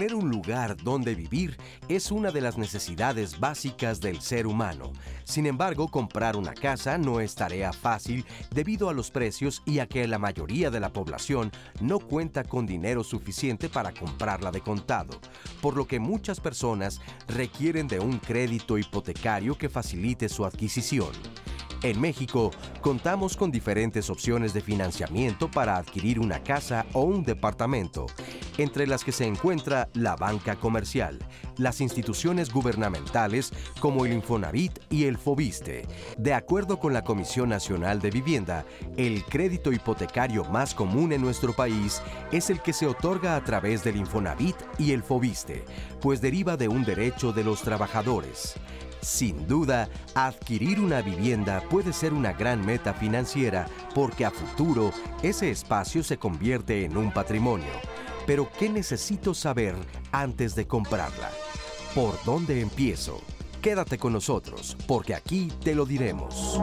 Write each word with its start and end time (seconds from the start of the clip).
Tener 0.00 0.14
un 0.14 0.30
lugar 0.30 0.78
donde 0.82 1.14
vivir 1.14 1.58
es 1.86 2.10
una 2.10 2.30
de 2.30 2.40
las 2.40 2.56
necesidades 2.56 3.38
básicas 3.38 4.00
del 4.00 4.22
ser 4.22 4.46
humano. 4.46 4.94
Sin 5.24 5.44
embargo, 5.44 5.88
comprar 5.88 6.38
una 6.38 6.54
casa 6.54 6.96
no 6.96 7.20
es 7.20 7.34
tarea 7.34 7.70
fácil 7.74 8.24
debido 8.50 8.88
a 8.88 8.94
los 8.94 9.10
precios 9.10 9.62
y 9.66 9.78
a 9.78 9.86
que 9.86 10.08
la 10.08 10.18
mayoría 10.18 10.70
de 10.70 10.80
la 10.80 10.90
población 10.90 11.52
no 11.82 11.98
cuenta 11.98 12.44
con 12.44 12.64
dinero 12.64 13.04
suficiente 13.04 13.68
para 13.68 13.92
comprarla 13.92 14.50
de 14.50 14.62
contado, 14.62 15.20
por 15.60 15.76
lo 15.76 15.86
que 15.86 16.00
muchas 16.00 16.40
personas 16.40 17.02
requieren 17.28 17.86
de 17.86 18.00
un 18.00 18.20
crédito 18.20 18.78
hipotecario 18.78 19.58
que 19.58 19.68
facilite 19.68 20.30
su 20.30 20.46
adquisición. 20.46 21.12
En 21.82 21.98
México, 21.98 22.50
contamos 22.82 23.38
con 23.38 23.50
diferentes 23.50 24.10
opciones 24.10 24.52
de 24.52 24.60
financiamiento 24.60 25.50
para 25.50 25.76
adquirir 25.76 26.20
una 26.20 26.42
casa 26.42 26.84
o 26.92 27.04
un 27.04 27.24
departamento, 27.24 28.04
entre 28.58 28.86
las 28.86 29.02
que 29.02 29.12
se 29.12 29.24
encuentra 29.24 29.88
la 29.94 30.14
banca 30.14 30.56
comercial, 30.56 31.18
las 31.56 31.80
instituciones 31.80 32.52
gubernamentales 32.52 33.54
como 33.80 34.04
el 34.04 34.12
Infonavit 34.12 34.78
y 34.90 35.04
el 35.04 35.16
Fobiste. 35.16 35.86
De 36.18 36.34
acuerdo 36.34 36.78
con 36.78 36.92
la 36.92 37.02
Comisión 37.02 37.48
Nacional 37.48 38.00
de 38.00 38.10
Vivienda, 38.10 38.66
el 38.98 39.24
crédito 39.24 39.72
hipotecario 39.72 40.44
más 40.44 40.74
común 40.74 41.14
en 41.14 41.22
nuestro 41.22 41.54
país 41.54 42.02
es 42.30 42.50
el 42.50 42.60
que 42.60 42.74
se 42.74 42.88
otorga 42.88 43.36
a 43.36 43.44
través 43.44 43.82
del 43.84 43.96
Infonavit 43.96 44.56
y 44.76 44.92
el 44.92 45.02
Fobiste, 45.02 45.64
pues 46.02 46.20
deriva 46.20 46.58
de 46.58 46.68
un 46.68 46.84
derecho 46.84 47.32
de 47.32 47.44
los 47.44 47.62
trabajadores. 47.62 48.56
Sin 49.02 49.46
duda, 49.46 49.88
adquirir 50.14 50.80
una 50.80 51.00
vivienda 51.00 51.62
puede 51.70 51.92
ser 51.92 52.12
una 52.12 52.32
gran 52.32 52.64
meta 52.64 52.92
financiera 52.92 53.66
porque 53.94 54.24
a 54.24 54.30
futuro 54.30 54.92
ese 55.22 55.50
espacio 55.50 56.02
se 56.02 56.18
convierte 56.18 56.84
en 56.84 56.96
un 56.96 57.12
patrimonio. 57.12 57.72
Pero 58.26 58.48
¿qué 58.58 58.68
necesito 58.68 59.34
saber 59.34 59.74
antes 60.12 60.54
de 60.54 60.66
comprarla? 60.66 61.30
¿Por 61.94 62.22
dónde 62.24 62.60
empiezo? 62.60 63.20
Quédate 63.62 63.98
con 63.98 64.12
nosotros 64.12 64.76
porque 64.86 65.14
aquí 65.14 65.50
te 65.62 65.74
lo 65.74 65.86
diremos. 65.86 66.60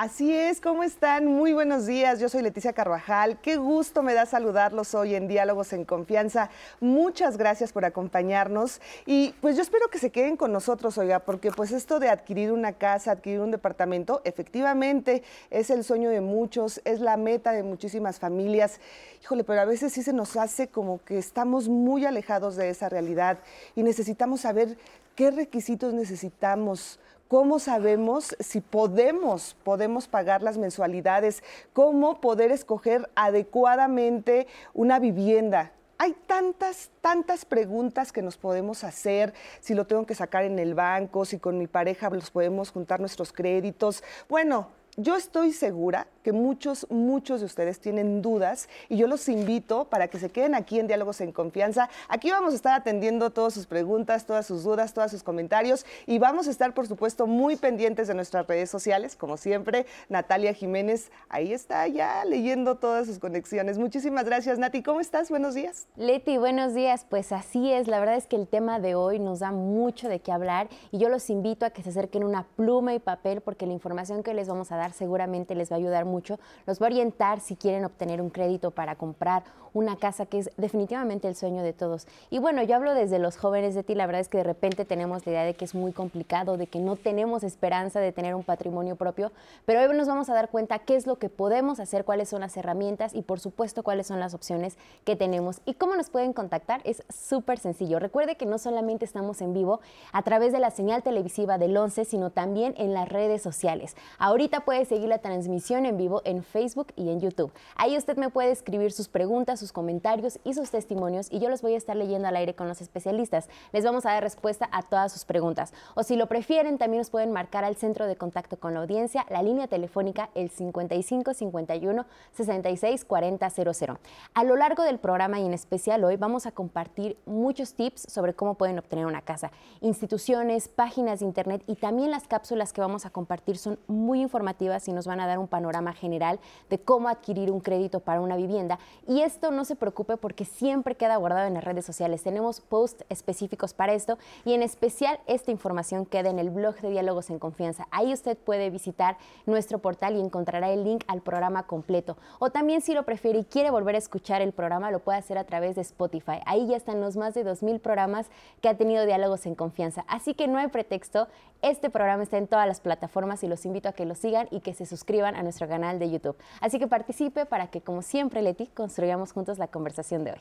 Así 0.00 0.32
es, 0.32 0.60
¿cómo 0.60 0.84
están? 0.84 1.26
Muy 1.26 1.52
buenos 1.52 1.84
días, 1.84 2.20
yo 2.20 2.28
soy 2.28 2.42
Leticia 2.42 2.72
Carvajal, 2.72 3.40
qué 3.40 3.56
gusto 3.56 4.04
me 4.04 4.14
da 4.14 4.26
saludarlos 4.26 4.94
hoy 4.94 5.16
en 5.16 5.26
Diálogos 5.26 5.72
en 5.72 5.84
Confianza. 5.84 6.50
Muchas 6.78 7.36
gracias 7.36 7.72
por 7.72 7.84
acompañarnos 7.84 8.80
y 9.06 9.34
pues 9.40 9.56
yo 9.56 9.62
espero 9.62 9.88
que 9.88 9.98
se 9.98 10.10
queden 10.10 10.36
con 10.36 10.52
nosotros, 10.52 10.98
oiga, 10.98 11.18
porque 11.18 11.50
pues 11.50 11.72
esto 11.72 11.98
de 11.98 12.10
adquirir 12.10 12.52
una 12.52 12.74
casa, 12.74 13.10
adquirir 13.10 13.40
un 13.40 13.50
departamento, 13.50 14.22
efectivamente 14.22 15.24
es 15.50 15.68
el 15.68 15.82
sueño 15.82 16.10
de 16.10 16.20
muchos, 16.20 16.80
es 16.84 17.00
la 17.00 17.16
meta 17.16 17.50
de 17.50 17.64
muchísimas 17.64 18.20
familias. 18.20 18.78
Híjole, 19.20 19.42
pero 19.42 19.62
a 19.62 19.64
veces 19.64 19.92
sí 19.92 20.04
se 20.04 20.12
nos 20.12 20.36
hace 20.36 20.68
como 20.68 21.02
que 21.02 21.18
estamos 21.18 21.68
muy 21.68 22.06
alejados 22.06 22.54
de 22.54 22.70
esa 22.70 22.88
realidad 22.88 23.38
y 23.74 23.82
necesitamos 23.82 24.42
saber 24.42 24.78
qué 25.16 25.32
requisitos 25.32 25.92
necesitamos 25.92 27.00
¿Cómo 27.28 27.58
sabemos 27.58 28.34
si 28.40 28.62
podemos, 28.62 29.54
podemos 29.62 30.08
pagar 30.08 30.42
las 30.42 30.56
mensualidades? 30.56 31.42
¿Cómo 31.74 32.22
poder 32.22 32.50
escoger 32.50 33.10
adecuadamente 33.14 34.46
una 34.72 34.98
vivienda? 34.98 35.72
Hay 35.98 36.16
tantas, 36.26 36.90
tantas 37.02 37.44
preguntas 37.44 38.12
que 38.12 38.22
nos 38.22 38.38
podemos 38.38 38.82
hacer, 38.82 39.34
si 39.60 39.74
lo 39.74 39.86
tengo 39.86 40.06
que 40.06 40.14
sacar 40.14 40.44
en 40.44 40.58
el 40.58 40.74
banco, 40.74 41.26
si 41.26 41.38
con 41.38 41.58
mi 41.58 41.66
pareja 41.66 42.08
los 42.08 42.30
podemos 42.30 42.70
juntar 42.70 42.98
nuestros 42.98 43.30
créditos. 43.30 44.02
Bueno, 44.30 44.70
yo 44.98 45.14
estoy 45.14 45.52
segura 45.52 46.08
que 46.24 46.32
muchos, 46.32 46.84
muchos 46.90 47.38
de 47.38 47.46
ustedes 47.46 47.78
tienen 47.78 48.20
dudas 48.20 48.68
y 48.88 48.96
yo 48.96 49.06
los 49.06 49.28
invito 49.28 49.84
para 49.84 50.08
que 50.08 50.18
se 50.18 50.28
queden 50.28 50.56
aquí 50.56 50.80
en 50.80 50.88
Diálogos 50.88 51.20
en 51.20 51.30
Confianza. 51.30 51.88
Aquí 52.08 52.32
vamos 52.32 52.52
a 52.52 52.56
estar 52.56 52.72
atendiendo 52.74 53.30
todas 53.30 53.54
sus 53.54 53.66
preguntas, 53.66 54.26
todas 54.26 54.44
sus 54.44 54.64
dudas, 54.64 54.92
todos 54.94 55.12
sus 55.12 55.22
comentarios 55.22 55.86
y 56.06 56.18
vamos 56.18 56.48
a 56.48 56.50
estar, 56.50 56.74
por 56.74 56.88
supuesto, 56.88 57.28
muy 57.28 57.54
pendientes 57.54 58.08
de 58.08 58.14
nuestras 58.14 58.44
redes 58.48 58.70
sociales, 58.70 59.14
como 59.14 59.36
siempre. 59.36 59.86
Natalia 60.08 60.52
Jiménez, 60.52 61.12
ahí 61.28 61.52
está 61.52 61.86
ya 61.86 62.24
leyendo 62.24 62.74
todas 62.74 63.06
sus 63.06 63.20
conexiones. 63.20 63.78
Muchísimas 63.78 64.24
gracias, 64.24 64.58
Nati. 64.58 64.82
¿Cómo 64.82 65.00
estás? 65.00 65.30
Buenos 65.30 65.54
días. 65.54 65.86
Leti, 65.96 66.38
buenos 66.38 66.74
días. 66.74 67.06
Pues 67.08 67.30
así 67.30 67.72
es. 67.72 67.86
La 67.86 68.00
verdad 68.00 68.16
es 68.16 68.26
que 68.26 68.34
el 68.34 68.48
tema 68.48 68.80
de 68.80 68.96
hoy 68.96 69.20
nos 69.20 69.38
da 69.38 69.52
mucho 69.52 70.08
de 70.08 70.18
qué 70.18 70.32
hablar 70.32 70.68
y 70.90 70.98
yo 70.98 71.08
los 71.08 71.30
invito 71.30 71.64
a 71.64 71.70
que 71.70 71.84
se 71.84 71.90
acerquen 71.90 72.24
una 72.24 72.48
pluma 72.56 72.94
y 72.94 72.98
papel 72.98 73.42
porque 73.42 73.64
la 73.64 73.72
información 73.72 74.24
que 74.24 74.34
les 74.34 74.48
vamos 74.48 74.72
a 74.72 74.76
dar 74.76 74.87
seguramente 74.92 75.54
les 75.54 75.70
va 75.70 75.76
a 75.76 75.78
ayudar 75.78 76.04
mucho. 76.04 76.38
Los 76.66 76.80
va 76.80 76.86
a 76.86 76.90
orientar 76.90 77.40
si 77.40 77.56
quieren 77.56 77.84
obtener 77.84 78.20
un 78.20 78.30
crédito 78.30 78.70
para 78.70 78.96
comprar 78.96 79.44
una 79.74 79.96
casa, 79.96 80.26
que 80.26 80.38
es 80.38 80.50
definitivamente 80.56 81.28
el 81.28 81.36
sueño 81.36 81.62
de 81.62 81.72
todos. 81.72 82.06
Y 82.30 82.38
bueno, 82.38 82.62
yo 82.62 82.76
hablo 82.76 82.94
desde 82.94 83.18
los 83.18 83.36
jóvenes 83.36 83.74
de 83.74 83.82
ti, 83.82 83.94
la 83.94 84.06
verdad 84.06 84.20
es 84.20 84.28
que 84.28 84.38
de 84.38 84.44
repente 84.44 84.84
tenemos 84.84 85.26
la 85.26 85.32
idea 85.32 85.44
de 85.44 85.54
que 85.54 85.64
es 85.64 85.74
muy 85.74 85.92
complicado, 85.92 86.56
de 86.56 86.66
que 86.66 86.80
no 86.80 86.96
tenemos 86.96 87.42
esperanza 87.42 88.00
de 88.00 88.12
tener 88.12 88.34
un 88.34 88.44
patrimonio 88.44 88.96
propio, 88.96 89.32
pero 89.64 89.80
hoy 89.80 89.96
nos 89.96 90.08
vamos 90.08 90.28
a 90.30 90.34
dar 90.34 90.50
cuenta 90.50 90.78
qué 90.78 90.96
es 90.96 91.06
lo 91.06 91.16
que 91.16 91.28
podemos 91.28 91.80
hacer, 91.80 92.04
cuáles 92.04 92.28
son 92.28 92.40
las 92.40 92.56
herramientas 92.56 93.14
y 93.14 93.22
por 93.22 93.40
supuesto 93.40 93.82
cuáles 93.82 94.06
son 94.06 94.20
las 94.20 94.34
opciones 94.34 94.76
que 95.04 95.16
tenemos. 95.16 95.60
¿Y 95.64 95.74
cómo 95.74 95.96
nos 95.96 96.10
pueden 96.10 96.32
contactar? 96.32 96.80
Es 96.84 97.02
súper 97.08 97.58
sencillo. 97.58 97.98
Recuerde 97.98 98.36
que 98.36 98.46
no 98.46 98.58
solamente 98.58 99.04
estamos 99.04 99.40
en 99.40 99.54
vivo 99.54 99.80
a 100.12 100.22
través 100.22 100.52
de 100.52 100.58
la 100.58 100.70
señal 100.70 101.02
televisiva 101.02 101.58
del 101.58 101.76
11, 101.76 102.04
sino 102.04 102.30
también 102.30 102.74
en 102.76 102.94
las 102.94 103.08
redes 103.08 103.42
sociales. 103.42 103.96
Ahorita 104.18 104.60
puede 104.60 104.84
seguir 104.84 105.08
la 105.08 105.18
transmisión 105.18 105.86
en 105.86 105.96
vivo 105.96 106.22
en 106.24 106.42
Facebook 106.42 106.92
y 106.96 107.10
en 107.10 107.20
YouTube. 107.20 107.52
Ahí 107.76 107.96
usted 107.96 108.16
me 108.16 108.30
puede 108.30 108.50
escribir 108.50 108.92
sus 108.92 109.08
preguntas, 109.08 109.57
sus 109.58 109.72
comentarios 109.72 110.38
y 110.44 110.54
sus 110.54 110.70
testimonios 110.70 111.28
y 111.30 111.38
yo 111.40 111.48
los 111.48 111.62
voy 111.62 111.74
a 111.74 111.76
estar 111.76 111.96
leyendo 111.96 112.28
al 112.28 112.36
aire 112.36 112.54
con 112.54 112.68
los 112.68 112.80
especialistas. 112.80 113.48
Les 113.72 113.84
vamos 113.84 114.06
a 114.06 114.12
dar 114.12 114.22
respuesta 114.22 114.68
a 114.72 114.82
todas 114.82 115.12
sus 115.12 115.24
preguntas. 115.24 115.72
O 115.94 116.02
si 116.02 116.16
lo 116.16 116.26
prefieren, 116.26 116.78
también 116.78 117.00
nos 117.00 117.10
pueden 117.10 117.32
marcar 117.32 117.64
al 117.64 117.76
centro 117.76 118.06
de 118.06 118.16
contacto 118.16 118.58
con 118.58 118.74
la 118.74 118.80
audiencia, 118.80 119.26
la 119.28 119.42
línea 119.42 119.68
telefónica 119.68 120.30
el 120.34 120.50
55 120.50 121.34
51 121.34 122.06
66 122.32 123.04
40 123.04 123.50
00. 123.50 123.98
A 124.34 124.44
lo 124.44 124.56
largo 124.56 124.82
del 124.82 124.98
programa 124.98 125.40
y 125.40 125.46
en 125.46 125.54
especial 125.54 126.04
hoy 126.04 126.16
vamos 126.16 126.46
a 126.46 126.52
compartir 126.52 127.18
muchos 127.26 127.74
tips 127.74 128.02
sobre 128.08 128.34
cómo 128.34 128.54
pueden 128.54 128.78
obtener 128.78 129.06
una 129.06 129.22
casa. 129.22 129.50
Instituciones, 129.80 130.68
páginas 130.68 131.20
de 131.20 131.26
internet 131.26 131.62
y 131.66 131.76
también 131.76 132.10
las 132.10 132.26
cápsulas 132.26 132.72
que 132.72 132.80
vamos 132.80 133.06
a 133.06 133.10
compartir 133.10 133.58
son 133.58 133.78
muy 133.86 134.20
informativas 134.20 134.86
y 134.88 134.92
nos 134.92 135.06
van 135.06 135.20
a 135.20 135.26
dar 135.26 135.38
un 135.38 135.48
panorama 135.48 135.92
general 135.92 136.40
de 136.70 136.78
cómo 136.78 137.08
adquirir 137.08 137.50
un 137.50 137.60
crédito 137.60 138.00
para 138.00 138.20
una 138.20 138.36
vivienda. 138.36 138.78
Y 139.06 139.22
esto 139.22 139.47
no 139.50 139.64
se 139.64 139.76
preocupe 139.76 140.16
porque 140.16 140.44
siempre 140.44 140.94
queda 140.94 141.16
guardado 141.16 141.46
en 141.46 141.54
las 141.54 141.64
redes 141.64 141.84
sociales. 141.84 142.22
Tenemos 142.22 142.60
posts 142.60 143.04
específicos 143.08 143.74
para 143.74 143.92
esto 143.92 144.18
y 144.44 144.54
en 144.54 144.62
especial 144.62 145.18
esta 145.26 145.50
información 145.50 146.06
queda 146.06 146.30
en 146.30 146.38
el 146.38 146.50
blog 146.50 146.76
de 146.80 146.90
Diálogos 146.90 147.30
en 147.30 147.38
Confianza. 147.38 147.88
Ahí 147.90 148.12
usted 148.12 148.36
puede 148.36 148.70
visitar 148.70 149.16
nuestro 149.46 149.78
portal 149.78 150.16
y 150.16 150.20
encontrará 150.20 150.70
el 150.70 150.84
link 150.84 151.04
al 151.06 151.22
programa 151.22 151.66
completo. 151.66 152.16
O 152.38 152.50
también 152.50 152.80
si 152.80 152.94
lo 152.94 153.04
prefiere 153.04 153.40
y 153.40 153.44
quiere 153.44 153.70
volver 153.70 153.94
a 153.94 153.98
escuchar 153.98 154.42
el 154.42 154.52
programa, 154.52 154.90
lo 154.90 155.00
puede 155.00 155.18
hacer 155.18 155.38
a 155.38 155.44
través 155.44 155.76
de 155.76 155.82
Spotify. 155.82 156.40
Ahí 156.46 156.66
ya 156.66 156.76
están 156.76 157.00
los 157.00 157.16
más 157.16 157.34
de 157.34 157.44
2.000 157.44 157.80
programas 157.80 158.26
que 158.60 158.68
ha 158.68 158.76
tenido 158.76 159.06
Diálogos 159.06 159.46
en 159.46 159.54
Confianza. 159.54 160.04
Así 160.08 160.34
que 160.34 160.48
no 160.48 160.58
hay 160.58 160.68
pretexto. 160.68 161.28
Este 161.60 161.90
programa 161.90 162.22
está 162.22 162.38
en 162.38 162.46
todas 162.46 162.68
las 162.68 162.80
plataformas 162.80 163.42
y 163.42 163.48
los 163.48 163.66
invito 163.66 163.88
a 163.88 163.92
que 163.92 164.06
lo 164.06 164.14
sigan 164.14 164.46
y 164.52 164.60
que 164.60 164.74
se 164.74 164.86
suscriban 164.86 165.34
a 165.34 165.42
nuestro 165.42 165.66
canal 165.66 165.98
de 165.98 166.08
YouTube. 166.08 166.36
Así 166.60 166.78
que 166.78 166.86
participe 166.86 167.46
para 167.46 167.66
que, 167.66 167.80
como 167.80 168.02
siempre, 168.02 168.42
Leti, 168.42 168.68
construyamos 168.68 169.32
juntos 169.38 169.58
la 169.58 169.68
conversación 169.68 170.24
de 170.24 170.32
hoy. 170.32 170.40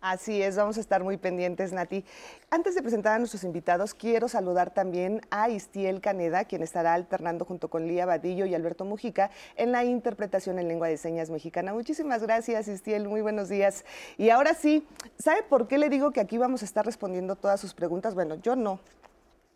Así 0.00 0.40
es, 0.40 0.56
vamos 0.56 0.78
a 0.78 0.80
estar 0.80 1.04
muy 1.04 1.18
pendientes, 1.18 1.74
Nati. 1.74 2.06
Antes 2.48 2.74
de 2.74 2.80
presentar 2.80 3.12
a 3.12 3.18
nuestros 3.18 3.44
invitados, 3.44 3.92
quiero 3.92 4.28
saludar 4.28 4.72
también 4.72 5.20
a 5.30 5.50
Istiel 5.50 6.00
Caneda, 6.00 6.46
quien 6.46 6.62
estará 6.62 6.94
alternando 6.94 7.44
junto 7.44 7.68
con 7.68 7.86
Lía 7.86 8.06
Badillo 8.06 8.46
y 8.46 8.54
Alberto 8.54 8.86
Mujica 8.86 9.30
en 9.56 9.72
la 9.72 9.84
interpretación 9.84 10.58
en 10.58 10.68
lengua 10.68 10.88
de 10.88 10.96
señas 10.96 11.28
mexicana. 11.28 11.74
Muchísimas 11.74 12.22
gracias, 12.22 12.66
Istiel, 12.66 13.08
muy 13.08 13.20
buenos 13.20 13.50
días. 13.50 13.84
Y 14.16 14.30
ahora 14.30 14.54
sí, 14.54 14.88
¿sabe 15.18 15.42
por 15.42 15.68
qué 15.68 15.76
le 15.76 15.90
digo 15.90 16.12
que 16.12 16.20
aquí 16.20 16.38
vamos 16.38 16.62
a 16.62 16.64
estar 16.64 16.86
respondiendo 16.86 17.36
todas 17.36 17.60
sus 17.60 17.74
preguntas? 17.74 18.14
Bueno, 18.14 18.36
yo 18.36 18.56
no, 18.56 18.80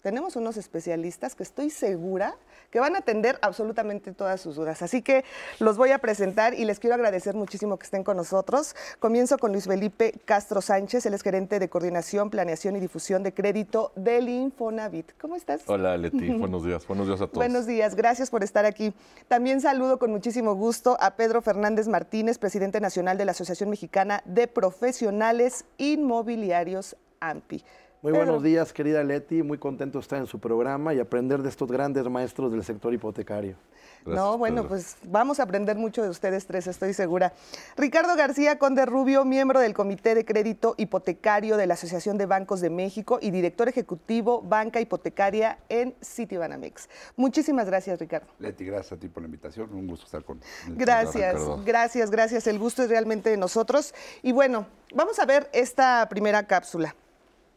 tenemos 0.04 0.36
unos 0.36 0.58
especialistas 0.58 1.34
que 1.34 1.42
estoy 1.42 1.70
segura 1.70 2.36
que 2.70 2.78
van 2.78 2.94
a 2.94 2.98
atender 2.98 3.38
absolutamente 3.40 4.12
todas 4.12 4.38
sus 4.38 4.56
dudas. 4.56 4.82
Así 4.82 5.00
que 5.00 5.24
los 5.60 5.78
voy 5.78 5.92
a 5.92 5.98
presentar 5.98 6.52
y 6.52 6.66
les 6.66 6.78
quiero 6.78 6.94
agradecer 6.94 7.34
muchísimo 7.34 7.78
que 7.78 7.84
estén 7.84 8.04
con 8.04 8.18
nosotros. 8.18 8.76
Comienzo 8.98 9.38
con 9.38 9.52
Luis 9.52 9.64
Felipe 9.64 10.12
Castro 10.26 10.60
Sánchez, 10.60 11.06
él 11.06 11.14
es 11.14 11.22
gerente 11.22 11.58
de 11.58 11.70
coordinación, 11.70 12.28
planeación 12.28 12.76
y 12.76 12.80
difusión 12.80 13.22
de 13.22 13.32
crédito 13.32 13.92
del 13.96 14.28
Infonavit. 14.28 15.12
¿Cómo 15.18 15.36
estás? 15.36 15.62
Hola 15.68 15.96
Leti, 15.96 16.28
buenos 16.38 16.66
días, 16.66 16.86
buenos 16.86 17.06
días 17.06 17.22
a 17.22 17.26
todos. 17.26 17.36
Buenos 17.38 17.66
días, 17.66 17.94
gracias 17.94 18.28
por 18.28 18.44
estar 18.44 18.66
aquí. 18.66 18.92
También 19.26 19.62
saludo 19.62 19.98
con 19.98 20.10
muchísimo 20.10 20.54
gusto 20.54 20.98
a 21.00 21.12
Pedro 21.16 21.40
Fernández 21.40 21.88
Martínez, 21.88 22.36
presidente 22.36 22.78
nacional 22.78 23.16
de 23.16 23.24
la 23.24 23.30
Asociación 23.30 23.70
Mexicana 23.70 24.22
de 24.26 24.48
Profesionales 24.48 25.64
Inmobiliarios 25.78 26.94
AMPI. 27.20 27.64
Muy 28.04 28.12
buenos 28.12 28.42
días, 28.42 28.70
querida 28.74 29.02
Leti. 29.02 29.42
Muy 29.42 29.56
contento 29.56 29.96
de 29.96 30.02
estar 30.02 30.18
en 30.18 30.26
su 30.26 30.38
programa 30.38 30.92
y 30.92 31.00
aprender 31.00 31.40
de 31.40 31.48
estos 31.48 31.72
grandes 31.72 32.04
maestros 32.04 32.52
del 32.52 32.62
sector 32.62 32.92
hipotecario. 32.92 33.56
no, 34.04 34.36
bueno, 34.36 34.68
pues 34.68 34.98
vamos 35.04 35.40
a 35.40 35.44
aprender 35.44 35.78
mucho 35.78 36.02
de 36.02 36.10
ustedes 36.10 36.46
tres, 36.46 36.66
estoy 36.66 36.92
segura. 36.92 37.32
Ricardo 37.78 38.14
García 38.14 38.58
Conde 38.58 38.84
Rubio, 38.84 39.24
miembro 39.24 39.58
del 39.58 39.72
Comité 39.72 40.14
de 40.14 40.26
Crédito 40.26 40.74
Hipotecario 40.76 41.56
de 41.56 41.66
la 41.66 41.72
Asociación 41.72 42.18
de 42.18 42.26
Bancos 42.26 42.60
de 42.60 42.68
México 42.68 43.20
y 43.22 43.30
director 43.30 43.70
ejecutivo 43.70 44.42
Banca 44.42 44.82
Hipotecaria 44.82 45.56
en 45.70 45.94
Citibanamex. 46.04 46.90
Muchísimas 47.16 47.68
gracias, 47.68 47.98
Ricardo. 47.98 48.26
Leti, 48.38 48.66
gracias 48.66 48.92
a 48.92 48.96
ti 49.00 49.08
por 49.08 49.22
la 49.22 49.28
invitación. 49.28 49.72
Un 49.72 49.86
gusto 49.86 50.04
estar 50.04 50.22
con. 50.24 50.42
Gracias, 50.76 51.40
gracias, 51.64 52.10
gracias. 52.10 52.46
El 52.48 52.58
gusto 52.58 52.82
es 52.82 52.90
realmente 52.90 53.30
de 53.30 53.38
nosotros. 53.38 53.94
Y 54.22 54.32
bueno, 54.32 54.66
vamos 54.94 55.18
a 55.18 55.24
ver 55.24 55.48
esta 55.54 56.06
primera 56.10 56.46
cápsula. 56.46 56.94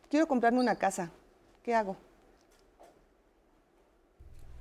Quiero 0.09 0.27
comprarme 0.27 0.59
una 0.59 0.75
casa. 0.75 1.11
¿Qué 1.63 1.75
hago? 1.75 1.97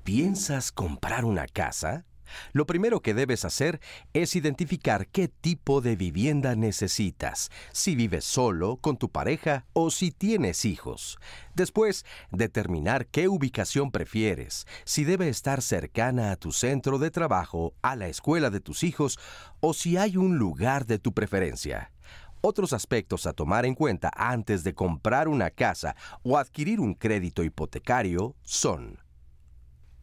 ¿Piensas 0.03 0.73
comprar 0.73 1.25
una 1.25 1.47
casa? 1.47 2.05
Lo 2.53 2.67
primero 2.67 3.01
que 3.01 3.15
debes 3.15 3.45
hacer 3.45 3.81
es 4.13 4.35
identificar 4.35 5.07
qué 5.07 5.29
tipo 5.29 5.81
de 5.81 5.95
vivienda 5.95 6.57
necesitas, 6.57 7.51
si 7.73 7.95
vives 7.95 8.25
solo, 8.25 8.79
con 8.79 8.97
tu 8.97 9.11
pareja 9.11 9.67
o 9.73 9.91
si 9.91 10.11
tienes 10.11 10.65
hijos. 10.65 11.19
Después, 11.55 12.05
determinar 12.33 13.07
qué 13.07 13.29
ubicación 13.29 13.93
prefieres, 13.93 14.67
si 14.85 15.05
debe 15.05 15.29
estar 15.29 15.63
cercana 15.63 16.33
a 16.33 16.37
tu 16.37 16.51
centro 16.51 16.99
de 16.99 17.13
trabajo, 17.13 17.75
a 17.83 17.95
la 17.95 18.09
escuela 18.09 18.51
de 18.51 18.61
tus 18.61 18.83
hijos 18.83 19.19
o 19.61 19.75
si 19.75 19.97
hay 19.97 20.17
un 20.17 20.39
lugar 20.39 20.87
de 20.87 20.99
tu 20.99 21.13
preferencia. 21.13 21.93
Otros 22.41 22.73
aspectos 22.73 23.27
a 23.27 23.33
tomar 23.33 23.67
en 23.67 23.75
cuenta 23.75 24.11
antes 24.15 24.63
de 24.65 24.75
comprar 24.75 25.29
una 25.29 25.51
casa 25.51 25.97
o 26.23 26.39
adquirir 26.39 26.81
un 26.81 26.95
crédito 26.95 27.43
hipotecario 27.43 28.37
son 28.43 28.99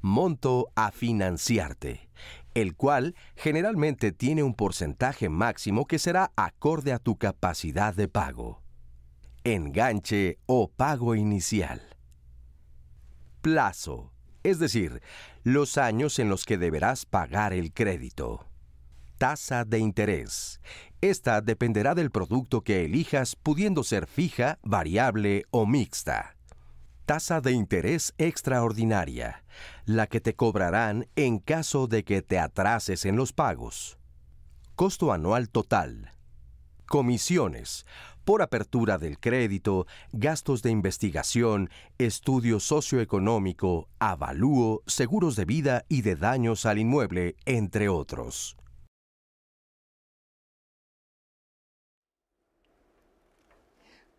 monto 0.04 0.68
a 0.76 0.92
financiarte, 0.92 2.10
el 2.54 2.76
cual 2.76 3.16
generalmente 3.38 4.12
tiene 4.12 4.44
un 4.44 4.54
porcentaje 4.54 5.30
máximo 5.30 5.86
que 5.86 5.98
será 5.98 6.32
acorde 6.36 6.92
a 6.92 7.00
tu 7.00 7.18
capacidad 7.18 7.96
de 7.96 8.10
pago. 8.10 8.62
Enganche 9.46 10.40
o 10.46 10.70
pago 10.70 11.16
inicial. 11.16 11.82
Plazo, 13.42 14.12
es 14.44 14.60
decir, 14.60 15.02
los 15.44 15.78
años 15.78 16.20
en 16.20 16.30
los 16.30 16.46
que 16.46 16.58
deberás 16.58 17.06
pagar 17.06 17.54
el 17.54 17.72
crédito. 17.74 18.46
Tasa 19.18 19.64
de 19.64 19.80
interés. 19.80 20.60
Esta 21.04 21.42
dependerá 21.42 21.96
del 21.96 22.12
producto 22.12 22.62
que 22.62 22.86
elijas, 22.86 23.36
pudiendo 23.36 23.84
ser 23.84 24.08
fija, 24.08 24.58
variable 24.64 25.44
o 25.52 25.66
mixta 25.66 26.38
tasa 27.06 27.42
de 27.42 27.52
interés 27.52 28.14
extraordinaria, 28.18 29.44
la 29.86 30.08
que 30.08 30.22
te 30.22 30.38
cobrarán 30.38 31.10
en 31.18 31.40
caso 31.40 31.88
de 31.88 32.06
que 32.06 32.22
te 32.22 32.40
atrases 32.40 33.04
en 33.04 33.18
los 33.18 33.34
pagos. 33.34 33.98
Costo 34.76 35.12
anual 35.12 35.50
total. 35.50 36.12
Comisiones 36.86 37.86
por 38.24 38.42
apertura 38.42 38.98
del 38.98 39.20
crédito, 39.20 39.86
gastos 40.14 40.62
de 40.62 40.72
investigación, 40.72 41.70
estudio 41.98 42.62
socioeconómico, 42.62 43.90
avalúo, 44.00 44.82
seguros 44.88 45.36
de 45.36 45.44
vida 45.44 45.84
y 45.90 46.04
de 46.04 46.16
daños 46.16 46.66
al 46.66 46.80
inmueble, 46.80 47.36
entre 47.44 47.90
otros. 47.90 48.56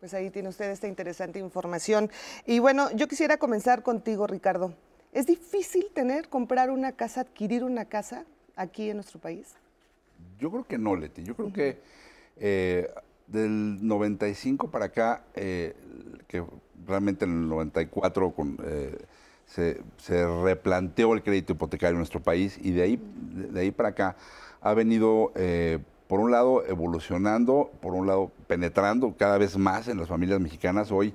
Pues 0.05 0.13
ahí 0.13 0.29
tiene 0.29 0.49
usted 0.49 0.69
esta 0.69 0.87
interesante 0.87 1.39
información. 1.39 2.11
Y 2.45 2.59
bueno, 2.59 2.91
yo 2.91 3.07
quisiera 3.07 3.37
comenzar 3.37 3.81
contigo, 3.81 4.27
Ricardo. 4.27 4.71
¿Es 5.11 5.25
difícil 5.25 5.87
tener, 5.95 6.29
comprar 6.29 6.69
una 6.69 6.91
casa, 6.91 7.21
adquirir 7.21 7.63
una 7.63 7.85
casa 7.85 8.23
aquí 8.55 8.91
en 8.91 8.97
nuestro 8.97 9.19
país? 9.19 9.55
Yo 10.37 10.51
creo 10.51 10.63
que 10.63 10.77
no, 10.77 10.95
Leti. 10.95 11.23
Yo 11.23 11.35
creo 11.35 11.51
que 11.51 11.79
eh, 12.37 12.87
del 13.25 13.79
95 13.81 14.69
para 14.69 14.85
acá, 14.85 15.23
eh, 15.33 15.73
que 16.27 16.43
realmente 16.85 17.25
en 17.25 17.31
el 17.31 17.49
94 17.49 18.29
con, 18.29 18.59
eh, 18.63 18.99
se, 19.47 19.81
replanteó 20.43 21.15
el 21.15 21.23
crédito 21.23 21.53
hipotecario 21.53 21.93
en 21.93 21.97
nuestro 21.97 22.21
país 22.21 22.59
y 22.61 22.73
de 22.73 22.83
ahí, 22.83 22.99
de 23.23 23.59
ahí 23.59 23.71
para 23.71 23.89
acá 23.89 24.17
ha 24.61 24.75
venido 24.75 25.31
por 26.07 26.19
un 26.19 26.31
lado 26.31 26.65
evolucionando, 26.67 27.71
por 27.81 27.93
un 27.93 28.07
lado 28.07 28.31
penetrando 28.47 29.15
cada 29.17 29.37
vez 29.37 29.57
más 29.57 29.87
en 29.87 29.97
las 29.97 30.07
familias 30.07 30.39
mexicanas. 30.39 30.91
Hoy 30.91 31.13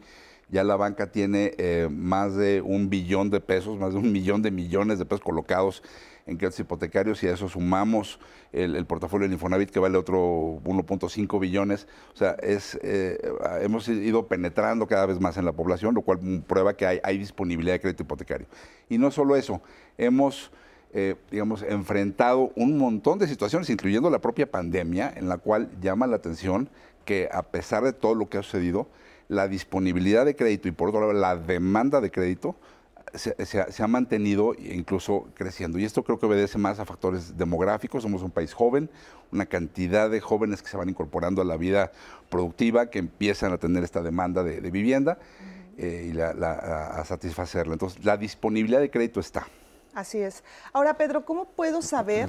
ya 0.48 0.64
la 0.64 0.76
banca 0.76 1.12
tiene 1.12 1.52
eh, 1.58 1.88
más 1.90 2.34
de 2.34 2.60
un 2.60 2.90
billón 2.90 3.30
de 3.30 3.40
pesos, 3.40 3.78
más 3.78 3.92
de 3.92 4.00
un 4.00 4.10
millón 4.10 4.42
de 4.42 4.50
millones 4.50 4.98
de 4.98 5.04
pesos 5.04 5.22
colocados 5.22 5.82
en 6.26 6.36
créditos 6.36 6.60
hipotecarios 6.60 7.22
y 7.22 7.28
a 7.28 7.32
eso 7.32 7.48
sumamos 7.48 8.20
el, 8.52 8.84
portafolio 8.84 9.26
de 9.26 9.34
Infonavit 9.34 9.70
que 9.70 9.78
vale 9.78 9.96
otro 9.96 10.60
1.5 10.64 11.40
billones. 11.40 11.86
O 12.12 12.16
sea, 12.16 12.32
es, 12.42 12.78
eh, 12.82 13.18
hemos 13.62 13.88
ido 13.88 14.26
penetrando 14.26 14.86
cada 14.86 15.06
vez 15.06 15.20
más 15.20 15.36
en 15.36 15.44
la 15.44 15.52
población, 15.52 15.94
lo 15.94 16.02
cual 16.02 16.18
prueba 16.46 16.76
que 16.76 17.00
hay 17.02 17.18
disponibilidad 17.18 17.74
de 17.74 17.80
crédito 17.80 18.02
hipotecario. 18.02 18.46
Y 18.88 18.98
no 18.98 19.10
solo 19.10 19.36
eso, 19.36 19.62
hemos 19.98 20.50
eh, 20.92 21.14
digamos, 21.30 21.62
enfrentado 21.62 22.50
un 22.56 22.76
montón 22.76 23.18
de 23.18 23.28
situaciones, 23.28 23.70
incluyendo 23.70 24.10
la 24.10 24.20
propia 24.20 24.50
pandemia, 24.50 25.12
en 25.14 25.28
la 25.28 25.38
cual 25.38 25.70
llama 25.80 26.06
la 26.06 26.16
atención 26.16 26.68
que 27.04 27.28
a 27.32 27.42
pesar 27.42 27.84
de 27.84 27.92
todo 27.92 28.14
lo 28.14 28.28
que 28.28 28.38
ha 28.38 28.42
sucedido, 28.42 28.88
la 29.28 29.46
disponibilidad 29.46 30.24
de 30.24 30.34
crédito 30.34 30.66
y 30.66 30.72
por 30.72 30.88
otro 30.88 31.00
lado 31.00 31.12
la 31.12 31.36
demanda 31.36 32.00
de 32.00 32.10
crédito 32.10 32.56
se, 33.14 33.82
ha, 33.82 33.86
mantenido 33.86 34.54
e 34.54 34.74
incluso 34.74 35.28
creciendo. 35.34 35.78
Y 35.78 35.84
esto 35.84 36.02
creo 36.02 36.18
que 36.18 36.26
obedece 36.26 36.58
más 36.58 36.78
a 36.78 36.84
factores 36.84 37.36
demográficos. 37.36 38.02
Somos 38.02 38.22
un 38.22 38.30
país 38.30 38.52
joven, 38.52 38.90
una 39.32 39.46
cantidad 39.46 40.10
de 40.10 40.20
jóvenes 40.20 40.62
que 40.62 40.68
se 40.68 40.76
van 40.76 40.88
incorporando 40.88 41.42
a 41.42 41.44
la 41.44 41.56
vida 41.56 41.92
productiva, 42.28 42.90
que 42.90 42.98
empiezan 42.98 43.52
a 43.52 43.58
tener 43.58 43.82
esta 43.82 44.02
demanda 44.02 44.42
de, 44.42 44.60
vivienda 44.70 45.18
eh, 45.76 46.12
y 46.14 46.20
a 46.20 47.04
satisfacerla. 47.04 47.72
Entonces, 47.72 48.04
la 48.04 48.16
disponibilidad 48.16 48.80
de 48.80 48.90
crédito 48.90 49.20
está. 49.20 49.46
Así 49.94 50.20
es. 50.20 50.44
Ahora, 50.72 50.94
Pedro, 50.94 51.24
¿cómo 51.24 51.46
puedo 51.46 51.82
saber 51.82 52.28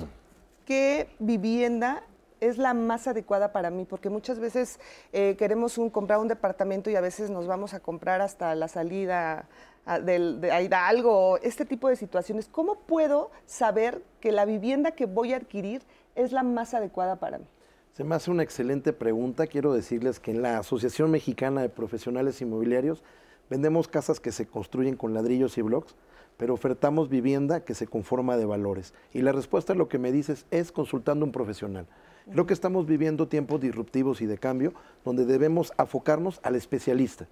qué 0.66 1.10
vivienda 1.20 2.04
es 2.40 2.58
la 2.58 2.74
más 2.74 3.08
adecuada 3.08 3.52
para 3.52 3.70
mí? 3.70 3.86
Porque 3.86 4.10
muchas 4.10 4.40
veces 4.40 4.80
eh, 5.14 5.36
queremos 5.38 5.78
un, 5.78 5.90
comprar 5.90 6.20
un 6.20 6.28
departamento 6.28 6.90
y 6.90 6.96
a 6.96 7.02
veces 7.02 7.30
nos 7.30 7.48
vamos 7.48 7.74
a 7.74 7.80
comprar 7.80 8.22
hasta 8.22 8.56
la 8.56 8.68
salida 8.68 9.48
a, 9.86 10.00
del, 10.00 10.42
de, 10.42 10.52
a 10.52 10.62
Hidalgo, 10.62 11.38
este 11.44 11.66
tipo 11.66 11.88
de 11.88 11.96
situaciones. 11.96 12.48
¿Cómo 12.48 12.76
puedo 12.76 13.32
saber 13.46 14.04
que 14.20 14.32
la 14.32 14.46
vivienda 14.46 14.92
que 14.92 15.06
voy 15.06 15.34
a 15.34 15.38
adquirir 15.38 15.84
es 16.16 16.32
la 16.32 16.44
más 16.44 16.74
adecuada 16.74 17.18
para 17.18 17.38
mí? 17.38 17.46
Se 17.94 18.04
me 18.04 18.16
hace 18.16 18.32
una 18.32 18.42
excelente 18.42 18.94
pregunta. 18.94 19.48
Quiero 19.48 19.74
decirles 19.74 20.20
que 20.20 20.32
en 20.32 20.42
la 20.42 20.58
Asociación 20.58 21.12
Mexicana 21.12 21.62
de 21.62 21.70
Profesionales 21.70 22.42
Inmobiliarios 22.42 23.04
vendemos 23.50 23.88
casas 23.88 24.20
que 24.20 24.32
se 24.32 24.48
construyen 24.48 24.96
con 24.96 25.14
ladrillos 25.14 25.58
y 25.58 25.62
blocks 25.62 25.94
pero 26.42 26.56
ofertamos 26.56 27.08
vivienda 27.08 27.60
que 27.60 27.76
se 27.76 27.86
conforma 27.86 28.36
de 28.36 28.46
valores. 28.46 28.96
Y 29.14 29.22
la 29.22 29.32
respuesta 29.32 29.74
a 29.74 29.76
lo 29.76 29.88
que 29.88 30.00
me 30.00 30.12
dices 30.12 30.48
es 30.50 30.72
consultando 30.72 31.24
a 31.24 31.28
un 31.28 31.32
profesional. 31.32 31.86
Creo 32.32 32.48
que 32.48 32.56
estamos 32.56 32.88
viviendo 32.88 33.28
tiempos 33.28 33.62
disruptivos 33.62 34.22
y 34.22 34.26
de 34.26 34.40
cambio 34.40 34.74
donde 35.06 35.26
debemos 35.26 35.72
afocarnos 35.78 36.40
al 36.42 36.56
especialista. 36.56 37.28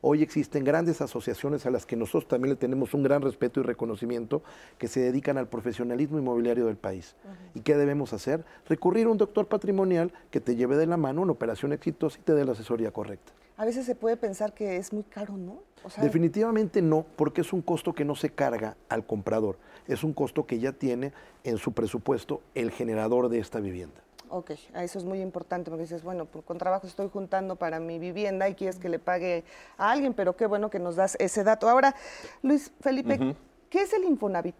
Hoy 0.00 0.22
existen 0.22 0.64
grandes 0.64 1.02
asociaciones 1.02 1.66
a 1.66 1.70
las 1.70 1.84
que 1.84 1.94
nosotros 1.94 2.26
también 2.26 2.54
le 2.54 2.56
tenemos 2.56 2.94
un 2.94 3.02
gran 3.02 3.20
respeto 3.20 3.60
y 3.60 3.64
reconocimiento 3.64 4.42
que 4.78 4.88
se 4.88 5.00
dedican 5.00 5.36
al 5.36 5.48
profesionalismo 5.48 6.18
inmobiliario 6.18 6.64
del 6.64 6.76
país. 6.76 7.16
¿Y 7.52 7.60
qué 7.60 7.76
debemos 7.76 8.14
hacer? 8.14 8.46
Recurrir 8.66 9.08
a 9.08 9.10
un 9.10 9.18
doctor 9.18 9.46
patrimonial 9.46 10.10
que 10.30 10.40
te 10.40 10.56
lleve 10.56 10.78
de 10.78 10.86
la 10.86 10.96
mano 10.96 11.20
una 11.20 11.32
operación 11.32 11.74
exitosa 11.74 12.18
y 12.18 12.22
te 12.22 12.32
dé 12.32 12.46
la 12.46 12.52
asesoría 12.52 12.92
correcta 12.92 13.34
a 13.56 13.64
veces 13.64 13.86
se 13.86 13.94
puede 13.94 14.16
pensar 14.16 14.52
que 14.52 14.76
es 14.76 14.92
muy 14.92 15.04
caro, 15.04 15.36
¿no? 15.36 15.62
Definitivamente 16.00 16.82
no, 16.82 17.04
porque 17.16 17.42
es 17.42 17.52
un 17.52 17.62
costo 17.62 17.92
que 17.92 18.04
no 18.04 18.14
se 18.14 18.30
carga 18.30 18.76
al 18.88 19.06
comprador, 19.06 19.58
es 19.86 20.02
un 20.04 20.12
costo 20.12 20.46
que 20.46 20.58
ya 20.58 20.72
tiene 20.72 21.12
en 21.44 21.58
su 21.58 21.72
presupuesto 21.72 22.40
el 22.54 22.70
generador 22.70 23.28
de 23.28 23.38
esta 23.38 23.60
vivienda. 23.60 24.00
Ok, 24.30 24.52
eso 24.74 24.98
es 24.98 25.04
muy 25.04 25.20
importante 25.20 25.70
porque 25.70 25.82
dices, 25.82 26.02
bueno, 26.02 26.26
con 26.26 26.58
trabajo 26.58 26.86
estoy 26.86 27.08
juntando 27.08 27.56
para 27.56 27.78
mi 27.78 27.98
vivienda 27.98 28.48
y 28.48 28.54
quieres 28.54 28.78
que 28.78 28.88
le 28.88 28.98
pague 28.98 29.44
a 29.76 29.90
alguien, 29.90 30.14
pero 30.14 30.34
qué 30.36 30.46
bueno 30.46 30.70
que 30.70 30.78
nos 30.78 30.96
das 30.96 31.16
ese 31.20 31.44
dato. 31.44 31.68
Ahora, 31.68 31.94
Luis 32.42 32.72
Felipe, 32.80 33.36
¿qué 33.68 33.82
es 33.82 33.92
el 33.92 34.04
Infonavit? 34.04 34.56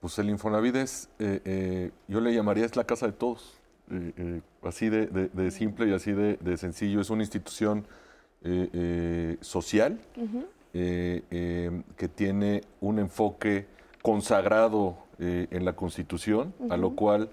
Pues 0.00 0.18
el 0.18 0.30
Infonavit 0.30 0.74
es, 0.76 1.08
eh, 1.18 1.40
eh, 1.44 1.90
yo 2.08 2.20
le 2.20 2.34
llamaría 2.34 2.64
es 2.64 2.74
la 2.74 2.84
casa 2.84 3.06
de 3.06 3.12
todos. 3.12 3.62
Eh, 3.92 4.12
eh, 4.16 4.40
así 4.62 4.88
de, 4.88 5.50
simple 5.50 5.88
y 5.88 5.92
así 5.92 6.12
de, 6.12 6.56
sencillo. 6.56 7.00
Es 7.00 7.10
una 7.10 7.22
institución 7.22 7.86
eh, 8.44 9.36
social 9.40 10.00
que 10.72 12.08
tiene 12.14 12.62
un 12.80 12.98
enfoque 12.98 13.66
consagrado 14.00 14.96
en 15.18 15.64
la 15.64 15.74
Constitución, 15.74 16.54
a 16.70 16.76
lo 16.76 16.96
cual 16.96 17.28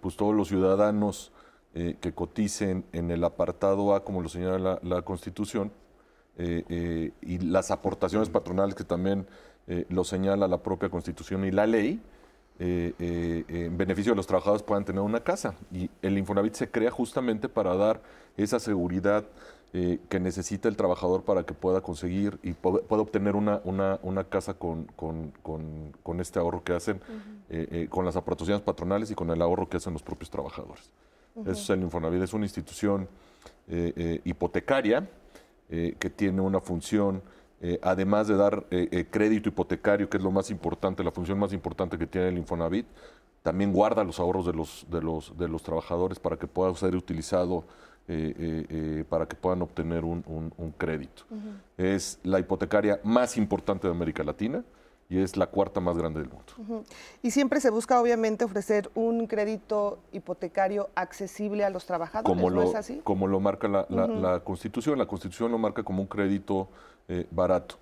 pues 0.00 0.16
todos 0.16 0.34
los 0.34 0.48
ciudadanos 0.48 1.30
que 1.74 2.12
coticen 2.14 2.84
en 2.92 3.10
el 3.10 3.22
apartado 3.22 3.94
A, 3.94 4.02
como 4.02 4.22
lo 4.22 4.30
señala 4.30 4.80
la, 4.82 5.02
Constitución, 5.02 5.70
y 6.38 7.38
las 7.38 7.70
aportaciones 7.70 8.30
patronales 8.30 8.74
que 8.74 8.84
también 8.84 9.26
lo 9.90 10.04
señala 10.04 10.48
la 10.48 10.62
propia 10.62 10.88
Constitución 10.88 11.44
y 11.44 11.50
la 11.50 11.66
ley, 11.66 12.00
eh, 12.60 12.94
eh, 13.00 13.44
en 13.48 13.76
beneficio 13.76 14.12
de 14.12 14.16
los 14.16 14.28
trabajadores 14.28 14.62
puedan 14.62 14.84
tener 14.84 15.02
una 15.02 15.20
casa. 15.20 15.54
Y 15.72 15.90
el 16.02 16.18
Infonavit 16.18 16.54
se 16.54 16.70
crea 16.70 16.90
justamente 16.90 17.48
para 17.48 17.74
dar 17.74 18.00
esa 18.36 18.60
seguridad 18.60 19.24
eh, 19.74 19.98
que 20.08 20.18
necesita 20.18 20.68
el 20.68 20.76
trabajador 20.76 21.24
para 21.24 21.44
que 21.44 21.52
pueda 21.52 21.82
conseguir 21.82 22.38
y 22.42 22.52
pueda, 22.52 22.80
obtener 22.88 23.36
una, 23.36 23.60
una, 23.64 24.24
casa 24.24 24.54
con, 24.54 24.84
con, 24.96 25.32
con, 25.42 26.20
este 26.20 26.38
ahorro 26.38 26.64
que 26.64 26.72
hacen, 26.72 27.00
con 27.90 28.06
las 28.06 28.16
aportaciones 28.16 28.62
patronales 28.62 29.10
y 29.10 29.14
con 29.14 29.28
el 29.30 29.42
ahorro 29.42 29.68
que 29.68 29.76
hacen 29.76 29.92
los 29.92 30.02
propios 30.02 30.30
trabajadores. 30.30 30.90
Eso 31.42 31.50
es 31.50 31.70
el 31.70 31.82
Infonavit, 31.82 32.22
es 32.22 32.32
una 32.32 32.46
institución 32.46 33.08
hipotecaria 34.24 35.08
que 35.68 36.10
tiene 36.10 36.40
una 36.40 36.60
función 36.60 37.20
eh, 37.66 37.78
además 37.80 38.28
de 38.28 38.36
dar 38.36 38.66
eh, 38.70 38.88
eh, 38.90 39.06
crédito 39.10 39.48
hipotecario, 39.48 40.10
que 40.10 40.18
es 40.18 40.22
lo 40.22 40.30
más 40.30 40.50
importante, 40.50 41.02
la 41.02 41.10
función 41.10 41.38
más 41.38 41.50
importante 41.54 41.96
que 41.96 42.06
tiene 42.06 42.28
el 42.28 42.36
Infonavit, 42.36 42.84
también 43.42 43.72
guarda 43.72 44.04
los 44.04 44.20
ahorros 44.20 44.44
de 44.44 44.52
los, 44.52 44.86
de 44.90 45.00
los, 45.00 45.34
de 45.38 45.48
los 45.48 45.62
trabajadores 45.62 46.18
para 46.18 46.36
que 46.36 46.46
pueda 46.46 46.74
ser 46.74 46.94
utilizado 46.94 47.64
para 49.08 49.26
que 49.26 49.36
puedan 49.36 49.62
obtener 49.62 50.04
un, 50.04 50.74
crédito. 50.76 51.24
Es 51.76 52.18
la 52.22 52.38
hipotecaria 52.38 53.00
más 53.02 53.36
importante 53.36 53.86
de 53.86 53.94
América 53.94 54.22
Latina 54.22 54.64
y 55.08 55.18
es 55.18 55.36
la 55.36 55.46
cuarta 55.46 55.80
más 55.80 55.96
grande 55.96 56.20
del 56.20 56.30
mundo. 56.30 56.84
Y 57.22 57.30
siempre 57.30 57.60
se 57.60 57.70
busca, 57.70 58.00
obviamente, 58.00 58.44
ofrecer 58.44 58.90
un 58.94 59.26
crédito 59.26 59.98
hipotecario 60.12 60.90
accesible 60.94 61.64
a 61.64 61.70
los 61.70 61.86
trabajadores, 61.86 62.28
como 62.28 62.50
¿no 62.50 62.62
lo, 62.62 62.68
es 62.68 62.74
así? 62.74 63.00
Como 63.04 63.26
lo 63.26 63.40
marca 63.40 63.68
la, 63.68 63.86
la 63.88 64.40
Constitución. 64.40 64.98
La 64.98 65.06
Constitución 65.06 65.52
lo 65.52 65.58
marca 65.58 65.82
como 65.82 66.02
un 66.02 66.08
crédito 66.08 66.68
eh, 67.08 67.26
barato. 67.30 67.76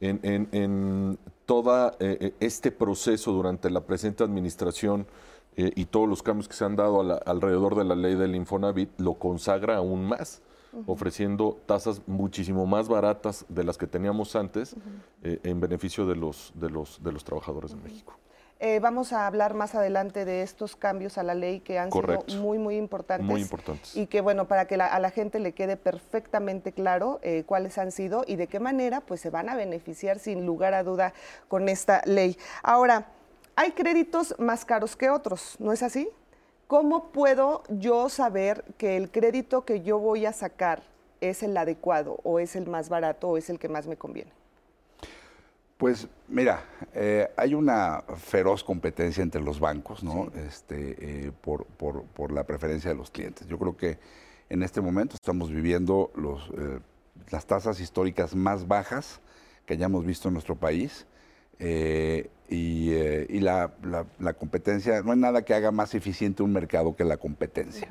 En, 0.00 0.20
en, 0.52 1.18
todo 1.44 1.90
eh, 1.98 2.18
eh, 2.20 2.34
este 2.38 2.70
proceso 2.70 3.32
durante 3.32 3.68
la 3.70 3.80
presente 3.80 4.22
administración 4.22 5.06
y 5.58 5.84
todos 5.86 6.08
los 6.08 6.22
cambios 6.22 6.46
que 6.46 6.54
se 6.54 6.64
han 6.64 6.76
dado 6.76 7.20
alrededor 7.26 7.74
de 7.74 7.84
la 7.84 7.96
ley 7.96 8.14
del 8.14 8.36
Infonavit 8.36 9.00
lo 9.00 9.14
consagra 9.14 9.76
aún 9.76 10.04
más, 10.04 10.40
ofreciendo 10.86 11.58
tasas 11.66 12.02
muchísimo 12.06 12.64
más 12.64 12.88
baratas 12.88 13.44
de 13.48 13.64
las 13.64 13.76
que 13.76 13.88
teníamos 13.88 14.36
antes 14.36 14.76
en 15.22 15.60
beneficio 15.60 16.06
de 16.06 16.14
los, 16.14 16.52
de 16.54 16.70
los, 16.70 17.02
de 17.02 17.12
los 17.12 17.24
trabajadores 17.24 17.72
de 17.72 17.76
México. 17.82 18.14
Eh, 18.60 18.80
vamos 18.80 19.12
a 19.12 19.28
hablar 19.28 19.54
más 19.54 19.76
adelante 19.76 20.24
de 20.24 20.42
estos 20.42 20.74
cambios 20.74 21.16
a 21.16 21.22
la 21.22 21.34
ley 21.34 21.60
que 21.60 21.78
han 21.78 21.92
sido 21.92 22.24
muy, 22.40 22.58
muy 22.58 22.76
importantes. 22.76 23.24
Muy 23.24 23.40
importantes. 23.40 23.96
Y 23.96 24.08
que, 24.08 24.20
bueno, 24.20 24.48
para 24.48 24.66
que 24.66 24.74
a 24.74 24.98
la 24.98 25.10
gente 25.10 25.38
le 25.38 25.52
quede 25.52 25.76
perfectamente 25.76 26.72
claro 26.72 27.20
eh, 27.22 27.44
cuáles 27.46 27.78
han 27.78 27.92
sido 27.92 28.24
y 28.26 28.34
de 28.34 28.48
qué 28.48 28.58
manera, 28.58 29.00
pues 29.00 29.20
se 29.20 29.30
van 29.30 29.48
a 29.48 29.54
beneficiar 29.54 30.18
sin 30.18 30.44
lugar 30.44 30.74
a 30.74 30.82
duda 30.82 31.14
con 31.46 31.68
esta 31.68 32.02
ley. 32.04 32.36
Ahora, 32.64 33.06
hay 33.58 33.72
créditos 33.72 34.36
más 34.38 34.64
caros 34.64 34.94
que 34.94 35.10
otros, 35.10 35.56
¿no 35.58 35.72
es 35.72 35.82
así? 35.82 36.08
¿Cómo 36.68 37.10
puedo 37.10 37.64
yo 37.68 38.08
saber 38.08 38.64
que 38.78 38.96
el 38.96 39.10
crédito 39.10 39.64
que 39.64 39.82
yo 39.82 39.98
voy 39.98 40.26
a 40.26 40.32
sacar 40.32 40.84
es 41.20 41.42
el 41.42 41.56
adecuado 41.56 42.20
o 42.22 42.38
es 42.38 42.54
el 42.54 42.68
más 42.68 42.88
barato 42.88 43.30
o 43.30 43.36
es 43.36 43.50
el 43.50 43.58
que 43.58 43.68
más 43.68 43.88
me 43.88 43.96
conviene? 43.96 44.30
Pues 45.76 46.06
mira, 46.28 46.62
eh, 46.94 47.32
hay 47.36 47.54
una 47.54 48.04
feroz 48.16 48.62
competencia 48.62 49.24
entre 49.24 49.40
los 49.40 49.58
bancos, 49.58 50.04
¿no? 50.04 50.30
Este, 50.36 51.26
eh, 51.26 51.32
por, 51.40 51.66
por, 51.66 52.30
la 52.30 52.44
preferencia 52.44 52.90
de 52.90 52.96
los 52.96 53.10
clientes. 53.10 53.48
Yo 53.48 53.58
creo 53.58 53.76
que 53.76 53.98
en 54.50 54.62
este 54.62 54.80
momento 54.80 55.16
estamos 55.16 55.50
viviendo 55.50 56.12
los, 56.14 56.48
eh, 56.56 56.78
las 57.30 57.44
tasas 57.44 57.80
históricas 57.80 58.36
más 58.36 58.68
bajas 58.68 59.20
que 59.66 59.74
hayamos 59.74 60.06
visto 60.06 60.28
en 60.28 60.34
nuestro 60.34 60.54
país. 60.54 61.08
Y, 61.60 63.40
la, 63.40 63.72
la, 64.18 64.34
competencia, 64.34 65.02
no 65.02 65.12
hay 65.12 65.18
nada 65.18 65.42
que 65.42 65.54
haga 65.54 65.70
más 65.70 65.94
eficiente 65.94 66.42
un 66.42 66.52
mercado 66.52 66.94
que 66.96 67.04
la 67.04 67.16
competencia. 67.16 67.88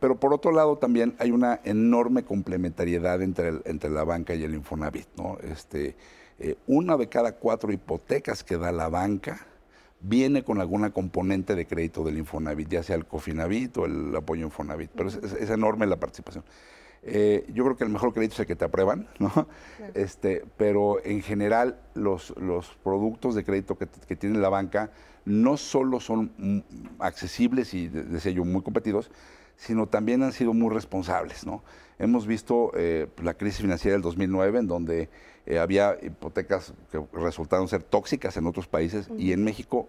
pero 0.00 0.18
por 0.18 0.32
otro 0.32 0.52
lado 0.52 0.78
también 0.78 1.14
hay 1.18 1.30
una 1.30 1.60
enorme 1.64 2.24
complementariedad 2.24 3.22
entre, 3.22 3.60
entre 3.64 3.90
la 3.90 4.04
banca 4.04 4.34
y 4.34 4.44
el 4.44 4.54
Infonavit, 4.54 5.08
¿no? 5.16 5.38
Este, 5.42 5.96
eh, 6.40 6.56
una 6.68 6.96
de 6.96 7.08
cada 7.08 7.32
cuatro 7.32 7.72
hipotecas 7.72 8.44
que 8.44 8.56
da 8.56 8.70
la 8.70 8.88
banca 8.88 9.44
viene 10.00 10.44
con 10.44 10.60
alguna 10.60 10.90
componente 10.90 11.56
de 11.56 11.66
crédito 11.66 12.04
del 12.04 12.18
Infonavit, 12.18 12.68
ya 12.68 12.82
sea 12.84 12.94
el 12.94 13.06
Cofinavit 13.06 13.76
o 13.78 13.86
el 13.86 14.14
apoyo 14.14 14.46
Infonavit, 14.46 14.90
pero 14.94 15.08
es, 15.08 15.50
enorme 15.50 15.86
la 15.86 15.96
participación. 15.96 16.44
Eh, 17.10 17.46
yo 17.52 17.64
creo 17.64 17.76
que 17.76 17.84
el 17.84 17.90
mejor 17.90 18.12
crédito 18.12 18.34
es 18.34 18.40
el 18.40 18.46
que 18.46 18.56
te 18.56 18.64
aprueban, 18.64 19.08
¿no? 19.18 19.48
Este, 19.94 20.44
pero 20.56 21.04
en 21.04 21.22
general 21.22 21.78
los, 21.94 22.34
los 22.36 22.76
productos 22.82 23.34
de 23.34 23.44
crédito 23.44 23.76
que, 23.76 24.16
tiene 24.16 24.38
la 24.38 24.48
banca 24.48 24.90
no 25.24 25.56
solo 25.56 26.00
son 26.00 26.64
accesibles 26.98 27.74
y 27.74 27.88
de, 27.88 28.20
sello 28.20 28.44
muy 28.44 28.62
competidos, 28.62 29.10
sino 29.56 29.86
también 29.86 30.22
han 30.22 30.32
sido 30.32 30.54
muy 30.54 30.72
responsables, 30.72 31.44
¿no? 31.44 31.62
Hemos 31.98 32.26
visto 32.26 32.70
eh, 32.74 33.08
la 33.22 33.34
crisis 33.34 33.60
financiera 33.60 33.94
del 33.94 34.02
2009 34.02 34.60
en 34.60 34.66
donde 34.68 35.08
eh, 35.46 35.58
había 35.58 35.96
hipotecas 36.00 36.72
que 36.92 37.02
resultaron 37.12 37.68
ser 37.68 37.82
tóxicas 37.82 38.36
en 38.36 38.46
otros 38.46 38.68
países 38.68 39.08
y 39.18 39.32
en 39.32 39.42
México 39.42 39.88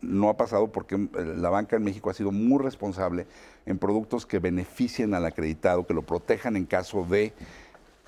no 0.00 0.28
ha 0.28 0.36
pasado 0.36 0.68
porque 0.68 0.94
eh, 0.94 1.08
la 1.36 1.50
banca 1.50 1.76
en 1.76 1.84
México 1.84 2.10
ha 2.10 2.14
sido 2.14 2.32
muy 2.32 2.62
responsable 2.62 3.26
en 3.66 3.78
productos 3.78 4.26
que 4.26 4.38
beneficien 4.38 5.14
al 5.14 5.24
acreditado, 5.24 5.86
que 5.86 5.94
lo 5.94 6.02
protejan 6.02 6.56
en 6.56 6.64
caso 6.64 7.04
de 7.04 7.32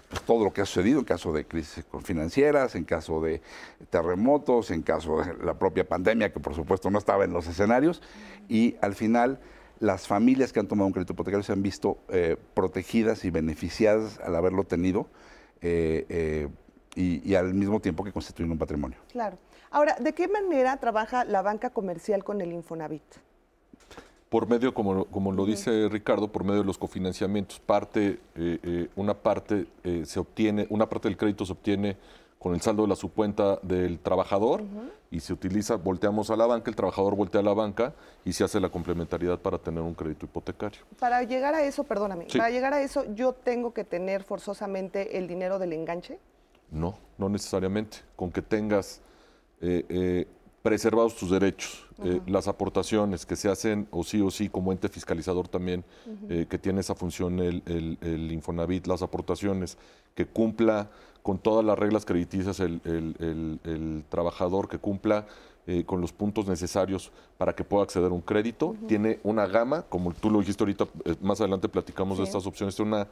pues, 0.08 0.22
todo 0.22 0.44
lo 0.44 0.52
que 0.52 0.60
ha 0.60 0.66
sucedido, 0.66 1.00
en 1.00 1.04
caso 1.04 1.32
de 1.32 1.44
crisis 1.44 1.84
financieras, 2.04 2.74
en 2.74 2.84
caso 2.84 3.20
de 3.20 3.40
terremotos, 3.90 4.70
en 4.70 4.82
caso 4.82 5.20
de 5.20 5.34
la 5.44 5.54
propia 5.54 5.86
pandemia, 5.86 6.32
que 6.32 6.40
por 6.40 6.54
supuesto 6.54 6.90
no 6.90 6.98
estaba 6.98 7.24
en 7.24 7.32
los 7.32 7.46
escenarios, 7.46 8.02
y 8.48 8.76
al 8.80 8.94
final 8.94 9.40
las 9.80 10.06
familias 10.06 10.52
que 10.52 10.60
han 10.60 10.68
tomado 10.68 10.86
un 10.86 10.92
crédito 10.92 11.12
hipotecario 11.12 11.42
se 11.42 11.52
han 11.52 11.62
visto 11.62 11.98
eh, 12.08 12.36
protegidas 12.54 13.24
y 13.24 13.30
beneficiadas 13.30 14.20
al 14.20 14.36
haberlo 14.36 14.64
tenido 14.64 15.08
y, 16.96 17.34
al 17.34 17.52
mismo 17.54 17.78
tiempo 17.80 18.02
que 18.02 18.12
constituyen 18.12 18.50
un 18.50 18.58
patrimonio. 18.58 18.98
Claro. 19.12 19.38
Ahora, 19.70 19.96
¿de 20.00 20.14
qué 20.14 20.28
manera 20.28 20.76
trabaja 20.78 21.24
la 21.24 21.42
banca 21.42 21.70
comercial 21.70 22.24
con 22.24 22.40
el 22.40 22.52
Infonavit? 22.52 23.02
Por 24.30 24.48
medio, 24.48 24.74
como, 24.74 25.04
como 25.04 25.30
lo 25.32 25.44
dice 25.44 25.88
Ricardo, 25.88 26.28
por 26.28 26.42
medio 26.44 26.60
de 26.60 26.66
los 26.66 26.78
cofinanciamientos. 26.78 27.60
Parte, 27.60 28.18
eh, 28.34 28.58
eh, 28.62 28.88
una 28.96 29.14
parte 29.14 29.66
eh, 29.84 30.04
se 30.04 30.18
obtiene, 30.18 30.66
una 30.70 30.88
parte 30.88 31.08
del 31.08 31.16
crédito 31.16 31.44
se 31.44 31.52
obtiene 31.52 31.96
con 32.38 32.54
el 32.54 32.60
saldo 32.60 32.82
de 32.82 32.88
la 32.88 32.96
subcuenta 32.96 33.58
del 33.62 33.98
trabajador 33.98 34.62
y 35.10 35.20
se 35.20 35.32
utiliza, 35.32 35.76
volteamos 35.76 36.30
a 36.30 36.36
la 36.36 36.46
banca, 36.46 36.70
el 36.70 36.76
trabajador 36.76 37.16
voltea 37.16 37.40
a 37.40 37.44
la 37.44 37.54
banca 37.54 37.94
y 38.24 38.32
se 38.32 38.44
hace 38.44 38.60
la 38.60 38.68
complementariedad 38.68 39.38
para 39.38 39.58
tener 39.58 39.82
un 39.82 39.94
crédito 39.94 40.26
hipotecario. 40.26 40.80
Para 40.98 41.22
llegar 41.24 41.54
a 41.54 41.64
eso, 41.64 41.84
perdóname, 41.84 42.26
para 42.36 42.50
llegar 42.50 42.72
a 42.72 42.82
eso 42.82 43.04
yo 43.14 43.32
tengo 43.32 43.72
que 43.72 43.84
tener 43.84 44.22
forzosamente 44.22 45.18
el 45.18 45.26
dinero 45.26 45.58
del 45.58 45.72
enganche. 45.72 46.18
No, 46.70 46.98
no 47.18 47.28
necesariamente. 47.28 47.98
Con 48.14 48.30
que 48.30 48.42
tengas 48.42 49.00
eh, 49.60 49.84
eh, 49.88 50.26
preservados 50.62 51.16
tus 51.16 51.30
derechos, 51.30 51.86
eh, 52.02 52.20
las 52.26 52.48
aportaciones 52.48 53.24
que 53.24 53.36
se 53.36 53.48
hacen 53.48 53.86
o 53.92 54.02
sí 54.02 54.20
o 54.20 54.30
sí 54.30 54.48
como 54.48 54.72
ente 54.72 54.88
fiscalizador 54.88 55.46
también, 55.46 55.84
que 56.28 56.58
tiene 56.58 56.80
esa 56.80 56.96
función 56.96 57.38
el, 57.38 57.62
el, 58.00 58.32
Infonavit, 58.32 58.88
las 58.88 59.00
aportaciones, 59.00 59.78
que 60.16 60.26
cumpla 60.26 60.90
con 61.22 61.38
todas 61.38 61.64
las 61.64 61.78
reglas 61.78 62.04
crediticias 62.04 62.58
el, 62.58 62.80
el 62.84 64.04
trabajador, 64.08 64.68
que 64.68 64.78
cumpla 64.78 65.26
con 65.86 66.00
los 66.00 66.12
puntos 66.12 66.48
necesarios 66.48 67.12
para 67.38 67.54
que 67.54 67.62
pueda 67.62 67.84
acceder 67.84 68.10
a 68.10 68.14
un 68.14 68.20
crédito. 68.20 68.74
Tiene 68.88 69.20
una 69.22 69.46
gama, 69.46 69.82
como 69.82 70.12
tú 70.14 70.30
lo 70.30 70.40
dijiste 70.40 70.64
ahorita, 70.64 70.88
más 71.20 71.40
adelante 71.40 71.68
platicamos 71.68 72.18
de 72.18 72.24
estas 72.24 72.44
opciones, 72.44 72.74
tiene 72.74 72.90
una 72.90 73.08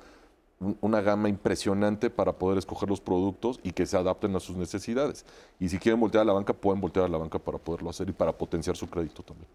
una 0.59 1.01
gama 1.01 1.29
impresionante 1.29 2.11
para 2.11 2.33
poder 2.33 2.59
escoger 2.59 2.89
los 2.89 3.01
productos 3.01 3.61
y 3.63 3.73
que 3.73 3.87
se 3.87 3.97
adapten 3.97 4.35
a 4.37 4.41
sus 4.41 4.57
necesidades. 4.57 5.25
Y 5.59 5.69
si 5.69 5.79
quieren 5.79 6.01
voltear 6.01 6.23
a 6.23 6.25
la 6.25 6.33
banca, 6.33 6.53
pueden 6.53 6.81
voltear 6.81 7.07
a 7.07 7.09
la 7.09 7.19
banca 7.19 7.39
para 7.39 7.59
poderlo 7.59 7.91
hacer 7.91 8.09
y 8.09 8.13
para 8.13 8.33
potenciar 8.33 8.77
su 8.77 8.89
crédito 8.89 9.23
también. 9.23 9.49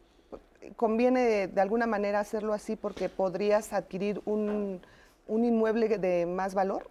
¿Conviene 0.75 1.47
de, 1.47 1.61
alguna 1.61 1.87
manera 1.87 2.19
hacerlo 2.19 2.53
así 2.53 2.75
porque 2.75 3.09
podrías 3.09 3.73
adquirir 3.73 4.21
un, 4.25 4.81
inmueble 5.27 5.97
de 5.97 6.25
más 6.25 6.53
valor? 6.53 6.89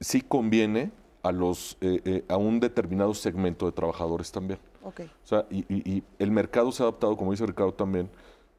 Sí 0.00 0.20
conviene 0.20 0.90
a, 1.22 1.32
los, 1.32 1.76
eh, 1.80 2.00
eh, 2.04 2.24
a 2.28 2.36
un 2.36 2.60
determinado 2.60 3.14
segmento 3.14 3.66
de 3.66 3.72
trabajadores 3.72 4.30
también. 4.32 4.58
Okay. 4.82 5.06
O 5.06 5.26
sea, 5.26 5.46
y, 5.50 6.02
el 6.18 6.30
mercado 6.30 6.70
se 6.72 6.82
ha 6.82 6.86
adaptado, 6.86 7.16
como 7.16 7.30
dice 7.30 7.46
Ricardo 7.46 7.72
también, 7.72 8.10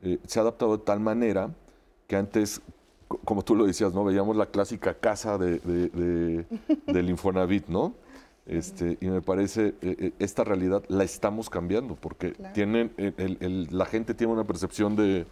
eh, 0.01 0.17
se 0.25 0.39
ha 0.39 0.41
adaptado 0.41 0.77
de 0.77 0.83
tal 0.83 0.99
manera 0.99 1.51
que 2.07 2.15
antes 2.15 2.61
como 3.07 3.43
tú 3.43 3.55
lo 3.55 3.65
decías, 3.65 3.93
¿no? 3.93 4.03
Veíamos 4.03 4.35
la 4.35 4.47
clásica 4.47 4.93
casa 4.93 5.37
de, 5.37 5.59
del 6.87 7.09
Infonavit, 7.09 7.67
¿no? 7.67 7.93
Este, 8.45 8.97
y 9.01 9.07
me 9.07 9.21
parece, 9.21 9.73
eh, 9.81 9.95
eh, 9.99 10.11
esta 10.19 10.43
realidad 10.43 10.83
la 10.87 11.03
estamos 11.03 11.49
cambiando, 11.49 11.95
porque 11.95 12.31
tienen, 12.53 12.91
la 13.71 13.85
gente 13.85 14.13
tiene 14.13 14.33
una 14.33 14.43
percepción 14.43 14.95
de 14.95 15.25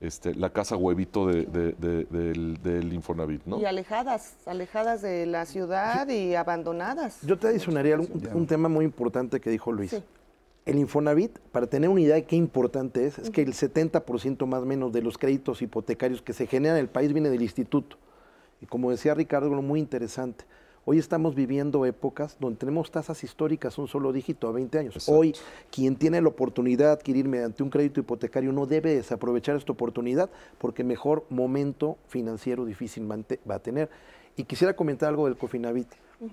este, 0.00 0.34
la 0.34 0.50
casa 0.50 0.76
huevito 0.76 1.26
de, 1.26 1.44
del, 1.46 2.92
Infonavit, 2.92 3.44
¿no? 3.46 3.58
Y 3.60 3.64
alejadas, 3.64 4.34
alejadas 4.44 5.00
de 5.00 5.26
la 5.26 5.46
ciudad 5.46 6.08
y 6.08 6.34
abandonadas. 6.34 7.18
Yo 7.22 7.38
te 7.38 7.48
adicionaría 7.48 7.96
un, 7.96 8.46
tema 8.46 8.68
muy 8.68 8.84
importante 8.84 9.40
que 9.40 9.50
dijo 9.50 9.72
Luis. 9.72 9.96
El 10.66 10.80
Infonavit, 10.80 11.38
para 11.52 11.68
tener 11.68 11.88
una 11.88 12.00
idea 12.00 12.16
de 12.16 12.24
qué 12.24 12.34
importante 12.34 13.06
es, 13.06 13.20
es 13.20 13.30
que 13.30 13.40
el 13.40 13.52
70% 13.52 14.46
más 14.46 14.62
o 14.62 14.66
menos 14.66 14.92
de 14.92 15.00
los 15.00 15.16
créditos 15.16 15.62
hipotecarios 15.62 16.22
que 16.22 16.32
se 16.32 16.48
generan 16.48 16.76
en 16.76 16.82
el 16.82 16.88
país 16.88 17.12
viene 17.12 17.30
del 17.30 17.40
instituto. 17.40 17.96
Y 18.60 18.66
como 18.66 18.90
decía 18.90 19.14
Ricardo, 19.14 19.46
algo 19.46 19.62
muy 19.62 19.78
interesante. 19.78 20.44
Hoy 20.84 20.98
estamos 20.98 21.36
viviendo 21.36 21.86
épocas 21.86 22.36
donde 22.40 22.58
tenemos 22.58 22.90
tasas 22.90 23.22
históricas 23.22 23.78
un 23.78 23.86
solo 23.86 24.12
dígito 24.12 24.48
a 24.48 24.52
20 24.52 24.78
años. 24.78 24.96
Exacto. 24.96 25.20
Hoy, 25.20 25.34
quien 25.70 25.94
tiene 25.94 26.20
la 26.20 26.28
oportunidad 26.28 26.86
de 26.86 26.92
adquirir 26.94 27.28
mediante 27.28 27.62
un 27.62 27.70
crédito 27.70 28.00
hipotecario 28.00 28.50
no 28.50 28.66
debe 28.66 28.96
desaprovechar 28.96 29.54
esta 29.54 29.70
oportunidad 29.70 30.30
porque 30.58 30.82
mejor 30.82 31.26
momento 31.30 31.96
financiero 32.08 32.64
difícilmente 32.64 33.38
va 33.48 33.56
a 33.56 33.60
tener. 33.60 33.88
Y 34.36 34.42
quisiera 34.42 34.74
comentar 34.74 35.10
algo 35.10 35.26
del 35.26 35.36
Cofinavit. 35.36 35.88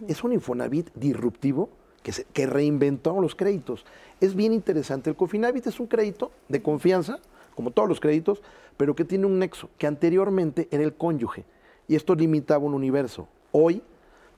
Es 0.08 0.24
un 0.24 0.34
Infonavit 0.34 0.92
disruptivo 0.96 1.70
que, 2.03 2.12
se- 2.12 2.25
que 2.25 2.45
reinventó 2.45 3.19
los 3.19 3.33
créditos. 3.36 3.86
Es 4.22 4.36
bien 4.36 4.53
interesante. 4.53 5.10
El 5.10 5.15
Cofinavit 5.15 5.65
es 5.67 5.79
un 5.79 5.88
crédito 5.88 6.31
de 6.50 6.62
confianza, 6.62 7.19
como 7.55 7.72
todos 7.72 7.89
los 7.89 8.00
créditos, 8.00 8.41
pero 8.77 8.95
que 8.95 9.05
tiene 9.05 9.25
un 9.25 9.39
nexo, 9.39 9.69
que 9.77 9.88
anteriormente 9.88 10.67
era 10.72 10.83
el 10.83 10.93
cónyuge. 10.93 11.45
Y 11.88 11.95
esto 11.95 12.15
limitaba 12.15 12.63
un 12.63 12.74
universo. 12.74 13.27
Hoy 13.51 13.81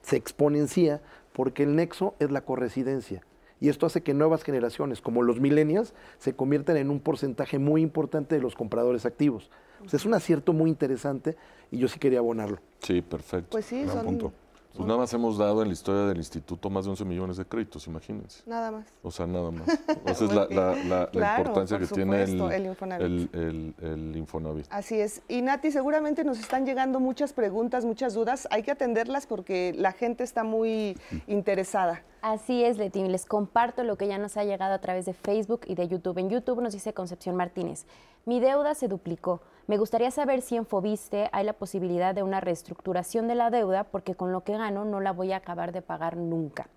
se 0.02 0.16
exponencia 0.16 1.02
porque 1.34 1.64
el 1.64 1.76
nexo 1.76 2.16
es 2.20 2.32
la 2.32 2.42
corresidencia. 2.42 3.22
Y 3.62 3.70
esto 3.70 3.86
hace 3.86 4.02
que 4.04 4.14
nuevas 4.14 4.44
generaciones, 4.44 5.02
como 5.02 5.24
los 5.24 5.40
millennials, 5.40 5.94
se 6.20 6.34
conviertan 6.36 6.78
en 6.78 6.90
un 6.90 7.00
porcentaje 7.00 7.58
muy 7.58 7.82
importante 7.82 8.36
de 8.36 8.42
los 8.42 8.54
compradores 8.56 9.06
activos. 9.06 9.50
O 9.86 9.90
sea, 9.90 9.98
es 9.98 10.06
un 10.06 10.14
acierto 10.14 10.52
muy 10.54 10.70
interesante 10.70 11.36
y 11.72 11.78
yo 11.78 11.88
sí 11.88 11.98
quería 12.00 12.20
abonarlo. 12.20 12.58
Sí, 12.80 13.02
perfecto. 13.02 13.50
Pues 13.52 13.66
sí, 13.66 13.84
Gran 13.84 13.94
son 13.96 14.06
punto. 14.06 14.34
Pues 14.76 14.88
nada 14.88 15.00
más 15.00 15.14
hemos 15.14 15.38
dado 15.38 15.62
en 15.62 15.70
la 15.70 15.74
historia 15.74 16.02
del 16.04 16.18
instituto 16.18 16.70
más 16.70 16.86
de 16.86 16.92
11 16.92 17.06
millones 17.06 17.38
de 17.38 17.46
créditos, 17.46 17.88
imagínense. 17.88 18.44
nada 18.46 18.72
más. 18.72 18.86
O 19.04 19.12
sea, 19.12 19.26
nada 19.28 19.52
más. 19.52 19.68
Esa 20.06 20.26
es 20.26 20.34
la, 20.34 20.48
la- 20.50 20.76
la- 20.84 21.10
la 21.14 21.38
importancia 21.38 21.78
por 21.80 21.88
que 21.88 21.94
tiene 21.96 22.24
el, 22.24 22.66
Infonavit. 22.66 23.06
el- 23.06 23.30
el- 23.34 23.76
el 23.82 24.16
Infonavit. 24.18 24.66
Así 24.70 25.00
es. 25.00 25.22
Y 25.28 25.42
Nati, 25.42 25.72
seguramente 25.72 26.24
nos 26.24 26.40
están 26.40 26.66
llegando 26.66 27.00
muchas 27.00 27.34
preguntas, 27.34 27.86
muchas 27.86 28.14
dudas. 28.14 28.48
Hay 28.52 28.64
que 28.64 28.72
atenderlas 28.72 29.26
porque 29.28 29.74
la 29.78 29.92
gente 29.94 30.24
está 30.24 30.44
muy 30.44 30.98
interesada. 31.28 32.04
Así 32.28 32.64
es, 32.64 32.80
Leti. 32.80 33.08
Les 33.08 33.28
comparto 33.28 33.84
lo 33.84 33.98
que 33.98 34.08
ya 34.08 34.18
nos 34.18 34.36
ha 34.36 34.44
llegado 34.44 34.74
a 34.74 34.80
través 34.80 35.06
de 35.06 35.14
Facebook 35.14 35.62
y 35.68 35.76
de 35.76 35.88
YouTube. 35.88 36.18
En 36.18 36.32
YouTube 36.32 36.60
nos 36.60 36.74
dice 36.74 36.92
Concepción 36.92 37.36
Martínez, 37.36 37.86
mi 38.26 38.40
deuda 38.40 38.74
se 38.74 38.88
duplicó. 38.88 39.42
Me 39.68 39.78
gustaría 39.78 40.10
saber 40.10 40.42
si 40.42 40.56
en 40.56 40.66
Fobiste 40.66 41.30
hay 41.32 41.46
la 41.46 41.54
posibilidad 41.54 42.16
de 42.16 42.24
una 42.24 42.42
reestructuración 42.42 43.28
de 43.28 43.36
la 43.36 43.52
deuda 43.52 43.84
porque 43.84 44.16
con 44.16 44.32
lo 44.32 44.44
que 44.44 44.58
gano 44.58 44.86
no 44.86 45.02
la 45.02 45.12
voy 45.12 45.34
a 45.34 45.38
acabar 45.38 45.72
de 45.72 45.84
pagar 45.84 46.18
nunca. 46.18 46.68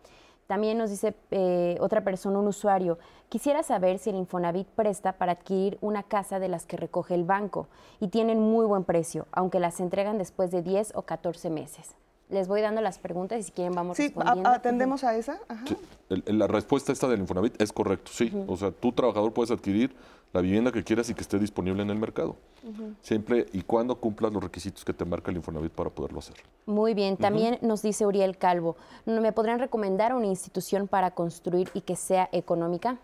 También 0.49 0.76
nos 0.76 0.90
dice 0.90 1.14
eh, 1.31 1.78
otra 1.81 2.05
persona, 2.05 2.38
un 2.38 2.49
usuario, 2.49 2.99
quisiera 3.31 3.62
saber 3.62 3.99
si 3.99 4.11
el 4.11 4.17
Infonavit 4.17 4.69
presta 4.69 5.14
para 5.14 5.33
adquirir 5.33 5.78
una 5.81 6.02
casa 6.02 6.38
de 6.40 6.49
las 6.49 6.67
que 6.67 6.76
recoge 6.76 7.14
el 7.14 7.25
banco 7.25 7.69
y 8.00 8.09
tienen 8.09 8.38
muy 8.38 8.67
buen 8.67 8.85
precio, 8.85 9.26
aunque 9.33 9.61
las 9.61 9.81
entregan 9.81 10.19
después 10.19 10.50
de 10.50 10.61
10 10.61 10.93
o 10.95 11.02
14 11.07 11.49
meses. 11.49 11.97
Les 12.31 12.47
voy 12.47 12.61
dando 12.61 12.81
las 12.83 12.99
preguntas 12.99 13.39
y 13.41 13.43
si 13.43 13.53
quieren 13.53 13.75
vamos 13.75 13.97
Sí, 13.97 14.05
respondiendo. 14.09 14.51
atendemos 14.51 15.03
a 15.05 15.17
esa. 15.17 15.39
Ajá. 15.49 15.65
Sí, 15.67 15.77
el- 16.11 16.23
el- 16.27 16.39
la 16.39 16.47
respuesta 16.47 16.93
esta 16.93 17.09
del 17.09 17.21
Infonavit 17.21 17.61
es 17.61 17.73
correcto, 17.73 18.11
sí. 18.12 18.31
O 18.47 18.57
sea, 18.57 18.71
tú 18.71 18.93
trabajador 18.93 19.33
puedes 19.33 19.51
adquirir 19.51 19.95
la 20.35 20.43
vivienda 20.43 20.71
que 20.71 20.85
quieras 20.85 21.09
y 21.09 21.14
que 21.14 21.23
esté 21.23 21.38
disponible 21.38 21.83
en 21.83 21.88
el 21.88 21.99
mercado. 21.99 22.37
Siempre 23.01 23.47
y 23.53 23.62
cuando 23.62 23.97
cumplas 23.97 24.31
los 24.31 24.43
requisitos 24.43 24.85
que 24.85 24.93
te 24.93 25.07
marca 25.07 25.31
el 25.31 25.38
Infonavit 25.38 25.73
para 25.73 25.88
poderlo 25.88 26.19
hacer. 26.19 26.37
Muy 26.67 26.93
bien, 26.93 27.17
también 27.17 27.59
nos 27.62 27.81
dice 27.81 28.05
Uriel 28.05 28.37
Calvo, 28.37 28.77
¿me 29.07 29.33
podrían 29.33 29.59
recomendar 29.59 30.14
una 30.14 30.27
institución 30.27 30.87
para 30.87 31.12
construir 31.12 31.71
y 31.73 31.81
que 31.81 31.97
sea 31.97 32.29
económica? 32.33 32.99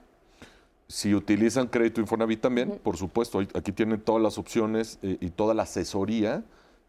Si 0.86 1.14
utilizan 1.14 1.68
crédito 1.68 2.02
Infonavit 2.02 2.42
también, 2.42 2.78
por 2.82 2.98
supuesto, 2.98 3.38
aquí 3.54 3.72
tienen 3.72 4.02
todas 4.02 4.20
las 4.22 4.36
opciones 4.36 4.98
eh, 5.02 5.16
y 5.18 5.30
toda 5.30 5.54
la 5.54 5.62
asesoría 5.62 6.42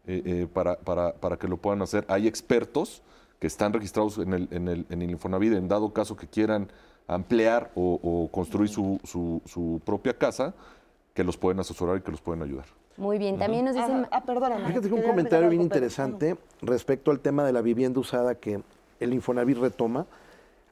eh, 0.06 0.22
eh, 0.24 0.46
para, 0.52 0.76
para- 0.78 1.12
para 1.14 1.36
que 1.36 1.48
lo 1.48 1.56
puedan 1.56 1.82
hacer. 1.82 2.04
Hay 2.08 2.26
expertos 2.26 3.02
que 3.38 3.46
están 3.46 3.72
registrados 3.72 4.18
en 4.18 4.32
el, 4.32 4.48
en 4.50 4.68
el, 4.68 4.86
en 4.88 5.02
el 5.02 5.10
Infonavit, 5.10 5.52
en 5.52 5.68
dado 5.68 5.92
caso 5.92 6.16
que 6.16 6.26
quieran 6.26 6.68
ampliar 7.08 7.70
o, 7.74 8.00
o 8.02 8.28
construir 8.30 8.68
su, 8.68 8.98
su- 9.04 9.42
su 9.44 9.80
propia 9.84 10.16
casa, 10.16 10.54
que 11.14 11.24
los 11.24 11.36
pueden 11.36 11.60
asesorar 11.60 11.98
y 11.98 12.00
que 12.02 12.10
los 12.10 12.20
pueden 12.20 12.42
ayudar. 12.42 12.66
Muy 12.96 13.18
bien, 13.18 13.38
también 13.38 13.64
nos 13.66 13.74
dicen... 13.74 14.06
Ah, 14.10 14.22
perdóname. 14.24 14.66
Fíjate 14.68 14.88
que 14.88 14.94
un 14.94 15.02
comentario 15.02 15.48
bien 15.50 15.60
algo, 15.62 15.68
pero- 15.70 15.84
interesante 15.84 16.36
respecto 16.62 17.10
al 17.10 17.20
tema 17.20 17.44
de 17.44 17.52
la 17.52 17.60
vivienda 17.60 18.00
usada 18.00 18.34
que 18.36 18.62
el 19.00 19.12
Infonavit 19.12 19.58
retoma. 19.58 20.06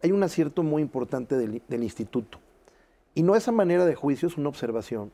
Hay 0.03 0.13
un 0.13 0.23
acierto 0.23 0.63
muy 0.63 0.81
importante 0.83 1.37
del, 1.37 1.63
del 1.69 1.83
instituto. 1.83 2.39
Y 3.15 3.23
no 3.23 3.37
esa 3.37 3.53
manera 3.53 3.85
de 3.85 3.95
juicio, 3.95 4.29
es 4.29 4.37
una 4.37 4.49
observación. 4.49 5.11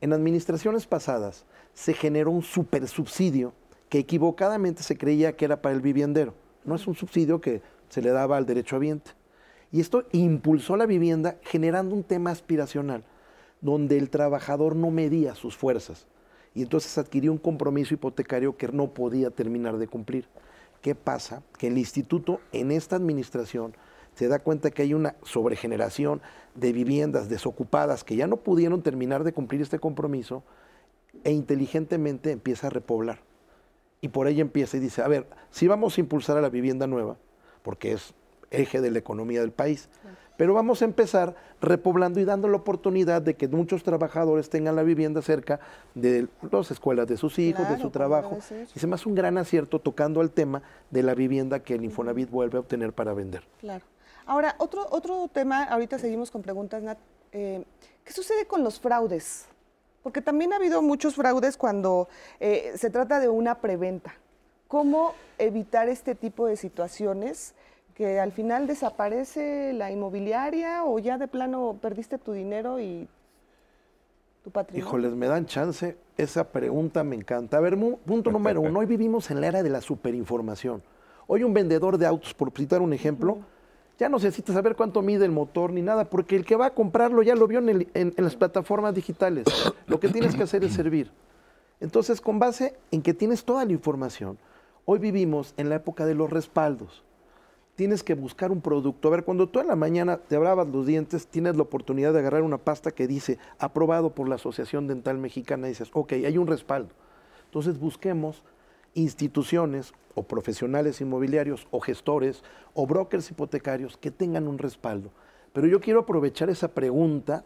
En 0.00 0.12
administraciones 0.12 0.86
pasadas 0.86 1.44
se 1.74 1.94
generó 1.94 2.30
un 2.30 2.42
super 2.42 2.86
subsidio 2.88 3.52
que 3.88 3.98
equivocadamente 3.98 4.82
se 4.82 4.96
creía 4.96 5.36
que 5.36 5.44
era 5.44 5.62
para 5.62 5.74
el 5.74 5.80
viviendero. 5.80 6.34
No 6.64 6.74
es 6.74 6.86
un 6.86 6.94
subsidio 6.94 7.40
que 7.40 7.62
se 7.88 8.02
le 8.02 8.10
daba 8.10 8.36
al 8.36 8.46
derecho 8.46 8.76
habiente. 8.76 9.12
Y 9.72 9.80
esto 9.80 10.04
impulsó 10.12 10.76
la 10.76 10.86
vivienda 10.86 11.38
generando 11.42 11.94
un 11.94 12.02
tema 12.02 12.30
aspiracional, 12.30 13.04
donde 13.60 13.98
el 13.98 14.10
trabajador 14.10 14.76
no 14.76 14.90
medía 14.90 15.34
sus 15.34 15.56
fuerzas. 15.56 16.06
Y 16.54 16.62
entonces 16.62 16.96
adquirió 16.98 17.32
un 17.32 17.38
compromiso 17.38 17.94
hipotecario 17.94 18.56
que 18.56 18.68
no 18.68 18.88
podía 18.88 19.30
terminar 19.30 19.78
de 19.78 19.88
cumplir. 19.88 20.26
¿Qué 20.82 20.94
pasa? 20.94 21.42
Que 21.58 21.68
el 21.68 21.78
instituto 21.78 22.40
en 22.52 22.70
esta 22.70 22.96
administración 22.96 23.74
se 24.16 24.28
da 24.28 24.38
cuenta 24.38 24.70
que 24.70 24.82
hay 24.82 24.94
una 24.94 25.14
sobregeneración 25.22 26.22
de 26.54 26.72
viviendas 26.72 27.28
desocupadas 27.28 28.02
que 28.02 28.16
ya 28.16 28.26
no 28.26 28.38
pudieron 28.38 28.80
terminar 28.82 29.24
de 29.24 29.34
cumplir 29.34 29.60
este 29.60 29.78
compromiso 29.78 30.42
e 31.22 31.32
inteligentemente 31.32 32.30
empieza 32.30 32.68
a 32.68 32.70
repoblar. 32.70 33.20
Y 34.00 34.08
por 34.08 34.26
ahí 34.26 34.40
empieza 34.40 34.78
y 34.78 34.80
dice, 34.80 35.02
a 35.02 35.08
ver, 35.08 35.26
si 35.50 35.68
vamos 35.68 35.96
a 35.96 36.00
impulsar 36.00 36.38
a 36.38 36.40
la 36.40 36.48
vivienda 36.48 36.86
nueva, 36.86 37.18
porque 37.62 37.92
es 37.92 38.14
eje 38.50 38.80
de 38.80 38.90
la 38.90 38.98
economía 38.98 39.40
del 39.40 39.52
país, 39.52 39.90
pero 40.38 40.54
vamos 40.54 40.80
a 40.80 40.86
empezar 40.86 41.34
repoblando 41.60 42.18
y 42.18 42.24
dando 42.24 42.48
la 42.48 42.56
oportunidad 42.56 43.20
de 43.20 43.34
que 43.34 43.48
muchos 43.48 43.82
trabajadores 43.82 44.48
tengan 44.48 44.76
la 44.76 44.82
vivienda 44.82 45.20
cerca 45.20 45.60
de 45.94 46.28
las 46.50 46.70
escuelas 46.70 47.06
de 47.06 47.18
sus 47.18 47.38
hijos, 47.38 47.68
de 47.68 47.78
su 47.78 47.90
trabajo. 47.90 48.38
Y 48.74 48.78
se 48.78 48.86
me 48.86 48.94
hace 48.94 49.08
un 49.08 49.14
gran 49.14 49.36
acierto 49.36 49.78
tocando 49.78 50.22
el 50.22 50.30
tema 50.30 50.62
de 50.90 51.02
la 51.02 51.14
vivienda 51.14 51.60
que 51.60 51.74
el 51.74 51.84
Infonavit 51.84 52.30
vuelve 52.30 52.56
a 52.56 52.60
obtener 52.60 52.94
para 52.94 53.12
vender. 53.12 53.42
Claro. 53.60 53.84
Ahora, 54.26 54.56
otro, 54.58 54.84
otro 54.90 55.28
tema, 55.32 55.62
ahorita 55.64 56.00
seguimos 56.00 56.32
con 56.32 56.42
preguntas, 56.42 56.82
Nat. 56.82 56.98
Eh, 57.30 57.64
¿Qué 58.04 58.12
sucede 58.12 58.46
con 58.46 58.64
los 58.64 58.80
fraudes? 58.80 59.46
Porque 60.02 60.20
también 60.20 60.52
ha 60.52 60.56
habido 60.56 60.82
muchos 60.82 61.14
fraudes 61.14 61.56
cuando 61.56 62.08
eh, 62.40 62.72
se 62.76 62.90
trata 62.90 63.20
de 63.20 63.28
una 63.28 63.60
preventa. 63.60 64.14
¿Cómo 64.66 65.14
evitar 65.38 65.88
este 65.88 66.16
tipo 66.16 66.46
de 66.46 66.56
situaciones 66.56 67.54
que 67.94 68.18
al 68.18 68.32
final 68.32 68.66
desaparece 68.66 69.72
la 69.72 69.92
inmobiliaria 69.92 70.84
o 70.84 70.98
ya 70.98 71.18
de 71.18 71.28
plano 71.28 71.78
perdiste 71.80 72.18
tu 72.18 72.32
dinero 72.32 72.80
y 72.80 73.08
tu 74.42 74.50
patrimonio? 74.50 74.88
Híjoles, 74.88 75.12
me 75.12 75.28
dan 75.28 75.46
chance. 75.46 75.96
Esa 76.16 76.50
pregunta 76.50 77.04
me 77.04 77.14
encanta. 77.14 77.58
A 77.58 77.60
ver, 77.60 77.78
punto 78.04 78.32
número 78.32 78.60
uno. 78.60 78.80
Hoy 78.80 78.86
vivimos 78.86 79.30
en 79.30 79.40
la 79.40 79.46
era 79.46 79.62
de 79.62 79.70
la 79.70 79.80
superinformación. 79.80 80.82
Hoy 81.28 81.44
un 81.44 81.54
vendedor 81.54 81.96
de 81.96 82.06
autos, 82.06 82.34
por 82.34 82.50
citar 82.52 82.80
un 82.80 82.92
ejemplo, 82.92 83.38
ya 83.98 84.08
no 84.08 84.16
necesita 84.16 84.52
saber 84.52 84.76
cuánto 84.76 85.02
mide 85.02 85.24
el 85.24 85.32
motor 85.32 85.72
ni 85.72 85.82
nada, 85.82 86.04
porque 86.04 86.36
el 86.36 86.44
que 86.44 86.56
va 86.56 86.66
a 86.66 86.74
comprarlo 86.74 87.22
ya 87.22 87.34
lo 87.34 87.46
vio 87.46 87.60
en, 87.60 88.14
las 88.16 88.36
plataformas 88.36 88.94
digitales. 88.94 89.46
Lo 89.86 90.00
que 90.00 90.08
tienes 90.08 90.34
que 90.34 90.42
hacer 90.42 90.64
es 90.64 90.74
servir. 90.74 91.10
Entonces, 91.80 92.20
con 92.20 92.38
base 92.38 92.76
en 92.90 93.02
que 93.02 93.14
tienes 93.14 93.44
toda 93.44 93.64
la 93.64 93.72
información, 93.72 94.38
hoy 94.84 94.98
vivimos 94.98 95.54
en 95.56 95.68
la 95.68 95.76
época 95.76 96.06
de 96.06 96.14
los 96.14 96.30
respaldos 96.30 97.04
tienes 97.76 98.02
que 98.02 98.14
buscar 98.14 98.50
un 98.50 98.62
producto. 98.62 99.08
A 99.08 99.10
ver, 99.12 99.24
cuando 99.24 99.48
tú 99.48 99.60
en 99.60 99.68
la 99.68 99.76
mañana 99.76 100.16
te 100.16 100.36
bravas 100.38 100.66
los 100.66 100.86
dientes, 100.86 101.28
tienes 101.28 101.56
la 101.56 101.62
oportunidad 101.62 102.12
de 102.12 102.18
agarrar 102.20 102.42
una 102.42 102.58
pasta 102.58 102.90
que 102.90 103.06
dice 103.06 103.38
aprobado 103.58 104.10
por 104.10 104.28
la 104.28 104.36
Asociación 104.36 104.88
Dental 104.88 105.18
Mexicana 105.18 105.66
y 105.66 105.70
dices, 105.70 105.90
ok, 105.92 106.12
hay 106.12 106.38
un 106.38 106.46
respaldo. 106.46 106.94
Entonces 107.44 107.78
busquemos 107.78 108.42
instituciones 108.96 109.94
o 110.14 110.24
profesionales 110.24 111.00
inmobiliarios 111.00 111.68
o 111.70 111.80
gestores 111.80 112.42
o 112.74 112.86
brokers 112.86 113.30
hipotecarios 113.30 113.96
que 113.96 114.10
tengan 114.10 114.48
un 114.48 114.58
respaldo. 114.58 115.10
Pero 115.52 115.68
yo 115.68 115.80
quiero 115.80 116.00
aprovechar 116.00 116.50
esa 116.50 116.68
pregunta 116.68 117.44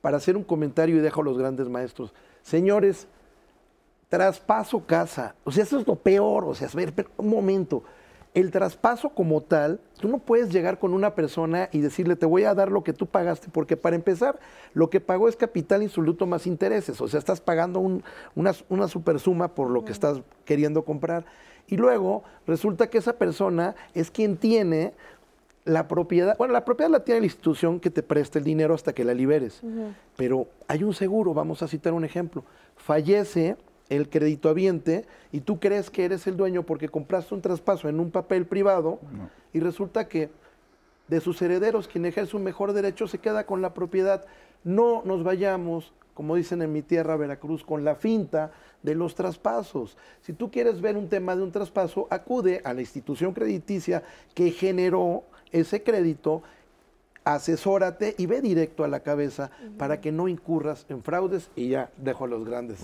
para 0.00 0.16
hacer 0.16 0.36
un 0.36 0.44
comentario 0.44 0.96
y 0.96 1.00
dejo 1.00 1.20
a 1.20 1.24
los 1.24 1.36
grandes 1.36 1.68
maestros. 1.68 2.14
Señores, 2.42 3.06
traspaso 4.08 4.86
casa. 4.86 5.34
O 5.44 5.52
sea, 5.52 5.64
eso 5.64 5.78
es 5.78 5.86
lo 5.86 5.96
peor. 5.96 6.44
O 6.44 6.54
sea, 6.54 6.68
a 6.68 6.76
ver, 6.76 6.94
un 7.16 7.28
momento. 7.28 7.82
El 8.32 8.52
traspaso 8.52 9.08
como 9.10 9.40
tal, 9.40 9.80
tú 10.00 10.06
no 10.08 10.18
puedes 10.18 10.50
llegar 10.52 10.78
con 10.78 10.94
una 10.94 11.16
persona 11.16 11.68
y 11.72 11.80
decirle, 11.80 12.14
te 12.14 12.26
voy 12.26 12.44
a 12.44 12.54
dar 12.54 12.70
lo 12.70 12.84
que 12.84 12.92
tú 12.92 13.06
pagaste, 13.06 13.48
porque 13.50 13.76
para 13.76 13.96
empezar, 13.96 14.38
lo 14.72 14.88
que 14.88 15.00
pagó 15.00 15.28
es 15.28 15.34
capital 15.34 15.82
insoluto 15.82 16.26
más 16.26 16.46
intereses. 16.46 17.00
O 17.00 17.08
sea, 17.08 17.18
estás 17.18 17.40
pagando 17.40 17.80
un- 17.80 18.04
una, 18.36 18.52
una 18.68 18.86
supersuma 18.86 19.48
por 19.48 19.68
lo 19.68 19.84
que 19.84 19.90
estás 19.90 20.20
queriendo 20.44 20.84
comprar. 20.84 21.24
Y 21.66 21.76
luego 21.76 22.22
resulta 22.46 22.88
que 22.88 22.98
esa 22.98 23.14
persona 23.14 23.74
es 23.94 24.12
quien 24.12 24.36
tiene 24.36 24.92
la 25.64 25.88
propiedad, 25.88 26.36
bueno, 26.38 26.52
la 26.52 26.64
propiedad 26.64 26.90
la 26.90 27.04
tiene 27.04 27.20
la 27.20 27.26
institución 27.26 27.80
que 27.80 27.90
te 27.90 28.02
presta 28.02 28.38
el 28.38 28.44
dinero 28.44 28.74
hasta 28.74 28.92
que 28.94 29.04
la 29.04 29.12
liberes, 29.12 29.60
pero 30.16 30.46
hay 30.68 30.82
un 30.84 30.94
seguro, 30.94 31.34
vamos 31.34 31.62
a 31.62 31.68
citar 31.68 31.92
un 31.92 32.04
ejemplo, 32.04 32.44
fallece 32.76 33.56
el 33.90 34.08
creditohabiente 34.08 35.04
y 35.32 35.40
tú 35.40 35.60
crees 35.60 35.90
que 35.90 36.04
eres 36.04 36.26
el 36.26 36.36
dueño 36.36 36.62
porque 36.62 36.88
compraste 36.88 37.34
un 37.34 37.42
traspaso 37.42 37.88
en 37.88 38.00
un 38.00 38.10
papel 38.10 38.46
privado 38.46 39.00
y 39.52 39.60
resulta 39.60 40.08
que 40.08 40.30
de 41.08 41.20
sus 41.20 41.42
herederos 41.42 41.88
quien 41.88 42.06
ejerce 42.06 42.36
un 42.36 42.44
mejor 42.44 42.72
derecho 42.72 43.08
se 43.08 43.18
queda 43.18 43.44
con 43.44 43.60
la 43.60 43.74
propiedad. 43.74 44.24
No 44.62 45.02
nos 45.04 45.24
vayamos, 45.24 45.92
como 46.14 46.36
dicen 46.36 46.62
en 46.62 46.72
mi 46.72 46.82
tierra, 46.82 47.16
Veracruz, 47.16 47.64
con 47.64 47.84
la 47.84 47.96
finta 47.96 48.52
de 48.82 48.94
los 48.94 49.16
traspasos. 49.16 49.98
Si 50.20 50.32
tú 50.32 50.50
quieres 50.52 50.80
ver 50.80 50.96
un 50.96 51.08
tema 51.08 51.34
de 51.34 51.42
un 51.42 51.50
traspaso, 51.50 52.06
acude 52.10 52.62
a 52.64 52.72
la 52.72 52.80
institución 52.80 53.34
crediticia 53.34 54.04
que 54.34 54.52
generó 54.52 55.24
ese 55.50 55.82
crédito 55.82 56.44
asesórate 57.34 58.14
y 58.18 58.26
ve 58.26 58.40
directo 58.40 58.84
a 58.84 58.88
la 58.88 59.00
cabeza 59.00 59.50
para 59.78 60.00
que 60.00 60.12
no 60.12 60.28
incurras 60.28 60.86
en 60.88 61.02
fraudes 61.02 61.50
y 61.56 61.68
ya 61.68 61.90
dejo 61.96 62.24
a 62.24 62.28
los 62.28 62.44
grandes. 62.44 62.80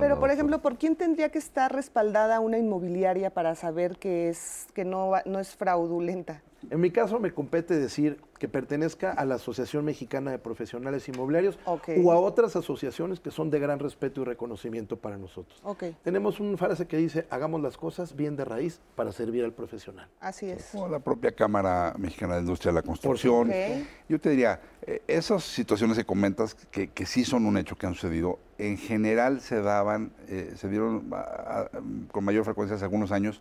Pero 0.00 0.18
por 0.18 0.30
ejemplo, 0.30 0.60
¿por 0.60 0.76
quién 0.76 0.96
tendría 0.96 1.30
que 1.30 1.38
estar 1.38 1.72
respaldada 1.72 2.40
una 2.40 2.58
inmobiliaria 2.58 3.30
para 3.30 3.54
saber 3.54 3.98
que 3.98 4.28
es 4.28 4.66
que 4.74 4.84
no, 4.84 5.12
no 5.24 5.38
es 5.38 5.56
fraudulenta? 5.56 6.42
En 6.70 6.80
mi 6.80 6.90
caso 6.90 7.20
me 7.20 7.32
compete 7.32 7.78
decir 7.78 8.20
que 8.38 8.48
pertenezca 8.48 9.12
a 9.12 9.24
la 9.24 9.36
Asociación 9.36 9.84
Mexicana 9.84 10.30
de 10.30 10.38
Profesionales 10.38 11.08
Inmobiliarios 11.08 11.58
o 11.64 12.12
a 12.12 12.18
otras 12.18 12.56
asociaciones 12.56 13.20
que 13.20 13.30
son 13.30 13.50
de 13.50 13.58
gran 13.58 13.78
respeto 13.78 14.22
y 14.22 14.24
reconocimiento 14.24 14.96
para 14.96 15.16
nosotros. 15.16 15.62
Tenemos 16.02 16.40
una 16.40 16.56
frase 16.56 16.86
que 16.86 16.96
dice, 16.96 17.26
hagamos 17.30 17.60
las 17.60 17.76
cosas 17.76 18.16
bien 18.16 18.36
de 18.36 18.44
raíz 18.44 18.80
para 18.94 19.12
servir 19.12 19.44
al 19.44 19.52
profesional. 19.52 20.08
Así 20.20 20.50
es. 20.50 20.74
O 20.74 20.88
la 20.88 20.98
propia 20.98 21.32
Cámara 21.32 21.94
Mexicana 21.98 22.34
de 22.34 22.40
Industria 22.40 22.72
de 22.72 22.76
la 22.76 22.82
Construcción. 22.82 23.50
Yo 24.08 24.20
te 24.20 24.30
diría, 24.30 24.60
eh, 24.82 25.02
esas 25.06 25.44
situaciones 25.44 25.96
que 25.96 26.04
comentas, 26.04 26.54
que, 26.54 27.06
sí 27.06 27.24
son 27.24 27.46
un 27.46 27.56
hecho 27.56 27.76
que 27.76 27.86
han 27.86 27.94
sucedido, 27.94 28.38
en 28.58 28.76
general 28.78 29.40
se 29.40 29.60
daban, 29.62 30.12
eh, 30.28 30.54
se 30.56 30.68
dieron 30.68 31.10
con 32.10 32.24
mayor 32.24 32.44
frecuencia 32.44 32.76
hace 32.76 32.84
algunos 32.84 33.12
años, 33.12 33.40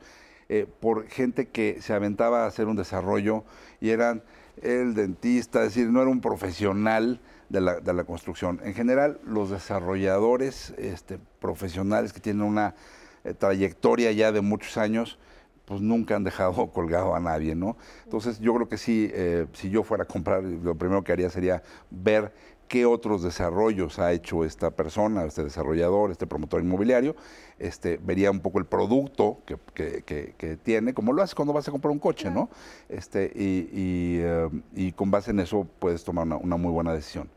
eh, 0.50 0.68
por 0.80 1.08
gente 1.08 1.48
que 1.48 1.82
se 1.82 1.94
aventaba 1.94 2.44
a 2.44 2.48
hacer 2.48 2.68
un 2.68 2.76
desarrollo 2.76 3.44
y 3.82 3.90
eran 3.90 4.24
el 4.62 4.94
dentista, 4.94 5.64
es 5.64 5.76
decir, 5.76 5.90
no 5.90 6.02
era 6.02 6.10
un 6.10 6.22
profesional 6.22 7.20
de 7.50 7.62
la, 7.62 7.80
de 7.80 7.94
la 7.94 8.04
construcción. 8.04 8.60
En 8.64 8.74
general, 8.74 9.20
los 9.26 9.50
desarrolladores 9.50 10.74
este, 10.78 11.20
profesionales 11.40 12.14
que 12.14 12.20
tienen 12.20 12.44
una 12.44 12.76
eh, 13.24 13.34
trayectoria 13.34 14.12
ya 14.12 14.32
de 14.32 14.42
muchos 14.42 14.78
años, 14.78 15.18
pues 15.66 15.82
nunca 15.82 16.16
han 16.16 16.24
dejado 16.24 16.68
colgado 16.74 17.16
a 17.16 17.20
nadie, 17.20 17.56
¿no? 17.56 17.78
Entonces 18.04 18.40
yo 18.40 18.54
creo 18.54 18.70
que 18.70 18.78
sí, 18.78 19.10
eh, 19.14 19.48
si 19.54 19.70
yo 19.70 19.84
fuera 19.84 20.04
a 20.04 20.08
comprar, 20.08 20.44
lo 20.44 20.76
primero 20.76 21.04
que 21.04 21.12
haría 21.12 21.30
sería 21.30 21.64
ver 21.90 22.32
qué 22.68 22.86
otros 22.86 23.24
desarrollos 23.24 24.00
ha 24.00 24.12
hecho 24.12 24.44
esta 24.44 24.72
persona, 24.72 25.26
este 25.26 25.44
desarrollador, 25.44 26.12
este 26.12 26.28
promotor 26.28 26.62
inmobiliario, 26.62 27.16
este, 27.60 27.98
vería 28.04 28.32
un 28.32 28.40
poco 28.40 28.60
el 28.60 28.66
producto 28.66 29.38
que, 29.46 30.58
tiene, 30.64 30.94
como 30.94 31.14
lo 31.14 31.22
haces 31.22 31.36
cuando 31.36 31.54
vas 31.54 31.68
a 31.68 31.72
comprar 31.72 31.92
un 31.92 32.00
coche, 32.00 32.30
¿no? 32.30 32.50
Este, 32.90 33.32
eh, 33.36 34.50
y, 34.76 34.92
con 34.94 35.12
base 35.12 35.32
en 35.32 35.40
eso 35.40 35.68
puedes 35.80 36.04
tomar 36.04 36.28
una, 36.28 36.58
muy 36.58 36.72
buena 36.72 36.94
decisión. 36.94 37.30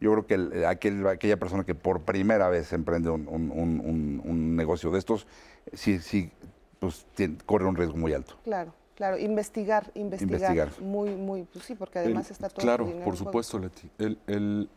Yo 0.00 0.12
creo 0.12 0.26
que 0.26 0.66
aquella 0.66 1.38
persona 1.38 1.64
que 1.64 1.74
por 1.74 2.02
primera 2.02 2.48
vez 2.48 2.72
emprende 2.72 3.10
un, 3.10 4.56
negocio 4.56 4.90
de 4.90 4.98
estos, 4.98 5.26
sí, 5.72 5.98
sí 5.98 6.30
pues, 6.78 7.06
corre 7.46 7.64
un 7.66 7.76
riesgo 7.76 7.96
muy 7.96 8.12
alto. 8.12 8.34
Claro. 8.44 8.72
Claro, 8.94 9.18
investigar, 9.18 9.90
investigar, 9.94 10.70
Muy, 10.80 11.10
muy, 11.10 11.42
pues 11.52 11.64
sí, 11.64 11.74
porque 11.74 11.98
además 11.98 12.30
está 12.30 12.48
todo. 12.48 12.62
Claro, 12.62 12.86
por 13.04 13.16
supuesto, 13.16 13.58
Leti. 13.58 13.90
El, 13.98 14.68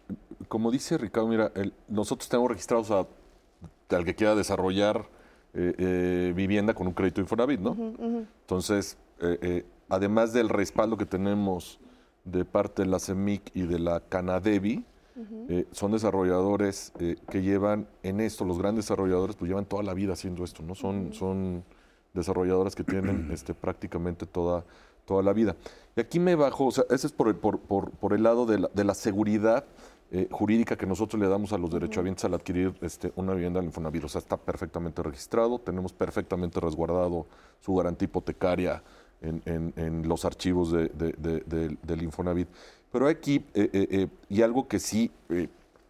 como 0.47 0.71
dice 0.71 0.97
Ricardo, 0.97 1.27
mira, 1.27 1.51
nosotros 1.88 2.27
tenemos 2.27 2.49
registrados 2.49 2.89
a, 2.89 3.06
al 3.95 4.06
que 4.06 4.15
quiera 4.15 4.34
desarrollar 4.34 5.06
eh, 5.53 5.73
eh, 5.77 6.34
vivienda 6.36 6.73
con 6.73 6.88
un 6.88 6.93
crédito 6.93 7.21
Infonavit, 7.21 7.60
¿no? 7.60 7.75
Entonces, 8.41 8.97
eh, 9.21 9.65
además 9.88 10.34
del 10.34 10.49
respaldo 10.49 10.97
que 10.97 11.06
tenemos 11.06 11.80
de 12.25 12.43
parte 12.43 12.84
de 12.84 12.89
la 12.89 12.99
CEMIC 12.99 13.51
y 13.53 13.62
de 13.62 13.80
la 13.80 13.99
Canadevi, 13.99 14.84
son 15.71 15.91
desarrolladores 15.91 16.91
que 17.30 17.41
llevan 17.41 17.88
en 18.03 18.19
esto, 18.19 18.45
los 18.45 18.60
grandes 18.60 18.86
desarrolladores, 18.86 19.36
pues 19.36 19.49
llevan 19.49 19.65
toda 19.65 19.84
la 19.84 19.93
vida 19.93 20.13
haciendo 20.13 20.43
esto, 20.43 20.62
¿no? 20.63 20.75
Son, 20.75 21.13
son 21.13 21.63
desarrolladoras 22.17 22.75
que 22.75 22.84
tienen 22.84 23.30
este, 23.32 23.53
prácticamente 23.53 24.25
toda, 24.25 24.65
toda 25.06 25.23
la 25.23 25.34
vida. 25.34 25.56
Y 25.95 26.01
aquí 26.01 26.19
me 26.19 26.36
bajo, 26.36 26.65
o 26.65 26.71
sea, 26.71 26.84
ese 26.89 27.08
es 27.08 27.13
por 27.13 27.27
el, 27.30 27.36
por, 27.36 27.60
por, 27.60 28.13
el 28.13 28.23
lado 28.23 28.45
de 28.45 28.60
la, 28.60 28.69
de 28.73 28.84
la 28.84 28.93
seguridad 28.93 29.65
eh, 30.10 30.30
jurídica 30.32 30.77
que 30.77 30.86
nosotros 30.86 31.21
le 31.21 31.27
damos 31.27 31.51
a 31.51 31.58
los 31.58 31.69
derechohabientes 31.69 32.23
al 32.23 32.34
adquirir 32.34 32.73
este, 32.82 33.12
una 33.17 33.34
vivienda 33.34 33.60
en 33.60 33.65
Infonavit. 33.65 34.06
O 34.06 34.10
sea, 34.10 34.19
está 34.19 34.38
perfectamente 34.38 35.03
registrado, 35.03 35.60
tenemos 35.60 35.91
perfectamente 35.91 36.60
resguardado 36.60 37.25
su 37.60 37.75
garantía 37.75 38.06
hipotecaria 38.06 38.84
en, 39.21 39.41
en, 39.75 40.08
los 40.08 40.23
archivos 40.23 40.71
de, 40.71 41.77
del 41.84 42.03
Infonavit. 42.03 42.47
Pero 42.91 43.08
aquí, 43.08 43.43
eh, 43.53 43.69
eh, 43.73 44.08
y 44.30 44.41
algo 44.41 44.67
que 44.67 44.80
sí 44.80 45.12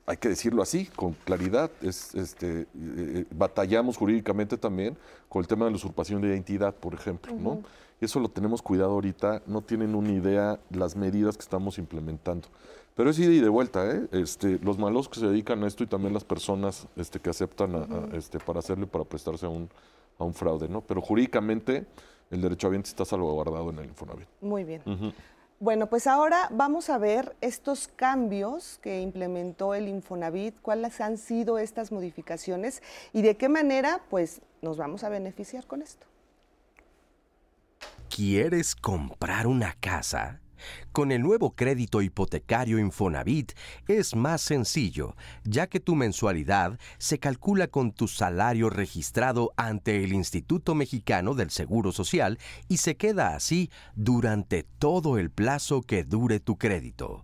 hay 0.07 0.17
que 0.17 0.29
decirlo 0.29 0.63
así, 0.63 0.85
con 0.85 1.13
claridad. 1.13 1.69
Es, 1.81 2.15
este, 2.15 2.65
eh, 2.75 3.25
batallamos 3.29 3.97
jurídicamente 3.97 4.57
también 4.57 4.97
con 5.27 5.41
el 5.41 5.47
tema 5.47 5.65
de 5.65 5.71
la 5.71 5.75
usurpación 5.75 6.21
de 6.21 6.29
identidad, 6.29 6.73
por 6.73 6.93
ejemplo, 6.93 7.33
¿no? 7.35 7.61
Y 7.99 8.05
eso 8.05 8.21
lo 8.21 8.29
tenemos 8.29 8.61
cuidado 8.61 8.91
ahorita, 8.91 9.43
no 9.47 9.61
tienen 9.61 9.95
una 9.95 10.11
idea 10.11 10.59
las 10.69 10.95
medidas 10.95 11.35
que 11.35 11.41
estamos 11.41 11.77
implementando. 11.77 12.47
Pero 12.95 13.09
es 13.09 13.19
ida 13.19 13.33
y 13.33 13.41
de 13.41 13.49
vuelta, 13.49 13.85
¿eh? 13.91 14.07
Este, 14.13 14.59
los 14.59 14.77
malos 14.77 15.09
que 15.09 15.19
se 15.19 15.27
dedican 15.27 15.61
a 15.63 15.67
esto 15.67 15.83
y 15.83 15.87
también 15.87 16.13
las 16.13 16.23
personas 16.23 16.87
este, 16.95 17.19
que 17.19 17.29
aceptan 17.29 18.09
este, 18.13 18.39
para 18.39 18.59
hacerlo 18.59 18.85
y 18.85 18.87
para 18.87 19.03
prestarse 19.03 19.45
a 19.45 19.49
un, 19.49 19.69
a 20.17 20.23
un 20.23 20.33
fraude, 20.33 20.69
¿no? 20.69 20.81
Pero 20.81 21.01
jurídicamente 21.01 21.85
el 22.31 22.41
derecho 22.41 22.67
a 22.67 22.69
bien 22.69 22.81
está 22.81 23.03
salvaguardado 23.03 23.71
en 23.71 23.79
el 23.79 23.85
Infonavit. 23.85 24.27
Muy 24.39 24.63
bien. 24.63 24.81
Bueno, 25.59 25.87
pues 25.87 26.05
ahora 26.05 26.49
vamos 26.51 26.87
a 26.91 26.99
ver 26.99 27.35
estos 27.41 27.87
cambios 27.87 28.79
que 28.83 29.01
implementó 29.01 29.73
el 29.73 29.87
Infonavit, 29.87 30.55
cuáles 30.61 31.01
han 31.01 31.17
sido 31.17 31.57
estas 31.57 31.91
modificaciones 31.91 32.83
y 33.11 33.23
de 33.23 33.37
qué 33.37 33.49
manera 33.49 34.01
pues 34.11 34.41
nos 34.61 34.77
vamos 34.77 35.03
a 35.03 35.09
beneficiar 35.09 35.65
con 35.65 35.81
esto. 35.81 36.05
¿Quieres 38.15 38.75
comprar 38.75 39.47
una 39.47 39.73
casa? 39.79 40.41
Con 40.91 41.11
el 41.11 41.21
nuevo 41.21 41.55
crédito 41.55 42.01
hipotecario 42.01 42.79
Infonavit 42.79 43.53
es 43.87 44.15
más 44.15 44.41
sencillo, 44.41 45.15
ya 45.43 45.67
que 45.67 45.79
tu 45.79 45.95
mensualidad 45.95 46.79
se 46.97 47.19
calcula 47.19 47.67
con 47.67 47.91
tu 47.91 48.07
salario 48.07 48.69
registrado 48.69 49.53
ante 49.57 50.03
el 50.03 50.13
Instituto 50.13 50.75
Mexicano 50.75 51.33
del 51.33 51.49
Seguro 51.49 51.91
Social 51.91 52.39
y 52.67 52.77
se 52.77 52.95
queda 52.95 53.35
así 53.35 53.69
durante 53.95 54.63
todo 54.63 55.17
el 55.17 55.29
plazo 55.29 55.81
que 55.81 56.03
dure 56.03 56.39
tu 56.39 56.57
crédito. 56.57 57.23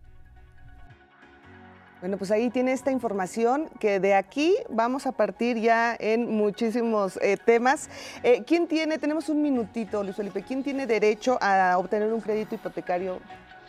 Bueno, 2.01 2.17
pues 2.17 2.29
ahí 2.31 2.49
tiene 2.49 2.73
esta 2.73 2.91
información 2.91 3.69
que 3.79 3.99
de 3.99 4.13
aquí 4.13 4.55
vamos 4.69 5.08
a 5.08 5.13
partir 5.13 5.58
ya 5.58 5.95
en 5.97 6.29
muchísimos 6.29 7.17
eh, 7.21 7.38
temas. 7.38 7.89
Eh, 8.21 8.43
¿Quién 8.45 8.67
tiene, 8.67 8.97
tenemos 8.97 9.29
un 9.29 9.41
minutito, 9.41 10.03
Luis 10.03 10.15
Felipe, 10.15 10.43
quién 10.43 10.62
tiene 10.62 10.86
derecho 10.88 11.38
a 11.41 11.77
obtener 11.77 12.12
un 12.12 12.21
crédito 12.21 12.55
hipotecario 12.55 13.19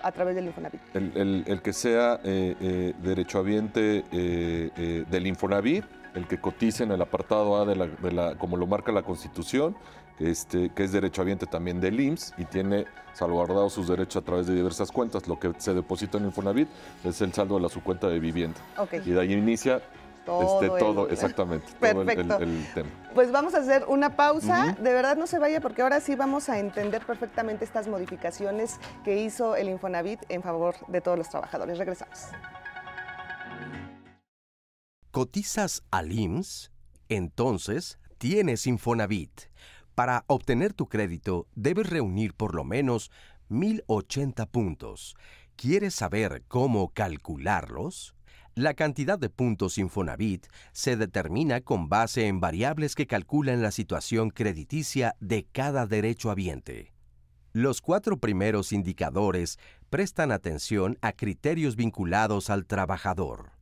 a 0.03 0.11
través 0.11 0.35
del 0.35 0.47
Infonavit? 0.47 0.81
El, 0.95 1.61
que 1.63 1.73
sea 1.73 2.21
eh, 2.25 2.95
derechohabiente 3.01 4.05
del 4.11 5.27
Infonavit, 5.27 5.85
el 6.15 6.27
que 6.27 6.39
cotice 6.39 6.83
en 6.83 6.91
el 6.91 7.01
apartado 7.01 7.57
A 7.57 7.65
de 7.65 8.13
la, 8.13 8.35
como 8.35 8.57
lo 8.57 8.67
marca 8.67 8.91
la 8.91 9.03
Constitución, 9.03 9.77
este, 10.19 10.71
que 10.71 10.85
es 10.85 10.93
derechohabiente 10.93 11.47
también 11.47 11.81
del 11.81 12.01
IMSS 12.01 12.35
y 12.39 12.45
tiene 12.45 12.87
salvaguardados 13.13 13.73
sus 13.73 13.89
derechos 13.89 14.23
a 14.23 14.25
través 14.25 14.47
de 14.47 14.55
diversas 14.55 14.91
cuentas. 14.91 15.27
Lo 15.27 15.39
que 15.39 15.53
se 15.59 15.75
deposita 15.75 16.19
en 16.19 16.27
Infonavit 16.27 16.69
es 17.05 17.21
el 17.21 17.33
saldo 17.33 17.57
de 17.57 17.63
la 17.63 17.69
su 17.69 17.83
cuenta 17.83 18.09
de 18.09 18.19
vivienda. 18.19 18.59
Y 19.05 19.11
de 19.11 19.21
ahí 19.21 19.33
inicia 19.33 19.83
todo, 20.25 20.63
este, 20.63 20.79
todo 20.79 21.09
exactamente, 21.09 21.73
todo 21.79 22.03
el, 22.03 22.67
tema. 22.75 22.91
Pues 23.15 23.31
vamos 23.31 23.55
a 23.55 23.59
hacer 23.59 23.85
una 23.89 24.17
pausa. 24.17 24.77
De 24.81 24.93
verdad 24.93 25.17
no 25.17 25.27
se 25.27 25.39
vaya 25.39 25.61
porque 25.61 25.83
ahora 25.83 26.01
sí 26.01 26.17
vamos 26.17 26.49
a 26.49 26.59
entender 26.59 27.05
perfectamente 27.07 27.65
estas 27.65 27.87
modificaciones 27.87 28.79
que 29.05 29.19
hizo 29.23 29.57
el 29.57 29.69
Infonavit 29.69 30.21
en 30.29 30.43
favor 30.43 30.75
de 30.89 31.01
todos 31.01 31.17
los 31.17 31.29
trabajadores. 31.29 31.79
Regresamos. 31.79 32.27
¿Cotizas 35.11 35.83
al 35.91 36.13
IMSS? 36.13 36.73
Entonces 37.09 37.99
tienes 38.19 38.67
Infonavit 38.67 39.43
para 39.97 40.25
obtener 40.27 40.75
tu 40.75 40.89
crédito 40.89 41.49
debes 41.55 41.89
reunir 41.89 42.35
por 42.35 42.55
lo 42.55 42.65
menos 42.65 43.11
1080 43.49 44.45
puntos. 44.45 45.17
¿Quieres 45.57 45.95
saber 45.95 46.45
cómo 46.49 46.91
calcularlos? 46.91 48.15
La 48.55 48.75
cantidad 48.75 49.19
de 49.19 49.31
puntos 49.31 49.79
Infonavit 49.79 50.49
se 50.73 50.97
determina 50.97 51.63
con 51.63 51.89
base 51.89 52.27
en 52.27 52.41
variables 52.41 52.95
que 52.95 53.07
calculan 53.07 53.63
la 53.63 53.71
situación 53.71 54.29
crediticia 54.29 55.17
de 55.21 55.47
cada 55.47 55.87
derecho 55.87 56.31
habiente. 56.31 56.93
Los 57.55 57.81
cuatro 57.81 58.19
primeros 58.19 58.73
indicadores 58.73 59.59
prestan 59.89 60.31
atención 60.31 60.99
a 61.01 61.13
criterios 61.13 61.75
vinculados 61.75 62.51
al 62.51 62.67
trabajador. 62.67 63.56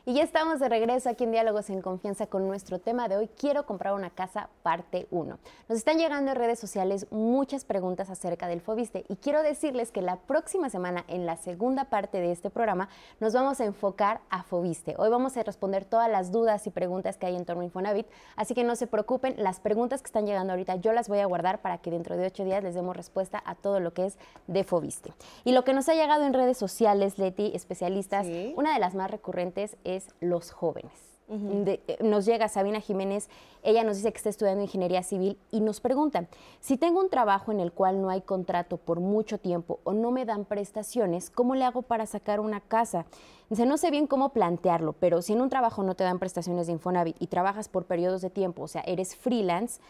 Y 0.05 0.15
ya 0.15 0.23
estamos 0.23 0.59
de 0.59 0.67
regreso 0.67 1.07
aquí 1.07 1.23
en 1.23 1.31
Diálogos 1.31 1.69
en 1.69 1.81
Confianza 1.81 2.27
con 2.27 2.45
nuestro 2.45 2.77
tema 2.77 3.07
de 3.07 3.15
hoy, 3.15 3.29
Quiero 3.39 3.65
comprar 3.65 3.93
una 3.93 4.09
casa, 4.09 4.49
parte 4.61 5.07
1. 5.11 5.39
Nos 5.69 5.77
están 5.77 5.97
llegando 5.97 6.29
en 6.29 6.35
redes 6.35 6.59
sociales 6.59 7.07
muchas 7.09 7.63
preguntas 7.63 8.09
acerca 8.09 8.49
del 8.49 8.59
Fobiste 8.59 9.05
y 9.07 9.15
quiero 9.15 9.41
decirles 9.41 9.91
que 9.93 10.01
la 10.01 10.17
próxima 10.17 10.69
semana, 10.69 11.05
en 11.07 11.25
la 11.25 11.37
segunda 11.37 11.85
parte 11.85 12.19
de 12.19 12.33
este 12.33 12.49
programa, 12.49 12.89
nos 13.21 13.31
vamos 13.31 13.61
a 13.61 13.63
enfocar 13.63 14.19
a 14.29 14.43
Fobiste. 14.43 14.93
Hoy 14.97 15.07
vamos 15.07 15.37
a 15.37 15.43
responder 15.43 15.85
todas 15.85 16.11
las 16.11 16.33
dudas 16.33 16.67
y 16.67 16.69
preguntas 16.69 17.15
que 17.15 17.27
hay 17.27 17.37
en 17.37 17.45
torno 17.45 17.61
a 17.61 17.65
Infonavit, 17.65 18.07
así 18.35 18.53
que 18.53 18.65
no 18.65 18.75
se 18.75 18.87
preocupen, 18.87 19.35
las 19.37 19.61
preguntas 19.61 20.01
que 20.01 20.07
están 20.07 20.25
llegando 20.25 20.51
ahorita 20.51 20.75
yo 20.75 20.91
las 20.91 21.07
voy 21.07 21.19
a 21.19 21.25
guardar 21.27 21.61
para 21.61 21.77
que 21.77 21.91
dentro 21.91 22.17
de 22.17 22.27
ocho 22.27 22.43
días 22.43 22.61
les 22.61 22.75
demos 22.75 22.97
respuesta 22.97 23.41
a 23.45 23.55
todo 23.55 23.79
lo 23.79 23.93
que 23.93 24.07
es 24.07 24.17
de 24.47 24.65
Fobiste. 24.65 25.13
Y 25.45 25.53
lo 25.53 25.63
que 25.63 25.73
nos 25.73 25.87
ha 25.87 25.93
llegado 25.93 26.25
en 26.25 26.33
redes 26.33 26.57
sociales, 26.57 27.17
Leti, 27.17 27.53
especialistas, 27.55 28.27
una 28.57 28.73
de 28.73 28.81
las 28.81 28.95
más 28.95 29.09
recurrentes 29.09 29.77
es 29.85 29.92
los 30.19 30.51
jóvenes. 30.51 31.13
Eh, 31.29 31.97
nos 32.01 32.25
llega 32.25 32.47
Sabina 32.47 32.79
Jiménez, 32.81 33.29
ella 33.63 33.83
nos 33.83 33.97
dice 33.97 34.11
que 34.11 34.17
está 34.17 34.29
estudiando 34.29 34.61
ingeniería 34.61 35.03
civil 35.03 35.39
y 35.51 35.61
nos 35.61 35.79
pregunta, 35.79 36.27
si 36.59 36.77
tengo 36.77 36.99
un 36.99 37.09
trabajo 37.09 37.51
en 37.51 37.59
el 37.59 37.71
cual 37.71 38.01
no 38.01 38.09
hay 38.09 38.21
contrato 38.21 38.77
por 38.77 38.99
mucho 38.99 39.39
tiempo 39.39 39.79
o 39.83 39.93
no 39.93 40.11
me 40.11 40.25
dan 40.25 40.45
prestaciones, 40.45 41.29
¿cómo 41.29 41.55
le 41.55 41.63
hago 41.63 41.81
para 41.81 42.05
sacar 42.05 42.39
una 42.39 42.59
casa? 42.59 43.05
Dice, 43.49 43.65
no 43.65 43.77
sé 43.77 43.89
bien 43.89 44.05
cómo 44.05 44.29
plantearlo, 44.29 44.93
pero 44.93 45.21
si 45.21 45.33
en 45.33 45.41
un 45.41 45.49
trabajo 45.49 45.81
no 45.81 45.95
te 45.95 46.03
dan 46.03 46.19
prestaciones 46.19 46.67
de 46.67 46.73
Infonavit 46.73 47.15
y 47.19 47.27
trabajas 47.27 47.69
por 47.69 47.85
periodos 47.85 48.21
de 48.21 48.29
tiempo, 48.29 48.63
o 48.63 48.67
sea, 48.67 48.81
eres 48.81 49.15
freelance, 49.15 49.81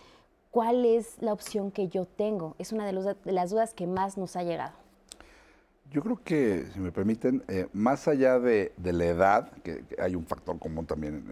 ¿cuál 0.51 0.85
es 0.85 1.21
la 1.21 1.33
opción 1.33 1.71
que 1.71 1.87
yo 1.87 2.05
tengo? 2.05 2.55
Es 2.59 2.71
una 2.71 2.85
de 2.85 3.15
las 3.25 3.49
dudas 3.49 3.73
que 3.73 3.87
más 3.87 4.17
nos 4.17 4.35
ha 4.35 4.43
llegado. 4.43 4.82
Yo 5.93 6.01
creo 6.01 6.19
que, 6.23 6.65
si 6.73 6.79
me 6.79 6.91
permiten, 6.91 7.43
eh, 7.47 7.67
más 7.71 8.07
allá 8.07 8.39
de, 8.39 8.73
la 8.81 9.05
edad, 9.05 9.51
que, 9.61 9.85
hay 9.99 10.15
un 10.15 10.25
factor 10.25 10.57
común 10.57 10.87
también 10.87 11.23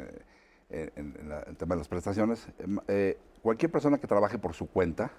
eh, 0.69 0.91
en, 0.95 1.15
el 1.47 1.58
tema 1.58 1.74
de 1.74 1.80
las 1.80 1.88
prestaciones, 1.88 2.47
eh, 2.88 3.17
cualquier 3.41 3.71
persona 3.71 3.97
que 3.97 4.06
trabaje 4.06 4.38
por 4.38 4.54
su 4.54 4.67
cuenta, 4.67 5.12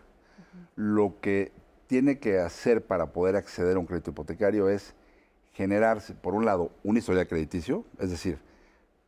lo 0.76 1.20
que 1.20 1.50
tiene 1.88 2.20
que 2.20 2.38
hacer 2.38 2.86
para 2.86 3.06
poder 3.06 3.34
acceder 3.34 3.74
a 3.74 3.80
un 3.80 3.86
crédito 3.86 4.12
hipotecario 4.12 4.68
es 4.68 4.94
generarse, 5.54 6.14
por 6.14 6.34
un 6.34 6.44
lado, 6.44 6.70
un 6.84 6.96
historial 6.96 7.26
crediticio, 7.26 7.84
es 7.98 8.10
decir, 8.10 8.38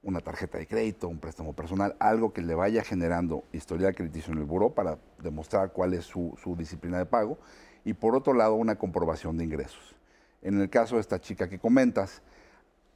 una 0.03 0.19
tarjeta 0.19 0.59
de 0.59 0.67
crédito, 0.67 1.07
un 1.07 1.21
préstamo 1.21 1.53
personal, 1.53 1.95
algo 2.01 2.33
que 2.33 2.43
le 2.43 2.57
vaya 2.57 2.83
generando 2.83 3.45
historial 3.53 3.95
crediticio 3.95 4.33
en 4.33 4.41
el 4.41 4.47
buró 4.47 4.71
para 4.71 4.99
demostrar 5.23 5.71
cuál 5.71 5.95
es 5.95 6.07
su 6.07 6.57
disciplina 6.59 6.99
de 6.99 7.07
pago, 7.07 7.39
y 7.85 7.93
por 7.93 8.17
otro 8.17 8.35
lado, 8.35 8.55
una 8.57 8.75
comprobación 8.75 9.37
de 9.39 9.45
ingresos 9.45 9.94
en 10.45 10.61
el 10.61 10.71
caso 10.71 10.97
de 10.97 11.01
esta 11.01 11.21
chica 11.21 11.49
que 11.49 11.59
comentas, 11.59 12.23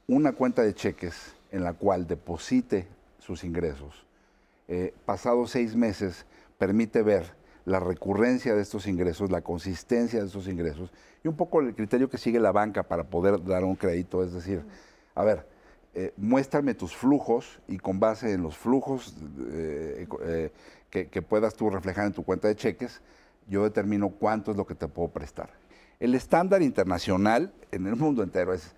una 0.07 0.31
cuenta 0.31 0.61
de 0.61 0.73
cheques 0.73 1.33
en 1.51 1.63
la 1.63 1.73
cual 1.73 2.07
deposite 2.07 2.87
sus 3.17 3.43
ingresos, 3.43 4.05
eh, 4.67 4.93
pasados 5.05 5.51
seis 5.51 5.75
meses, 5.75 6.25
permite 6.57 7.01
ver 7.01 7.33
la 7.65 7.79
recurrencia 7.79 8.55
de 8.55 8.61
estos 8.61 8.87
ingresos, 8.87 9.31
la 9.31 9.41
consistencia 9.41 10.19
de 10.19 10.27
estos 10.27 10.47
ingresos 10.47 10.91
y 11.23 11.27
un 11.27 11.35
poco 11.35 11.59
el 11.59 11.75
criterio 11.75 12.09
que 12.09 12.17
sigue 12.17 12.39
la 12.39 12.51
banca 12.51 12.83
para 12.83 13.03
poder 13.03 13.43
dar 13.43 13.63
un 13.63 13.75
crédito, 13.75 14.23
es 14.23 14.31
decir, 14.31 14.63
a 15.15 15.23
ver, 15.23 15.45
eh, 15.95 16.13
muéstrame 16.17 16.75
tus 16.75 16.95
flujos 16.95 17.59
y 17.67 17.79
con 17.79 17.99
base 17.99 18.31
en 18.31 18.43
los 18.43 18.55
flujos 18.55 19.15
eh, 19.51 20.51
que, 20.91 21.07
que 21.07 21.21
puedas 21.23 21.55
tú 21.55 21.69
reflejar 21.69 22.05
en 22.05 22.13
tu 22.13 22.23
cuenta 22.23 22.47
de 22.47 22.55
cheques, 22.55 23.01
yo 23.47 23.63
determino 23.63 24.09
cuánto 24.09 24.51
es 24.51 24.57
lo 24.57 24.67
que 24.67 24.75
te 24.75 24.87
puedo 24.87 25.09
prestar. 25.09 25.49
El 25.99 26.15
estándar 26.15 26.61
internacional 26.61 27.51
en 27.71 27.85
el 27.87 27.95
mundo 27.95 28.23
entero 28.23 28.53
es, 28.53 28.73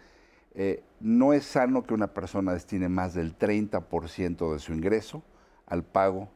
eh, 0.56 0.82
no 1.00 1.34
es 1.34 1.46
sano 1.46 1.84
que 1.84 1.94
una 1.94 2.08
persona 2.08 2.54
destine 2.54 2.90
más 2.90 3.14
del 3.14 3.38
30% 3.38 4.54
de 4.54 4.60
su 4.60 4.74
ingreso 4.74 5.22
al 5.68 5.84
pago 5.84 6.30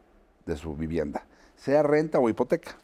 de 0.46 0.56
su 0.58 0.76
vivienda, 0.76 1.26
sea 1.56 1.82
renta 1.84 2.20
o 2.20 2.30
hipoteca. 2.30 2.76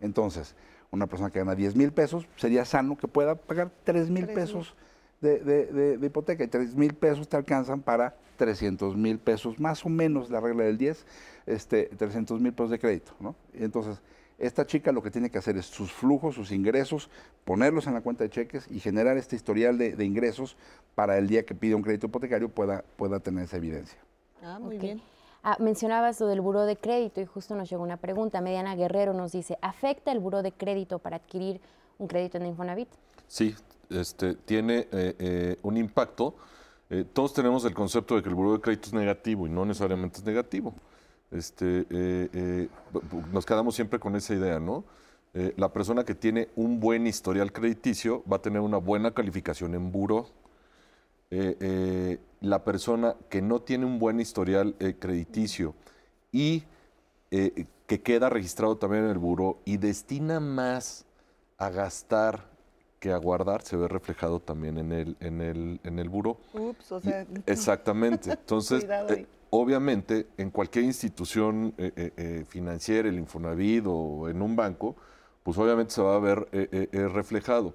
Entonces, 0.00 0.54
una 0.92 1.06
persona 1.08 1.30
que 1.30 1.40
gana 1.40 1.54
10 1.56 1.74
mil 1.74 1.92
pesos, 1.92 2.26
sería 2.36 2.64
sano 2.64 2.96
que 2.96 3.08
pueda 3.08 3.34
pagar 3.34 3.70
3 3.84 4.08
mil 4.08 4.26
pesos 4.28 4.74
de, 5.20 5.40
de- 5.40 5.66
de- 5.66 5.98
de 5.98 6.06
hipoteca 6.06 6.44
y 6.44 6.48
3 6.48 6.74
mil 6.76 6.94
pesos 6.94 7.28
te 7.28 7.36
alcanzan 7.36 7.80
para 7.82 8.14
300 8.36 8.96
mil 8.96 9.18
pesos, 9.18 9.58
más 9.58 9.84
o 9.84 9.88
menos 9.88 10.30
la 10.30 10.40
regla 10.40 10.64
del 10.64 10.78
10, 10.78 11.04
este, 11.46 11.86
300 11.96 12.40
mil 12.40 12.52
pesos 12.52 12.70
de 12.70 12.78
crédito. 12.78 13.12
¿no? 13.18 13.34
Y 13.52 13.64
entonces, 13.64 14.00
esta 14.38 14.66
chica 14.66 14.92
lo 14.92 15.02
que 15.02 15.10
tiene 15.10 15.30
que 15.30 15.38
hacer 15.38 15.56
es 15.56 15.66
sus 15.66 15.92
flujos, 15.92 16.34
sus 16.34 16.52
ingresos, 16.52 17.08
ponerlos 17.44 17.86
en 17.86 17.94
la 17.94 18.02
cuenta 18.02 18.24
de 18.24 18.30
cheques 18.30 18.66
y 18.70 18.80
generar 18.80 19.16
este 19.16 19.36
historial 19.36 19.78
de, 19.78 19.96
de 19.96 20.04
ingresos 20.04 20.56
para 20.94 21.18
el 21.18 21.26
día 21.26 21.44
que 21.44 21.54
pida 21.54 21.76
un 21.76 21.82
crédito 21.82 22.06
hipotecario 22.06 22.48
pueda, 22.48 22.84
pueda 22.96 23.20
tener 23.20 23.44
esa 23.44 23.56
evidencia. 23.56 23.98
Ah, 24.42 24.58
muy 24.58 24.78
bien. 24.78 25.00
Ah, 25.42 25.56
mencionabas 25.60 26.20
lo 26.20 26.26
del 26.26 26.40
buró 26.40 26.66
de 26.66 26.76
crédito 26.76 27.20
y 27.20 27.24
justo 27.26 27.54
nos 27.54 27.70
llegó 27.70 27.82
una 27.82 27.98
pregunta. 27.98 28.40
Mediana 28.40 28.74
Guerrero 28.74 29.12
nos 29.12 29.32
dice, 29.32 29.56
¿afecta 29.62 30.10
el 30.10 30.18
buró 30.18 30.42
de 30.42 30.52
crédito 30.52 30.98
para 30.98 31.16
adquirir 31.16 31.60
un 31.98 32.08
crédito 32.08 32.38
en 32.38 32.46
Infonavit? 32.46 32.88
Sí, 33.28 33.54
este, 33.90 34.34
tiene 34.34 34.88
eh, 34.90 35.14
eh, 35.18 35.56
un 35.62 35.76
impacto. 35.76 36.34
Eh, 36.90 37.04
todos 37.12 37.32
tenemos 37.32 37.64
el 37.64 37.74
concepto 37.74 38.16
de 38.16 38.22
que 38.22 38.28
el 38.28 38.34
buró 38.34 38.54
de 38.54 38.60
crédito 38.60 38.88
es 38.88 38.92
negativo 38.92 39.46
y 39.46 39.50
no 39.50 39.64
necesariamente 39.64 40.18
es 40.18 40.24
negativo. 40.24 40.74
Este, 41.30 41.80
eh, 41.90 42.28
eh, 42.32 42.68
nos 43.32 43.44
quedamos 43.44 43.74
siempre 43.74 43.98
con 43.98 44.14
esa 44.16 44.34
idea, 44.34 44.60
¿no? 44.60 44.84
Eh, 45.34 45.52
la 45.56 45.72
persona 45.72 46.04
que 46.04 46.14
tiene 46.14 46.48
un 46.56 46.80
buen 46.80 47.06
historial 47.06 47.52
crediticio 47.52 48.22
va 48.30 48.36
a 48.36 48.42
tener 48.42 48.60
una 48.60 48.78
buena 48.78 49.12
calificación 49.12 49.74
en 49.74 49.90
eh, 51.30 52.18
la 52.40 52.64
persona 52.64 53.16
que 53.28 53.42
no 53.42 53.60
tiene 53.60 53.84
un 53.84 53.98
buen 53.98 54.20
historial 54.20 54.76
crediticio 54.98 55.74
y 56.32 56.62
que 57.30 58.00
queda 58.00 58.30
registrado 58.30 58.76
también 58.78 59.04
en 59.04 59.10
el 59.10 59.18
buró 59.18 59.58
y 59.64 59.76
destina 59.76 60.40
más 60.40 61.04
a 61.58 61.68
gastar 61.70 62.44
que 63.00 63.12
a 63.12 63.16
guardar, 63.18 63.62
se 63.62 63.76
ve 63.76 63.88
reflejado 63.88 64.40
también 64.40 64.78
en 64.78 64.92
el, 64.92 65.16
en 65.20 65.40
el, 65.40 65.80
en 65.84 65.98
el 65.98 66.08
buró. 66.08 66.38
Ups, 66.54 66.92
o 66.92 66.98
Y- 66.98 67.02
sea, 67.02 67.26
Exactamente. 67.46 68.30
Entonces, 68.40 68.84
eh. 69.08 69.26
Obviamente, 69.60 70.26
en 70.36 70.50
cualquier 70.50 70.84
institución 70.84 71.74
eh, 71.78 71.92
eh, 71.96 72.12
eh, 72.16 72.44
financiera, 72.48 73.08
el 73.08 73.18
Infonavit 73.18 73.84
o 73.86 74.28
en 74.28 74.42
un 74.42 74.56
banco, 74.56 74.96
pues 75.42 75.56
obviamente 75.58 75.92
se 75.94 76.02
va 76.02 76.16
a 76.16 76.18
ver 76.18 76.48
eh, 76.52 76.68
eh, 76.72 76.88
eh, 76.92 77.08
reflejado. 77.08 77.74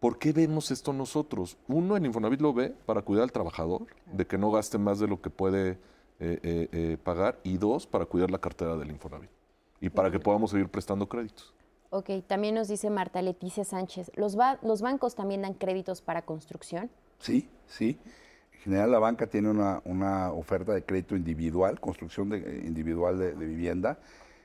¿Por 0.00 0.18
qué 0.18 0.32
vemos 0.32 0.70
esto 0.70 0.92
nosotros? 0.92 1.56
Uno, 1.66 1.96
el 1.96 2.06
Infonavit 2.06 2.40
lo 2.40 2.52
ve 2.52 2.74
para 2.86 3.02
cuidar 3.02 3.24
al 3.24 3.32
trabajador, 3.32 3.86
de 4.12 4.26
que 4.26 4.38
no 4.38 4.50
gaste 4.52 4.78
más 4.78 5.00
de 5.00 5.08
lo 5.08 5.20
que 5.20 5.28
puede 5.30 5.70
eh, 5.70 6.38
eh, 6.42 6.68
eh, 6.72 6.96
pagar. 7.02 7.38
Y 7.42 7.58
dos, 7.58 7.86
para 7.86 8.04
cuidar 8.06 8.30
la 8.30 8.38
cartera 8.38 8.76
del 8.76 8.90
Infonavit. 8.90 9.30
Y 9.80 9.90
para 9.90 10.10
que 10.10 10.20
podamos 10.20 10.52
seguir 10.52 10.68
prestando 10.68 11.08
créditos. 11.08 11.52
Ok, 11.90 12.10
también 12.26 12.54
nos 12.54 12.68
dice 12.68 12.90
Marta 12.90 13.22
Leticia 13.22 13.64
Sánchez, 13.64 14.12
¿los, 14.14 14.36
ba- 14.36 14.58
¿los 14.62 14.82
bancos 14.82 15.14
también 15.14 15.42
dan 15.42 15.54
créditos 15.54 16.02
para 16.02 16.22
construcción? 16.22 16.90
Sí, 17.18 17.48
sí. 17.66 17.98
En 18.58 18.64
general 18.64 18.90
la 18.90 18.98
banca 18.98 19.26
tiene 19.28 19.48
una, 19.50 19.80
una 19.84 20.32
oferta 20.32 20.72
de 20.74 20.82
crédito 20.82 21.16
individual, 21.16 21.80
construcción 21.80 22.28
de- 22.28 22.38
eh, 22.38 22.62
individual 22.66 23.18
de, 23.18 23.32
de 23.34 23.46
vivienda, 23.46 23.98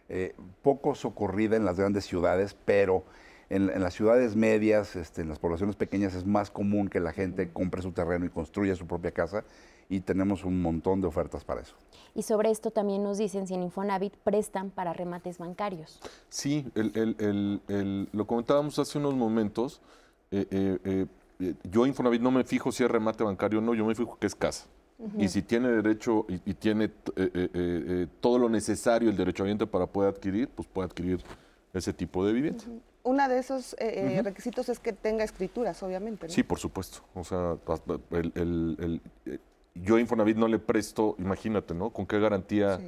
eh, 0.08 0.36
poco 0.62 0.94
socorrida 0.96 1.56
en 1.56 1.66
las 1.66 1.78
grandes 1.78 2.06
ciudades, 2.06 2.56
pero 2.66 3.04
en, 3.50 3.70
en 3.70 3.82
las 3.82 3.94
ciudades 3.94 4.36
medias, 4.36 4.96
este, 4.96 5.22
en 5.22 5.30
las 5.30 5.40
poblaciones 5.40 5.76
pequeñas 5.76 6.14
es 6.14 6.26
más 6.26 6.52
común 6.52 6.88
que 6.90 7.00
la 7.00 7.12
gente 7.12 7.50
compre 7.52 7.82
su 7.82 7.92
terreno 7.92 8.26
y 8.26 8.30
construya 8.30 8.76
su 8.76 8.86
propia 8.86 9.12
casa 9.12 9.44
y 9.90 10.00
tenemos 10.00 10.46
un 10.46 10.62
montón 10.62 11.02
de 11.02 11.08
ofertas 11.08 11.44
para 11.44 11.62
eso. 11.62 11.76
Y 12.16 12.22
sobre 12.22 12.52
esto 12.52 12.72
también 12.72 13.04
nos 13.04 13.18
dicen 13.18 13.48
si 13.48 13.56
en 13.56 13.64
Infonavit 13.64 14.16
prestan 14.18 14.70
para 14.70 14.94
remates 14.94 15.40
bancarios. 15.40 16.00
Sí, 16.30 16.66
el- 16.76 16.92
el- 16.96 17.16
el- 17.20 17.62
el- 17.68 18.10
lo 18.14 18.26
comentábamos 18.28 18.78
hace 18.80 18.98
unos 19.00 19.16
momentos. 19.16 19.82
eh, 20.36 20.48
eh, 20.84 21.06
yo 21.64 21.86
Infonavit 21.86 22.22
no 22.22 22.32
me 22.32 22.44
fijo 22.44 22.72
si 22.72 22.84
es 22.84 22.90
remate 22.92 23.24
bancario 23.24 23.60
o 23.60 23.62
no, 23.62 23.74
yo 23.74 23.86
me 23.86 23.96
fijo 23.96 24.18
que 24.20 24.28
es 24.28 24.36
casa. 24.36 24.68
Y 25.18 25.28
si 25.28 25.42
tiene 25.42 25.68
derecho 25.70 26.26
y, 26.30 26.40
y 26.50 26.54
tiene 26.54 26.86
eh, 26.86 26.92
eh, 27.18 27.30
eh, 27.34 27.50
eh, 27.54 28.08
todo 28.22 28.38
lo 28.40 28.48
necesario 28.48 29.10
el 29.10 29.18
derecho 29.18 29.44
ambiente 29.44 29.68
para 29.68 29.86
poder 29.86 30.14
adquirir, 30.14 30.48
pues 30.48 30.68
puede 30.68 30.86
adquirir 30.88 31.20
ese 31.74 31.92
tipo 31.92 32.26
de 32.26 32.32
vivienda. 32.32 32.64
Uno 33.04 33.28
de 33.28 33.38
esos 33.40 33.76
requisitos 34.24 34.70
es 34.70 34.80
que 34.80 34.94
tenga 34.94 35.26
escrituras, 35.26 35.82
obviamente. 35.84 36.28
¿no? 36.28 36.34
Sí, 36.34 36.44
por 36.44 36.58
supuesto. 36.60 37.00
O 37.16 37.24
sea, 37.26 37.58
el- 38.12 38.32
el- 38.36 39.02
el- 39.26 39.40
yo 39.76 39.96
a 39.98 40.00
Infonavit 40.00 40.38
no 40.38 40.48
le 40.48 40.60
presto, 40.60 41.16
imagínate, 41.20 41.74
¿no? 41.74 41.90
¿Con 41.90 42.06
qué 42.06 42.20
garantía 42.20 42.78
Sí. 42.78 42.86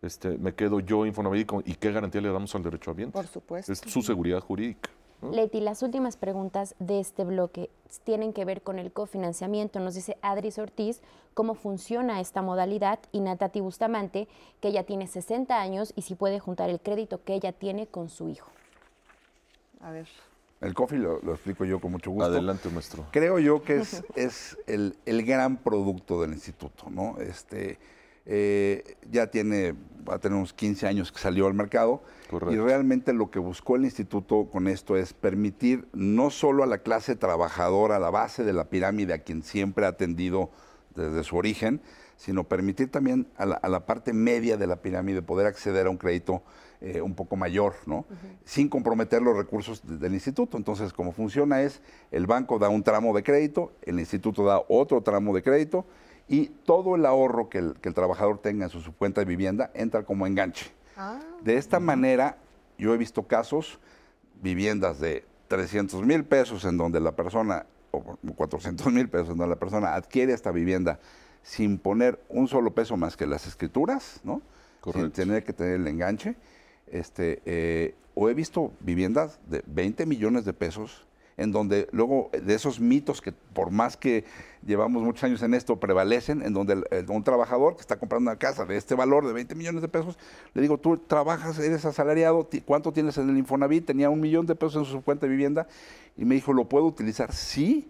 este, 0.00 0.38
me 0.38 0.54
quedo 0.54 0.80
yo 0.80 1.04
Infonavit 1.04 1.42
y 1.42 1.44
con- 1.44 1.62
y 1.66 1.74
qué 1.74 1.92
garantía 1.92 2.20
le 2.22 2.30
damos 2.32 2.54
al 2.54 2.62
derecho 2.62 2.92
ambiente? 2.92 3.12
Por 3.12 3.26
supuesto. 3.26 3.72
Es 3.72 3.80
su 3.80 4.00
seguridad 4.00 4.40
jurídica. 4.40 4.88
Leti, 5.20 5.60
las 5.60 5.82
últimas 5.82 6.16
preguntas 6.16 6.76
de 6.78 7.00
este 7.00 7.24
bloque 7.24 7.70
tienen 8.04 8.32
que 8.32 8.44
ver 8.44 8.62
con 8.62 8.78
el 8.78 8.92
cofinanciamiento. 8.92 9.80
Nos 9.80 9.94
dice 9.94 10.16
Adris 10.22 10.58
Ortiz 10.58 11.00
cómo 11.34 11.54
funciona 11.54 12.20
esta 12.20 12.40
modalidad 12.40 13.00
y 13.10 13.20
Natati 13.20 13.60
Bustamante, 13.60 14.28
que 14.60 14.68
ella 14.68 14.84
tiene 14.84 15.08
60 15.08 15.60
años 15.60 15.92
y 15.96 16.02
si 16.02 16.14
puede 16.14 16.38
juntar 16.38 16.70
el 16.70 16.80
crédito 16.80 17.22
que 17.24 17.34
ella 17.34 17.52
tiene 17.52 17.88
con 17.88 18.08
su 18.08 18.28
hijo. 18.28 18.50
A 19.80 19.90
ver. 19.90 20.06
El 20.60 20.74
coffee 20.74 20.98
lo, 20.98 21.20
lo 21.20 21.34
explico 21.34 21.64
yo 21.64 21.80
con 21.80 21.92
mucho 21.92 22.10
gusto. 22.10 22.26
Adelante, 22.26 22.68
maestro. 22.68 23.06
Creo 23.10 23.38
yo 23.38 23.62
que 23.62 23.76
es, 23.76 24.04
es 24.14 24.56
el, 24.66 24.96
el 25.04 25.24
gran 25.24 25.56
producto 25.56 26.20
del 26.22 26.32
instituto, 26.32 26.90
¿no? 26.90 27.18
Este, 27.18 27.78
eh, 28.30 28.96
ya 29.10 29.28
tiene, 29.28 29.74
va 30.08 30.14
a 30.16 30.18
tener 30.18 30.36
unos 30.36 30.52
15 30.52 30.86
años 30.86 31.10
que 31.10 31.18
salió 31.18 31.46
al 31.46 31.54
mercado 31.54 32.02
Correcto. 32.30 32.54
y 32.54 32.58
realmente 32.58 33.12
lo 33.14 33.30
que 33.30 33.38
buscó 33.38 33.76
el 33.76 33.84
instituto 33.84 34.48
con 34.52 34.68
esto 34.68 34.96
es 34.96 35.14
permitir 35.14 35.88
no 35.94 36.28
solo 36.30 36.62
a 36.62 36.66
la 36.66 36.78
clase 36.78 37.16
trabajadora, 37.16 37.96
a 37.96 37.98
la 37.98 38.10
base 38.10 38.44
de 38.44 38.52
la 38.52 38.64
pirámide, 38.68 39.14
a 39.14 39.18
quien 39.18 39.42
siempre 39.42 39.86
ha 39.86 39.88
atendido 39.88 40.50
desde 40.94 41.24
su 41.24 41.36
origen, 41.36 41.80
sino 42.16 42.44
permitir 42.44 42.90
también 42.90 43.28
a 43.36 43.46
la, 43.46 43.54
a 43.56 43.68
la 43.68 43.86
parte 43.86 44.12
media 44.12 44.56
de 44.56 44.66
la 44.66 44.76
pirámide 44.82 45.22
poder 45.22 45.46
acceder 45.46 45.86
a 45.86 45.90
un 45.90 45.96
crédito 45.96 46.42
eh, 46.80 47.00
un 47.00 47.14
poco 47.14 47.34
mayor, 47.36 47.74
¿no? 47.86 48.04
Sin 48.44 48.68
comprometer 48.68 49.20
los 49.22 49.36
recursos 49.36 49.84
de- 49.86 49.96
del 49.98 50.14
instituto. 50.14 50.56
Entonces, 50.56 50.92
como 50.92 51.12
funciona 51.12 51.62
es, 51.62 51.80
el 52.12 52.26
banco 52.26 52.58
da 52.58 52.68
un 52.68 52.82
tramo 52.84 53.14
de 53.16 53.22
crédito, 53.24 53.72
el 53.82 53.98
instituto 53.98 54.44
da 54.44 54.60
otro 54.68 55.00
tramo 55.02 55.34
de 55.34 55.42
crédito 55.42 55.86
y 56.28 56.46
todo 56.64 56.94
el 56.96 57.06
ahorro 57.06 57.48
que 57.48 57.58
el, 57.58 57.74
que 57.80 57.88
el 57.88 57.94
trabajador 57.94 58.38
tenga 58.38 58.64
en 58.64 58.70
su, 58.70 58.80
su 58.80 58.94
cuenta 58.94 59.20
de 59.20 59.24
vivienda 59.24 59.70
entra 59.74 60.02
como 60.04 60.26
enganche. 60.26 60.70
Ah, 60.96 61.20
De 61.42 61.56
esta 61.56 61.80
manera, 61.80 62.36
yo 62.76 62.92
he 62.94 62.98
visto 62.98 63.22
casos, 63.26 63.78
viviendas 64.42 65.00
de 65.00 65.24
300 65.48 66.04
mil 66.04 66.24
pesos 66.24 66.64
en 66.64 66.76
donde 66.76 67.00
la 67.00 67.12
persona, 67.16 67.66
o 67.90 68.02
400 68.36 68.92
mil 68.92 69.08
pesos 69.08 69.30
en 69.30 69.38
donde 69.38 69.54
la 69.54 69.58
persona 69.58 69.94
adquiere 69.94 70.32
esta 70.34 70.50
vivienda 70.52 71.00
sin 71.42 71.78
poner 71.78 72.20
un 72.28 72.46
solo 72.46 72.74
peso 72.74 72.96
más 72.96 73.16
que 73.16 73.26
las 73.26 73.46
escrituras, 73.46 74.20
¿no? 74.22 74.42
Sin 74.84 74.92
Correcto. 74.92 75.10
tener 75.12 75.44
que 75.44 75.52
tener 75.52 75.74
el 75.74 75.86
enganche. 75.86 76.36
Este, 76.86 77.40
eh, 77.46 77.94
o 78.14 78.28
he 78.28 78.34
visto 78.34 78.72
viviendas 78.80 79.38
de 79.48 79.62
20 79.66 80.04
millones 80.06 80.44
de 80.44 80.52
pesos 80.52 81.06
en 81.38 81.52
donde 81.52 81.88
luego 81.92 82.30
de 82.32 82.54
esos 82.54 82.80
mitos 82.80 83.22
que 83.22 83.32
por 83.32 83.70
más 83.70 83.96
que 83.96 84.24
llevamos 84.66 85.02
muchos 85.02 85.24
años 85.24 85.42
en 85.42 85.54
esto 85.54 85.80
prevalecen, 85.80 86.42
en 86.42 86.52
donde 86.52 86.74
el- 86.90 87.06
un 87.08 87.24
trabajador 87.24 87.76
que 87.76 87.80
está 87.80 87.98
comprando 87.98 88.30
una 88.30 88.38
casa 88.38 88.66
de 88.66 88.76
este 88.76 88.94
valor 88.94 89.26
de 89.26 89.32
20 89.32 89.54
millones 89.54 89.80
de 89.80 89.88
pesos, 89.88 90.18
le 90.52 90.60
digo, 90.60 90.76
tú 90.78 90.98
trabajas, 90.98 91.58
eres 91.58 91.84
asalariado, 91.84 92.48
¿cuánto 92.66 92.92
tienes 92.92 93.16
en 93.16 93.30
el 93.30 93.38
Infonavit? 93.38 93.86
Tenía 93.86 94.10
un 94.10 94.20
millón 94.20 94.44
de 94.46 94.54
pesos 94.54 94.86
en 94.86 94.92
su 94.92 95.02
cuenta 95.02 95.26
de 95.26 95.30
vivienda 95.30 95.66
y 96.16 96.24
me 96.24 96.34
dijo, 96.34 96.52
¿lo 96.52 96.68
puedo 96.68 96.84
utilizar? 96.84 97.32
Sí, 97.32 97.88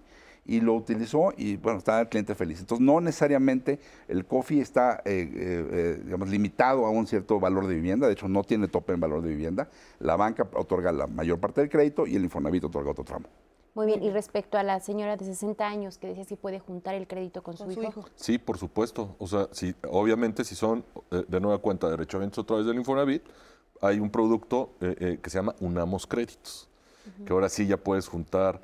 y 0.49 0.61
lo 0.61 0.74
utilizó 0.74 1.32
y 1.36 1.57
bueno, 1.57 1.78
estaba 1.78 2.01
el 2.01 2.09
cliente 2.09 2.34
feliz. 2.34 2.59
Entonces 2.59 2.84
no 2.84 3.01
necesariamente 3.01 3.78
el 4.09 4.24
coffee 4.24 4.61
está 4.61 5.03
eh, 5.05 5.30
eh, 5.32 5.68
eh, 5.70 6.01
digamos, 6.05 6.28
limitado 6.28 6.86
a 6.86 6.90
un 6.90 7.07
cierto 7.07 7.38
valor 7.38 7.68
de 7.68 7.76
vivienda, 7.76 8.09
de 8.09 8.14
hecho 8.14 8.26
no 8.26 8.42
tiene 8.42 8.66
tope 8.66 8.94
en 8.94 9.01
valor 9.01 9.22
de 9.22 9.28
vivienda, 9.28 9.68
la 10.01 10.16
banca 10.16 10.49
otorga 10.55 10.90
la 10.90 11.07
mayor 11.07 11.38
parte 11.38 11.61
del 11.61 11.70
crédito 11.70 12.07
y 12.07 12.16
el 12.16 12.24
Infonavit 12.24 12.64
otorga 12.64 12.90
otro 12.90 13.05
tramo. 13.05 13.26
Muy 13.74 13.86
bien, 13.86 14.03
y 14.03 14.11
respecto 14.11 14.59
a 14.59 14.64
la 14.64 14.80
señora 14.80 15.16
de 15.16 15.24
60 15.24 15.64
años 15.64 15.99
que 15.99 16.09
decía 16.09 16.24
si 16.24 16.34
puede 16.34 16.59
juntar 16.59 16.96
el 16.96 17.07
crédito 17.07 17.44
con, 17.44 17.57
con 17.57 17.68
su, 17.68 17.74
su 17.74 17.82
hijo. 17.82 18.01
hijo. 18.01 18.09
Sí, 18.16 18.36
por 18.36 18.59
supuesto. 18.59 19.14
O 19.20 19.28
sea, 19.28 19.46
si, 19.53 19.72
obviamente 19.88 20.42
si 20.44 20.57
son 20.57 20.84
eh, 21.12 21.24
de 21.28 21.40
nueva 21.40 21.59
cuenta 21.59 21.88
derechamientos 21.88 22.42
a 22.42 22.46
través 22.46 22.66
del 22.66 22.74
Infonavit, 22.74 23.22
hay 23.80 24.01
un 24.01 24.11
producto 24.11 24.72
eh, 24.80 24.96
eh, 24.99 25.18
que 25.22 25.30
se 25.30 25.38
llama 25.38 25.55
Unamos 25.61 26.09
Créditos, 26.09 26.68
que 27.24 27.32
ahora 27.32 27.49
sí 27.49 27.68
ya 27.68 27.76
puedes 27.76 28.09
juntar 28.09 28.61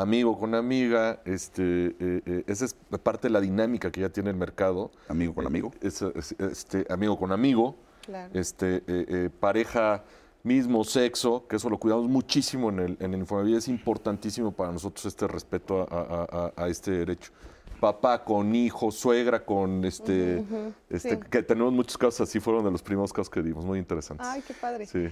amigo 0.00 0.38
con 0.38 0.54
amiga, 0.54 1.20
este, 1.24 1.62
eh, 1.98 2.22
eh, 2.26 2.44
esa 2.46 2.64
es 2.66 2.74
parte 3.02 3.28
de 3.28 3.32
la 3.32 3.40
dinámica 3.40 3.90
que 3.90 4.00
ya 4.02 4.08
tiene 4.10 4.30
el 4.30 4.36
mercado. 4.36 4.90
Amigo 5.08 5.34
con 5.34 5.46
amigo. 5.46 5.72
Es, 5.80 6.02
es- 6.02 6.32
este, 6.38 6.86
amigo 6.90 7.18
con 7.18 7.32
amigo, 7.32 7.74
Claro. 8.02 8.30
este, 8.34 8.76
eh, 8.76 8.82
eh, 8.86 9.30
pareja 9.40 10.04
mismo 10.42 10.84
sexo, 10.84 11.44
que 11.48 11.56
eso 11.56 11.68
lo 11.68 11.78
cuidamos 11.78 12.06
muchísimo 12.08 12.68
en 12.70 12.78
el, 12.78 12.96
en 13.00 13.14
el 13.14 13.20
Infonavit, 13.20 13.56
es 13.56 13.66
importantísimo 13.68 14.52
para 14.52 14.70
nosotros 14.70 15.04
este 15.06 15.26
respeto 15.26 15.80
a, 15.90 15.96
a- 15.96 16.52
a- 16.56 16.64
a 16.64 16.68
este 16.68 16.92
derecho. 16.92 17.32
Papá 17.80 18.24
con 18.24 18.54
hijo, 18.54 18.90
suegra 18.92 19.44
con 19.44 19.84
este, 19.84 20.42
este 20.88 21.10
sí. 21.16 21.20
que 21.30 21.42
tenemos 21.42 21.72
muchos 21.72 21.98
casos 21.98 22.22
así, 22.22 22.38
fueron 22.40 22.64
de 22.64 22.70
los 22.70 22.82
primeros 22.82 23.12
casos 23.12 23.28
que 23.28 23.42
dimos, 23.42 23.64
muy 23.66 23.78
interesantes. 23.78 24.26
Ay, 24.26 24.42
qué 24.46 24.54
padre. 24.54 24.86
Sí. 24.86 25.08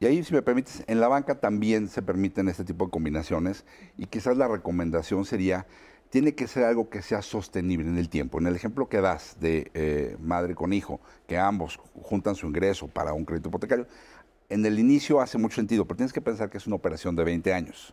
Y 0.00 0.06
ahí, 0.06 0.22
si 0.22 0.32
me 0.32 0.42
permites, 0.42 0.84
en 0.86 1.00
la 1.00 1.08
banca 1.08 1.40
también 1.40 1.88
se 1.88 2.02
permiten 2.02 2.48
este 2.48 2.64
tipo 2.64 2.84
de 2.84 2.90
combinaciones 2.90 3.64
y 3.96 4.06
quizás 4.06 4.36
la 4.36 4.46
recomendación 4.46 5.24
sería, 5.24 5.66
tiene 6.10 6.34
que 6.34 6.46
ser 6.46 6.64
algo 6.64 6.88
que 6.88 7.02
sea 7.02 7.20
sostenible 7.20 7.88
en 7.88 7.98
el 7.98 8.08
tiempo. 8.08 8.38
En 8.38 8.46
el 8.46 8.54
ejemplo 8.54 8.88
que 8.88 9.00
das 9.00 9.36
de 9.40 9.70
eh, 9.74 10.16
madre 10.20 10.54
con 10.54 10.72
hijo, 10.72 11.00
que 11.26 11.36
ambos 11.36 11.80
juntan 12.00 12.36
su 12.36 12.46
ingreso 12.46 12.86
para 12.86 13.12
un 13.12 13.24
crédito 13.24 13.48
hipotecario, 13.48 13.88
en 14.48 14.64
el 14.64 14.78
inicio 14.78 15.20
hace 15.20 15.36
mucho 15.36 15.56
sentido, 15.56 15.84
pero 15.84 15.96
tienes 15.96 16.12
que 16.12 16.20
pensar 16.20 16.48
que 16.48 16.58
es 16.58 16.66
una 16.68 16.76
operación 16.76 17.16
de 17.16 17.24
20 17.24 17.52
años. 17.52 17.92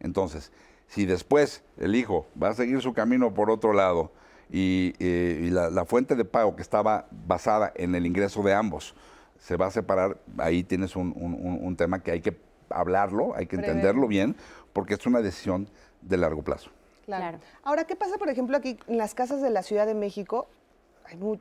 Entonces, 0.00 0.52
si 0.86 1.06
después 1.06 1.62
el 1.78 1.94
hijo 1.94 2.26
va 2.40 2.50
a 2.50 2.54
seguir 2.54 2.80
su 2.82 2.92
camino 2.92 3.32
por 3.32 3.50
otro 3.50 3.72
lado 3.72 4.12
y, 4.50 4.92
eh, 4.98 5.48
la, 5.50 5.84
fuente 5.86 6.14
de 6.14 6.24
pago 6.24 6.56
que 6.56 6.62
estaba 6.62 7.08
basada 7.10 7.72
en 7.74 7.94
el 7.94 8.06
ingreso 8.06 8.42
de 8.42 8.52
ambos 8.52 8.94
se 9.38 9.56
va 9.56 9.66
a 9.66 9.70
separar, 9.70 10.18
ahí 10.38 10.64
tienes 10.64 10.96
un, 10.96 11.74
tema 11.76 12.02
que 12.02 12.10
hay 12.10 12.20
que 12.20 12.36
hablarlo, 12.70 13.34
hay 13.34 13.46
que 13.46 13.56
entenderlo 13.56 14.08
bien, 14.08 14.36
porque 14.72 14.94
es 14.94 15.06
una 15.06 15.20
decisión 15.20 15.68
de 16.02 16.16
largo 16.16 16.42
plazo. 16.42 16.70
Claro. 17.06 17.38
Ahora, 17.62 17.84
¿qué 17.84 17.96
pasa, 17.96 18.18
por 18.18 18.28
ejemplo, 18.28 18.56
aquí 18.56 18.78
en 18.86 18.98
las 18.98 19.14
casas 19.14 19.40
de 19.40 19.50
la 19.50 19.62
Ciudad 19.62 19.86
de 19.86 19.94
México? 19.94 20.48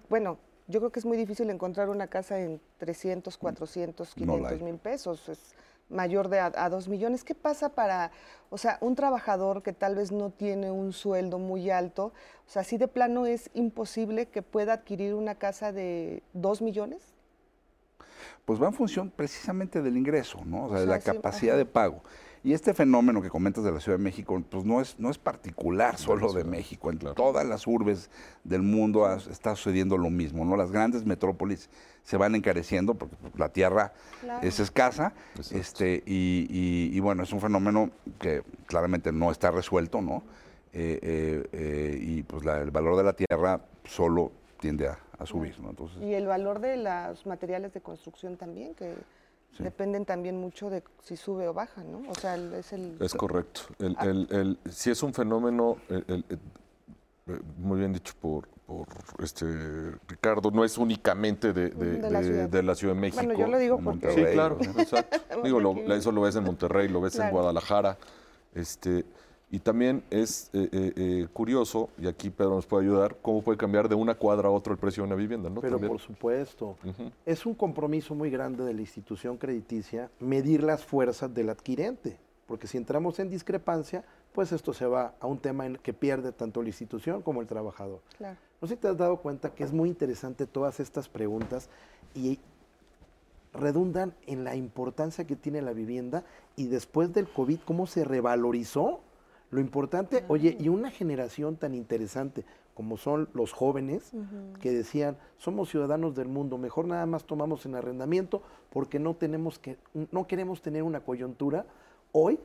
bueno, 0.09 0.37
yo 0.67 0.79
creo 0.79 0.91
que 0.93 0.99
es 0.99 1.05
muy 1.05 1.17
difícil 1.17 1.49
encontrar 1.49 1.89
una 1.89 2.07
casa 2.07 2.39
en 2.39 2.61
300, 2.77 3.37
400, 3.37 4.13
500 4.13 4.61
mil 4.61 4.77
pesos. 4.77 5.27
Es 5.27 5.53
mayor 5.89 6.29
de 6.29 6.39
a, 6.39 6.53
a, 6.55 6.69
2 6.69 6.87
millones. 6.87 7.25
¿Qué 7.25 7.35
pasa 7.35 7.69
para, 7.69 8.11
o 8.49 8.57
sea, 8.57 8.77
un 8.79 8.95
trabajador 8.95 9.61
que 9.63 9.73
tal 9.73 9.95
vez 9.95 10.13
no 10.13 10.29
tiene 10.29 10.71
un 10.71 10.93
sueldo 10.93 11.37
muy 11.37 11.69
alto? 11.69 12.13
O 12.47 12.49
sea, 12.49 12.63
si 12.63 12.77
de 12.77 12.87
plano 12.87 13.25
es 13.25 13.49
imposible 13.53 14.27
que 14.27 14.41
pueda 14.41 14.73
adquirir 14.73 15.15
una 15.15 15.35
casa 15.35 15.73
de 15.73 16.23
2 16.31 16.61
millones? 16.61 17.16
Pues 18.47 18.61
va 18.63 18.67
en 18.67 18.73
función 18.73 19.11
precisamente 19.13 19.81
del 19.81 19.97
ingreso, 19.97 20.39
¿no? 20.45 20.67
O 20.67 20.69
sea, 20.69 20.79
de 20.79 20.85
la 20.85 21.01
capacidad 21.01 21.57
de 21.57 21.65
pago. 21.65 22.01
Y 22.45 22.53
este 22.53 22.73
fenómeno 22.73 23.21
que 23.21 23.29
comentas 23.29 23.61
de 23.65 23.73
la 23.73 23.81
Ciudad 23.81 23.97
de 23.97 24.03
México, 24.05 24.41
pues 24.49 24.63
no 24.63 24.79
es, 24.79 24.97
no 24.97 25.09
es 25.09 25.17
particular 25.17 25.97
solo 25.97 26.31
de 26.31 26.45
México. 26.45 26.89
En 26.89 26.97
todas 26.97 27.45
las 27.45 27.67
urbes 27.67 28.09
del 28.45 28.61
mundo 28.61 29.13
está 29.29 29.53
sucediendo 29.53 29.97
lo 29.97 30.09
mismo, 30.09 30.45
¿no? 30.45 30.55
Las 30.55 30.71
grandes 30.71 31.05
metrópolis 31.05 31.69
se 32.03 32.15
van 32.15 32.35
encareciendo 32.35 32.93
porque 32.93 33.17
la 33.35 33.49
tierra 33.49 33.91
es 34.41 34.61
escasa. 34.61 35.11
Este, 35.51 36.01
y, 36.05 36.97
bueno, 37.01 37.23
es 37.23 37.33
un 37.33 37.41
fenómeno 37.41 37.91
que 38.17 38.43
claramente 38.65 39.11
no 39.11 39.29
está 39.29 39.51
resuelto, 39.51 40.01
¿no? 40.01 40.23
Eh, 40.71 40.99
eh, 41.01 41.49
eh, 41.51 41.99
y 42.01 42.23
pues 42.23 42.45
el 42.45 42.71
valor 42.71 42.95
de 42.95 43.03
la 43.03 43.11
tierra 43.11 43.59
solo 43.83 44.31
tiende 44.61 44.87
a, 44.87 44.97
subir, 45.25 45.59
¿no? 45.59 45.69
Entonces, 45.71 46.01
y 46.01 46.13
el 46.13 46.27
valor 46.27 46.59
de 46.59 46.77
los 46.77 47.25
materiales 47.25 47.73
de 47.73 47.81
construcción 47.81 48.37
también, 48.37 48.75
que 48.75 48.93
dependen 49.59 50.05
también 50.05 50.37
mucho 50.37 50.69
de 50.69 50.83
si 51.03 51.17
sube 51.17 51.47
o 51.47 51.53
baja, 51.53 51.83
¿no? 51.83 52.09
O 52.09 52.15
sea, 52.15 52.35
es 52.35 52.73
el... 52.73 52.97
Es 52.99 53.13
correcto. 53.13 53.61
El, 53.79 53.95
ah. 53.97 54.05
el, 54.05 54.59
si 54.69 54.91
es 54.91 55.01
un 55.01 55.13
fenómeno, 55.13 55.77
muy 57.57 57.79
bien 57.79 57.93
dicho 57.93 58.13
por, 58.21 58.47
por 58.65 58.87
este 59.19 59.45
Ricardo, 60.07 60.51
no 60.51 60.63
es 60.63 60.77
únicamente 60.77 61.53
de, 61.53 61.69
de, 61.69 62.11
la, 62.11 62.75
ciudad. 62.75 62.93
de, 62.95 62.99
México. 62.99 63.23
Bueno, 63.23 63.39
yo 63.39 63.47
lo 63.47 63.57
digo 63.57 63.79
porque... 63.79 64.11
Sí, 64.11 64.23
claro, 64.33 64.57
exacto. 64.77 65.19
digo, 65.43 65.59
eso 65.93 66.11
lo 66.11 66.21
ves 66.21 66.35
en 66.35 66.43
Monterrey, 66.43 66.87
lo 66.87 67.01
ves 67.01 67.17
en 67.17 67.31
Guadalajara. 67.31 67.97
Este, 68.53 69.05
y 69.49 69.59
también 69.59 70.03
es 70.09 70.49
eh, 70.53 70.69
eh, 70.71 70.93
eh, 70.95 71.27
curioso, 71.31 71.89
y 71.97 72.07
aquí 72.07 72.29
Pedro 72.29 72.55
nos 72.55 72.65
puede 72.65 72.85
ayudar, 72.85 73.17
cómo 73.21 73.41
puede 73.41 73.57
cambiar 73.57 73.87
de 73.87 73.95
una 73.95 74.15
cuadra 74.15 74.49
a 74.49 74.51
otra 74.51 74.73
el 74.73 74.79
precio 74.79 75.03
de 75.03 75.07
una 75.07 75.15
vivienda, 75.15 75.49
¿no? 75.49 75.61
Pero 75.61 75.79
por 75.79 75.99
supuesto, 75.99 76.77
es 77.25 77.45
un 77.45 77.53
compromiso 77.53 78.13
muy 78.13 78.29
grande 78.29 78.63
de 78.63 78.73
la 78.73 78.81
institución 78.81 79.37
crediticia 79.37 80.11
medir 80.19 80.63
las 80.63 80.83
fuerzas 80.83 81.33
del 81.33 81.49
adquirente, 81.49 82.17
porque 82.45 82.67
si 82.67 82.77
entramos 82.77 83.19
en 83.19 83.29
discrepancia, 83.29 84.03
pues 84.33 84.51
esto 84.51 84.73
se 84.73 84.85
va 84.85 85.13
a 85.19 85.27
un 85.27 85.39
tema 85.39 85.65
en 85.65 85.77
que 85.77 85.93
pierde 85.93 86.31
tanto 86.31 86.61
la 86.61 86.67
institución 86.67 87.21
como 87.21 87.41
el 87.41 87.47
trabajador. 87.47 88.01
Claro. 88.17 88.37
No 88.61 88.67
sé 88.67 88.75
si 88.75 88.81
te 88.81 88.87
has 88.87 88.97
dado 88.97 89.17
cuenta 89.17 89.53
que 89.53 89.63
es 89.63 89.71
muy 89.71 89.89
interesante 89.89 90.45
todas 90.45 90.79
estas 90.79 91.07
preguntas 91.07 91.69
y 92.13 92.39
redundan 93.53 94.13
en 94.25 94.43
la 94.43 94.55
importancia 94.55 95.25
que 95.25 95.35
tiene 95.35 95.61
la 95.61 95.73
vivienda 95.73 96.23
y 96.55 96.67
después 96.67 97.13
del 97.13 97.27
COVID, 97.27 97.59
cómo 97.65 97.87
se 97.87 98.03
revalorizó 98.03 99.01
lo 99.49 99.61
importante, 99.61 100.25
oye, 100.27 100.57
y 100.59 100.67
una 100.67 100.91
generación 100.91 101.55
tan 101.55 101.73
interesante 101.73 102.45
como 102.73 102.97
son 102.97 103.29
los 103.33 103.53
jóvenes 103.53 104.11
que 104.61 104.71
decían, 104.71 105.17
somos 105.37 105.69
ciudadanos 105.69 106.15
del 106.15 106.27
mundo, 106.27 106.57
mejor 106.57 106.85
nada 106.85 107.05
más 107.05 107.25
tomamos 107.25 107.65
en 107.65 107.75
arrendamiento 107.75 108.43
porque 108.69 108.99
no 108.99 109.15
tenemos 109.15 109.57
que 109.57 109.77
no 110.11 110.27
queremos 110.27 110.61
tener 110.61 110.83
una 110.83 110.99
coyuntura. 110.99 111.65
Hoy 112.11 112.39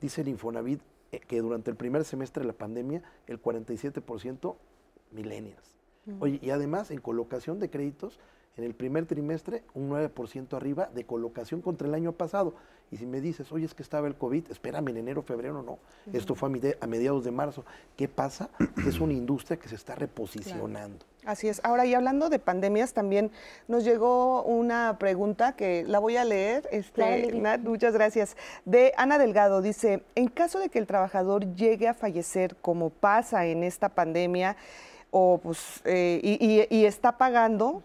dice 0.00 0.22
el 0.22 0.28
Infonavit 0.28 0.80
eh, 1.12 1.20
que 1.20 1.40
durante 1.40 1.70
el 1.70 1.76
primer 1.76 2.04
semestre 2.04 2.42
de 2.42 2.48
la 2.48 2.52
pandemia 2.52 3.02
el 3.26 3.40
47% 3.40 4.56
millennials. 5.12 5.76
Oye, 6.20 6.38
y 6.42 6.50
además 6.50 6.90
en 6.90 7.00
colocación 7.00 7.58
de 7.58 7.68
créditos 7.68 8.18
en 8.56 8.64
el 8.64 8.74
primer 8.74 9.06
trimestre 9.06 9.64
un 9.74 9.90
9% 9.90 10.54
arriba 10.54 10.90
de 10.94 11.04
colocación 11.04 11.60
contra 11.60 11.86
el 11.86 11.94
año 11.94 12.12
pasado. 12.12 12.54
Y 12.90 12.98
si 12.98 13.06
me 13.06 13.20
dices, 13.20 13.50
oye, 13.50 13.66
es 13.66 13.74
que 13.74 13.82
estaba 13.82 14.06
el 14.06 14.14
COVID, 14.14 14.50
espérame, 14.50 14.88
en 14.88 14.98
enero, 14.98 15.22
febrero, 15.22 15.62
no. 15.62 15.78
Esto 16.12 16.34
fue 16.36 16.48
a, 16.80 16.86
mediados 16.86 17.24
de 17.24 17.30
marzo. 17.32 17.64
¿Qué 17.96 18.06
pasa? 18.06 18.48
es 18.86 19.00
una 19.00 19.12
industria 19.12 19.58
que 19.58 19.68
se 19.68 19.74
está 19.74 19.96
reposicionando. 19.96 21.04
Así 21.24 21.48
es. 21.48 21.60
Ahora, 21.64 21.84
y 21.84 21.94
hablando 21.94 22.28
de 22.28 22.38
pandemias, 22.38 22.92
también 22.92 23.32
nos 23.66 23.82
llegó 23.82 24.44
una 24.44 24.96
pregunta 25.00 25.56
que 25.56 25.82
la 25.84 25.98
voy 25.98 26.16
a 26.16 26.24
leer. 26.24 26.68
Este, 26.70 27.32
muchas 27.64 27.92
gracias. 27.92 28.36
De 28.64 28.92
Ana 28.96 29.18
Delgado, 29.18 29.60
dice, 29.62 30.04
en 30.14 30.28
caso 30.28 30.60
de 30.60 30.68
que 30.68 30.78
el 30.78 30.86
trabajador 30.86 31.52
llegue 31.56 31.88
a 31.88 31.94
fallecer, 31.94 32.54
como 32.62 32.90
pasa 32.90 33.46
en 33.46 33.64
esta 33.64 33.88
pandemia, 33.88 34.56
o 35.10 35.40
pues, 35.42 35.80
eh, 35.84 36.20
y, 36.70 36.84
está 36.84 37.18
pagando, 37.18 37.82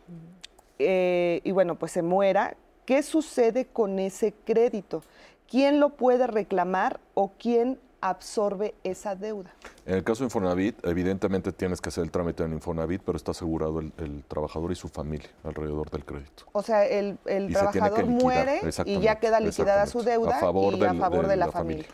eh, 0.77 1.41
y 1.43 1.51
bueno, 1.51 1.79
pues 1.79 1.91
se 1.93 2.03
muera, 2.03 2.55
¿qué 2.85 3.03
sucede 3.03 3.65
con 3.65 3.99
ese 3.99 4.33
crédito? 4.45 5.03
¿Quién 5.49 5.79
lo 5.79 5.89
puede 5.89 6.27
reclamar 6.27 6.99
o 7.13 7.33
quién 7.37 7.77
absorbe 7.99 8.73
esa 8.83 9.15
deuda? 9.15 9.53
En 9.85 9.95
el 9.95 10.03
caso 10.03 10.23
de 10.23 10.25
Infonavit, 10.25 10.85
evidentemente 10.85 11.51
tienes 11.51 11.81
que 11.81 11.89
hacer 11.89 12.03
el 12.03 12.11
trámite 12.11 12.43
en 12.43 12.53
Infonavit, 12.53 13.01
pero 13.03 13.17
está 13.17 13.31
asegurado 13.31 13.79
el, 13.79 14.23
trabajador 14.27 14.71
y 14.71 14.75
su 14.75 14.87
familia 14.87 15.29
alrededor 15.43 15.89
del 15.89 16.05
crédito. 16.05 16.45
O 16.51 16.61
sea, 16.61 16.85
el, 16.85 17.17
trabajador 17.51 18.05
muere 18.05 18.61
y 18.85 18.99
ya 18.99 19.19
queda 19.19 19.39
liquidada 19.39 19.85
su 19.87 20.03
deuda 20.03 20.37
a 20.37 20.39
favor 20.39 20.77
y 20.77 20.83
a 20.83 20.93
favor 20.93 21.27
de, 21.27 21.35
la, 21.35 21.51
familia. 21.51 21.85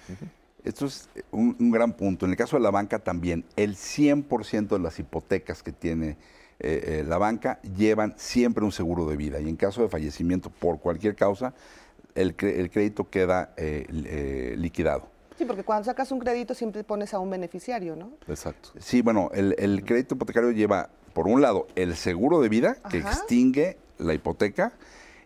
Esto 0.64 0.86
es 0.86 1.10
un, 1.32 1.56
un, 1.60 1.72
gran 1.72 1.94
punto. 1.94 2.26
En 2.26 2.32
el 2.32 2.38
caso 2.38 2.58
de 2.58 2.64
la 2.64 2.72
banca 2.72 3.00
también, 3.00 3.46
el 3.56 3.76
100% 3.76 4.68
de 4.68 4.80
las 4.80 5.00
hipotecas 5.00 5.64
que 5.64 5.72
tiene 5.72 6.18
eh, 6.60 7.02
eh, 7.02 7.04
la 7.08 7.20
banca 7.20 7.60
llevan 7.62 8.16
siempre 8.18 8.64
un 8.66 8.72
seguro 8.72 9.08
de 9.08 9.16
vida 9.16 9.40
y 9.40 9.48
en 9.48 9.56
caso 9.56 9.84
de 9.84 9.90
fallecimiento 9.90 10.50
por 10.50 10.80
cualquier 10.80 11.16
causa, 11.16 11.54
el, 12.16 12.36
crédito 12.36 13.10
queda 13.12 13.54
eh, 13.58 14.56
liquidado. 14.58 15.08
Sí, 15.38 15.46
porque 15.46 15.64
cuando 15.64 15.86
sacas 15.86 16.12
un 16.12 16.18
crédito 16.18 16.56
siempre 16.56 16.84
pones 16.84 17.14
a 17.14 17.20
un 17.20 17.30
beneficiario, 17.30 17.96
¿no? 17.96 18.14
Exacto. 18.28 18.70
Sí, 18.80 19.04
bueno, 19.04 19.30
el, 19.36 19.84
crédito 19.86 20.16
hipotecario 20.16 20.50
lleva, 20.50 20.90
por 21.14 21.28
un 21.28 21.44
lado, 21.44 21.68
el 21.76 21.96
seguro 21.96 22.42
de 22.42 22.50
vida 22.50 22.78
que 22.90 22.98
extingue 22.98 23.78
la 24.00 24.16
hipoteca 24.16 24.74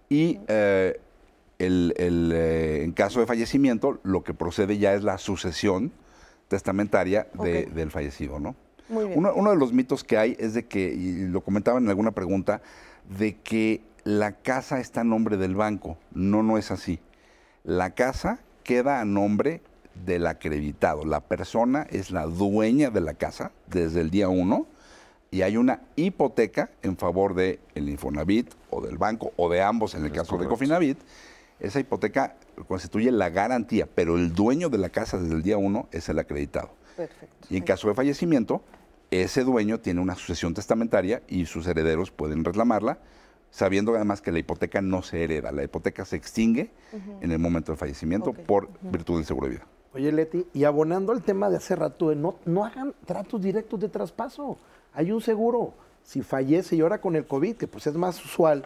y 0.10 0.40
el, 0.50 2.34
en 2.36 2.92
caso 2.92 3.22
de 3.22 3.26
fallecimiento, 3.26 4.02
lo 4.04 4.26
que 4.26 4.34
procede 4.34 4.78
ya 4.78 4.94
es 4.94 5.04
la 5.04 5.18
sucesión 5.18 5.94
testamentaria 6.50 7.30
del 7.34 7.90
fallecido, 7.90 8.42
¿no? 8.42 8.58
Uno, 8.92 9.52
de 9.52 9.58
los 9.58 9.74
mitos 9.74 10.04
que 10.04 10.18
hay 10.18 10.36
es 10.40 10.54
de 10.54 10.66
que, 10.66 10.94
y 10.94 11.28
lo 11.28 11.42
comentaban 11.42 11.84
en 11.84 11.90
alguna 11.90 12.12
pregunta, 12.12 12.62
de 13.18 13.38
que 13.38 13.82
la 14.04 14.34
casa 14.34 14.80
está 14.80 15.02
a 15.02 15.04
nombre 15.04 15.38
del 15.38 15.56
banco. 15.56 15.98
No, 16.14 16.44
no 16.44 16.58
es 16.58 16.72
así. 16.72 17.00
La 17.64 17.92
casa 17.92 18.40
queda 18.64 19.00
a 19.00 19.06
nombre 19.06 19.62
del 20.06 20.28
acreditado. 20.28 21.06
La 21.06 21.22
persona 21.22 21.88
es 21.90 22.12
la 22.12 22.26
dueña 22.26 22.90
de 22.90 23.02
la 23.02 23.14
casa 23.14 23.52
desde 23.68 24.02
el 24.02 24.10
día 24.10 24.30
uno 24.30 24.68
y 25.30 25.44
hay 25.44 25.58
una 25.58 25.82
hipoteca 25.96 26.70
en 26.82 26.98
favor 26.98 27.34
del 27.34 27.60
el 27.76 27.90
Infonavit 27.90 28.54
o 28.70 28.82
del 28.82 28.98
banco 28.98 29.32
o 29.38 29.50
de 29.50 29.62
ambos 29.62 29.96
en 29.96 30.06
el 30.06 30.12
caso 30.12 30.38
de 30.38 30.48
Cofinavit. 30.48 30.98
Esa 31.60 31.80
hipoteca 31.80 32.36
constituye 32.68 33.12
la 33.12 33.30
garantía, 33.30 33.88
pero 33.94 34.18
el 34.18 34.34
dueño 34.34 34.70
de 34.70 34.78
la 34.78 34.90
casa 34.90 35.18
desde 35.18 35.36
el 35.36 35.44
día 35.44 35.58
uno 35.58 35.88
es 35.92 36.10
el 36.10 36.20
acreditado. 36.20 36.72
Perfecto. 36.98 37.48
Y 37.50 37.58
en 37.58 37.64
caso 37.64 37.88
de 37.88 37.94
fallecimiento, 37.94 38.62
ese 39.12 39.44
dueño 39.44 39.80
tiene 39.80 40.02
una 40.02 40.16
sucesión 40.16 40.54
testamentaria 40.54 41.22
y 41.28 41.46
sus 41.46 41.68
herederos 41.68 42.12
pueden 42.12 42.44
reclamarla, 42.44 43.00
sabiendo 43.52 43.94
además 43.94 44.22
que 44.22 44.32
la 44.32 44.40
hipoteca 44.40 44.82
no 44.82 45.04
se 45.04 45.24
hereda, 45.24 45.52
la 45.52 45.64
hipoteca 45.64 46.06
se 46.06 46.16
extingue 46.16 46.72
en 47.22 47.32
el 47.32 47.38
momento 47.38 47.72
del 47.72 47.78
fallecimiento 47.78 48.34
por 48.34 48.70
virtud 48.82 49.18
del 49.18 49.26
seguro 49.26 49.48
de 49.48 49.54
vida. 49.56 49.68
Oye, 49.94 50.12
Leti, 50.12 50.48
y 50.54 50.64
abonando 50.64 51.12
al 51.12 51.22
tema 51.22 51.50
de 51.50 51.58
hace 51.58 51.76
rato, 51.76 52.16
no, 52.16 52.36
no 52.46 52.64
hagan 52.64 52.94
tratos 53.06 53.42
directos 53.42 53.78
de 53.80 53.90
traspaso. 53.90 54.58
Hay 54.94 55.12
un 55.12 55.22
seguro. 55.22 55.74
Si 56.04 56.22
fallece 56.22 56.78
y 56.78 56.82
ahora 56.82 57.02
con 57.02 57.16
el 57.16 57.26
COVID, 57.26 57.58
que 57.58 57.68
pues 57.68 57.86
es 57.88 57.94
más 57.94 58.24
usual, 58.24 58.66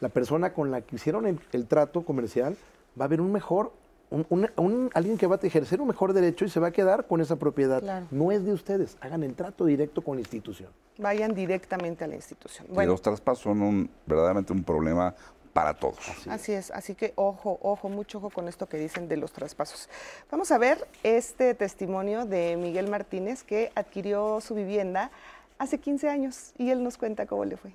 la 0.00 0.10
persona 0.10 0.52
con 0.52 0.70
la 0.70 0.82
que 0.82 0.96
hicieron 0.96 1.26
el, 1.26 1.66
trato 1.66 2.04
comercial, 2.04 2.56
va 2.98 3.04
a 3.04 3.06
haber 3.06 3.22
un 3.22 3.32
mejor, 3.32 3.72
un, 4.10 4.24
un- 4.30 4.50
un- 4.56 4.90
alguien 4.94 5.18
que 5.18 5.26
va 5.26 5.36
a 5.42 5.46
ejercer 5.46 5.80
un 5.80 5.88
mejor 5.88 6.12
derecho 6.12 6.44
y 6.44 6.48
se 6.48 6.60
va 6.60 6.68
a 6.68 6.70
quedar 6.70 7.06
con 7.06 7.20
esa 7.20 7.36
propiedad. 7.36 7.80
Claro. 7.80 8.06
No 8.10 8.30
es 8.32 8.44
de 8.44 8.52
ustedes, 8.52 8.96
hagan 9.00 9.22
el 9.22 9.34
trato 9.34 9.64
directo 9.64 10.02
con 10.02 10.16
la 10.16 10.20
institución. 10.20 10.70
Vayan 10.98 11.34
directamente 11.34 12.04
a 12.04 12.06
la 12.06 12.14
institución. 12.14 12.66
Y 12.72 12.86
los 12.86 13.02
traspasos 13.02 13.42
son 13.44 13.62
un, 13.62 13.90
verdaderamente 14.06 14.52
un 14.52 14.64
problema 14.64 15.14
para 15.52 15.72
todos. 15.74 15.98
Así 16.28 16.52
es, 16.52 16.70
así 16.70 16.94
que 16.94 17.12
ojo, 17.16 17.58
ojo, 17.62 17.88
mucho 17.88 18.18
ojo 18.18 18.28
con 18.30 18.46
esto 18.46 18.68
que 18.68 18.76
dicen 18.76 19.08
de 19.08 19.16
los 19.16 19.32
traspasos. 19.32 19.88
Vamos 20.30 20.50
a 20.52 20.58
ver 20.58 20.86
este 21.02 21.54
testimonio 21.54 22.26
de 22.26 22.56
Miguel 22.56 22.88
Martínez 22.88 23.42
que 23.42 23.72
adquirió 23.74 24.40
su 24.42 24.54
vivienda 24.54 25.10
hace 25.58 25.78
15 25.78 26.10
años 26.10 26.52
y 26.58 26.70
él 26.70 26.82
nos 26.84 26.98
cuenta 26.98 27.24
cómo 27.26 27.44
le 27.46 27.56
fue. 27.56 27.72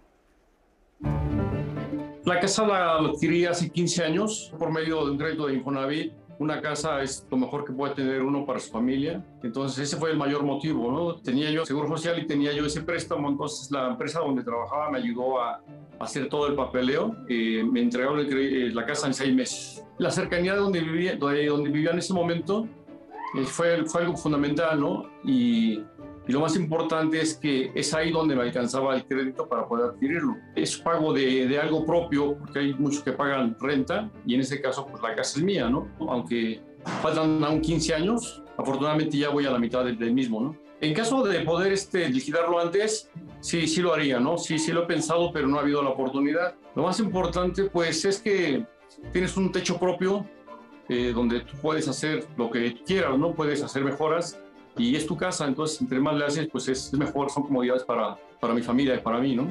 La 2.23 2.39
casa 2.39 2.65
la 2.67 2.97
adquirí 2.97 3.45
hace 3.45 3.69
15 3.69 4.03
años 4.03 4.53
por 4.59 4.71
medio 4.71 5.03
de 5.05 5.11
un 5.11 5.17
crédito 5.17 5.47
de 5.47 5.55
Infonavit. 5.55 6.13
Una 6.41 6.59
casa 6.59 7.03
es 7.03 7.27
lo 7.29 7.37
mejor 7.37 7.65
que 7.65 7.71
puede 7.71 7.93
tener 7.93 8.23
uno 8.23 8.47
para 8.47 8.57
su 8.57 8.71
familia. 8.71 9.23
Entonces 9.43 9.87
ese 9.87 9.95
fue 9.95 10.09
el 10.09 10.17
mayor 10.17 10.41
motivo, 10.41 10.91
¿no? 10.91 11.21
Tenía 11.21 11.51
yo 11.51 11.63
seguro 11.67 11.87
social 11.87 12.17
y 12.17 12.25
tenía 12.25 12.51
yo 12.51 12.65
ese 12.65 12.81
préstamo. 12.81 13.29
Entonces 13.29 13.69
la 13.69 13.89
empresa 13.89 14.21
donde 14.21 14.43
trabajaba 14.43 14.89
me 14.89 14.97
ayudó 14.97 15.39
a 15.39 15.61
hacer 15.99 16.29
todo 16.29 16.47
el 16.47 16.55
papeleo. 16.55 17.15
Eh, 17.29 17.63
me 17.63 17.81
entregaron 17.81 18.25
eh, 18.27 18.71
la 18.73 18.87
casa 18.87 19.05
en 19.05 19.13
seis 19.13 19.35
meses. 19.35 19.85
La 19.99 20.09
cercanía 20.09 20.53
de 20.53 20.61
donde 20.61 20.81
vivía, 20.81 21.15
de 21.15 21.45
donde 21.45 21.69
vivía 21.69 21.91
en 21.91 21.99
ese 21.99 22.11
momento 22.11 22.67
eh, 23.37 23.45
fue, 23.45 23.85
fue 23.85 24.01
algo 24.01 24.17
fundamental, 24.17 24.79
¿no? 24.79 25.11
Y, 25.23 25.83
y 26.27 26.31
lo 26.31 26.39
más 26.39 26.55
importante 26.55 27.19
es 27.19 27.35
que 27.35 27.71
es 27.73 27.93
ahí 27.93 28.11
donde 28.11 28.35
me 28.35 28.43
alcanzaba 28.43 28.95
el 28.95 29.05
crédito 29.05 29.47
para 29.47 29.67
poder 29.67 29.91
adquirirlo. 29.91 30.37
Es 30.55 30.77
pago 30.77 31.13
de, 31.13 31.47
de 31.47 31.59
algo 31.59 31.85
propio, 31.85 32.37
porque 32.37 32.59
hay 32.59 32.73
muchos 32.73 33.03
que 33.03 33.11
pagan 33.11 33.57
renta, 33.59 34.09
y 34.25 34.35
en 34.35 34.41
este 34.41 34.61
caso, 34.61 34.85
pues 34.87 35.01
la 35.01 35.15
casa 35.15 35.39
es 35.39 35.43
mía, 35.43 35.69
¿no? 35.69 35.87
Aunque 35.99 36.61
faltan 37.01 37.43
aún 37.43 37.61
15 37.61 37.93
años, 37.95 38.43
afortunadamente 38.57 39.17
ya 39.17 39.29
voy 39.29 39.45
a 39.45 39.51
la 39.51 39.59
mitad 39.59 39.83
del, 39.83 39.97
del 39.97 40.13
mismo, 40.13 40.41
¿no? 40.41 40.55
En 40.81 40.95
caso 40.95 41.23
de 41.23 41.41
poder 41.41 41.73
este, 41.73 42.09
liquidarlo 42.09 42.59
antes, 42.59 43.11
sí, 43.39 43.67
sí 43.67 43.81
lo 43.81 43.93
haría, 43.93 44.19
¿no? 44.19 44.39
Sí, 44.39 44.57
sí 44.57 44.71
lo 44.71 44.83
he 44.83 44.87
pensado, 44.87 45.31
pero 45.31 45.47
no 45.47 45.57
ha 45.57 45.61
habido 45.61 45.83
la 45.83 45.89
oportunidad. 45.89 46.55
Lo 46.75 46.83
más 46.83 46.99
importante, 46.99 47.65
pues, 47.65 48.03
es 48.03 48.19
que 48.19 48.65
tienes 49.13 49.37
un 49.37 49.51
techo 49.51 49.77
propio, 49.77 50.25
eh, 50.89 51.11
donde 51.13 51.41
tú 51.41 51.53
puedes 51.61 51.87
hacer 51.87 52.25
lo 52.35 52.49
que 52.49 52.81
quieras, 52.83 53.15
¿no? 53.17 53.33
Puedes 53.33 53.61
hacer 53.61 53.83
mejoras 53.83 54.41
y 54.77 54.95
es 54.95 55.05
tu 55.05 55.17
casa, 55.17 55.45
entonces 55.45 55.81
entre 55.81 55.99
más 55.99 56.15
le 56.15 56.25
haces, 56.25 56.47
pues 56.51 56.67
es, 56.67 56.87
es 56.87 56.93
mejor, 56.93 57.29
son 57.29 57.43
comodidades 57.43 57.83
para, 57.83 58.17
para 58.39 58.53
mi 58.53 58.61
familia 58.61 58.95
y 58.95 58.99
para 58.99 59.19
mí, 59.19 59.35
¿no? 59.35 59.47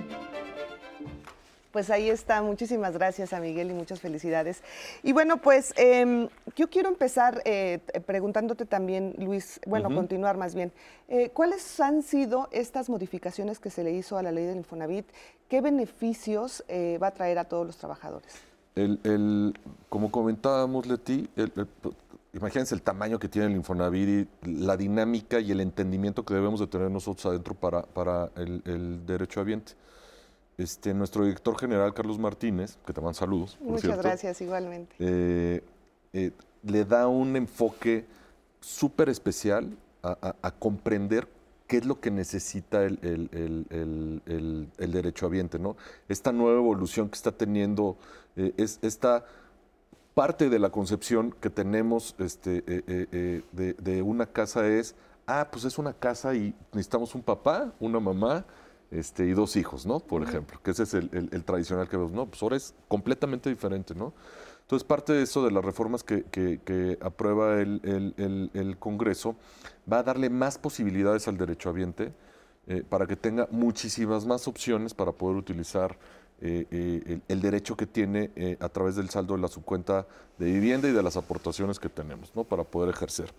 Pues 1.73 1.89
ahí 1.89 2.11
está, 2.11 2.43
muchísimas 2.43 2.95
gracias 2.95 3.33
a 3.33 3.39
Miguel 3.39 3.71
y 3.71 3.75
muchas 3.75 4.01
felicidades. 4.01 4.61
Y 5.05 5.13
bueno, 5.13 5.37
pues 5.37 5.73
em, 5.77 6.29
yo 6.57 6.69
quiero 6.69 6.89
empezar 6.89 7.43
eh, 7.45 7.79
preguntándote 8.07 8.67
también, 8.67 9.15
Luis, 9.19 9.61
bueno, 9.67 9.89
continuar 9.95 10.37
más 10.37 10.57
bien, 10.57 10.73
eh, 11.09 11.31
¿cuáles 11.33 11.79
han 11.79 12.03
sido 12.03 12.49
estas 12.51 12.89
modificaciones 12.91 13.61
que 13.61 13.71
se 13.71 13.85
le 13.85 13.93
hizo 13.93 14.19
a 14.19 14.23
la 14.25 14.33
ley 14.33 14.47
del 14.47 14.57
Infonavit? 14.57 15.07
¿Qué 15.49 15.61
beneficios 15.61 16.65
eh, 16.67 16.99
va 17.01 17.09
a 17.09 17.11
traer 17.13 17.39
a 17.39 17.45
todos 17.45 17.65
los 17.69 17.77
trabajadores? 17.77 18.33
El, 18.75 18.99
el- 19.05 19.57
como 19.89 20.11
comentábamos, 20.11 20.87
Leti, 20.87 21.29
el- 21.37 21.53
el- 21.55 21.69
imagínense 22.33 22.75
el 22.75 22.83
tamaño 22.83 23.19
que 23.19 23.29
tiene 23.29 23.49
el 23.49 23.55
Infonavit 23.57 24.29
y 24.45 24.47
la 24.47 24.77
dinámica 24.77 25.41
y 25.41 25.51
el 25.51 25.61
entendimiento 25.61 26.25
que 26.25 26.35
debemos 26.35 26.61
de 26.61 26.67
tener 26.67 26.91
nosotros 26.91 27.27
adentro 27.27 27.55
para, 27.55 27.83
para 27.83 28.31
el, 28.37 28.63
el 28.65 29.05
derecho 29.07 29.41
habiente. 29.41 29.73
Este, 30.59 30.93
nuestro 30.93 31.25
director 31.25 31.59
general, 31.59 31.95
Carlos 31.95 32.19
Martínez, 32.19 32.77
que 32.87 32.93
te 32.93 33.01
mando 33.01 33.15
saludos, 33.15 33.57
por 33.57 33.67
Muchas 33.69 33.83
cierto, 33.83 34.03
gracias, 34.03 34.41
igualmente. 34.43 34.95
eh, 34.99 35.63
eh, 36.13 36.33
le 36.65 36.85
da 36.85 37.09
un 37.09 37.35
enfoque 37.37 38.05
súper 38.61 39.09
especial 39.09 39.75
a, 40.03 40.19
a- 40.21 40.37
a 40.43 40.51
comprender 40.51 41.27
qué 41.67 41.79
es 41.79 41.87
lo 41.87 41.99
que 42.01 42.11
necesita 42.11 42.85
el, 42.85 42.99
el- 43.01 43.31
el- 43.33 43.67
el- 43.71 44.23
el- 44.27 44.69
el 44.77 44.93
derechohabiente, 44.93 45.59
¿no? 45.59 45.77
Esta 46.09 46.31
nueva 46.33 46.59
evolución 46.59 47.09
que 47.09 47.15
está 47.15 47.33
teniendo, 47.33 47.97
eh, 48.37 48.53
es 48.59 48.81
esta 48.83 49.25
parte 50.21 50.51
de 50.51 50.59
la 50.59 50.69
concepción 50.69 51.35
que 51.41 51.49
tenemos 51.49 52.15
este, 52.19 52.59
eh, 52.59 52.63
eh, 52.87 53.07
eh, 53.11 53.43
de, 53.53 53.73
de 53.73 54.03
una 54.03 54.27
casa 54.27 54.69
es, 54.69 54.95
ah, 55.27 55.49
pues 55.51 55.65
es 55.65 55.79
una 55.79 55.95
casa 55.95 56.35
y 56.35 56.55
necesitamos 56.75 57.15
un 57.15 57.23
papá, 57.23 57.73
una 57.81 58.01
mamá, 58.01 58.45
este, 58.91 59.25
y 59.25 59.31
dos 59.33 59.57
hijos, 59.57 59.87
¿no? 59.87 59.99
Por 59.99 60.23
ejemplo, 60.23 60.61
que 60.63 60.73
ese 60.73 60.83
es 60.83 60.93
el, 60.93 61.09
el- 61.15 61.31
el 61.33 61.43
tradicional 61.43 61.89
que 61.89 61.97
vemos. 61.97 62.13
No, 62.13 62.27
pues 62.27 62.43
ahora 62.43 62.57
es 62.57 62.75
completamente 62.87 63.49
diferente, 63.49 63.95
¿no? 63.95 64.13
Entonces, 64.61 64.87
parte 64.87 65.15
de 65.15 65.23
eso, 65.23 65.43
de 65.43 65.53
las 65.53 65.65
reformas 65.65 66.03
que, 66.05 66.25
que- 66.25 66.61
que 66.67 66.99
aprueba 67.01 67.59
el, 67.63 67.81
el- 67.83 68.13
el- 68.19 68.51
el 68.53 68.77
Congreso, 68.77 69.37
va 69.91 70.01
a 70.01 70.03
darle 70.03 70.29
más 70.29 70.59
posibilidades 70.59 71.29
al 71.29 71.39
derechohabiente 71.39 72.13
eh, 72.67 72.85
para 72.87 73.07
que 73.07 73.17
tenga 73.17 73.49
muchísimas 73.51 74.27
más 74.27 74.47
opciones 74.47 74.93
para 74.93 75.13
poder 75.13 75.39
utilizar 75.39 75.97
eh, 76.41 76.67
eh, 76.71 77.21
el, 77.29 77.41
derecho 77.41 77.77
que 77.77 77.87
tiene 77.87 78.31
eh, 78.37 78.57
a 78.61 78.69
través 78.69 78.97
del 78.97 79.11
saldo 79.11 79.35
de 79.35 79.43
la 79.43 79.49
subcuenta 79.49 80.07
de 80.39 80.47
vivienda 80.47 80.89
y 80.89 80.93
de 80.93 81.03
las 81.03 81.17
aportaciones 81.17 81.79
que 81.79 81.89
tenemos, 81.89 82.35
¿no? 82.35 82.45
Para 82.45 82.65
poder 82.65 82.95
ejercer. 82.95 83.33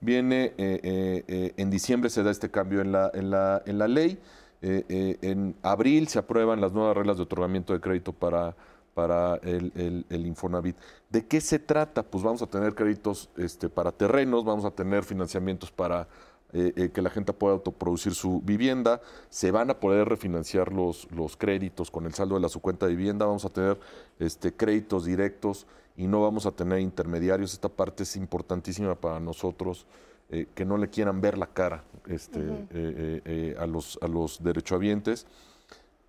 Viene, 0.00 0.54
en 0.56 1.70
diciembre 1.70 2.08
se 2.08 2.22
da 2.22 2.30
este 2.30 2.50
cambio 2.50 2.80
en 2.80 2.92
la, 2.92 3.10
en 3.12 3.30
la, 3.30 3.62
en 3.66 3.78
la 3.78 3.88
ley. 3.88 4.18
En 4.62 5.56
abril 5.62 6.08
se 6.08 6.20
aprueban 6.20 6.60
las 6.60 6.72
nuevas 6.72 6.96
reglas 6.96 7.16
de 7.16 7.24
otorgamiento 7.24 7.72
de 7.72 7.80
crédito 7.80 8.12
para, 8.12 8.54
para 8.94 9.36
el, 9.42 9.72
el- 9.74 10.06
el 10.08 10.26
Infonavit. 10.26 10.76
¿De 11.10 11.26
qué 11.26 11.40
se 11.40 11.58
trata? 11.58 12.02
Pues 12.04 12.22
vamos 12.22 12.42
a 12.42 12.46
tener 12.46 12.74
créditos 12.74 13.28
este, 13.36 13.68
para 13.68 13.90
terrenos, 13.92 14.44
vamos 14.44 14.64
a 14.64 14.70
tener 14.70 15.02
financiamientos 15.04 15.70
para 15.72 16.06
eh, 16.52 16.72
eh, 16.76 16.90
que 16.92 17.02
la 17.02 17.10
gente 17.10 17.32
pueda 17.32 17.54
autoproducir 17.54 18.14
su 18.14 18.40
vivienda, 18.40 19.00
se 19.28 19.50
van 19.50 19.70
a 19.70 19.78
poder 19.80 20.08
refinanciar 20.08 20.72
los, 20.72 21.10
los 21.10 21.36
créditos 21.36 21.90
con 21.90 22.06
el 22.06 22.14
saldo 22.14 22.36
de 22.36 22.40
la 22.40 22.48
su 22.48 22.60
cuenta 22.60 22.86
de 22.86 22.94
vivienda, 22.96 23.26
vamos 23.26 23.44
a 23.44 23.50
tener 23.50 23.78
este, 24.18 24.52
créditos 24.54 25.04
directos 25.04 25.66
y 25.96 26.06
no 26.06 26.22
vamos 26.22 26.46
a 26.46 26.52
tener 26.52 26.78
intermediarios. 26.80 27.52
Esta 27.52 27.68
parte 27.68 28.04
es 28.04 28.16
importantísima 28.16 28.94
para 28.94 29.20
nosotros, 29.20 29.86
eh, 30.30 30.46
que 30.54 30.64
no 30.64 30.76
le 30.78 30.88
quieran 30.88 31.20
ver 31.20 31.36
la 31.36 31.46
cara 31.48 31.84
este, 32.06 33.56
a, 33.58 33.66
los, 33.66 33.98
a 34.02 34.08
los 34.08 34.42
derechohabientes 34.42 35.26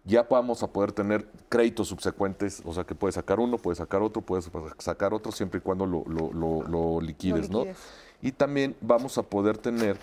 ya 0.05 0.23
vamos 0.23 0.63
a 0.63 0.67
poder 0.71 0.91
tener 0.93 1.27
créditos 1.49 1.89
subsecuentes, 1.89 2.63
o 2.65 2.73
sea 2.73 2.83
que 2.85 2.95
puedes 2.95 3.15
sacar 3.15 3.39
uno, 3.39 3.57
puedes 3.57 3.77
sacar 3.77 4.01
otro, 4.01 4.21
puedes 4.21 4.49
sacar 4.79 5.13
otro, 5.13 5.31
siempre 5.31 5.59
y 5.59 5.61
cuando 5.61 5.85
lo, 5.85 6.03
lo- 6.07 6.31
lo- 6.31 6.63
lo 6.63 7.01
liquides, 7.01 7.49
¿no? 7.51 7.59
liquides. 7.59 7.77
Y 8.21 8.31
también 8.31 8.75
vamos 8.81 9.17
a 9.17 9.23
poder 9.23 9.57
tener 9.57 9.97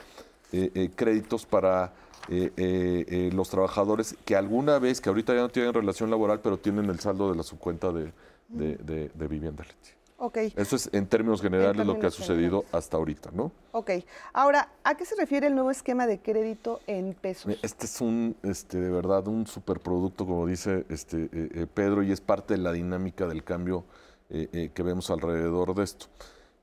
eh, 0.53 0.71
eh, 0.75 0.91
créditos 0.95 1.47
para 1.47 1.93
eh, 2.29 2.51
eh, 2.57 3.31
los 3.33 3.49
trabajadores 3.51 4.17
que 4.25 4.37
alguna 4.37 4.79
vez, 4.79 5.01
que 5.01 5.09
ahorita 5.09 5.35
ya 5.35 5.41
no 5.43 5.49
tienen 5.49 5.73
relación 5.73 6.11
laboral, 6.11 6.41
pero 6.41 6.59
tienen 6.59 6.87
el 6.91 6.99
saldo 7.01 7.31
de 7.31 7.37
la 7.37 7.43
subcuenta 7.43 7.93
de, 7.93 8.13
de, 8.49 8.77
de- 8.77 9.11
de 9.15 9.29
vivienda. 9.29 9.63
Leti. 9.65 9.91
Ok, 10.19 10.39
Eso 10.57 10.77
es 10.77 10.89
en 10.95 11.07
términos 11.07 11.43
generales 11.43 11.87
lo 11.87 11.99
que 11.99 12.07
ha 12.07 12.11
sucedido 12.11 12.61
generales. 12.63 12.75
hasta 12.75 12.97
ahorita, 12.97 13.31
¿no? 13.35 13.53
ok. 13.73 13.91
Ahora, 14.33 14.71
¿a 14.83 14.95
qué 14.97 15.05
se 15.05 15.15
refiere 15.15 15.47
el 15.47 15.55
nuevo 15.55 15.71
esquema 15.71 16.07
de 16.07 16.21
crédito 16.21 16.81
en 16.87 17.13
pesos? 17.13 17.55
Este 17.63 17.85
es 17.85 18.01
un, 18.01 18.35
este, 18.43 18.81
de 18.81 18.89
verdad, 18.91 19.29
un 19.29 19.47
superproducto, 19.47 20.25
como 20.25 20.47
dice 20.47 20.87
este, 20.89 21.25
eh, 21.25 21.29
eh, 21.33 21.67
Pedro, 21.73 22.03
y 22.03 22.13
es 22.13 22.23
parte 22.23 22.55
de 22.55 22.61
la 22.61 22.73
dinámica 22.73 23.27
del 23.27 23.45
cambio 23.45 23.85
eh, 24.31 24.71
que 24.73 24.83
vemos 24.83 25.11
alrededor 25.11 25.75
de 25.75 25.85
esto. 25.85 26.07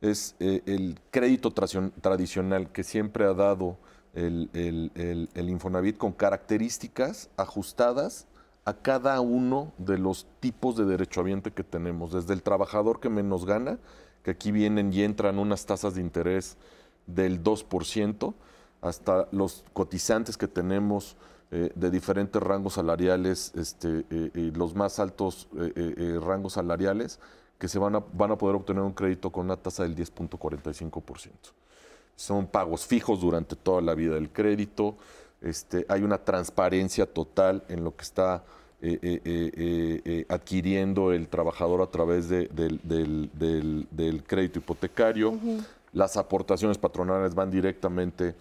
Es 0.04 0.36
eh, 0.42 0.62
el 0.66 1.00
crédito 1.12 1.52
tradicional 1.52 2.70
que 2.74 2.84
siempre 2.84 3.24
ha 3.24 3.34
dado 3.34 3.78
el, 4.14 4.50
el- 4.54 5.50
Infonavit 5.50 5.98
con 5.98 6.12
características 6.12 7.30
ajustadas 7.38 8.28
a 8.66 8.74
cada 8.74 9.22
uno 9.22 9.72
de 9.78 9.98
los 9.98 10.28
tipos 10.42 10.76
de 10.76 10.84
derechohabiente 10.84 11.52
que 11.52 11.64
tenemos, 11.64 12.12
desde 12.12 12.34
el 12.34 12.44
trabajador 12.44 13.00
que 13.00 13.08
menos 13.08 13.46
gana, 13.46 13.78
que 14.24 14.32
aquí 14.32 14.52
vienen 14.52 14.92
y 14.92 15.04
entran 15.04 15.40
unas 15.40 15.66
tasas 15.66 15.96
de 15.96 16.02
interés 16.02 16.58
del 17.08 17.42
2%, 17.42 18.34
hasta 18.82 19.30
los 19.32 19.64
cotizantes 19.72 20.36
que 20.38 20.50
tenemos 20.50 21.16
eh, 21.52 21.72
de 21.76 21.90
diferentes 21.90 22.44
rangos 22.44 22.74
salariales, 22.74 23.54
este, 23.56 24.06
eh, 24.10 24.52
los 24.54 24.76
más 24.76 25.00
altos 25.00 25.48
rangos 26.22 26.54
salariales, 26.54 27.20
que 27.58 27.68
se 27.68 27.80
van 27.80 27.96
a, 27.96 28.04
van 28.14 28.32
a 28.32 28.38
poder 28.38 28.56
obtener 28.56 28.84
un 28.84 28.94
crédito 28.94 29.30
con 29.32 29.46
una 29.46 29.56
tasa 29.58 29.84
del 29.84 29.96
10.45%. 29.96 31.30
Son 32.16 32.46
pagos 32.48 32.86
fijos 32.86 33.22
durante 33.22 33.56
toda 33.56 33.82
la 33.82 33.96
vida 33.96 34.16
del 34.16 34.30
crédito. 34.30 34.96
Este, 35.42 35.86
hay 35.90 36.04
una 36.04 36.18
transparencia 36.20 37.06
total 37.06 37.64
en 37.70 37.84
lo 37.84 37.96
que 37.96 38.04
está 38.04 38.44
eh, 38.86 39.00
eh, 39.02 40.02
eh, 40.06 40.26
adquiriendo 40.28 41.14
el 41.14 41.28
trabajador 41.30 41.82
a 41.82 41.88
través 41.88 42.28
de- 42.28 42.48
del, 42.48 42.82
del- 42.84 43.30
del- 43.34 43.88
del 43.92 44.24
crédito 44.24 44.60
hipotecario. 44.60 45.40
Las 45.94 46.18
aportaciones 46.18 46.78
patronales 46.78 47.34
van 47.34 47.50
directamente 47.50 48.36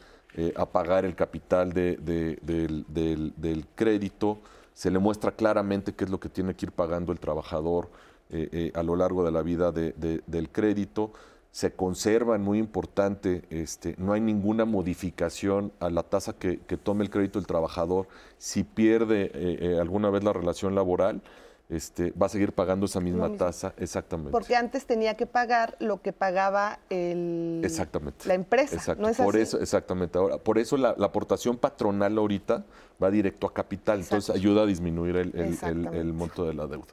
a 0.57 0.67
pagar 0.67 1.05
el 1.05 1.15
capital 1.15 1.73
de- 1.73 1.97
de- 1.97 2.39
del, 2.43 2.85
del- 2.89 3.33
del 3.37 3.67
crédito. 3.77 4.39
Se 4.75 4.91
le 4.91 4.99
muestra 4.99 5.31
claramente 5.33 5.93
qué 5.95 6.05
es 6.05 6.11
lo 6.11 6.19
que 6.19 6.29
tiene 6.29 6.55
que 6.55 6.67
ir 6.67 6.73
pagando 6.73 7.13
el 7.13 7.21
trabajador 7.21 7.89
eh, 8.33 8.49
eh, 8.53 8.73
a 8.75 8.83
lo 8.83 8.97
largo 8.97 9.25
de 9.25 9.31
la 9.31 9.43
vida 9.43 9.71
de- 9.73 9.93
de- 9.93 10.23
del 10.27 10.49
crédito. 10.49 11.13
Se 11.51 11.73
conservan, 11.73 12.43
muy 12.43 12.59
importante, 12.59 13.43
este, 13.51 13.95
no 13.99 14.15
hay 14.15 14.23
ninguna 14.23 14.65
modificación 14.65 15.71
a 15.81 15.91
la 15.91 16.03
tasa 16.03 16.33
que, 16.33 16.59
que 16.61 16.79
tome 16.79 17.05
el 17.05 17.11
crédito 17.11 17.39
el 17.39 17.47
trabajador. 17.47 18.09
Si 18.39 18.65
pierde 18.65 19.25
eh, 19.35 19.59
eh, 19.61 19.79
alguna 19.79 20.09
vez 20.09 20.25
la 20.25 20.33
relación 20.33 20.75
laboral, 20.75 21.21
este, 21.69 22.11
va 22.13 22.27
a 22.27 22.29
seguir 22.31 22.53
pagando 22.53 22.87
esa 22.87 23.01
misma 23.01 23.35
tasa, 23.37 23.75
exactamente. 23.79 24.31
Porque 24.31 24.57
antes 24.57 24.85
tenía 24.87 25.15
que 25.15 25.27
pagar 25.27 25.77
lo 25.79 26.01
que 26.03 26.13
pagaba 26.15 26.79
el, 26.91 27.61
Exactamente. 27.65 28.27
la 28.29 28.35
empresa. 28.35 28.75
Exacto. 28.77 29.03
¿no 29.03 29.09
es 29.11 29.17
por 29.19 29.35
así? 29.35 29.43
eso, 29.43 29.61
exactamente. 29.61 30.19
Ahora, 30.19 30.39
por 30.39 30.59
eso 30.59 30.77
la, 30.79 30.95
la 30.99 31.07
aportación 31.07 31.57
patronal 31.59 32.17
ahorita 32.17 32.65
va 33.03 33.11
directo 33.11 33.47
a 33.47 33.53
capital, 33.55 34.01
entonces 34.01 34.35
ayuda 34.35 34.63
a 34.63 34.67
disminuir 34.67 35.17
el 35.17 36.13
monto 36.15 36.45
de 36.47 36.55
la 36.55 36.67
deuda. 36.67 36.87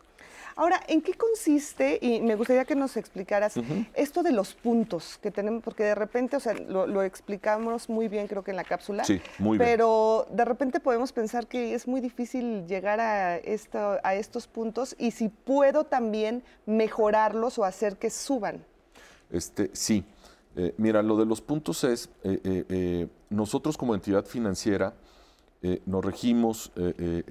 Ahora, 0.60 0.82
¿en 0.90 1.02
qué 1.02 1.14
consiste? 1.14 2.00
Y 2.02 2.20
me 2.20 2.36
gustaría 2.36 2.66
que 2.66 2.76
nos 2.76 2.98
explicaras 2.98 3.54
esto 3.94 4.24
de 4.24 4.34
los 4.34 4.56
puntos 4.56 5.18
que 5.22 5.32
tenemos, 5.32 5.64
porque 5.64 5.86
de 5.86 5.96
repente, 5.96 6.36
o 6.36 6.42
sea, 6.42 6.54
lo, 6.54 6.86
lo 6.86 7.02
explicamos 7.02 7.88
muy 7.88 8.10
bien, 8.10 8.28
creo 8.28 8.44
que 8.44 8.52
en 8.52 8.58
la 8.58 8.66
cápsula. 8.66 9.06
Sí, 9.06 9.22
muy 9.38 9.58
bien. 9.58 9.70
Pero 9.70 10.28
de 10.30 10.44
repente 10.44 10.82
podemos 10.82 11.14
pensar 11.14 11.48
que 11.48 11.74
es 11.76 11.88
muy 11.88 12.02
difícil 12.02 12.68
llegar 12.68 13.00
a, 13.00 13.38
esto, 13.38 14.00
a 14.04 14.16
estos 14.16 14.48
puntos 14.48 14.98
y 15.00 15.12
si 15.12 15.30
puedo 15.30 15.86
también 15.86 16.44
mejorarlos 16.66 17.58
o 17.58 17.64
hacer 17.64 17.96
que 17.96 18.10
suban. 18.10 18.66
Este, 19.32 19.70
sí. 19.72 20.04
Eh, 20.58 20.74
mira, 20.76 21.02
lo 21.02 21.16
de 21.16 21.26
los 21.26 21.40
puntos 21.40 21.86
es, 21.86 22.10
eh, 22.26 22.66
eh, 22.68 23.08
nosotros 23.30 23.78
como 23.78 23.96
entidad 23.96 24.26
financiera 24.26 24.94
eh, 25.62 25.82
nos 25.86 26.06
regimos 26.06 26.72
eh, 26.78 26.94
eh, 26.98 27.24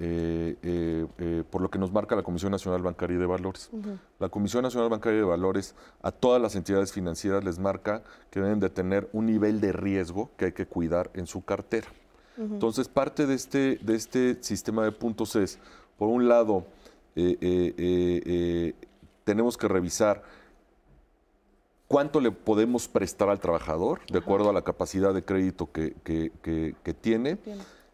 eh, 0.61 1.07
eh, 1.17 1.43
por 1.49 1.61
lo 1.61 1.69
que 1.71 1.79
nos 1.79 1.91
marca 1.91 2.15
la 2.15 2.21
Comisión 2.21 2.51
Nacional 2.51 2.81
Bancaria 2.83 3.15
y 3.17 3.19
de 3.19 3.25
Valores. 3.25 3.71
La 4.19 4.29
Comisión 4.29 4.61
Nacional 4.63 4.89
Bancaria 4.89 5.17
y 5.17 5.21
de 5.21 5.25
Valores 5.27 5.73
a 6.03 6.11
todas 6.11 6.39
las 6.41 6.55
entidades 6.55 6.91
financieras 6.91 7.43
les 7.43 7.57
marca 7.57 8.03
que 8.29 8.39
deben 8.39 8.59
de 8.59 8.69
tener 8.69 9.09
un 9.13 9.25
nivel 9.25 9.59
de 9.61 9.71
riesgo 9.71 10.29
que 10.37 10.45
hay 10.45 10.51
que 10.51 10.67
cuidar 10.67 11.09
en 11.15 11.25
su 11.25 11.43
cartera. 11.43 11.87
Entonces, 12.37 12.87
parte 12.87 13.25
de 13.25 13.33
este, 13.33 13.79
de 13.81 13.95
este 13.95 14.37
sistema 14.43 14.83
de 14.83 14.91
puntos 14.91 15.35
es, 15.35 15.57
por 15.97 16.07
un 16.09 16.29
lado, 16.29 16.65
tenemos 19.23 19.57
que 19.57 19.67
revisar 19.67 20.23
cuánto 21.87 22.19
le 22.21 22.31
podemos 22.31 22.87
prestar 22.87 23.29
al 23.29 23.39
trabajador, 23.39 23.99
de 24.11 24.19
acuerdo 24.19 24.49
a 24.49 24.53
la 24.53 24.61
capacidad 24.61 25.13
de 25.13 25.23
crédito 25.23 25.71
que, 25.71 25.95
que- 26.03 26.31
que- 26.41 26.75
que 26.83 26.93
tiene. 26.93 27.37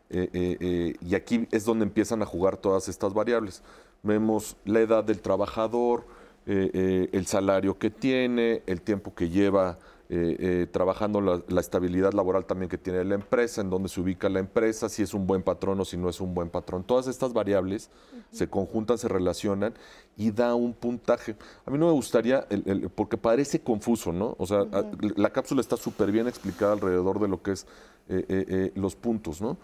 Eh, 0.09 0.29
eh, 0.33 0.57
eh, 0.59 0.93
y 1.01 1.15
aquí 1.15 1.47
es 1.51 1.65
donde 1.65 1.83
empiezan 1.83 2.21
a 2.21 2.25
jugar 2.25 2.57
todas 2.57 2.87
estas 2.87 3.13
variables. 3.13 3.61
Vemos 4.03 4.55
la 4.65 4.79
edad 4.81 5.03
del 5.03 5.19
trabajador, 5.21 6.05
el 6.45 7.25
salario 7.25 7.79
que 7.79 7.89
tiene, 7.89 8.61
el 8.67 8.81
tiempo 8.81 9.15
que 9.15 9.29
lleva 9.29 9.79
trabajando, 10.71 11.19
la, 11.19 11.41
la 11.47 11.59
estabilidad 11.59 12.13
laboral 12.13 12.45
también 12.45 12.69
que 12.69 12.77
tiene 12.77 13.03
la 13.03 13.15
empresa, 13.15 13.61
en 13.61 13.71
dónde 13.71 13.89
se 13.89 13.99
ubica 13.99 14.29
la 14.29 14.37
empresa, 14.37 14.87
si 14.87 15.01
es 15.01 15.15
un 15.15 15.25
buen 15.25 15.41
patrón 15.41 15.79
o 15.79 15.85
si 15.85 15.97
no 15.97 16.07
es 16.07 16.21
un 16.21 16.35
buen 16.35 16.49
patrón. 16.51 16.83
Todas 16.83 17.07
estas 17.07 17.33
variables 17.33 17.89
se 18.31 18.47
conjuntan, 18.47 18.99
se 18.99 19.07
relacionan 19.07 19.73
y 20.15 20.29
da 20.29 20.53
un 20.53 20.73
puntaje. 20.75 21.35
A 21.65 21.71
mí 21.71 21.79
no 21.79 21.87
me 21.87 21.93
gustaría, 21.93 22.45
el- 22.51 22.61
el- 22.67 22.89
porque 22.91 23.17
parece 23.17 23.61
confuso, 23.61 24.13
¿no? 24.13 24.35
O 24.37 24.45
sea, 24.45 24.59
a- 24.59 24.83
la 25.15 25.31
cápsula 25.31 25.61
está 25.61 25.77
súper 25.77 26.11
bien 26.11 26.27
explicada 26.27 26.73
alrededor 26.73 27.19
de 27.19 27.27
lo 27.27 27.41
que 27.41 27.53
es 27.53 27.65
los 28.75 28.95
puntos, 28.95 29.41
¿no? 29.41 29.57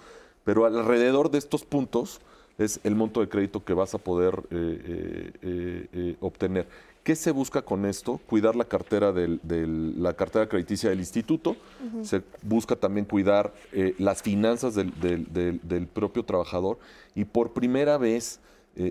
Pero 0.44 0.66
alrededor 0.66 1.30
de 1.32 1.38
estos 1.38 1.64
puntos 1.64 2.20
es 2.58 2.80
el 2.84 2.96
monto 2.96 3.22
de 3.22 3.30
crédito 3.30 3.64
que 3.64 3.74
vas 3.74 3.94
a 3.94 3.98
poder 3.98 4.36
eh, 4.52 5.32
eh, 5.42 5.88
eh, 5.94 6.16
obtener. 6.20 6.68
¿Qué 7.04 7.16
se 7.16 7.32
busca 7.32 7.64
con 7.64 7.86
esto? 7.86 8.20
Cuidar 8.28 8.56
la 8.56 8.66
cartera 8.66 9.12
del, 9.12 9.40
del- 9.42 10.02
la 10.04 10.14
cartera 10.14 10.48
crediticia 10.48 10.90
del 10.92 11.00
instituto. 11.00 11.56
Se 12.04 12.22
busca 12.44 12.76
también 12.76 13.06
cuidar 13.06 13.52
las 13.98 14.22
finanzas 14.22 14.76
del, 14.76 14.92
del- 15.00 15.88
propio 15.88 16.24
trabajador. 16.24 16.78
Y 17.16 17.26
por 17.26 17.54
primera 17.54 17.98
vez 17.98 18.40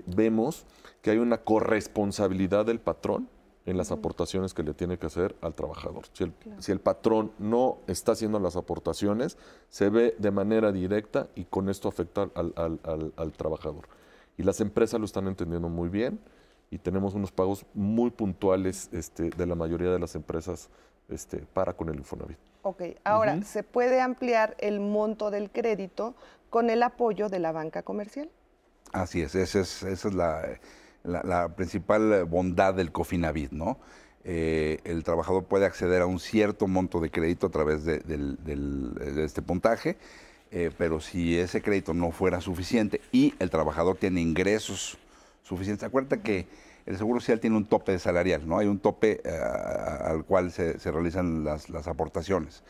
vemos 0.07 0.65
que 1.03 1.13
hay 1.13 1.19
una 1.19 1.39
corresponsabilidad 1.39 2.67
del 2.67 2.81
patrón 2.81 3.29
en 3.71 3.77
las 3.77 3.91
aportaciones 3.93 4.53
que 4.53 4.63
le 4.63 4.75
tiene 4.75 4.99
que 4.99 5.07
hacer 5.07 5.35
al 5.41 5.55
trabajador. 5.55 6.05
Si 6.13 6.25
el, 6.25 6.33
si 6.59 6.73
el 6.73 6.81
patrón 6.81 7.33
no 7.39 7.79
está 7.87 8.13
haciendo 8.13 8.39
las 8.41 8.57
aportaciones, 8.57 9.39
se 9.69 9.89
ve 9.89 10.15
de 10.19 10.31
manera 10.31 10.73
directa 10.73 11.29
y 11.35 11.45
con 11.45 11.69
esto 11.69 11.89
afecta 11.89 12.29
al, 12.35 12.53
al- 12.57 12.81
al- 12.85 13.13
al 13.17 13.33
trabajador. 13.33 13.89
Y 14.37 14.43
las 14.43 14.61
empresas 14.61 14.99
lo 14.99 15.07
están 15.07 15.27
entendiendo 15.29 15.69
muy 15.69 15.89
bien 15.89 16.19
y 16.71 16.79
tenemos 16.79 17.15
unos 17.15 17.33
pagos 17.33 17.65
muy 17.75 18.11
puntuales 18.11 18.89
este, 18.93 19.31
de 19.31 19.47
la 19.47 19.55
mayoría 19.55 19.91
de 19.91 19.99
las 19.99 20.15
empresas 20.15 20.69
este, 21.09 21.39
para 21.39 21.73
con 21.75 21.89
el 21.89 21.97
Infonavit. 21.97 22.39
Ok, 22.63 22.83
ahora, 23.05 23.43
¿se 23.43 23.63
puede 23.63 24.01
ampliar 24.01 24.55
el 24.59 24.81
monto 24.81 25.31
del 25.31 25.51
crédito 25.51 26.15
con 26.51 26.69
el 26.71 26.83
apoyo 26.83 27.29
de 27.29 27.39
la 27.39 27.53
banca 27.53 27.83
comercial? 27.83 28.31
Así 28.93 29.23
es, 29.23 29.35
esa 29.35 29.61
es, 29.61 29.83
esa 29.83 30.09
es 30.09 30.15
la, 30.15 30.43
la- 31.05 31.49
principal 31.55 32.25
bondad 32.25 32.75
del 32.75 32.93
Cofinavit, 32.93 33.53
¿no? 33.53 33.79
Eh, 34.25 34.81
el 34.85 35.03
trabajador 35.03 35.45
puede 35.45 35.65
acceder 35.65 36.03
a 36.03 36.07
un 36.07 36.21
cierto 36.21 36.67
monto 36.67 37.01
de 37.01 37.11
crédito 37.11 37.47
a 37.47 37.51
través 37.51 37.85
de, 37.85 38.01
de 38.01 39.25
este 39.25 39.41
puntaje, 39.41 39.97
eh, 40.51 40.71
pero 40.77 41.01
si 41.01 41.39
ese 41.39 41.63
crédito 41.63 41.95
no 41.95 42.11
fuera 42.11 42.41
suficiente 42.41 43.01
y 43.13 43.35
el 43.39 43.51
trabajador 43.51 43.97
tiene 43.97 44.21
ingresos 44.21 44.99
suficientes, 45.43 45.87
acuérdate 45.87 46.21
que 46.21 46.47
el 46.87 46.99
Seguro 46.99 47.21
Social 47.21 47.41
tiene 47.41 47.57
un 47.57 47.67
tope 47.67 47.99
salarial, 47.99 48.47
¿no? 48.49 48.59
Hay 48.59 48.67
un 48.67 48.79
tope 48.79 49.21
eh, 49.25 49.31
al 49.31 50.25
cual 50.25 50.51
se, 50.51 50.75
realizan 50.91 51.45
las 51.45 51.87
aportaciones. 51.87 52.63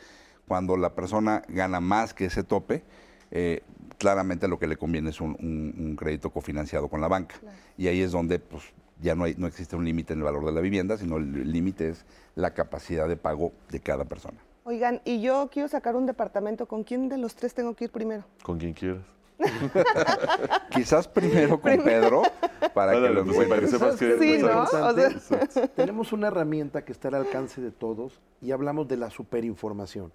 Cuando 0.47 0.77
la 0.77 0.93
persona 0.93 1.43
gana 1.47 1.79
más 1.79 2.13
que 2.13 2.25
ese 2.25 2.43
tope, 2.43 2.83
eh, 3.31 3.61
claramente 3.97 4.47
lo 4.47 4.59
que 4.59 4.67
le 4.67 4.77
conviene 4.77 5.09
es 5.09 5.21
un, 5.21 5.35
un- 5.39 5.73
un 5.77 5.95
crédito 5.95 6.29
cofinanciado 6.29 6.87
con 6.89 7.01
la 7.01 7.07
banca. 7.07 7.35
Y 7.77 7.87
ahí 7.87 8.01
es 8.01 8.11
donde 8.11 8.39
pues, 8.39 8.63
ya 9.01 9.15
no, 9.15 9.23
hay, 9.23 9.35
no 9.37 9.47
existe 9.47 9.75
un 9.75 9.85
límite 9.85 10.13
en 10.13 10.19
el 10.19 10.25
valor 10.25 10.45
de 10.45 10.51
la 10.51 10.61
vivienda, 10.61 10.97
sino 10.97 11.17
el 11.17 11.51
límite 11.51 11.89
es 11.89 12.05
la 12.35 12.53
capacidad 12.53 13.07
de 13.07 13.17
pago 13.17 13.51
de 13.69 13.79
cada 13.79 14.05
persona. 14.05 14.37
Oigan, 14.63 15.01
y 15.05 15.21
yo 15.21 15.49
quiero 15.51 15.67
sacar 15.67 15.95
un 15.95 16.05
departamento, 16.05 16.67
¿con 16.67 16.83
quién 16.83 17.09
de 17.09 17.17
los 17.17 17.35
tres 17.35 17.53
tengo 17.53 17.73
que 17.75 17.85
ir 17.85 17.91
primero? 17.91 18.23
Con 18.43 18.59
quien 18.59 18.73
quieras. 18.73 19.01
Quizás 20.69 21.07
primero 21.07 21.59
con 21.59 21.81
Pedro, 21.83 22.21
para 22.73 22.93
que 22.93 23.09
lo 23.09 23.25
pues, 23.25 23.37
para 23.47 23.59
que 23.59 23.65
encuentres. 23.65 23.71
sepas 23.71 23.95
que- 23.95 24.11
Sí, 24.19 24.37
pues, 24.41 24.41
¿no? 24.43 24.63
O 24.63 24.67
sea- 25.47 25.67
Tenemos 25.75 26.13
una 26.13 26.27
herramienta 26.27 26.83
que 26.85 26.91
está 26.91 27.07
al 27.09 27.15
alcance 27.15 27.59
de 27.61 27.71
todos 27.71 28.19
y 28.41 28.51
hablamos 28.51 28.87
de 28.87 28.97
la 28.97 29.09
superinformación. 29.09 30.11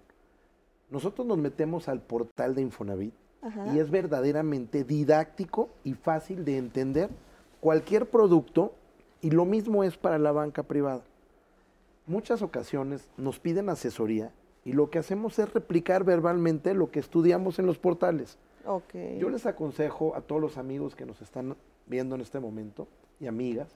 Nosotros 0.89 1.27
nos 1.27 1.37
metemos 1.37 1.89
al 1.89 2.01
portal 2.01 2.55
de 2.55 2.61
Infonavit 2.61 3.13
y 3.73 3.79
es 3.79 3.89
verdaderamente 3.91 4.83
didáctico 4.83 5.69
y 5.83 5.93
fácil 5.93 6.43
de 6.43 6.57
entender 6.57 7.09
cualquier 7.59 8.09
producto 8.09 8.73
y 9.21 9.31
lo 9.31 9.45
mismo 9.45 9.83
es 9.83 9.97
para 9.97 10.17
la 10.17 10.31
banca 10.31 10.63
privada. 10.63 11.03
Muchas 12.05 12.41
ocasiones 12.41 13.07
nos 13.17 13.39
piden 13.39 13.69
asesoría 13.69 14.31
y 14.63 14.73
lo 14.73 14.89
que 14.89 14.99
hacemos 14.99 15.37
es 15.39 15.53
replicar 15.53 16.03
verbalmente 16.03 16.73
lo 16.73 16.91
que 16.91 16.99
estudiamos 16.99 17.59
en 17.59 17.65
los 17.65 17.77
portales. 17.77 18.37
Yo 19.19 19.29
les 19.29 19.45
aconsejo 19.45 20.15
a 20.15 20.21
todos 20.21 20.41
los 20.41 20.57
amigos 20.57 20.95
que 20.95 21.05
nos 21.05 21.21
están 21.21 21.55
viendo 21.85 22.15
en 22.15 22.21
este 22.21 22.39
momento 22.39 22.87
y 23.19 23.27
amigas 23.27 23.69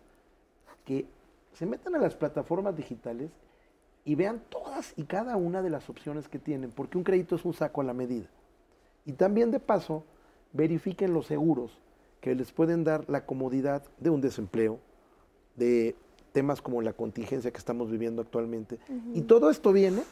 que 0.85 1.05
se 1.53 1.65
metan 1.65 1.95
a 1.95 1.99
las 1.99 2.15
plataformas 2.15 2.75
digitales 2.75 3.31
y 4.03 4.15
vean 4.15 4.41
todas 4.49 4.93
y 4.95 5.03
cada 5.03 5.35
una 5.37 5.61
de 5.61 5.69
las 5.69 5.89
opciones 5.89 6.27
que 6.27 6.39
tienen, 6.39 6.71
porque 6.71 6.97
un 6.97 7.03
crédito 7.03 7.35
es 7.35 7.45
un 7.45 7.53
saco 7.53 7.81
a 7.81 7.83
la 7.83 7.93
medida. 7.93 8.27
Y 9.05 9.13
también 9.13 9.51
de 9.51 9.59
paso, 9.59 10.03
verifiquen 10.53 11.13
los 11.13 11.27
seguros 11.27 11.71
que 12.19 12.35
les 12.35 12.51
pueden 12.51 12.83
dar 12.83 13.09
la 13.09 13.25
comodidad 13.25 13.83
de 13.99 14.09
un 14.09 14.21
desempleo, 14.21 14.79
de 15.55 15.95
temas 16.31 16.61
como 16.61 16.81
la 16.81 16.93
contingencia 16.93 17.51
que 17.51 17.57
estamos 17.57 17.89
viviendo 17.91 18.21
actualmente. 18.21 18.79
Y 19.13 19.21
todo 19.21 19.49
esto 19.49 19.73
viene 19.73 20.03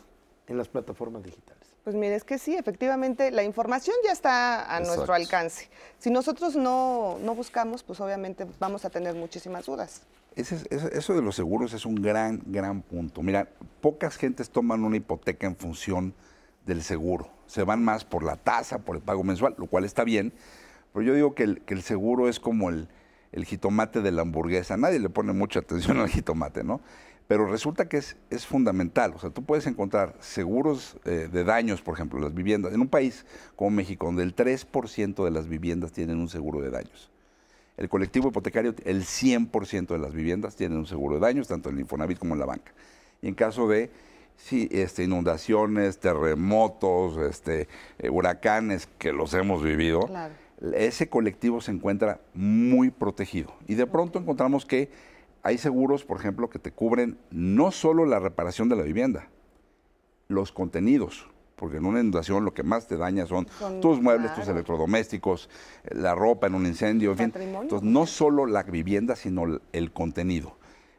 en 0.47 0.57
las 0.57 0.67
plataformas 0.67 1.23
digitales. 1.23 1.59
Pues 1.83 1.95
mire, 1.95 2.15
es 2.15 2.23
que 2.23 2.37
sí, 2.37 2.55
efectivamente, 2.55 3.31
la 3.31 3.43
información 3.43 3.95
ya 4.03 4.11
está 4.11 4.61
a 4.61 4.79
Exacto. 4.79 4.87
nuestro 4.87 5.13
alcance. 5.13 5.69
Si 5.97 6.09
nosotros 6.09 6.55
no, 6.55 7.17
no 7.21 7.35
buscamos, 7.35 7.83
pues 7.83 7.99
obviamente 8.01 8.45
vamos 8.59 8.85
a 8.85 8.89
tener 8.89 9.15
muchísimas 9.15 9.65
dudas. 9.65 10.01
Ese 10.35 10.55
es- 10.55 10.83
eso, 10.83 11.15
de 11.15 11.21
los 11.21 11.35
seguros 11.35 11.73
es 11.73 11.85
un 11.85 11.95
gran, 11.95 12.41
gran 12.45 12.81
punto. 12.81 13.21
Mira, 13.21 13.49
pocas 13.81 14.15
gentes 14.17 14.49
toman 14.49 14.83
una 14.83 14.97
hipoteca 14.97 15.47
en 15.47 15.55
función 15.55 16.13
del 16.65 16.81
seguro. 16.83 17.29
Se 17.47 17.63
van 17.63 17.83
más 17.83 18.05
por 18.05 18.23
la 18.23 18.35
tasa, 18.35 18.79
por 18.79 18.95
el 18.95 19.01
pago 19.01 19.23
mensual, 19.23 19.55
lo 19.57 19.65
cual 19.67 19.85
está 19.85 20.03
bien. 20.03 20.33
Pero 20.93 21.03
yo 21.05 21.13
digo 21.13 21.35
que 21.35 21.43
el, 21.43 21.81
seguro 21.81 22.29
es 22.29 22.39
como 22.39 22.69
el, 22.69 22.87
el 23.31 23.45
jitomate 23.45 24.01
de 24.01 24.11
la 24.11 24.21
hamburguesa. 24.21 24.77
Nadie 24.77 24.99
le 24.99 25.09
pone 25.09 25.33
mucha 25.33 25.59
atención 25.59 25.97
al 25.99 26.09
jitomate, 26.09 26.63
¿no? 26.63 26.79
Pero 27.27 27.45
resulta 27.45 27.87
que 27.87 27.97
es, 27.97 28.17
es 28.31 28.45
fundamental. 28.47 29.13
O 29.15 29.19
sea, 29.19 29.29
tú 29.29 29.43
puedes 29.43 29.67
encontrar 29.67 30.15
seguros 30.19 30.97
eh, 31.05 31.29
de 31.31 31.43
daños, 31.43 31.81
por 31.81 31.93
ejemplo, 31.93 32.19
las 32.19 32.33
viviendas. 32.33 32.73
En 32.73 32.81
un 32.81 32.87
país 32.87 33.25
como 33.55 33.69
México, 33.71 34.07
donde 34.07 34.23
el 34.23 34.33
3% 34.35 35.23
de 35.25 35.31
las 35.31 35.47
viviendas 35.47 35.91
tienen 35.91 36.17
un 36.17 36.27
seguro 36.29 36.61
de 36.61 36.71
daños. 36.71 37.11
El 37.79 37.87
colectivo 37.87 38.27
hipotecario, 38.27 38.75
el 38.83 39.03
100% 39.05 39.87
de 39.87 39.99
las 39.99 40.13
viviendas 40.13 40.57
tienen 40.57 40.77
un 40.77 40.85
seguro 40.85 41.15
de 41.15 41.21
daños, 41.21 41.47
tanto 41.47 41.69
en 41.69 41.75
el 41.75 41.81
Infonavit 41.81 42.19
como 42.19 42.33
en 42.33 42.41
la 42.41 42.45
banca. 42.45 42.73
Y 43.21 43.29
en 43.29 43.35
caso 43.35 43.69
de 43.69 43.89
sí, 44.35 44.67
este, 44.69 45.05
inundaciones, 45.05 45.97
terremotos, 45.97 47.15
este, 47.17 47.69
eh, 47.99 48.09
huracanes, 48.09 48.89
que 48.97 49.13
los 49.13 49.33
hemos 49.33 49.63
vivido, 49.63 50.01
Claro. 50.07 50.33
ese 50.73 51.07
colectivo 51.07 51.61
se 51.61 51.71
encuentra 51.71 52.19
muy 52.33 52.89
protegido. 52.91 53.53
Y 53.65 53.75
de 53.75 53.87
pronto 53.87 54.19
encontramos 54.19 54.65
que 54.65 54.89
hay 55.41 55.57
seguros, 55.57 56.03
por 56.03 56.19
ejemplo, 56.19 56.49
que 56.49 56.59
te 56.59 56.73
cubren 56.73 57.17
no 57.31 57.71
solo 57.71 58.05
la 58.05 58.19
reparación 58.19 58.67
de 58.67 58.75
la 58.75 58.83
vivienda, 58.83 59.29
los 60.27 60.51
contenidos. 60.51 61.29
Porque 61.59 61.77
en 61.77 61.85
una 61.85 61.99
inundación 61.99 62.45
lo 62.45 62.53
que 62.53 62.63
más 62.63 62.87
te 62.87 62.95
daña 62.95 63.25
son 63.25 63.45
tus 63.81 64.01
muebles, 64.01 64.33
tus 64.33 64.47
electrodomésticos, 64.47 65.49
la 65.91 66.15
ropa 66.15 66.47
en 66.47 66.55
un 66.55 66.65
incendio, 66.65 67.11
en 67.11 67.17
fin. 67.17 67.25
Entonces, 67.63 67.87
no 67.87 68.05
solo 68.05 68.45
la 68.45 68.63
vivienda, 68.63 69.15
sino 69.17 69.43
el- 69.73 69.91
contenido. 69.91 70.55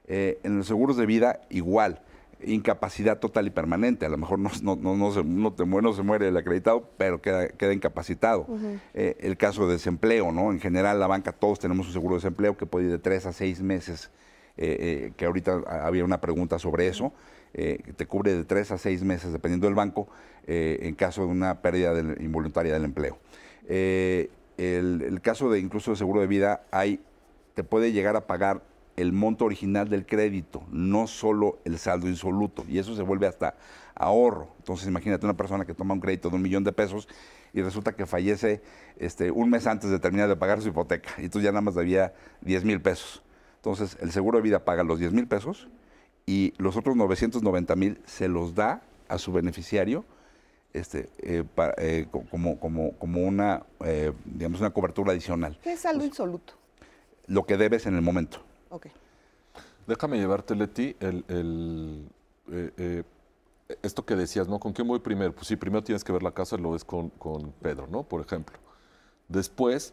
Eh, 0.06 0.38
en 0.42 0.58
los 0.58 0.66
seguros 0.66 0.96
de 0.98 1.06
vida, 1.06 1.40
igual. 1.48 2.02
Incapacidad 2.44 3.18
total 3.18 3.46
y 3.46 3.50
permanente. 3.50 4.04
A 4.06 4.08
lo 4.08 4.16
mejor 4.18 4.38
no, 4.38 4.50
no, 4.62 4.76
no, 4.76 4.96
no 4.96 5.12
se, 5.12 5.20
te 5.56 5.64
muere, 5.64 5.86
no 5.86 5.92
se 5.94 6.02
muere 6.02 6.28
el 6.28 6.36
acreditado, 6.36 6.90
pero 6.96 7.20
queda, 7.22 7.48
queda 7.48 7.72
incapacitado. 7.72 8.46
Eh, 8.94 9.16
el 9.20 9.36
caso 9.36 9.66
de 9.66 9.74
desempleo, 9.74 10.32
¿no? 10.32 10.50
En 10.52 10.60
general, 10.60 10.98
la 11.00 11.06
banca, 11.06 11.32
todos 11.32 11.58
tenemos 11.58 11.86
un 11.86 11.92
seguro 11.92 12.14
de 12.16 12.18
desempleo 12.18 12.56
que 12.56 12.66
puede 12.66 12.86
ir 12.86 12.90
de 12.92 12.98
tres 12.98 13.24
a 13.26 13.32
seis 13.32 13.62
meses. 13.62 14.10
eh, 14.56 14.76
eh, 15.08 15.12
que 15.16 15.24
ahorita 15.24 15.62
había 15.86 16.04
una 16.04 16.20
pregunta 16.20 16.58
sobre 16.58 16.86
eso. 16.88 17.12
Eh, 17.54 17.78
te 17.96 18.06
cubre 18.06 18.34
de 18.34 18.44
tres 18.44 18.70
a 18.70 18.78
seis 18.78 19.02
meses, 19.02 19.32
dependiendo 19.32 19.66
del 19.66 19.74
banco, 19.74 20.08
eh, 20.46 20.78
en 20.82 20.94
caso 20.94 21.22
de 21.22 21.28
una 21.28 21.62
pérdida 21.62 21.98
involuntaria 22.20 22.72
del 22.72 22.84
empleo. 22.84 23.18
Eh, 23.68 24.30
el, 24.58 25.02
el 25.02 25.20
caso 25.20 25.50
de 25.50 25.58
incluso 25.58 25.90
de 25.90 25.96
seguro 25.96 26.20
de 26.20 26.26
vida, 26.26 26.62
hay, 26.70 27.00
te 27.54 27.64
puede 27.64 27.92
llegar 27.92 28.16
a 28.16 28.26
pagar 28.26 28.62
el 28.96 29.12
monto 29.12 29.46
original 29.46 29.88
del 29.88 30.04
crédito, 30.04 30.62
no 30.70 31.06
solo 31.06 31.58
el 31.64 31.78
saldo 31.78 32.08
insoluto, 32.08 32.64
y 32.68 32.78
eso 32.78 32.94
se 32.94 33.02
vuelve 33.02 33.26
hasta 33.26 33.54
ahorro. 33.94 34.48
Entonces 34.58 34.86
imagínate 34.86 35.24
una 35.24 35.36
persona 35.36 35.64
que 35.64 35.74
toma 35.74 35.94
un 35.94 36.00
crédito 36.00 36.28
de 36.28 36.36
un 36.36 36.42
millón 36.42 36.64
de 36.64 36.72
pesos 36.72 37.08
y 37.52 37.62
resulta 37.62 37.92
que 37.92 38.06
fallece 38.06 38.62
este, 38.98 39.30
un 39.30 39.50
mes 39.50 39.66
antes 39.66 39.90
de 39.90 39.98
terminar 39.98 40.28
de 40.28 40.36
pagar 40.36 40.60
su 40.60 40.68
hipoteca, 40.68 41.10
y 41.18 41.28
tú 41.28 41.40
ya 41.40 41.50
nada 41.50 41.62
más 41.62 41.74
debía 41.74 42.12
10 42.42 42.64
mil 42.64 42.80
pesos. 42.80 43.22
Entonces 43.56 43.96
el 44.00 44.12
seguro 44.12 44.38
de 44.38 44.42
vida 44.42 44.64
paga 44.64 44.84
los 44.84 44.98
10 44.98 45.12
mil 45.12 45.26
pesos 45.26 45.68
y 46.26 46.52
los 46.58 46.76
otros 46.76 46.96
990 46.96 47.76
mil 47.76 48.00
se 48.06 48.28
los 48.28 48.54
da 48.54 48.82
a 49.08 49.18
su 49.18 49.32
beneficiario 49.32 50.04
este, 50.72 51.10
eh, 51.18 51.42
pa- 51.54 51.74
eh, 51.78 52.06
co- 52.10 52.24
como, 52.30 52.58
como, 52.60 52.92
como 52.92 53.22
una, 53.22 53.64
eh, 53.84 54.12
digamos, 54.24 54.60
una 54.60 54.70
cobertura 54.70 55.10
adicional. 55.12 55.58
¿Qué 55.62 55.72
es 55.72 55.80
saldo 55.80 56.04
insoluto? 56.04 56.54
Lo 57.26 57.44
que 57.44 57.56
debes 57.56 57.86
en 57.86 57.94
el 57.96 58.02
momento. 58.02 58.38
Ok. 58.68 58.86
Déjame 59.86 60.18
llevarte, 60.18 60.54
Leti, 60.54 60.94
el, 61.00 61.24
el, 61.26 62.06
eh, 62.52 62.70
eh, 62.76 63.02
esto 63.82 64.04
que 64.04 64.14
decías, 64.14 64.46
¿no? 64.46 64.60
¿Con 64.60 64.72
quién 64.72 64.86
voy 64.86 65.00
primero? 65.00 65.32
Pues 65.32 65.48
sí, 65.48 65.56
primero 65.56 65.82
tienes 65.82 66.04
que 66.04 66.12
ver 66.12 66.22
la 66.22 66.30
casa, 66.32 66.56
lo 66.56 66.70
ves 66.72 66.84
con, 66.84 67.08
con 67.10 67.50
Pedro, 67.60 67.88
¿no? 67.88 68.04
Por 68.04 68.20
ejemplo. 68.20 68.56
Después, 69.28 69.92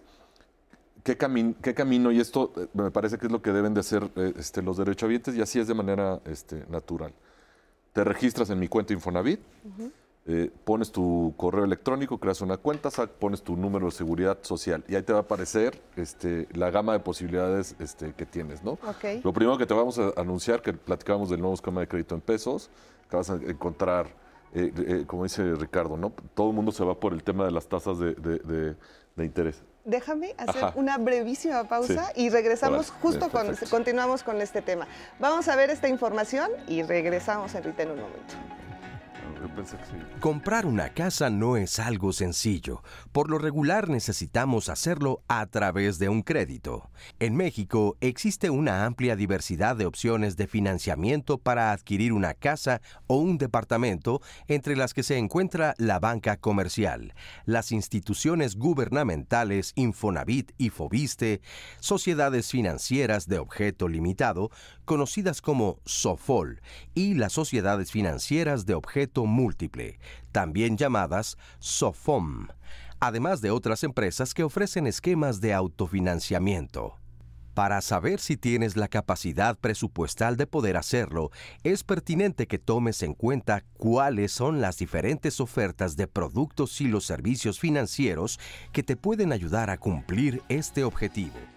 ¿qué, 1.08 1.18
cami- 1.18 1.56
qué 1.62 1.74
camino? 1.74 2.12
Y 2.12 2.20
esto 2.20 2.52
eh, 2.58 2.68
me 2.74 2.92
parece 2.92 3.18
que 3.18 3.28
es 3.28 3.32
lo 3.32 3.42
que 3.42 3.54
deben 3.54 3.74
de 3.74 3.80
hacer 3.80 4.12
eh, 4.18 4.34
este, 4.38 4.62
los 4.62 4.76
derechohabientes, 4.76 5.36
y 5.36 5.42
así 5.42 5.58
es 5.58 5.68
de 5.68 5.74
manera 5.74 6.20
este, 6.26 6.66
natural. 6.70 7.14
Te 7.94 8.04
registras 8.04 8.50
en 8.50 8.60
mi 8.60 8.68
cuenta 8.68 8.92
Infonavit, 8.92 9.40
eh, 10.26 10.52
pones 10.66 10.92
tu 10.92 11.34
correo 11.38 11.64
electrónico, 11.64 12.18
creas 12.18 12.42
una 12.42 12.58
cuenta, 12.58 12.90
sac- 12.90 13.08
pones 13.08 13.42
tu 13.42 13.56
número 13.56 13.86
de 13.86 13.92
seguridad 13.94 14.38
social 14.42 14.84
y 14.90 14.96
ahí 14.96 15.02
te 15.02 15.14
va 15.14 15.20
a 15.20 15.22
aparecer 15.22 15.82
este, 15.96 16.50
la 16.52 16.70
gama 16.70 16.92
de 16.92 17.00
posibilidades 17.00 17.76
este, 17.80 18.12
que 18.14 18.26
tienes, 18.26 18.62
¿no? 18.62 18.78
Lo 19.24 19.32
primero 19.32 19.58
que 19.58 19.66
te 19.66 19.74
vamos 19.74 19.98
a 20.00 20.12
anunciar, 20.18 20.62
que 20.62 20.74
platicábamos 20.74 21.30
del 21.30 21.40
nuevo 21.40 21.54
esquema 21.54 21.80
de 21.80 21.88
crédito 21.88 22.16
en 22.16 22.20
pesos, 22.22 22.70
que 23.10 23.16
vas 23.16 23.30
a 23.30 23.36
encontrar, 23.36 24.08
eh, 24.54 24.74
eh, 24.76 25.04
como 25.08 25.24
dice 25.24 25.56
Ricardo, 25.56 25.96
¿no? 25.96 26.12
Todo 26.36 26.50
el 26.50 26.56
mundo 26.58 26.74
se 26.74 26.84
va 26.84 27.00
por 27.00 27.14
el 27.14 27.24
tema 27.24 27.46
de 27.46 27.52
las 27.52 27.68
tasas 27.70 27.98
de, 27.98 28.14
de- 28.16 28.40
de- 28.40 28.76
de 29.16 29.26
interés. 29.26 29.64
Déjame 29.92 30.36
hacer 30.38 30.66
Ajá. 30.66 30.74
una 30.76 30.98
brevísima 30.98 31.64
pausa 31.64 32.12
Sí. 32.14 32.24
y 32.24 32.30
regresamos 32.30 32.92
justo 32.92 33.30
continuamos 33.70 34.22
con 34.22 34.42
este 34.42 34.62
tema. 34.62 34.86
Vamos 35.18 35.48
a 35.48 35.56
ver 35.56 35.70
esta 35.70 35.88
información 35.88 36.52
y 36.68 36.84
regresamos, 36.84 37.56
Enrique, 37.56 37.84
en 37.84 37.92
un 37.92 38.02
momento. 38.02 38.34
Comprar 40.20 40.66
una 40.66 40.90
casa 40.90 41.30
no 41.30 41.58
es 41.58 41.80
algo 41.80 42.14
sencillo. 42.14 42.84
Por 43.12 43.30
lo 43.30 43.38
regular 43.38 43.90
necesitamos 43.90 44.70
hacerlo 44.70 45.22
a 45.28 45.46
través 45.46 46.00
de 46.00 46.10
un 46.10 46.22
crédito. 46.22 46.90
En 47.20 47.36
México 47.36 47.98
existe 48.02 48.50
una 48.50 48.86
amplia 48.86 49.16
diversidad 49.16 49.76
de 49.76 49.86
opciones 49.86 50.38
de 50.38 50.48
financiamiento 50.48 51.38
para 51.38 51.72
adquirir 51.72 52.14
una 52.14 52.34
casa 52.34 52.82
o 53.08 53.18
un 53.18 53.38
departamento, 53.38 54.22
entre 54.48 54.76
las 54.76 54.94
que 54.94 55.04
se 55.04 55.18
encuentra 55.18 55.74
la 55.78 56.00
banca 56.00 56.38
comercial, 56.38 57.14
las 57.46 57.72
instituciones 57.72 58.56
gubernamentales 58.56 59.74
Infonavit 59.76 60.52
y 60.58 60.70
Fobiste, 60.70 61.42
sociedades 61.80 62.50
financieras 62.50 63.28
de 63.28 63.40
objeto 63.40 63.88
limitado, 63.88 64.52
conocidas 64.88 65.42
como 65.42 65.80
SOFOL, 65.86 66.62
y 66.96 67.14
las 67.14 67.34
sociedades 67.34 67.92
financieras 67.92 68.66
de 68.66 68.74
objeto 68.74 69.28
múltiple, 69.28 70.00
también 70.32 70.78
llamadas 70.78 71.38
SOFOM, 71.60 72.48
además 73.00 73.42
de 73.42 73.52
otras 73.52 73.84
empresas 73.84 74.34
que 74.34 74.44
ofrecen 74.44 74.88
esquemas 74.88 75.40
de 75.42 75.54
autofinanciamiento. 75.54 76.96
Para 77.54 77.82
saber 77.82 78.20
si 78.20 78.38
tienes 78.38 78.78
la 78.78 78.88
capacidad 78.88 79.58
presupuestal 79.58 80.38
de 80.38 80.46
poder 80.46 80.78
hacerlo, 80.78 81.32
es 81.64 81.84
pertinente 81.84 82.46
que 82.46 82.60
tomes 82.60 83.02
en 83.02 83.16
cuenta 83.16 83.64
cuáles 83.78 84.32
son 84.32 84.62
las 84.62 84.78
diferentes 84.78 85.40
ofertas 85.40 85.96
de 85.96 86.08
productos 86.08 86.80
y 86.82 86.88
los 86.88 87.06
servicios 87.06 87.60
financieros 87.60 88.40
que 88.72 88.84
te 88.84 88.96
pueden 88.96 89.34
ayudar 89.34 89.72
a 89.72 89.80
cumplir 89.80 90.44
este 90.50 90.84
objetivo. 90.84 91.57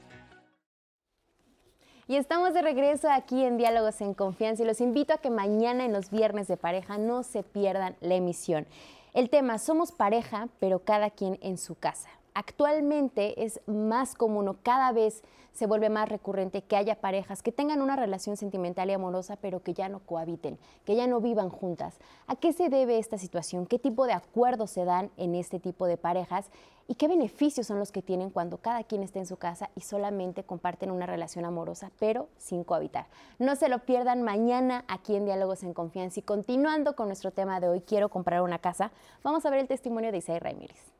Y 2.10 2.16
estamos 2.16 2.54
de 2.54 2.62
regreso 2.62 3.08
aquí 3.08 3.44
en 3.44 3.56
Diálogos 3.56 4.00
en 4.00 4.14
Confianza 4.14 4.64
y 4.64 4.66
los 4.66 4.80
invito 4.80 5.14
a 5.14 5.18
que 5.18 5.30
mañana 5.30 5.84
en 5.84 5.92
los 5.92 6.10
viernes 6.10 6.48
de 6.48 6.56
pareja 6.56 6.98
no 6.98 7.22
se 7.22 7.44
pierdan 7.44 7.94
la 8.00 8.16
emisión. 8.16 8.66
El 9.14 9.30
tema, 9.30 9.58
somos 9.58 9.92
pareja, 9.92 10.48
pero 10.58 10.80
cada 10.80 11.10
quien 11.10 11.38
en 11.40 11.56
su 11.56 11.76
casa. 11.76 12.08
Actualmente 12.34 13.44
es 13.44 13.60
más 13.68 14.16
común 14.16 14.48
o 14.48 14.56
cada 14.60 14.90
vez 14.90 15.22
se 15.52 15.66
vuelve 15.66 15.90
más 15.90 16.08
recurrente 16.08 16.62
que 16.62 16.76
haya 16.76 17.00
parejas 17.00 17.42
que 17.42 17.52
tengan 17.52 17.82
una 17.82 17.96
relación 17.96 18.36
sentimental 18.36 18.90
y 18.90 18.92
amorosa, 18.92 19.36
pero 19.36 19.62
que 19.62 19.74
ya 19.74 19.88
no 19.88 20.00
cohabiten, 20.00 20.58
que 20.84 20.96
ya 20.96 21.06
no 21.06 21.20
vivan 21.20 21.50
juntas. 21.50 21.98
¿A 22.26 22.36
qué 22.36 22.52
se 22.52 22.68
debe 22.68 22.98
esta 22.98 23.18
situación? 23.18 23.66
¿Qué 23.66 23.78
tipo 23.78 24.06
de 24.06 24.12
acuerdos 24.12 24.70
se 24.70 24.84
dan 24.84 25.10
en 25.16 25.34
este 25.34 25.60
tipo 25.60 25.86
de 25.86 25.96
parejas? 25.96 26.50
¿Y 26.88 26.96
qué 26.96 27.06
beneficios 27.06 27.68
son 27.68 27.78
los 27.78 27.92
que 27.92 28.02
tienen 28.02 28.30
cuando 28.30 28.58
cada 28.58 28.82
quien 28.82 29.04
está 29.04 29.20
en 29.20 29.26
su 29.26 29.36
casa 29.36 29.70
y 29.76 29.82
solamente 29.82 30.42
comparten 30.42 30.90
una 30.90 31.06
relación 31.06 31.44
amorosa, 31.44 31.92
pero 32.00 32.28
sin 32.36 32.64
cohabitar? 32.64 33.06
No 33.38 33.54
se 33.54 33.68
lo 33.68 33.78
pierdan 33.80 34.22
mañana 34.22 34.84
aquí 34.88 35.14
en 35.14 35.24
Diálogos 35.24 35.62
en 35.62 35.72
Confianza. 35.72 36.18
Y 36.18 36.24
continuando 36.24 36.96
con 36.96 37.06
nuestro 37.06 37.30
tema 37.30 37.60
de 37.60 37.68
hoy, 37.68 37.80
quiero 37.80 38.08
comprar 38.08 38.42
una 38.42 38.58
casa, 38.58 38.90
vamos 39.22 39.46
a 39.46 39.50
ver 39.50 39.60
el 39.60 39.68
testimonio 39.68 40.10
de 40.10 40.18
Isaí 40.18 40.40
Ramírez. 40.40 40.92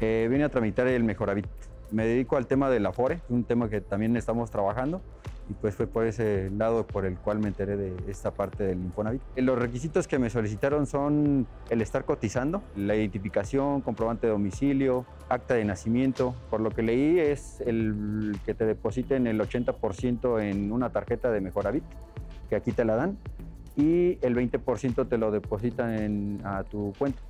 Eh, 0.00 0.26
vine 0.28 0.44
a 0.44 0.48
tramitar 0.50 0.86
el 0.88 1.04
Mejoravit. 1.04 1.46
Me 1.92 2.06
dedico 2.06 2.38
al 2.38 2.46
tema 2.46 2.70
del 2.70 2.86
Afore, 2.86 3.20
un 3.28 3.44
tema 3.44 3.68
que 3.68 3.82
también 3.82 4.16
estamos 4.16 4.50
trabajando 4.50 5.02
y 5.50 5.52
pues 5.52 5.74
fue 5.74 5.86
por 5.86 6.06
ese 6.06 6.50
lado 6.50 6.86
por 6.86 7.04
el 7.04 7.18
cual 7.18 7.38
me 7.38 7.48
enteré 7.48 7.76
de 7.76 7.94
esta 8.10 8.30
parte 8.30 8.64
del 8.64 8.78
Infonavit. 8.80 9.20
Eh, 9.36 9.42
Los 9.42 9.58
requisitos 9.58 10.08
que 10.08 10.18
me 10.18 10.30
solicitaron 10.30 10.86
son 10.86 11.46
el 11.68 11.82
estar 11.82 12.06
cotizando, 12.06 12.62
la 12.76 12.96
identificación, 12.96 13.82
comprobante 13.82 14.26
de 14.26 14.32
domicilio, 14.32 15.04
acta 15.28 15.52
de 15.54 15.66
nacimiento. 15.66 16.34
Por 16.48 16.60
lo 16.60 16.70
que 16.70 16.82
leí 16.82 17.18
es 17.18 17.60
el 17.60 18.38
que 18.46 18.54
te 18.54 18.64
depositen 18.64 19.26
el 19.26 19.38
80% 19.40 20.40
en 20.40 20.72
una 20.72 20.90
tarjeta 20.90 21.30
de 21.30 21.42
Mejoravit, 21.42 21.84
que 22.48 22.56
aquí 22.56 22.72
te 22.72 22.86
la 22.86 22.96
dan, 22.96 23.18
y 23.76 24.18
el 24.22 24.34
20% 24.34 25.06
te 25.08 25.18
lo 25.18 25.30
depositan 25.30 25.92
en- 25.94 26.40
a 26.44 26.64
tu 26.64 26.94
cuenta. 26.98 27.20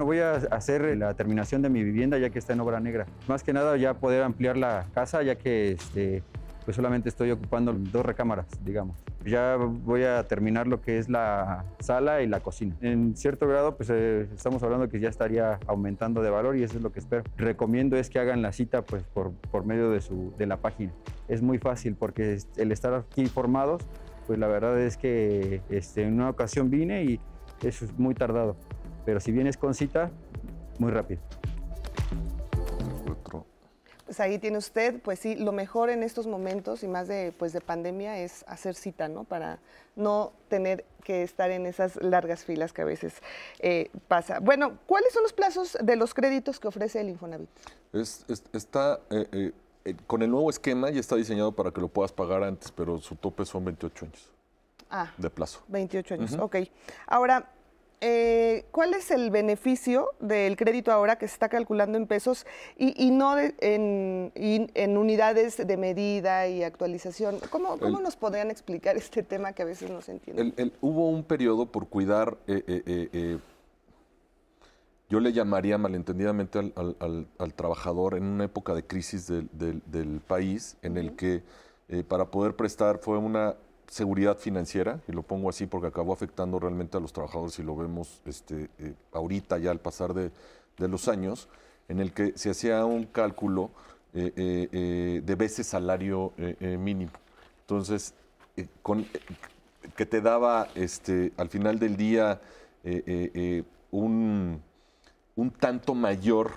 No 0.00 0.06
voy 0.06 0.20
a 0.20 0.32
hacer 0.32 0.96
la 0.96 1.12
terminación 1.12 1.60
de 1.60 1.68
mi 1.68 1.84
vivienda 1.84 2.16
ya 2.16 2.30
que 2.30 2.38
está 2.38 2.54
en 2.54 2.60
obra 2.60 2.80
negra. 2.80 3.04
Más 3.28 3.42
que 3.42 3.52
nada 3.52 3.76
ya 3.76 3.92
poder 3.92 4.22
ampliar 4.22 4.56
la 4.56 4.86
casa 4.94 5.22
ya 5.22 5.34
que 5.34 5.72
este, 5.72 6.22
pues 6.64 6.74
solamente 6.74 7.10
estoy 7.10 7.30
ocupando 7.32 7.74
dos 7.74 8.06
recámaras, 8.06 8.46
digamos. 8.64 8.96
Ya 9.26 9.56
voy 9.56 10.04
a 10.04 10.26
terminar 10.26 10.66
lo 10.66 10.80
que 10.80 10.96
es 10.96 11.10
la 11.10 11.66
sala 11.80 12.22
y 12.22 12.28
la 12.28 12.40
cocina. 12.40 12.74
En 12.80 13.14
cierto 13.14 13.46
grado, 13.46 13.76
pues 13.76 13.90
eh, 13.92 14.26
estamos 14.34 14.62
hablando 14.62 14.88
que 14.88 15.00
ya 15.00 15.10
estaría 15.10 15.60
aumentando 15.66 16.22
de 16.22 16.30
valor 16.30 16.56
y 16.56 16.62
eso 16.62 16.78
es 16.78 16.82
lo 16.82 16.92
que 16.92 17.00
espero. 17.00 17.22
Recomiendo 17.36 17.98
es 17.98 18.08
que 18.08 18.18
hagan 18.18 18.40
la 18.40 18.52
cita 18.52 18.80
pues 18.80 19.02
por, 19.02 19.32
por 19.50 19.66
medio 19.66 19.90
de, 19.90 20.00
su, 20.00 20.32
de 20.38 20.46
la 20.46 20.56
página. 20.56 20.94
Es 21.28 21.42
muy 21.42 21.58
fácil 21.58 21.94
porque 21.94 22.38
el 22.56 22.72
estar 22.72 22.94
aquí 22.94 23.20
informados, 23.20 23.82
pues 24.26 24.38
la 24.38 24.46
verdad 24.46 24.80
es 24.80 24.96
que 24.96 25.60
este, 25.68 26.04
en 26.04 26.14
una 26.14 26.30
ocasión 26.30 26.70
vine 26.70 27.04
y 27.04 27.20
eso 27.62 27.84
es 27.84 27.98
muy 27.98 28.14
tardado. 28.14 28.56
Pero 29.04 29.20
si 29.20 29.32
vienes 29.32 29.56
con 29.56 29.74
cita, 29.74 30.10
muy 30.78 30.90
rápido. 30.92 31.20
Pues 34.04 34.18
ahí 34.18 34.40
tiene 34.40 34.58
usted, 34.58 35.00
pues 35.00 35.20
sí, 35.20 35.36
lo 35.36 35.52
mejor 35.52 35.88
en 35.88 36.02
estos 36.02 36.26
momentos 36.26 36.82
y 36.82 36.88
más 36.88 37.06
de, 37.06 37.32
pues 37.38 37.52
de 37.52 37.60
pandemia 37.60 38.18
es 38.18 38.44
hacer 38.48 38.74
cita, 38.74 39.06
¿no? 39.06 39.22
Para 39.22 39.60
no 39.94 40.32
tener 40.48 40.84
que 41.04 41.22
estar 41.22 41.52
en 41.52 41.64
esas 41.64 41.94
largas 42.02 42.44
filas 42.44 42.72
que 42.72 42.82
a 42.82 42.84
veces 42.84 43.14
eh, 43.60 43.88
pasa. 44.08 44.40
Bueno, 44.40 44.78
¿cuáles 44.86 45.12
son 45.12 45.22
los 45.22 45.32
plazos 45.32 45.78
de 45.80 45.94
los 45.94 46.12
créditos 46.12 46.58
que 46.58 46.66
ofrece 46.66 47.00
el 47.00 47.08
Infonavit? 47.08 47.48
Es, 47.92 48.24
es- 48.28 48.42
está, 48.52 48.98
eh, 49.10 49.52
eh, 49.84 49.94
con 50.08 50.22
el 50.22 50.30
nuevo 50.32 50.50
esquema 50.50 50.90
ya 50.90 50.98
está 50.98 51.14
diseñado 51.14 51.52
para 51.52 51.70
que 51.70 51.80
lo 51.80 51.86
puedas 51.86 52.10
pagar 52.10 52.42
antes, 52.42 52.72
pero 52.72 52.98
su 52.98 53.14
tope 53.14 53.44
son 53.44 53.64
28 53.64 54.06
años 54.06 54.28
Ah, 54.90 55.12
de 55.18 55.30
plazo. 55.30 55.60
28 55.68 56.14
años, 56.14 56.32
Ujú. 56.32 56.42
ok. 56.46 56.56
Ahora, 57.06 57.48
eh, 58.02 58.64
¿cuál 58.70 58.94
es 58.94 59.10
el 59.10 59.30
beneficio 59.30 60.08
del 60.20 60.56
crédito 60.56 60.90
ahora 60.90 61.16
que 61.16 61.28
se 61.28 61.34
está 61.34 61.48
calculando 61.48 61.98
en 61.98 62.06
pesos 62.06 62.46
y, 62.78 62.94
y 63.02 63.10
no 63.10 63.34
de- 63.36 63.54
en, 63.60 64.32
y 64.34 64.66
en 64.74 64.96
unidades 64.96 65.56
de 65.66 65.76
medida 65.76 66.48
y 66.48 66.62
actualización? 66.62 67.38
¿Cómo, 67.50 67.78
cómo 67.78 67.98
El- 67.98 68.04
nos 68.04 68.16
podrían 68.16 68.50
explicar 68.50 68.96
este 68.96 69.22
tema 69.22 69.52
que 69.52 69.62
a 69.62 69.66
veces 69.66 69.90
no 69.90 70.00
se 70.00 70.12
entiende? 70.12 70.42
El- 70.42 70.54
el- 70.56 70.72
hubo 70.80 71.10
un 71.10 71.24
periodo 71.24 71.66
por 71.66 71.88
cuidar, 71.88 72.38
eh, 72.46 72.62
eh, 72.66 73.38
yo 75.10 75.20
le 75.20 75.32
llamaría 75.32 75.76
malentendidamente 75.76 76.58
al, 76.58 76.72
al- 76.76 76.96
al- 77.00 77.26
al 77.38 77.54
trabajador 77.54 78.16
en 78.16 78.24
una 78.24 78.44
época 78.44 78.74
de 78.74 78.84
crisis 78.84 79.26
del, 79.26 79.48
del- 79.52 79.82
del 79.86 80.20
país, 80.20 80.76
en 80.82 80.96
el 80.96 81.16
que 81.16 81.42
para 82.06 82.26
poder 82.26 82.54
prestar 82.54 82.98
fue 82.98 83.18
una 83.18 83.56
seguridad 83.90 84.38
financiera, 84.38 85.00
y 85.08 85.12
lo 85.12 85.22
pongo 85.22 85.50
así 85.50 85.66
porque 85.66 85.88
acabó 85.88 86.12
afectando 86.12 86.60
realmente 86.60 86.96
a 86.96 87.00
los 87.00 87.12
trabajadores 87.12 87.58
y 87.58 87.64
lo 87.64 87.74
vemos 87.74 88.20
este, 88.24 88.70
eh, 88.78 88.94
ahorita 89.12 89.58
ya 89.58 89.72
al 89.72 89.80
pasar 89.80 90.14
de, 90.14 90.30
los 90.78 91.08
años, 91.08 91.48
en 91.88 91.98
el 92.00 92.12
que 92.12 92.32
se 92.36 92.50
hacía 92.50 92.84
un 92.86 93.04
cálculo 93.04 93.70
eh, 94.14 94.32
eh, 94.36 95.22
de 95.22 95.34
veces 95.34 95.66
salario 95.66 96.32
mínimo. 96.60 97.10
Entonces, 97.62 98.14
que 99.96 100.06
te 100.06 100.20
daba 100.22 100.68
este, 100.74 101.32
al 101.36 101.50
final 101.50 101.78
del 101.78 101.96
día 101.98 102.40
un 103.90 104.62
tanto 105.58 105.94
mayor, 105.94 106.52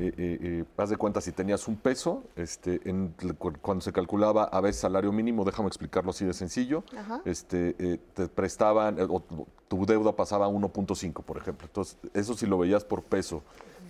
eh, 0.00 0.14
eh, 0.16 0.38
eh, 0.42 0.64
haz 0.78 0.88
de 0.90 0.96
cuenta 0.96 1.20
si 1.20 1.30
tenías 1.32 1.68
un 1.68 1.76
peso, 1.76 2.24
este, 2.36 2.80
en- 2.88 3.14
cu- 3.38 3.52
cuando 3.60 3.82
se 3.82 3.92
calculaba 3.92 4.44
a 4.44 4.60
veces 4.60 4.80
salario 4.80 5.12
mínimo, 5.12 5.44
déjame 5.44 5.68
explicarlo 5.68 6.10
así 6.10 6.24
de 6.24 6.32
sencillo, 6.32 6.82
Ajá. 6.96 7.20
este, 7.26 7.76
eh, 7.78 7.98
te 8.14 8.26
prestaban, 8.28 8.98
eh, 8.98 9.06
o 9.08 9.20
tu- 9.68 9.86
deuda 9.86 10.12
pasaba 10.16 10.46
a 10.46 10.48
1.5, 10.48 11.22
por 11.22 11.36
ejemplo. 11.36 11.66
Entonces, 11.66 11.96
eso 12.14 12.34
si 12.34 12.46
lo 12.46 12.56
veías 12.58 12.84
por 12.84 13.02
peso, 13.02 13.42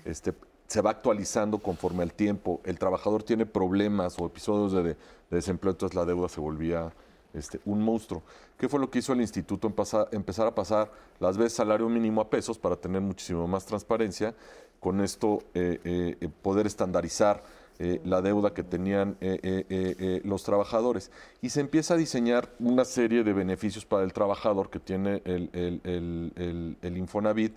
este, 0.04 0.34
se 0.66 0.80
va 0.82 0.90
actualizando 0.90 1.58
conforme 1.58 2.02
al 2.02 2.12
tiempo. 2.12 2.60
El 2.64 2.78
trabajador 2.78 3.22
tiene 3.22 3.46
problemas 3.46 4.18
o 4.18 4.26
episodios 4.26 4.72
de, 4.72 4.82
de 4.82 4.96
desempleo, 5.30 5.72
entonces 5.72 5.94
la 5.96 6.04
deuda 6.04 6.28
se 6.28 6.40
volvía 6.40 6.92
este, 7.32 7.60
un 7.64 7.80
monstruo. 7.82 8.22
¿Qué 8.58 8.68
fue 8.68 8.78
lo 8.80 8.90
que 8.90 8.98
hizo 8.98 9.12
el 9.12 9.20
instituto? 9.20 9.68
Empezar, 9.68 10.08
empezar 10.12 10.46
a 10.48 10.54
pasar 10.54 10.90
las 11.20 11.36
veces 11.38 11.52
salario 11.54 11.88
mínimo 11.88 12.20
a 12.20 12.28
pesos 12.28 12.58
para 12.58 12.76
tener 12.76 13.00
muchísimo 13.00 13.46
más 13.48 13.64
transparencia. 13.66 14.34
Con 14.80 15.00
esto 15.02 15.42
eh, 15.54 15.78
eh, 15.84 16.16
eh, 16.20 16.28
poder 16.42 16.66
estandarizar 16.66 17.42
la 18.04 18.20
deuda 18.20 18.52
que 18.52 18.62
tenían 18.62 19.16
los 20.24 20.42
trabajadores. 20.42 21.10
Y 21.40 21.48
se 21.48 21.60
empieza 21.60 21.94
a 21.94 21.96
diseñar 21.96 22.50
una 22.58 22.84
serie 22.84 23.24
de 23.24 23.32
beneficios 23.32 23.86
para 23.86 24.02
el 24.04 24.12
trabajador 24.12 24.68
que 24.68 24.80
tiene 24.80 25.22
el, 25.24 25.48
el- 25.54 26.76
el- 26.82 26.96
Infonavit. 26.98 27.54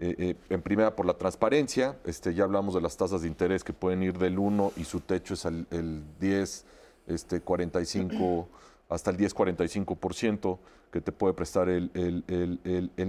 en 0.00 0.62
primera, 0.62 0.96
por 0.96 1.06
la 1.06 1.14
transparencia, 1.14 1.96
este, 2.04 2.34
ya 2.34 2.42
hablamos 2.42 2.74
de 2.74 2.80
las 2.80 2.96
tasas 2.96 3.22
de 3.22 3.28
interés 3.28 3.62
que 3.62 3.72
pueden 3.72 4.02
ir 4.02 4.18
del 4.18 4.40
1 4.40 4.72
y 4.76 4.82
su 4.82 4.98
techo 5.02 5.34
es 5.34 5.44
el, 5.44 5.64
el 5.70 6.02
10, 6.18 6.64
este, 7.06 7.40
45, 7.40 8.48
hasta 8.88 9.12
el 9.12 9.18
10-45% 9.18 10.58
que 10.90 11.00
te 11.00 11.12
puede 11.12 11.32
prestar 11.34 11.68
el 11.68 11.92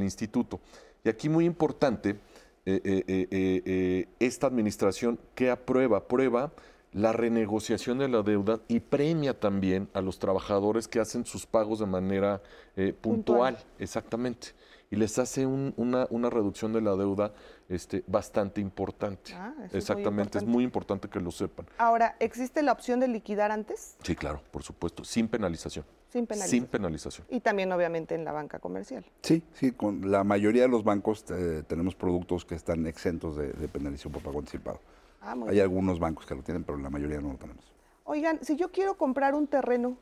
instituto. 0.04 0.60
Y 1.04 1.10
aquí 1.10 1.28
muy 1.30 1.46
importante, 1.46 2.18
eh, 2.66 2.82
eh, 2.84 3.04
eh, 3.08 3.28
eh, 3.66 4.08
esta 4.20 4.48
administración 4.48 5.20
que 5.36 5.50
aprueba, 5.50 5.98
aprueba 5.98 6.52
la 6.94 7.14
renegociación 7.14 8.00
de 8.00 8.10
la 8.10 8.22
deuda 8.22 8.60
y 8.68 8.82
premia 8.82 9.40
también 9.40 9.88
a 9.94 10.02
los 10.02 10.20
trabajadores 10.20 10.88
que 10.88 11.00
hacen 11.00 11.26
sus 11.26 11.46
pagos 11.46 11.80
de 11.80 11.86
manera 11.86 12.42
eh, 12.76 12.94
puntual, 12.94 13.58
exactamente. 13.80 14.50
Y 14.90 14.98
les 14.98 15.18
hace 15.20 15.46
un- 15.46 15.74
una, 15.78 16.06
una 16.10 16.30
reducción 16.30 16.74
de 16.74 16.82
la 16.82 16.96
deuda 16.98 17.34
este, 17.70 18.04
bastante 18.08 18.60
importante. 18.60 19.34
Ah, 19.34 19.54
eso 19.58 19.64
es 19.66 19.72
muy 19.72 19.78
exactamente, 19.80 20.38
es 20.38 20.44
muy 20.44 20.64
importante 20.66 21.08
que 21.08 21.22
lo 21.22 21.32
sepan. 21.32 21.66
Ahora, 21.78 22.18
¿existe 22.20 22.62
la 22.62 22.74
opción 22.74 23.00
de 23.00 23.08
liquidar 23.08 23.52
antes? 23.52 23.96
Sí, 24.04 24.14
claro, 24.16 24.42
por 24.52 24.64
supuesto, 24.64 25.06
sin 25.06 25.30
penalización. 25.30 25.86
Sin 26.12 26.28
penalización. 26.28 26.62
Sin 26.64 26.70
penalización. 26.70 27.28
Y 27.30 27.40
también, 27.40 27.72
obviamente, 27.72 28.16
en 28.16 28.26
la 28.26 28.34
banca 28.34 28.60
comercial. 28.60 29.06
Sí, 29.22 29.44
sí, 29.54 29.72
con 29.72 30.12
la 30.12 30.24
mayoría 30.26 30.64
de 30.64 30.68
los 30.68 30.84
bancos 30.84 31.24
eh, 31.32 31.64
tenemos 31.68 31.96
productos 31.96 32.44
que 32.44 32.56
están 32.56 32.86
exentos 32.86 33.38
de, 33.38 33.54
de 33.54 33.68
penalización 33.70 34.12
por 34.12 34.22
pago 34.22 34.40
anticipado. 34.40 34.80
Ah, 35.22 35.36
muy 35.36 35.48
Hay 35.50 35.54
bien. 35.56 35.64
algunos 35.64 36.00
bancos 36.00 36.26
que 36.26 36.36
lo 36.36 36.42
tienen, 36.44 36.64
pero 36.64 36.78
la 36.78 36.90
mayoría 36.90 37.22
no 37.22 37.32
lo 37.32 37.38
tenemos. 37.38 37.64
Oigan, 38.04 38.40
si 38.44 38.58
yo 38.58 38.72
quiero 38.72 38.96
comprar 38.98 39.36
un 39.36 39.48
terreno, 39.48 39.96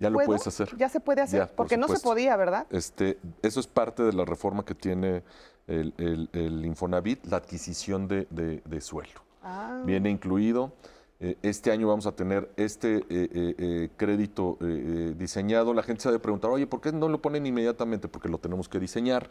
Ya 0.00 0.10
lo 0.10 0.18
puedes 0.18 0.46
hacer. 0.46 0.76
Ya 0.76 0.88
se 0.88 0.98
puede 0.98 1.20
hacer, 1.22 1.40
Ya, 1.40 1.46
por 1.46 1.56
porque 1.56 1.76
no 1.76 1.86
se 1.88 2.00
podía, 2.00 2.36
¿verdad? 2.36 2.66
Este, 2.70 3.18
eso 3.42 3.60
es 3.60 3.66
parte 3.68 4.02
de 4.02 4.12
la 4.12 4.24
reforma 4.24 4.64
que 4.64 4.74
tiene 4.74 5.22
el, 5.68 5.94
el- 5.98 6.28
el 6.32 6.64
Infonavit, 6.66 7.24
la 7.26 7.36
adquisición 7.36 8.08
de, 8.08 8.26
de- 8.30 8.60
de 8.64 8.80
suelo. 8.80 9.20
Ah, 9.42 9.82
Viene 9.84 10.10
incluido. 10.10 10.72
Eh, 11.20 11.36
este 11.42 11.70
año 11.70 11.88
vamos 11.88 12.06
a 12.06 12.12
tener 12.12 12.50
este 12.56 12.96
eh, 12.96 13.04
eh, 13.10 13.28
eh, 13.58 13.88
crédito 13.96 14.58
eh, 14.60 14.64
eh, 14.64 15.14
diseñado. 15.18 15.72
La 15.72 15.82
gente 15.82 16.02
se 16.02 16.08
ha 16.08 16.12
de 16.12 16.18
preguntar, 16.18 16.50
oye, 16.50 16.66
¿por 16.66 16.80
qué 16.80 16.92
no 16.92 17.08
lo 17.08 17.22
ponen 17.22 17.46
inmediatamente? 17.46 18.08
Porque 18.08 18.28
lo 18.28 18.38
tenemos 18.38 18.68
que 18.68 18.78
diseñar. 18.78 19.30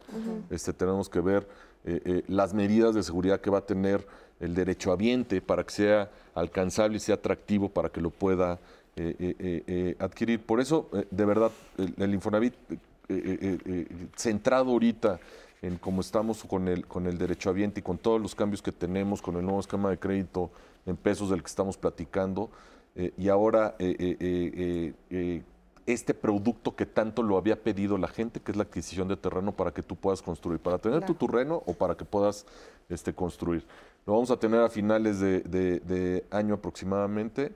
este, 0.49 0.73
tenemos 0.73 1.09
que 1.09 1.19
ver 1.19 1.47
eh, 1.85 2.01
eh, 2.05 2.23
las 2.27 2.53
medidas 2.53 2.95
de 2.95 3.03
seguridad 3.03 3.39
que 3.39 3.49
va 3.49 3.59
a 3.59 3.65
tener 3.65 4.07
el 4.39 4.55
derechohabiente 4.55 5.41
para 5.41 5.63
que 5.63 5.71
sea 5.73 6.09
alcanzable 6.33 6.97
y 6.97 6.99
sea 6.99 7.15
atractivo 7.15 7.69
para 7.69 7.89
que 7.89 8.01
lo 8.01 8.09
pueda 8.09 8.59
eh, 8.95 9.15
eh, 9.19 9.35
eh, 9.39 9.63
eh, 9.67 9.95
adquirir. 9.99 10.41
Por 10.41 10.59
eso, 10.59 10.89
eh, 10.93 11.05
de 11.11 11.25
verdad, 11.25 11.51
el, 11.77 11.93
el 11.97 12.13
Infonavit, 12.13 12.53
eh, 12.71 12.77
eh, 13.09 13.37
eh, 13.41 13.57
eh, 13.65 13.87
centrado 14.15 14.71
ahorita 14.71 15.19
en 15.61 15.77
cómo 15.77 16.01
estamos 16.01 16.43
con 16.43 16.67
el, 16.67 16.85
con 16.85 17.05
el 17.07 17.17
derechohabiente 17.17 17.79
y 17.79 17.83
con 17.83 17.97
todos 17.97 18.21
los 18.21 18.35
cambios 18.35 18.61
que 18.61 18.71
tenemos, 18.71 19.21
con 19.21 19.35
el 19.35 19.43
nuevo 19.43 19.59
esquema 19.59 19.89
de 19.89 19.97
crédito 19.97 20.49
en 20.85 20.97
pesos 20.97 21.29
del 21.29 21.41
que 21.41 21.47
estamos 21.47 21.77
platicando, 21.77 22.49
eh, 22.95 23.11
y 23.17 23.29
ahora 23.29 23.75
eh, 23.79 24.93
eh, 25.09 25.43
este 25.85 26.13
producto 26.13 26.75
que 26.75 26.85
tanto 26.85 27.21
lo 27.21 27.37
había 27.37 27.61
pedido 27.61 27.97
la 27.97 28.07
gente, 28.07 28.39
que 28.39 28.51
es 28.51 28.57
la 28.57 28.63
adquisición 28.63 29.07
de 29.07 29.17
terreno 29.17 29.51
para 29.51 29.71
que 29.71 29.83
tú 29.83 29.95
puedas 29.95 30.21
construir, 30.21 30.59
para 30.59 30.77
tener 30.77 31.05
tu 31.05 31.13
terreno 31.13 31.61
o 31.65 31.73
para 31.73 31.95
que 31.95 32.05
puedas 32.05 32.45
este, 32.89 33.13
construir. 33.13 33.65
Lo 34.05 34.13
vamos 34.13 34.31
a 34.31 34.37
tener 34.37 34.61
a 34.61 34.69
finales 34.69 35.19
de, 35.19 35.41
de- 35.41 35.79
de 35.81 36.25
año 36.31 36.55
aproximadamente 36.55 37.51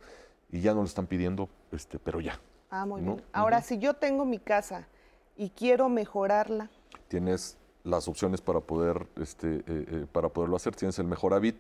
y 0.52 0.62
ya 0.62 0.74
no 0.74 0.82
lo 0.82 0.86
están 0.86 1.08
pidiendo, 1.08 1.48
este, 1.72 1.98
pero 2.00 2.20
ya. 2.20 2.40
ah, 2.72 2.86
muy 2.86 3.02
¿no? 3.02 3.16
bien. 3.16 3.26
Ahora, 3.34 3.62
si 3.62 3.78
yo 3.80 3.94
tengo 3.96 4.26
mi 4.26 4.40
casa 4.40 4.88
y 5.38 5.50
quiero 5.52 5.90
mejorarla, 5.90 6.70
tienes 7.08 7.58
las 7.84 8.08
opciones 8.08 8.42
para 8.42 8.60
poder 8.60 9.08
este, 9.16 9.58
eh, 9.58 9.64
eh, 9.68 10.06
para 10.12 10.30
poderlo 10.30 10.56
hacer. 10.56 10.76
Tienes 10.76 11.00
el 11.00 11.06
Mejoravit, 11.08 11.56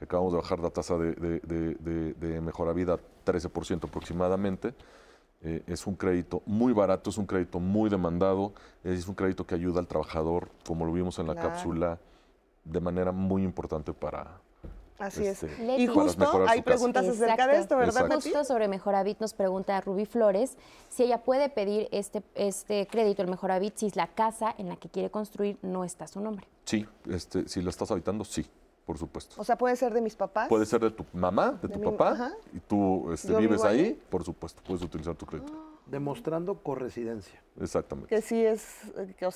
que 0.00 0.06
acabamos 0.06 0.32
de 0.32 0.38
bajar 0.38 0.58
la 0.60 0.70
tasa 0.70 0.96
de, 0.96 1.12
de, 1.12 1.40
de, 1.40 1.74
de- 1.74 2.14
de 2.14 2.40
Mejoravit 2.40 2.88
a 2.88 2.98
13% 3.26 3.84
aproximadamente. 3.84 4.72
Eh, 5.42 5.62
es 5.66 5.86
un 5.86 5.94
crédito 5.94 6.42
muy 6.46 6.72
barato, 6.72 7.10
es 7.10 7.18
un 7.18 7.26
crédito 7.26 7.60
muy 7.60 7.90
demandado, 7.90 8.54
es 8.82 9.06
un 9.06 9.14
crédito 9.14 9.46
que 9.46 9.54
ayuda 9.54 9.78
al 9.78 9.86
trabajador, 9.86 10.48
como 10.66 10.86
lo 10.86 10.92
vimos 10.94 11.18
en 11.18 11.26
la 11.26 11.34
Claro. 11.34 11.50
cápsula, 11.50 11.98
de 12.64 12.80
manera 12.80 13.12
muy 13.12 13.42
importante 13.42 13.92
para... 13.92 14.38
así 14.98 15.26
este, 15.26 15.46
es. 15.52 15.58
Leti. 15.58 15.82
Y 15.82 15.86
justo 15.86 16.44
hay 16.48 16.62
preguntas 16.62 17.06
acerca 17.06 17.32
Exacto. 17.34 17.52
de 17.54 17.58
esto, 17.60 17.76
¿verdad, 17.76 18.02
Exacto. 18.04 18.14
Justo 18.22 18.44
sobre 18.44 18.68
Mejoravit 18.68 19.20
nos 19.20 19.34
pregunta 19.34 19.78
Ruby 19.82 20.06
Flores 20.06 20.56
si 20.88 21.02
ella 21.02 21.22
puede 21.22 21.50
pedir 21.50 21.88
este, 21.92 22.22
este 22.34 22.86
crédito, 22.86 23.20
el 23.20 23.28
Mejoravit, 23.28 23.76
si 23.76 23.90
la 23.90 24.06
casa 24.06 24.54
en 24.56 24.68
la 24.70 24.76
que 24.76 24.88
quiere 24.88 25.10
construir 25.10 25.58
no 25.60 25.84
está 25.84 26.04
a 26.04 26.08
su 26.08 26.20
nombre. 26.20 26.46
Sí, 26.64 26.86
este, 27.10 27.46
si 27.48 27.60
lo 27.62 27.68
estás 27.68 27.90
habitando, 27.90 28.24
sí, 28.24 28.46
por 28.84 28.98
supuesto. 28.98 29.36
O 29.40 29.44
sea, 29.44 29.56
puede 29.56 29.76
ser 29.76 29.92
de 29.94 30.00
mis 30.00 30.16
papás. 30.16 30.48
Puede 30.48 30.66
ser 30.66 30.80
de 30.80 30.90
tu 30.90 31.04
mamá, 31.12 31.52
de, 31.62 31.68
De 31.68 31.74
tu 31.74 31.78
mi- 31.80 31.84
papá, 31.86 32.12
ajá. 32.12 32.32
y 32.52 32.58
tú 32.60 33.12
este, 33.12 33.34
vives 33.36 33.62
ahí, 33.64 33.80
ahí. 33.80 34.02
por 34.10 34.24
supuesto, 34.24 34.60
puedes 34.66 34.82
utilizar 34.82 35.14
tu 35.14 35.26
crédito. 35.26 35.52
Demostrando 35.86 36.54
corresidencia. 36.62 37.40
Exactamente. 37.60 38.08
Que 38.14 38.22
sí 38.22 38.44
es, 38.44 38.64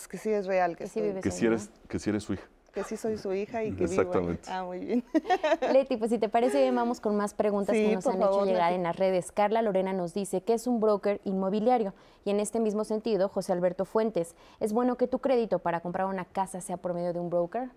que, 0.09 0.18
sí 0.18 0.30
es 0.30 0.47
real. 0.47 0.76
Que, 0.76 0.84
Que 0.84 0.90
sí 0.90 0.99
estoy- 1.01 1.09
vives 1.09 1.22
Que 1.22 1.28
ahí, 1.30 1.34
si 1.36 1.45
¿no? 1.45 1.51
eres, 1.53 1.70
que 1.88 1.99
si 1.99 2.11
eres 2.11 2.22
su 2.24 2.32
hija. 2.34 2.45
que 2.72 2.82
sí 2.84 2.97
soy 2.97 3.16
su 3.18 3.32
hija 3.32 3.62
y 3.64 3.70
que 3.76 3.86
vivo 3.86 3.90
ahí. 3.90 3.99
Exactamente. 3.99 4.49
Ah, 4.51 4.64
muy 4.64 4.80
bien. 4.80 5.05
Leti, 5.72 5.97
pues 5.97 6.11
si 6.11 6.18
te 6.18 6.28
parece 6.28 6.61
bien, 6.61 6.74
vamos 6.74 7.01
con 7.01 7.16
más 7.16 7.34
preguntas 7.34 7.76
Sí, 7.76 7.86
que 7.86 7.95
nos 7.95 8.07
han 8.07 8.18
favor, 8.20 8.34
hecho 8.42 8.45
llegar 8.47 8.70
Leti. 8.70 8.76
en 8.76 8.82
las 8.84 8.97
redes. 8.97 9.30
Carla 9.32 9.62
Lorena 9.62 9.92
nos 9.92 10.14
dice 10.14 10.42
que 10.42 10.55
es 10.55 10.66
un 10.66 10.80
broker 10.80 11.20
inmobiliario. 11.24 11.92
Y 12.24 12.30
en 12.30 12.40
este 12.40 12.59
mismo 12.61 12.84
sentido, 12.84 13.28
José 13.28 13.53
Alberto 13.53 13.84
Fuentes, 13.84 14.34
¿es 14.61 14.72
bueno 14.72 14.97
que 14.97 15.07
tu 15.07 15.18
crédito 15.20 15.59
para 15.61 15.80
comprar 15.80 16.07
una 16.07 16.24
casa 16.24 16.61
sea 16.61 16.76
por 16.76 16.95
medio 16.95 17.12
de 17.12 17.20
un 17.20 17.30
broker? 17.30 17.70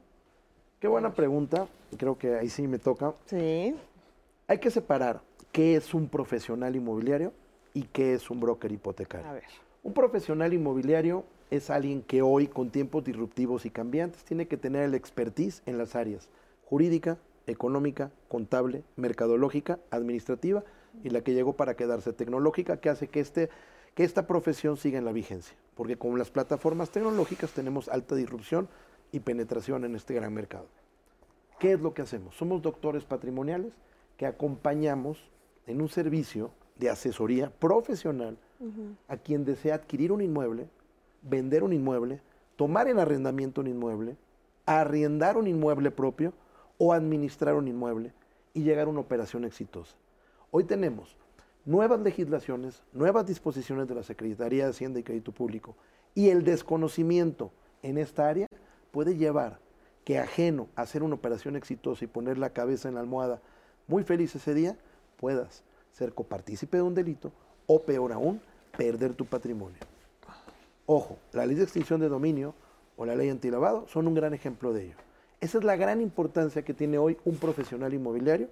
Qué 0.80 0.88
buena 0.88 1.14
pregunta. 1.14 1.68
Creo 1.98 2.18
que 2.20 2.36
ahí 2.36 2.50
sí 2.50 2.68
me 2.68 2.78
toca. 2.78 3.14
Sí. 3.26 3.76
Hay 4.48 4.60
que 4.60 4.70
separar 4.70 5.22
qué 5.52 5.76
es 5.76 5.94
un 5.96 6.08
profesional 6.08 6.76
inmobiliario 6.76 7.34
y 7.74 7.84
qué 7.84 8.14
es 8.14 8.30
un 8.30 8.40
broker 8.40 8.72
hipotecario. 8.72 9.28
A 9.28 9.34
ver. 9.34 9.44
Un 9.82 9.94
profesional 9.94 10.54
inmobiliario 10.54 11.24
es 11.50 11.72
alguien 11.72 12.04
que 12.04 12.22
hoy, 12.22 12.48
con 12.48 12.70
tiempos 12.70 13.04
disruptivos 13.04 13.66
y 13.66 13.72
cambiantes, 13.72 14.24
tiene 14.24 14.48
que 14.48 14.58
tener 14.58 14.84
el 14.84 14.94
expertise 14.94 15.64
en 15.66 15.80
las 15.80 15.96
áreas 15.96 16.30
jurídica, 16.66 17.18
económica, 17.48 18.12
contable, 18.28 18.84
mercadológica, 18.98 19.80
administrativa 19.90 20.64
y 21.04 21.10
la 21.10 21.22
que 21.22 21.34
llegó 21.34 21.54
para 21.54 21.76
quedarse 21.76 22.14
tecnológica, 22.14 22.78
que 22.78 22.90
hace 22.90 23.08
que, 23.08 23.22
este, 23.22 23.50
que 23.96 24.04
esta 24.04 24.28
profesión 24.28 24.78
siga 24.78 25.00
en 25.00 25.06
la 25.06 25.12
vigencia. 25.12 25.56
Porque 25.74 25.98
con 25.98 26.20
las 26.20 26.30
plataformas 26.30 26.92
tecnológicas 26.92 27.52
tenemos 27.52 27.88
alta 27.90 28.16
disrupción 28.16 28.68
y 29.12 29.20
penetración 29.20 29.86
en 29.86 29.96
este 29.96 30.14
gran 30.14 30.34
mercado. 30.34 30.68
¿Qué 31.60 31.74
es 31.74 31.82
lo 31.82 31.94
que 31.94 32.02
hacemos? 32.02 32.36
Somos 32.36 32.62
doctores 32.62 33.04
patrimoniales 33.04 33.74
que 34.16 34.26
acompañamos 34.26 35.30
en 35.66 35.82
un 35.82 35.90
servicio 35.90 36.52
de 36.78 36.90
asesoría 36.90 37.50
profesional 37.50 38.38
a 39.08 39.18
quien 39.18 39.46
desea 39.46 39.76
adquirir 39.76 40.12
un 40.12 40.22
inmueble, 40.22 40.68
vender 41.22 41.64
un 41.64 41.74
inmueble, 41.74 42.22
tomar 42.56 42.88
en 42.88 43.00
arrendamiento 43.00 43.62
un 43.62 43.68
inmueble, 43.68 44.18
arriendar 44.66 45.38
un 45.38 45.48
inmueble 45.48 45.92
propio 45.92 46.34
o 46.78 46.94
administrar 46.94 47.56
un 47.56 47.68
inmueble 47.68 48.14
y 48.54 48.64
llegar 48.64 48.88
a 48.88 48.90
una 48.90 49.02
operación 49.02 49.46
exitosa. 49.46 49.96
Hoy 50.52 50.64
tenemos 50.64 51.18
nuevas 51.66 52.00
legislaciones, 52.00 52.82
nuevas 52.94 53.26
disposiciones 53.26 53.88
de 53.88 53.96
la 53.96 54.04
Secretaría 54.04 54.66
de 54.66 54.72
Hacienda 54.72 55.00
y 55.00 55.04
Crédito 55.04 55.32
Público 55.32 55.76
y 56.16 56.30
el 56.30 56.44
desconocimiento 56.44 57.52
en 57.84 57.98
esta 57.98 58.28
área 58.28 58.48
puede 58.92 59.16
llevar 59.16 59.60
que 60.04 60.20
ajeno 60.20 60.68
a 60.76 60.84
hacer 60.84 61.04
una 61.04 61.16
operación 61.16 61.56
exitosa 61.56 62.06
y 62.06 62.08
poner 62.08 62.38
la 62.38 62.52
cabeza 62.52 62.88
en 62.88 62.96
la 62.96 63.02
almohada 63.02 63.42
muy 63.88 64.04
feliz 64.04 64.36
ese 64.36 64.54
día, 64.54 64.78
puedas 65.18 65.64
ser 65.92 66.14
copartícipe 66.14 66.78
de 66.78 66.84
un 66.84 66.94
delito 66.94 67.32
o 67.66 67.82
peor 67.82 68.14
aún, 68.14 68.42
perder 68.78 69.14
tu 69.14 69.26
patrimonio. 69.26 69.80
Ojo, 70.86 71.18
la 71.34 71.46
ley 71.46 71.56
de 71.56 71.64
extinción 71.64 72.00
de 72.00 72.08
dominio 72.08 72.54
o 72.96 73.06
la 73.06 73.16
ley 73.16 73.30
antilavado 73.30 73.88
son 73.88 74.08
un 74.08 74.14
gran 74.14 74.34
ejemplo 74.34 74.72
de 74.72 74.86
ello. 74.86 74.96
Esa 75.42 75.58
es 75.58 75.64
la 75.64 75.76
gran 75.76 76.02
importancia 76.02 76.64
que 76.64 76.74
tiene 76.74 76.98
hoy 76.98 77.18
un 77.26 77.36
profesional 77.38 77.94
inmobiliario 77.94 78.50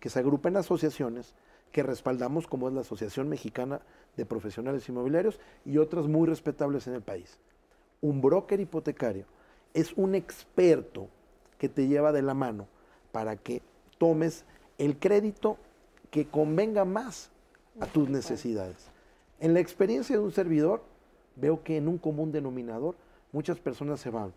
que 0.00 0.10
se 0.10 0.18
agrupa 0.18 0.48
en 0.48 0.56
asociaciones 0.56 1.34
que 1.72 1.82
respaldamos 1.82 2.46
como 2.46 2.68
es 2.68 2.74
la 2.74 2.80
Asociación 2.80 3.28
Mexicana 3.28 3.80
de 4.16 4.26
Profesionales 4.26 4.88
Inmobiliarios 4.88 5.38
y 5.64 5.78
otras 5.78 6.06
muy 6.06 6.26
respetables 6.26 6.86
en 6.86 6.94
el 6.94 7.02
país. 7.02 7.38
Un 8.00 8.20
broker 8.20 8.58
hipotecario 8.58 9.26
es 9.74 9.92
un 9.96 10.14
experto 10.14 11.08
que 11.58 11.68
te 11.68 11.86
lleva 11.88 12.12
de 12.12 12.22
la 12.22 12.34
mano 12.34 12.66
para 13.12 13.36
que 13.36 13.62
tomes 13.98 14.44
el 14.78 14.98
crédito 14.98 15.56
que 16.10 16.26
convenga 16.26 16.84
más 16.84 17.30
a 17.80 17.86
tus 17.86 18.08
necesidades. 18.08 18.90
En 19.40 19.54
la 19.54 19.60
experiencia 19.60 20.16
de 20.16 20.22
un 20.22 20.32
servidor, 20.32 20.82
veo 21.36 21.62
que 21.62 21.76
en 21.76 21.88
un 21.88 21.98
común 21.98 22.32
denominador 22.32 22.96
muchas 23.32 23.58
personas 23.60 24.00
se 24.00 24.10
van 24.10 24.32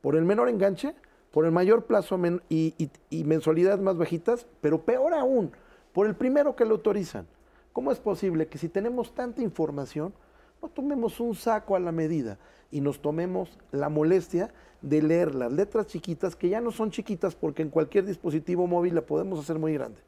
por 0.00 0.16
el 0.16 0.24
menor 0.24 0.48
enganche, 0.48 0.94
por 1.32 1.44
el 1.46 1.52
mayor 1.52 1.84
plazo 1.84 2.18
y, 2.48 2.74
y- 2.78 2.90
y 3.10 3.24
mensualidades 3.24 3.80
más 3.80 3.96
bajitas, 3.96 4.46
pero 4.60 4.80
peor 4.82 5.14
aún, 5.14 5.50
por 5.92 6.06
el 6.06 6.14
primero 6.14 6.54
que 6.54 6.64
lo 6.64 6.74
autorizan. 6.76 7.26
¿Cómo 7.72 7.90
es 7.92 7.98
posible 7.98 8.46
que 8.46 8.56
si 8.58 8.68
tenemos 8.68 9.14
tanta 9.14 9.42
información, 9.42 10.14
no 10.62 10.68
tomemos 10.68 11.20
un 11.20 11.34
saco 11.34 11.76
a 11.76 11.80
la 11.80 11.92
medida 11.92 12.38
y 12.70 12.80
nos 12.80 13.00
tomemos 13.00 13.58
la 13.72 13.88
molestia 13.88 14.52
de 14.82 15.02
leer 15.02 15.34
las 15.34 15.52
letras 15.52 15.86
chiquitas, 15.86 16.36
que 16.36 16.48
ya 16.48 16.60
no 16.60 16.70
son 16.70 16.90
chiquitas 16.90 17.34
porque 17.34 17.62
en 17.62 17.70
cualquier 17.70 18.04
dispositivo 18.04 18.66
móvil 18.66 18.94
la 18.94 19.02
podemos 19.02 19.38
hacer 19.38 19.58
muy 19.58 19.72
grande? 19.72 20.00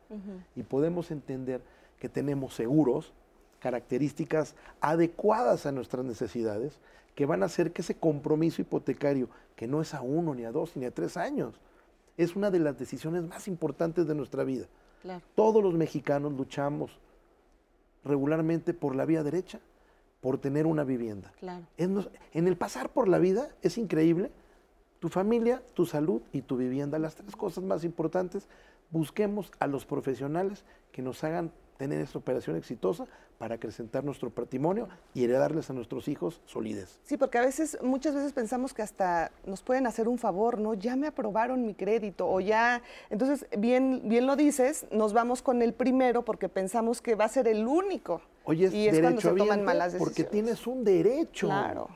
Y 0.55 0.63
podemos 0.63 1.11
entender 1.11 1.63
que 1.99 2.09
tenemos 2.09 2.55
seguros, 2.55 3.13
características 3.61 4.55
adecuadas 4.81 5.67
a 5.67 5.73
nuestras 5.73 6.05
necesidades, 6.05 6.79
que 7.15 7.27
van 7.27 7.43
a 7.43 7.47
hacer 7.47 7.73
que 7.73 7.83
ese 7.83 7.97
compromiso 7.97 8.63
hipotecario, 8.63 9.29
que 9.57 9.67
no 9.67 9.81
es 9.81 9.95
a 9.95 10.03
uno, 10.03 10.35
ni 10.35 10.45
a 10.45 10.53
dos, 10.53 10.77
ni 10.77 10.85
a 10.85 10.93
tres 10.93 11.17
años, 11.17 11.61
es 12.17 12.37
una 12.37 12.51
de 12.51 12.61
las 12.61 12.79
decisiones 12.79 13.25
más 13.25 13.49
importantes 13.49 14.07
de 14.07 14.15
nuestra 14.15 14.45
vida. 14.45 14.67
Claro. 15.03 15.23
Todos 15.35 15.63
los 15.63 15.75
mexicanos 15.75 16.33
luchamos 16.33 16.99
regularmente 18.05 18.75
por 18.75 18.95
la 18.95 19.05
vía 19.05 19.25
derecha, 19.25 19.61
por 20.21 20.39
tener 20.39 20.67
una 20.67 20.85
vivienda. 20.85 21.33
Claro. 21.39 21.65
En 21.77 22.49
el 22.49 22.57
pasar 22.57 22.91
por 22.91 23.09
la 23.09 23.19
vida 23.19 23.51
es 23.63 23.79
increíble. 23.79 24.31
Tu 24.99 25.09
familia, 25.09 25.63
tu 25.75 25.87
salud 25.87 26.23
y 26.33 26.43
tu 26.43 26.57
vivienda, 26.57 26.99
las 26.99 27.15
tres 27.15 27.37
cosas 27.37 27.63
más 27.63 27.85
importantes, 27.85 28.49
busquemos 28.91 29.53
a 29.61 29.67
los 29.67 29.87
profesionales 29.87 30.65
que 30.91 31.03
nos 31.03 31.23
hagan 31.23 31.53
tener 31.77 32.01
esta 32.01 32.19
operación 32.19 32.57
exitosa 32.57 33.07
para 33.39 33.55
acrecentar 33.55 34.05
nuestro 34.05 34.31
patrimonio 34.31 34.89
y 35.15 35.23
heredarles 35.23 35.71
a 35.71 35.73
nuestros 35.73 36.09
hijos 36.09 36.43
solidez. 36.45 36.99
Sí, 37.05 37.17
porque 37.17 37.39
a 37.39 37.43
veces, 37.43 37.79
muchas 37.83 38.17
veces 38.17 38.33
pensamos 38.33 38.75
que 38.75 38.83
hasta 38.83 39.31
nos 39.47 39.63
pueden 39.63 39.87
hacer 39.87 40.09
un 40.09 40.19
favor, 40.19 40.59
¿no? 40.59 40.75
Ya 40.75 40.97
me 40.97 41.07
aprobaron 41.07 41.65
mi 41.65 41.75
crédito 41.75 42.29
o 42.29 42.41
ya. 42.41 42.83
Entonces, 43.11 43.47
bien, 43.57 44.03
bien 44.07 44.27
lo 44.27 44.35
dices, 44.35 44.87
nos 44.91 45.13
vamos 45.13 45.41
con 45.41 45.63
el 45.63 45.73
primero 45.73 46.25
porque 46.25 46.49
pensamos 46.49 47.01
que 47.01 47.15
va 47.15 47.27
a 47.27 47.29
ser 47.29 47.47
el 47.47 47.65
único. 47.69 48.21
Oye, 48.49 48.65
es 48.67 48.73
y 48.75 48.89
es 48.89 48.99
cuando 49.01 49.21
se 49.21 49.31
toman 49.33 49.63
malas 49.63 49.95
porque 49.97 50.23
decisiones. 50.25 50.31
tienes 50.33 50.67
un 50.67 50.83
derecho. 50.83 51.49
Claro. 51.49 51.89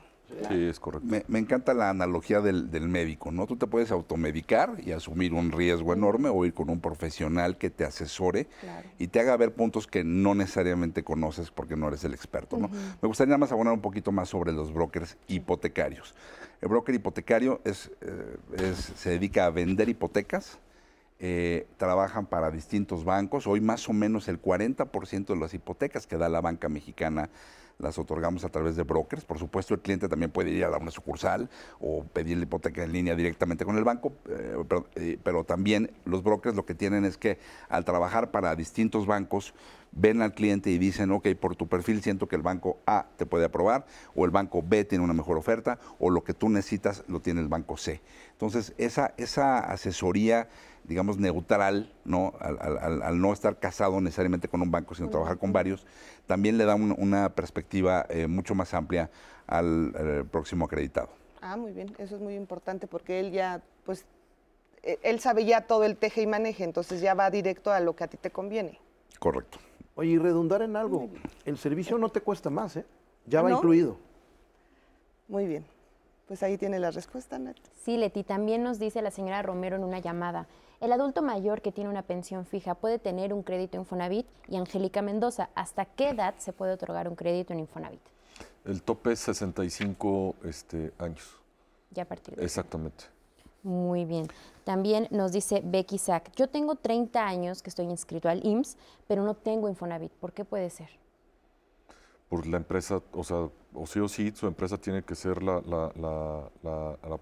Sí, 0.49 0.65
es 0.65 0.79
correcto. 0.79 1.07
Me, 1.07 1.23
me 1.27 1.37
encanta 1.39 1.73
la 1.75 1.89
analogía 1.89 2.41
del, 2.41 2.69
del 2.71 2.87
médico, 2.87 3.31
¿no? 3.31 3.45
Tú 3.47 3.55
te 3.55 3.67
puedes 3.67 3.91
automedicar 3.91 4.77
y 4.83 4.91
asumir 4.91 5.33
un 5.33 5.51
riesgo 5.51 5.93
enorme 5.93 6.29
o 6.29 6.45
ir 6.45 6.53
con 6.53 6.69
un 6.69 6.79
profesional 6.79 7.57
que 7.57 7.69
te 7.69 7.85
asesore 7.85 8.45
Claro. 8.61 8.87
y 8.99 9.07
te 9.07 9.19
haga 9.19 9.35
ver 9.37 9.53
puntos 9.53 9.85
que 9.87 10.03
no 10.03 10.33
necesariamente 10.35 11.03
conoces 11.03 11.49
porque 11.51 11.75
no 11.75 11.87
eres 11.87 12.03
el 12.03 12.13
experto, 12.13 12.57
¿no? 12.57 12.69
Me 12.69 13.07
gustaría 13.07 13.29
nada 13.29 13.39
más 13.39 13.51
abonar 13.51 13.73
un 13.73 13.81
poquito 13.81 14.11
más 14.11 14.29
sobre 14.29 14.51
los 14.53 14.71
brokers 14.73 15.17
hipotecarios. 15.27 16.13
El 16.61 16.69
broker 16.69 16.93
hipotecario 16.95 17.61
es, 17.63 17.91
eh, 18.01 18.37
es- 18.57 18.91
se 18.95 19.09
dedica 19.11 19.45
a 19.45 19.49
vender 19.49 19.89
hipotecas, 19.89 20.57
eh, 21.19 21.67
trabajan 21.77 22.25
para 22.25 22.51
distintos 22.51 23.05
bancos. 23.05 23.47
Hoy 23.47 23.61
más 23.61 23.87
o 23.89 23.93
menos 23.93 24.27
el 24.27 24.41
40% 24.41 25.27
de 25.27 25.35
las 25.35 25.53
hipotecas 25.53 26.07
que 26.07 26.17
da 26.17 26.29
la 26.29 26.41
banca 26.41 26.69
mexicana 26.69 27.29
las 27.79 27.97
otorgamos 27.97 28.43
a 28.45 28.49
través 28.49 28.75
de 28.75 28.83
brokers. 28.83 29.25
Por 29.25 29.39
supuesto, 29.39 29.73
el 29.73 29.81
cliente 29.81 30.07
también 30.07 30.31
puede 30.31 30.51
ir 30.51 30.63
a 30.63 30.77
una 30.77 30.91
sucursal 30.91 31.49
o 31.79 32.03
pedir 32.03 32.37
la 32.37 32.43
hipoteca 32.43 32.83
en 32.83 32.91
línea 32.91 33.15
directamente 33.15 33.65
con 33.65 33.77
el 33.77 33.83
banco, 33.83 34.13
eh, 34.29 34.55
pero, 34.67 34.87
eh, 34.95 35.17
pero 35.23 35.43
también 35.43 35.91
los 36.05 36.23
brokers 36.23 36.55
lo 36.55 36.65
que 36.65 36.75
tienen 36.75 37.05
es 37.05 37.17
que 37.17 37.39
al 37.69 37.85
trabajar 37.85 38.31
para 38.31 38.55
distintos 38.55 39.05
bancos, 39.05 39.53
ven 39.95 40.21
al 40.21 40.33
cliente 40.33 40.71
y 40.71 40.77
dicen, 40.77 41.11
ok, 41.11 41.29
por 41.39 41.55
tu 41.55 41.67
perfil 41.67 42.01
siento 42.01 42.27
que 42.27 42.35
el 42.35 42.41
banco 42.41 42.79
A 42.85 43.05
te 43.17 43.25
puede 43.25 43.45
aprobar, 43.45 43.85
o 44.15 44.25
el 44.25 44.31
banco 44.31 44.63
B 44.65 44.85
tiene 44.85 45.03
una 45.03 45.13
mejor 45.13 45.37
oferta, 45.37 45.79
o 45.99 46.09
lo 46.09 46.23
que 46.23 46.33
tú 46.33 46.49
necesitas 46.49 47.03
lo 47.07 47.19
tiene 47.19 47.41
el 47.41 47.47
banco 47.47 47.77
C. 47.77 48.01
Entonces, 48.31 48.73
esa, 48.77 49.13
esa 49.17 49.59
asesoría, 49.59 50.49
digamos, 50.83 51.17
neutral, 51.17 51.91
¿no? 52.05 52.33
Al, 52.39 52.57
al- 52.61 52.77
al- 52.77 53.01
al 53.03 53.21
no 53.21 53.31
estar 53.33 53.57
casado 53.59 54.01
necesariamente 54.01 54.47
con 54.47 54.61
un 54.61 54.71
banco, 54.71 54.95
sino 54.95 55.09
trabajar 55.09 55.37
con 55.37 55.53
varios, 55.53 55.85
también 56.27 56.57
le 56.57 56.65
da 56.65 56.75
un- 56.75 56.95
una 56.97 57.29
perspectiva 57.29 58.05
eh, 58.09 58.27
mucho 58.27 58.53
más 58.55 58.73
amplia 58.73 59.09
al, 59.47 59.93
al 59.95 60.25
próximo 60.25 60.65
acreditado. 60.65 61.09
Ah, 61.41 61.57
muy 61.57 61.71
bien, 61.73 61.93
eso 61.97 62.15
es 62.15 62.21
muy 62.21 62.35
importante 62.35 62.87
porque 62.87 63.19
él 63.19 63.31
ya, 63.31 63.61
pues, 63.85 64.05
eh, 64.83 64.97
él 65.03 65.19
sabe 65.19 65.45
ya 65.45 65.61
todo 65.61 65.83
el 65.83 65.97
teje 65.97 66.21
y 66.21 66.27
maneje, 66.27 66.63
entonces 66.63 67.01
ya 67.01 67.13
va 67.13 67.29
directo 67.29 67.71
a 67.71 67.79
lo 67.79 67.95
que 67.95 68.03
a 68.03 68.07
ti 68.07 68.17
te 68.17 68.29
conviene. 68.29 68.79
Correcto. 69.19 69.59
Oye, 69.95 70.11
y 70.11 70.17
redundar 70.17 70.61
en 70.61 70.75
algo, 70.75 71.09
el 71.45 71.57
servicio 71.57 71.97
no 71.97 72.09
te 72.09 72.21
cuesta 72.21 72.49
más, 72.49 72.77
¿eh? 72.77 72.85
Ya 73.25 73.39
¿Ah, 73.39 73.43
va 73.43 73.49
no? 73.49 73.57
incluido. 73.57 73.97
Muy 75.27 75.45
bien. 75.47 75.65
Pues 76.27 76.41
ahí 76.43 76.57
tiene 76.57 76.79
la 76.79 76.89
respuesta, 76.91 77.37
Nat. 77.37 77.57
Sí, 77.83 77.97
Leti, 77.97 78.23
también 78.23 78.63
nos 78.63 78.79
dice 78.79 79.01
la 79.01 79.11
señora 79.11 79.41
Romero 79.41 79.75
en 79.75 79.83
una 79.83 79.99
llamada, 79.99 80.47
el 80.83 80.91
adulto 80.91 81.21
mayor 81.21 81.61
que 81.61 81.71
tiene 81.71 81.89
una 81.89 82.01
pensión 82.01 82.45
fija 82.45 82.75
puede 82.75 82.99
tener 82.99 83.33
un 83.33 83.41
crédito 83.41 83.77
Infonavit 83.77 84.27
y 84.49 84.57
Angélica 84.57 85.01
Mendoza, 85.01 85.49
¿hasta 85.55 85.85
qué 85.85 86.09
edad 86.09 86.35
se 86.39 86.51
puede 86.51 86.73
otorgar 86.73 87.07
un 87.07 87.15
crédito 87.15 87.53
en 87.53 87.59
Infonavit? 87.59 88.01
El 88.65 88.83
tope 88.83 89.13
es 89.13 89.19
65 89.19 90.35
este, 90.43 90.91
años. 90.99 91.39
Ya 91.91 92.03
a 92.03 92.05
partir 92.05 92.35
de 92.35 92.43
Exactamente. 92.43 93.05
Muy 93.63 94.03
bien. 94.03 94.27
También 94.65 95.07
nos 95.09 95.31
dice 95.31 95.61
Becky 95.63 95.97
Sack, 95.97 96.35
yo 96.35 96.49
tengo 96.49 96.75
30 96.75 97.25
años 97.25 97.61
que 97.63 97.69
estoy 97.69 97.85
inscrito 97.85 98.27
al 98.27 98.45
IMSS, 98.45 98.77
pero 99.07 99.23
no 99.23 99.35
tengo 99.35 99.69
Infonavit. 99.69 100.11
¿Por 100.11 100.33
qué 100.33 100.43
puede 100.43 100.69
ser? 100.69 100.89
Por 102.27 102.45
la 102.45 102.57
empresa, 102.57 103.01
o 103.13 103.23
sea, 103.23 103.47
o 103.73 103.85
sí 103.85 103.99
o 103.99 104.07
sí, 104.09 104.31
su 104.35 104.47
empresa 104.47 104.77
tiene 104.77 105.03
que 105.03 105.15
ser 105.15 105.41
la, 105.41 105.61
la, 105.65 105.91
la, 105.95 106.49
la- 106.61 106.97
la 107.07 107.17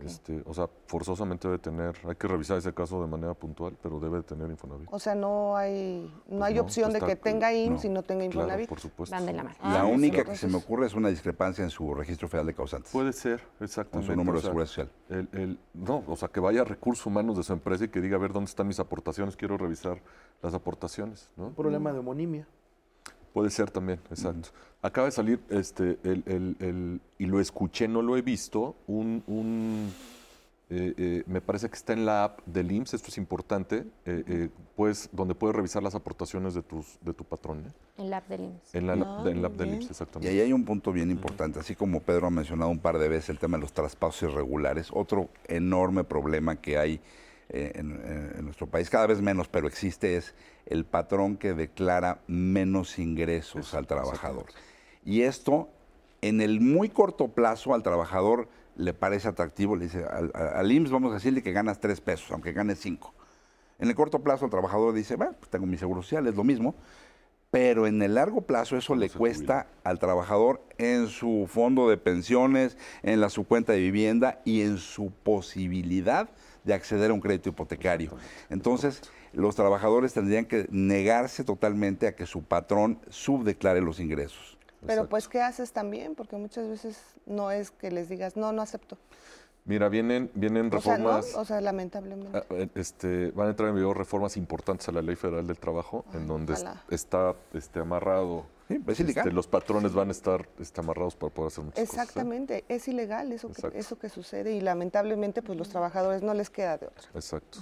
Este, 0.00 0.42
o 0.46 0.52
sea, 0.52 0.68
forzosamente 0.86 1.46
debe 1.46 1.58
tener, 1.58 1.96
hay 2.08 2.16
que 2.16 2.26
revisar 2.26 2.58
ese 2.58 2.72
caso 2.74 3.00
de 3.00 3.06
manera 3.06 3.34
puntual, 3.34 3.76
pero 3.82 4.00
debe 4.00 4.18
de 4.18 4.22
tener 4.24 4.50
Infonavit. 4.50 4.88
O 4.90 4.98
sea, 4.98 5.14
no 5.14 5.56
hay, 5.56 6.12
no 6.28 6.44
hay 6.44 6.54
no, 6.54 6.62
opción 6.62 6.90
de 6.90 6.98
está- 6.98 7.06
que 7.06 7.16
tenga 7.16 7.52
IMSS 7.52 7.84
no, 7.84 7.90
y 7.90 7.94
no 7.94 8.02
tenga 8.02 8.24
Claro, 8.28 8.40
Infonavit. 8.46 8.68
por 8.68 8.80
supuesto. 8.80 9.14
Van 9.14 9.26
de 9.26 9.32
la 9.32 9.42
mano. 9.44 9.56
La 9.62 9.82
Ah, 9.82 9.86
única 9.86 10.22
sí, 10.22 10.30
que 10.30 10.36
se 10.36 10.48
me 10.48 10.56
ocurre 10.56 10.86
es 10.86 10.94
una 10.94 11.08
discrepancia 11.08 11.62
en 11.62 11.70
su 11.70 11.94
registro 11.94 12.28
federal 12.28 12.46
de 12.46 12.54
causantes. 12.54 12.90
Puede 12.90 13.12
ser, 13.12 13.40
con 13.58 13.64
exactamente. 13.64 14.12
su 14.12 14.16
número 14.16 14.38
o 14.38 14.40
de 14.40 14.46
seguridad 14.46 14.66
social. 14.66 14.90
el- 15.08 15.28
el- 15.32 15.58
no, 15.74 16.02
o 16.06 16.16
sea, 16.16 16.28
que 16.28 16.40
vaya 16.40 16.62
a 16.62 16.64
recursos 16.64 17.06
humanos 17.06 17.36
de 17.36 17.42
su 17.44 17.52
empresa 17.52 17.84
y 17.84 17.88
que 17.88 18.00
diga, 18.00 18.16
a 18.16 18.20
ver, 18.20 18.32
¿dónde 18.32 18.48
están 18.48 18.66
mis 18.66 18.80
aportaciones? 18.80 19.36
Quiero 19.36 19.56
revisar 19.56 19.98
las 20.42 20.52
aportaciones, 20.54 21.30
¿no? 21.36 21.46
Un 21.46 21.54
problema 21.54 21.92
de 21.92 22.00
homonimia. 22.00 22.46
Puede 23.36 23.50
ser 23.50 23.70
también, 23.70 24.00
exacto. 24.10 24.48
Acaba 24.80 25.04
de 25.08 25.10
salir, 25.12 25.38
este, 25.50 25.98
el, 26.04 26.22
el- 26.24 26.56
el- 26.58 27.00
y 27.18 27.26
lo 27.26 27.38
escuché, 27.38 27.86
no 27.86 28.00
lo 28.00 28.16
he 28.16 28.22
visto, 28.22 28.76
un, 28.86 29.22
un, 29.26 29.92
eh, 30.70 30.94
eh, 30.96 31.22
me 31.26 31.42
parece 31.42 31.68
que 31.68 31.74
está 31.76 31.92
en 31.92 32.06
la 32.06 32.24
app 32.24 32.40
del 32.46 32.72
IMSS, 32.72 32.94
esto 32.94 33.08
es 33.08 33.18
importante, 33.18 33.84
eh, 34.06 34.24
eh, 34.26 34.48
pues, 34.74 35.10
donde 35.12 35.34
puedes 35.34 35.54
revisar 35.54 35.82
las 35.82 35.94
aportaciones 35.94 36.54
de, 36.54 36.62
tus, 36.62 36.98
de 37.02 37.12
tu 37.12 37.24
patrón, 37.24 37.58
¿eh? 37.66 37.72
En 37.98 38.08
la 38.08 38.16
app 38.16 38.28
del 38.30 38.40
IMSS. 38.40 38.74
en 38.74 38.86
la, 38.86 38.92
Ah, 38.94 39.24
en 39.26 39.42
la 39.42 39.48
app 39.48 39.54
del 39.56 39.68
bien. 39.68 39.82
IMSS, 39.82 39.88
Y 39.88 39.92
exactamente. 39.92 40.32
ahí 40.32 40.40
hay 40.40 40.52
un 40.54 40.64
punto 40.64 40.90
bien 40.90 41.10
importante, 41.10 41.60
así 41.60 41.74
como 41.74 42.00
Pedro 42.00 42.28
ha 42.28 42.30
mencionado 42.30 42.70
un 42.70 42.78
par 42.78 42.96
de 42.96 43.06
veces 43.10 43.28
el 43.28 43.38
tema 43.38 43.58
de 43.58 43.60
los 43.64 43.74
traspasos 43.74 44.30
irregulares, 44.30 44.88
otro 44.94 45.28
enorme 45.46 46.04
problema 46.04 46.56
que 46.56 46.78
hay 46.78 47.00
eh, 47.48 47.72
en, 47.74 47.92
eh, 47.92 48.32
en 48.38 48.44
nuestro 48.44 48.66
país, 48.66 48.90
cada 48.90 49.06
vez 49.06 49.20
menos, 49.20 49.48
pero 49.48 49.68
existe, 49.68 50.16
es 50.16 50.34
el 50.66 50.84
patrón 50.84 51.36
que 51.36 51.54
declara 51.54 52.20
menos 52.26 52.98
ingresos 52.98 53.74
al 53.74 53.86
trabajador. 53.86 54.46
Y 55.04 55.22
esto, 55.22 55.68
en 56.22 56.40
el 56.40 56.60
muy 56.60 56.88
corto 56.88 57.28
plazo, 57.28 57.74
al 57.74 57.82
trabajador 57.82 58.48
le 58.76 58.92
parece 58.92 59.28
atractivo, 59.28 59.76
le 59.76 59.84
dice, 59.84 60.04
al, 60.04 60.32
al 60.34 60.70
IMSS 60.72 60.90
vamos 60.90 61.12
a 61.12 61.14
decirle 61.14 61.42
que 61.42 61.52
ganas 61.52 61.80
tres 61.80 62.00
pesos, 62.00 62.30
aunque 62.32 62.52
ganes 62.52 62.80
cinco. 62.80 63.14
En 63.78 63.88
el 63.88 63.94
corto 63.94 64.20
plazo 64.20 64.46
el 64.46 64.50
trabajador 64.50 64.94
dice, 64.94 65.16
bueno, 65.16 65.34
pues 65.38 65.50
tengo 65.50 65.66
mi 65.66 65.76
seguro 65.76 66.02
social, 66.02 66.26
es 66.26 66.34
lo 66.34 66.44
mismo, 66.44 66.74
pero 67.50 67.86
en 67.86 68.02
el 68.02 68.14
largo 68.14 68.42
plazo 68.42 68.76
eso 68.76 68.94
le 68.94 69.08
cuesta 69.08 69.68
al 69.84 69.98
trabajador 69.98 70.62
en 70.78 71.08
su 71.08 71.46
fondo 71.48 71.88
de 71.88 71.96
pensiones, 71.96 72.76
en 73.02 73.20
la 73.20 73.30
su 73.30 73.46
cuenta 73.46 73.72
de 73.72 73.80
vivienda 73.80 74.40
y 74.44 74.62
en 74.62 74.78
su 74.78 75.10
posibilidad 75.10 76.28
de 76.66 76.74
acceder 76.74 77.10
a 77.10 77.14
un 77.14 77.20
crédito 77.20 77.48
hipotecario. 77.48 78.10
Entonces, 78.50 79.00
los 79.32 79.54
trabajadores 79.54 80.12
tendrían 80.12 80.44
que 80.44 80.66
negarse 80.70 81.44
totalmente 81.44 82.08
a 82.08 82.16
que 82.16 82.26
su 82.26 82.42
patrón 82.42 82.98
subdeclare 83.08 83.80
los 83.80 84.00
ingresos. 84.00 84.58
Pero 84.84 85.08
pues, 85.08 85.28
¿qué 85.28 85.40
haces 85.40 85.72
también? 85.72 86.14
Porque 86.14 86.36
muchas 86.36 86.68
veces 86.68 87.00
no 87.24 87.50
es 87.50 87.70
que 87.70 87.90
les 87.90 88.08
digas, 88.08 88.36
no, 88.36 88.52
no 88.52 88.62
acepto. 88.62 88.98
Mira, 89.66 89.88
vienen, 89.88 90.30
vienen 90.34 90.66
O 90.66 90.80
sea, 90.80 90.94
reformas... 90.96 91.32
¿no? 91.34 91.40
O 91.40 91.44
sea, 91.44 91.60
lamentablemente. 91.60 92.38
Ah, 92.38 92.44
eh, 92.50 92.68
Este, 92.76 93.32
van 93.32 93.48
a 93.48 93.50
entrar 93.50 93.68
en 93.68 93.74
vigor 93.74 93.98
reformas 93.98 94.36
importantes 94.36 94.88
a 94.88 94.92
la 94.92 95.02
Ley 95.02 95.16
Federal 95.16 95.46
del 95.46 95.58
Trabajo, 95.58 96.04
Ay, 96.12 96.20
en 96.20 96.28
donde 96.28 96.52
ojalá. 96.54 96.82
está 96.88 97.34
este, 97.52 97.80
amarrado. 97.80 98.46
Sí, 98.68 98.78
pues 98.78 98.98
es 98.98 99.04
ilegal. 99.04 99.26
este, 99.26 99.34
los 99.34 99.46
patrones 99.46 99.92
van 99.92 100.08
a 100.08 100.12
estar 100.12 100.48
este, 100.58 100.80
amarrados 100.80 101.14
para 101.16 101.32
poder 101.32 101.48
hacer 101.48 101.64
muchas 101.64 101.80
cosas. 101.80 101.96
¿eh? 101.98 102.00
Exactamente, 102.02 102.64
es 102.68 102.88
ilegal 102.88 103.30
eso 103.32 103.48
que, 103.52 103.78
eso 103.78 103.98
que 103.98 104.08
sucede 104.08 104.54
y 104.54 104.60
lamentablemente 104.60 105.42
pues 105.42 105.56
los 105.58 105.68
trabajadores 105.68 106.22
no 106.22 106.34
les 106.34 106.50
queda 106.50 106.76
de 106.78 106.86
otra. 106.86 107.08
Exacto. 107.14 107.58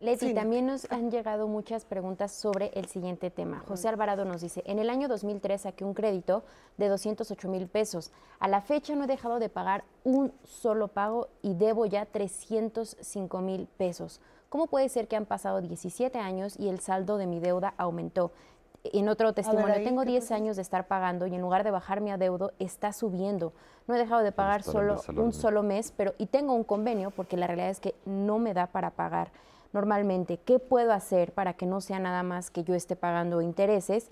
Leti, 0.00 0.28
Sí. 0.28 0.34
también 0.34 0.66
nos 0.66 0.90
han 0.92 1.10
llegado 1.10 1.48
muchas 1.48 1.84
preguntas 1.84 2.30
sobre 2.30 2.70
el 2.74 2.86
siguiente 2.86 3.30
tema. 3.30 3.58
José 3.66 3.88
Alvarado 3.88 4.24
nos 4.24 4.40
dice, 4.40 4.62
en 4.64 4.78
el 4.78 4.90
año 4.90 5.08
2003 5.08 5.62
saqué 5.62 5.84
un 5.84 5.92
crédito 5.94 6.44
de 6.76 6.88
208 6.88 7.48
mil 7.48 7.66
pesos. 7.66 8.12
A 8.38 8.46
la 8.46 8.60
fecha 8.60 8.94
no 8.94 9.04
he 9.04 9.08
dejado 9.08 9.40
de 9.40 9.48
pagar 9.48 9.82
un 10.04 10.32
solo 10.44 10.86
pago 10.86 11.26
y 11.42 11.54
debo 11.54 11.84
ya 11.86 12.06
305 12.06 13.40
mil 13.40 13.66
pesos. 13.76 14.20
¿Cómo 14.48 14.68
puede 14.68 14.88
ser 14.88 15.08
que 15.08 15.16
han 15.16 15.26
pasado 15.26 15.60
17 15.60 16.18
años 16.18 16.54
y 16.58 16.68
el 16.68 16.78
saldo 16.78 17.18
de 17.18 17.26
mi 17.26 17.40
deuda 17.40 17.74
aumentó? 17.76 18.30
En 18.84 19.08
otro 19.08 19.32
testimonio, 19.32 19.74
tengo 19.82 20.02
¿qué 20.02 20.10
10 20.10 20.24
pasó? 20.24 20.34
años 20.34 20.56
de 20.56 20.62
estar 20.62 20.86
pagando 20.86 21.26
y 21.26 21.34
en 21.34 21.40
lugar 21.40 21.64
de 21.64 21.70
bajar 21.70 22.00
mi 22.00 22.10
adeudo, 22.10 22.52
está 22.58 22.92
subiendo. 22.92 23.52
No 23.86 23.94
he 23.94 23.98
dejado 23.98 24.22
de 24.22 24.32
pagar 24.32 24.62
solo 24.62 25.00
un 25.16 25.32
solo 25.32 25.62
mes, 25.62 25.92
pero 25.96 26.14
y 26.18 26.26
tengo 26.26 26.54
un 26.54 26.64
convenio 26.64 27.10
porque 27.10 27.36
la 27.36 27.46
realidad 27.46 27.70
es 27.70 27.80
que 27.80 27.94
no 28.06 28.38
me 28.38 28.54
da 28.54 28.66
para 28.68 28.90
pagar 28.90 29.30
normalmente. 29.72 30.38
¿Qué 30.38 30.58
puedo 30.58 30.92
hacer 30.92 31.32
para 31.32 31.54
que 31.54 31.66
no 31.66 31.80
sea 31.80 31.98
nada 31.98 32.22
más 32.22 32.50
que 32.50 32.64
yo 32.64 32.74
esté 32.74 32.96
pagando 32.96 33.40
intereses? 33.42 34.10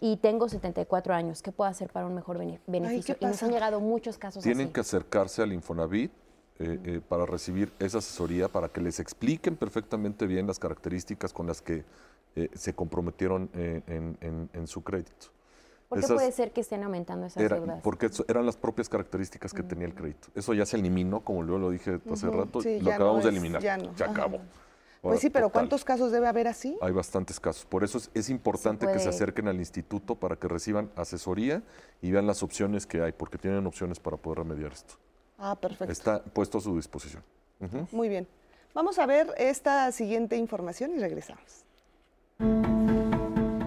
Y 0.00 0.16
tengo 0.18 0.48
74 0.48 1.12
años. 1.14 1.42
¿Qué 1.42 1.50
puedo 1.52 1.68
hacer 1.68 1.90
para 1.90 2.06
un 2.06 2.14
mejor 2.14 2.38
bene- 2.38 2.60
beneficio? 2.66 3.16
y 3.20 3.26
nos 3.26 3.42
han 3.42 3.50
llegado 3.50 3.80
muchos 3.80 4.16
casos 4.16 4.42
Tienen 4.42 4.66
así. 4.66 4.72
que 4.72 4.80
acercarse 4.80 5.42
al 5.42 5.52
Infonavit 5.52 6.12
eh, 6.60 6.80
eh, 6.84 7.00
para 7.06 7.26
recibir 7.26 7.72
esa 7.80 7.98
asesoría, 7.98 8.48
para 8.48 8.68
que 8.68 8.80
les 8.80 9.00
expliquen 9.00 9.56
perfectamente 9.56 10.26
bien 10.26 10.46
las 10.46 10.58
características 10.58 11.32
con 11.32 11.46
las 11.48 11.60
que 11.62 11.84
eh, 12.38 12.50
se 12.54 12.72
comprometieron 12.74 13.50
eh, 13.54 13.82
en, 13.86 14.16
en- 14.20 14.50
en 14.52 14.66
su 14.66 14.82
crédito. 14.82 15.26
¿Por 15.88 15.98
qué 15.98 16.04
Esas 16.04 16.16
puede 16.16 16.32
ser 16.32 16.52
que 16.52 16.60
estén 16.60 16.82
aumentando 16.84 17.26
esas 17.26 17.42
era- 17.42 17.56
deudas? 17.56 17.80
porque 17.82 18.06
eso- 18.06 18.24
eran 18.28 18.44
las 18.46 18.56
propias 18.56 18.88
características 18.88 19.52
que 19.54 19.62
tenía 19.62 19.86
el 19.86 19.94
crédito. 19.94 20.28
Eso 20.34 20.52
ya 20.54 20.66
se 20.66 20.76
eliminó, 20.76 21.20
como 21.20 21.44
yo 21.46 21.58
lo 21.58 21.70
dije 21.70 21.98
hace 22.12 22.30
rato, 22.30 22.60
sí, 22.60 22.78
lo 22.80 22.92
acabamos 22.92 23.24
no 23.24 23.30
de 23.30 23.36
eliminar. 23.36 23.62
ya 23.62 23.76
no, 23.78 23.96
Se 23.96 24.04
ajá. 24.04 24.12
acabó. 24.12 24.38
Pues 25.00 25.12
Ahora, 25.12 25.20
sí, 25.20 25.30
pero 25.30 25.46
total. 25.46 25.60
¿cuántos 25.62 25.84
casos 25.84 26.10
debe 26.12 26.26
haber 26.26 26.48
así? 26.48 26.76
Hay 26.82 26.90
bastantes 26.92 27.38
casos. 27.38 27.64
Por 27.64 27.84
eso 27.84 27.98
es, 27.98 28.10
es 28.14 28.28
importante 28.30 28.86
que 28.92 28.98
se 28.98 29.08
acerquen 29.08 29.46
al 29.48 29.56
instituto 29.58 30.16
para 30.16 30.34
que 30.36 30.48
reciban 30.48 30.90
asesoría 30.96 31.62
y 32.02 32.10
vean 32.10 32.26
las 32.26 32.42
opciones 32.42 32.84
que 32.84 33.00
hay, 33.00 33.12
porque 33.12 33.38
tienen 33.38 33.64
opciones 33.66 34.00
para 34.00 34.16
poder 34.16 34.38
remediar 34.40 34.72
esto. 34.72 34.94
Ah, 35.38 35.54
perfecto. 35.54 35.92
Está 35.92 36.22
puesto 36.24 36.58
a 36.58 36.60
su 36.60 36.74
disposición. 36.76 37.22
Muy 37.92 38.08
bien. 38.08 38.26
Vamos 38.74 38.98
a 38.98 39.06
ver 39.06 39.28
esta 39.38 39.90
siguiente 39.92 40.36
información 40.36 40.90
y 40.94 40.98
regresamos. 40.98 41.64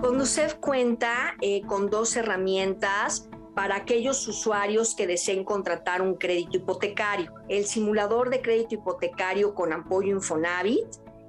Conducef 0.02 0.56
cuenta 0.56 1.36
eh, 1.42 1.62
con 1.64 1.90
dos 1.90 2.16
herramientas 2.16 3.28
para 3.54 3.76
aquellos 3.76 4.26
usuarios 4.28 4.96
que 4.96 5.08
deseen 5.08 5.44
contratar 5.44 6.02
un 6.02 6.16
crédito 6.16 6.56
hipotecario. 6.58 7.34
El 7.50 7.66
simulador 7.66 8.30
de 8.30 8.42
crédito 8.42 8.76
hipotecario 8.76 9.54
con 9.54 9.74
apoyo 9.74 10.16
Infonavit 10.16 10.88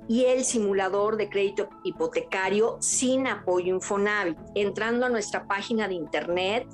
y 0.09 0.27
el 0.27 0.45
simulador 0.45 1.17
de 1.17 1.29
crédito 1.29 1.69
hipotecario 1.83 2.77
sin 2.81 3.27
apoyo 3.27 3.75
Infonavit. 3.75 4.39
Entrando 4.55 5.07
a 5.07 5.09
nuestra 5.09 5.49
página 5.49 5.89
de 5.89 5.95
internet 5.95 6.69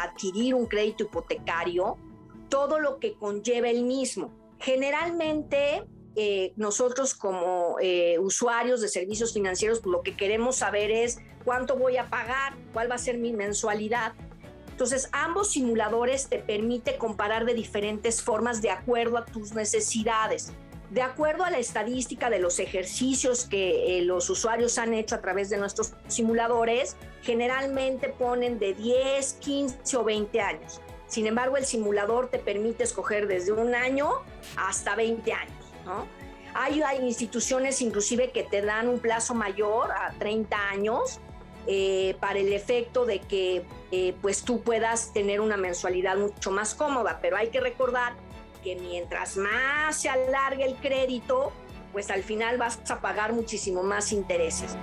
adquirir 0.05 0.55
un 0.55 0.67
crédito 0.67 1.05
hipotecario, 1.05 1.97
todo 2.51 2.79
lo 2.79 2.99
que 2.99 3.15
conlleva 3.15 3.71
el 3.71 3.85
mismo. 3.85 4.31
Generalmente, 4.59 5.85
eh, 6.15 6.53
nosotros 6.57 7.15
como 7.15 7.77
eh, 7.81 8.19
usuarios 8.19 8.83
de 8.83 8.89
servicios 8.89 9.33
financieros, 9.33 9.79
pues, 9.79 9.91
lo 9.91 10.03
que 10.03 10.15
queremos 10.15 10.57
saber 10.57 10.91
es 10.91 11.21
cuánto 11.43 11.79
voy 11.79 11.97
a 11.97 12.11
pagar, 12.11 12.55
cuál 12.75 12.91
va 12.91 12.97
a 12.97 12.99
ser 12.99 13.17
mi 13.17 13.33
mensualidad. 13.33 14.13
Entonces, 14.79 15.09
ambos 15.11 15.51
simuladores 15.51 16.29
te 16.29 16.39
permite 16.39 16.99
comparar 16.99 17.45
de 17.45 17.53
diferentes 17.53 18.23
formas 18.23 18.63
de 18.63 18.71
acuerdo 18.71 19.19
a 19.19 19.25
tus 19.25 19.53
necesidades. 19.53 20.53
De 20.91 21.03
acuerdo 21.03 21.43
a 21.43 21.51
la 21.51 21.59
estadística 21.59 22.31
de 22.31 22.39
los 22.39 22.61
ejercicios 22.61 23.45
que 23.45 23.99
eh, 23.99 24.03
los 24.03 24.31
usuarios 24.31 24.79
han 24.79 24.95
hecho 24.95 25.17
a 25.17 25.21
través 25.21 25.51
de 25.51 25.57
nuestros 25.57 25.95
simuladores, 26.07 26.95
generalmente 27.23 28.11
ponen 28.11 28.61
de 28.61 28.75
10, 28.75 29.33
15 29.41 29.97
o 29.97 30.05
20 30.05 30.41
años. 30.41 30.81
Sin 31.09 31.27
embargo, 31.27 31.57
el 31.57 31.67
simulador 31.67 32.31
te 32.31 32.39
permite 32.39 32.85
escoger 32.85 33.27
desde 33.27 33.51
un 33.51 33.75
año 33.75 34.09
hasta 34.55 34.95
20 34.95 35.33
años. 35.33 35.75
¿no? 35.85 36.07
Hay, 36.55 36.83
hay 36.83 37.05
instituciones 37.05 37.83
inclusive 37.83 38.31
que 38.31 38.45
te 38.45 38.63
dan 38.63 38.87
un 38.87 39.01
plazo 39.01 39.35
mayor 39.35 39.91
a 39.91 40.15
30 40.21 40.57
años 40.71 41.19
eh, 41.67 42.17
para 42.21 42.39
el 42.39 42.53
efecto 42.53 43.05
de 43.05 43.19
que 43.19 43.67
eh, 43.91 44.15
pues 44.21 44.43
tú 44.43 44.61
puedas 44.61 45.13
tener 45.13 45.41
una 45.41 45.57
mensualidad 45.57 46.17
mucho 46.17 46.51
más 46.51 46.75
cómoda. 46.75 47.19
Pero 47.23 47.37
hay 47.37 47.49
que 47.49 47.61
recordar 47.61 48.15
que 48.63 48.77
mientras 48.77 49.37
más 49.37 50.01
se 50.01 50.09
alargue 50.09 50.65
el 50.65 50.75
crédito, 50.77 51.53
pues 51.93 52.11
al 52.11 52.23
final 52.23 52.59
vas 52.59 52.79
a 52.91 53.01
pagar 53.01 53.33
muchísimo 53.33 53.83
más 53.83 54.13
intereses. 54.13 54.77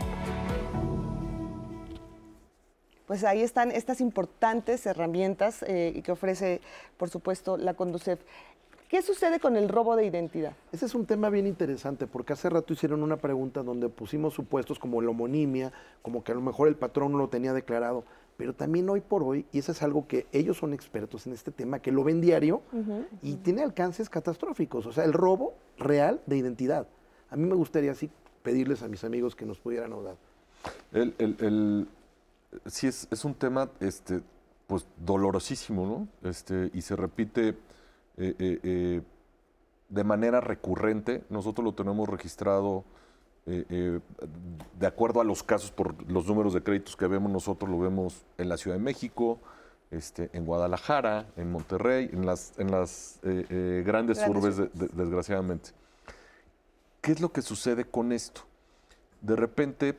Pues 3.06 3.24
ahí 3.24 3.42
están 3.42 3.70
estas 3.70 4.02
importantes 4.02 4.86
herramientas 4.88 5.64
eh, 5.68 6.02
que 6.04 6.12
ofrece, 6.12 6.62
por 6.98 7.10
supuesto, 7.10 7.56
la 7.58 7.76
Conducef. 7.76 8.20
¿Qué 8.90 9.02
sucede 9.02 9.40
con 9.40 9.56
el 9.56 9.70
robo 9.70 9.96
de 9.96 10.06
identidad? 10.06 10.54
Ese 10.72 10.86
es 10.86 10.96
un 10.96 11.06
tema 11.06 11.30
bien 11.30 11.48
interesante 11.48 12.08
porque 12.08 12.34
hace 12.34 12.50
rato 12.50 12.74
hicieron 12.74 13.04
una 13.04 13.18
pregunta 13.18 13.62
donde 13.62 13.90
pusimos 13.90 14.34
supuestos 14.34 14.80
como 14.80 15.02
la 15.02 15.10
homonimia, 15.10 15.72
como 16.02 16.24
que 16.24 16.32
a 16.32 16.36
lo 16.36 16.42
mejor 16.42 16.68
el 16.68 16.76
patrón 16.76 17.12
no 17.12 17.18
lo 17.18 17.28
tenía 17.28 17.54
declarado, 17.54 18.04
pero 18.38 18.54
también 18.54 18.90
hoy 18.90 19.02
por 19.02 19.24
hoy, 19.24 19.46
y 19.52 19.60
eso 19.60 19.72
es 19.72 19.82
algo 19.82 20.08
que 20.08 20.28
ellos 20.32 20.58
son 20.58 20.74
expertos 20.74 21.26
en 21.28 21.34
este 21.34 21.52
tema, 21.52 21.80
que 21.80 21.92
lo 21.92 22.04
ven 22.04 22.20
diario 22.22 22.62
y 23.22 23.36
tiene 23.36 23.62
alcances 23.64 24.10
catastróficos, 24.10 24.86
o 24.86 24.92
sea, 24.92 25.06
el 25.06 25.14
robo 25.14 25.54
real 25.78 26.22
de 26.26 26.38
identidad. 26.38 26.88
A 27.30 27.36
mí 27.38 27.46
me 27.48 27.56
gustaría 27.56 27.92
así 27.92 28.10
pedirles 28.44 28.84
a 28.84 28.88
mis 28.88 29.04
amigos 29.04 29.36
que 29.36 29.46
nos 29.46 29.60
pudieran 29.60 29.94
ayudar. 29.94 30.16
El, 30.92 31.14
el, 31.18 31.36
el- 31.40 31.88
sí 32.66 32.88
es, 32.88 33.08
es 33.12 33.26
un 33.26 33.34
tema 33.34 33.70
este, 33.80 34.22
pues, 34.68 34.86
dolorosísimo, 34.98 35.86
¿no? 36.22 36.30
Este, 36.30 36.70
y 36.74 36.82
se 36.82 36.96
repite 36.96 37.50
eh, 37.50 37.56
eh, 38.18 38.60
eh, 38.64 39.02
de 39.90 40.04
manera 40.04 40.42
recurrente. 40.42 41.24
Nosotros 41.30 41.64
lo 41.66 41.74
tenemos 41.74 42.08
registrado 42.10 42.84
eh, 43.48 43.66
eh, 43.70 44.00
de 44.80 44.88
acuerdo 44.88 45.22
a 45.22 45.24
los 45.24 45.44
casos 45.44 45.72
por 45.72 46.10
los 46.10 46.26
números 46.28 46.54
de 46.54 46.62
créditos 46.64 46.96
que 46.96 47.08
vemos 47.08 47.32
nosotros, 47.32 47.70
lo 47.70 47.80
vemos 47.80 48.24
en 48.38 48.50
la 48.50 48.58
Ciudad 48.58 48.78
de 48.78 48.84
México, 48.84 49.40
este, 49.92 50.30
en 50.34 50.46
Guadalajara, 50.46 51.28
en 51.38 51.52
Monterrey, 51.52 52.10
en 52.12 52.26
las, 52.26 52.54
en 52.58 52.72
las 52.72 53.20
eh, 53.24 53.84
grandes, 53.86 54.18
Grandes 54.18 54.28
urbes, 54.28 54.58
de- 54.58 54.70
de- 54.74 54.88
desgraciadamente. 54.94 55.70
¿Qué 57.02 57.12
es 57.12 57.22
lo 57.22 57.32
que 57.32 57.42
sucede 57.44 57.86
con 57.86 58.12
esto? 58.12 58.42
De 59.22 59.36
repente, 59.36 59.96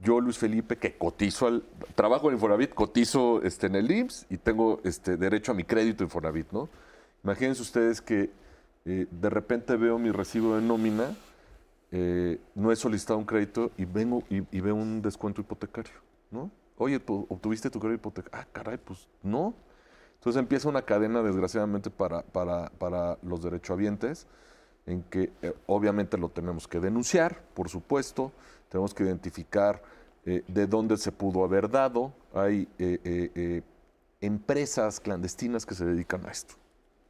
yo, 0.00 0.20
Luis 0.20 0.38
Felipe, 0.38 0.76
que 0.76 0.96
cotizo 0.96 1.46
al. 1.46 1.62
Trabajo 1.94 2.28
en 2.28 2.34
Infonavit, 2.36 2.72
cotizo 2.74 3.42
este, 3.42 3.66
en 3.66 3.74
el 3.76 3.90
IMSS 3.90 4.26
y 4.30 4.38
tengo 4.38 4.80
este, 4.84 5.16
derecho 5.16 5.52
a 5.52 5.54
mi 5.54 5.64
crédito 5.64 6.02
en 6.02 6.06
Infonavit, 6.06 6.50
¿no? 6.52 6.68
Imagínense 7.22 7.62
ustedes 7.62 8.00
que 8.00 8.30
de 8.84 9.30
repente 9.30 9.76
veo 9.76 9.98
mi 9.98 10.10
recibo 10.10 10.56
de 10.56 10.62
nómina, 10.62 11.14
eh, 11.96 12.40
no 12.56 12.72
he 12.72 12.76
solicitado 12.76 13.20
un 13.20 13.24
crédito 13.24 13.70
y 13.76 13.84
vengo 13.84 14.24
y, 14.28 14.42
y 14.50 14.60
veo 14.60 14.74
un 14.74 15.00
descuento 15.00 15.40
hipotecario, 15.40 15.92
¿no? 16.28 16.50
Oye, 16.76 16.98
¿tú 16.98 17.24
obtuviste 17.28 17.70
tu 17.70 17.78
crédito 17.78 18.00
hipotecario? 18.00 18.36
Ah, 18.36 18.48
caray, 18.52 18.78
pues 18.78 19.06
no. 19.22 19.54
Entonces 20.14 20.40
empieza 20.40 20.68
una 20.68 20.82
cadena, 20.82 21.22
desgraciadamente, 21.22 21.90
para, 21.90 22.22
para, 22.22 22.68
para 22.70 23.16
los 23.22 23.44
derechohabientes, 23.44 24.26
en 24.86 25.04
que 25.04 25.30
eh, 25.40 25.54
obviamente 25.66 26.18
lo 26.18 26.30
tenemos 26.30 26.66
que 26.66 26.80
denunciar, 26.80 27.44
por 27.54 27.68
supuesto, 27.68 28.32
tenemos 28.70 28.92
que 28.92 29.04
identificar 29.04 29.80
eh, 30.26 30.42
de 30.48 30.66
dónde 30.66 30.96
se 30.96 31.12
pudo 31.12 31.44
haber 31.44 31.70
dado. 31.70 32.12
Hay 32.34 32.66
empresas 34.20 34.98
clandestinas 34.98 35.64
que 35.64 35.76
se 35.76 35.84
dedican 35.84 36.26
a 36.26 36.32
esto, 36.32 36.54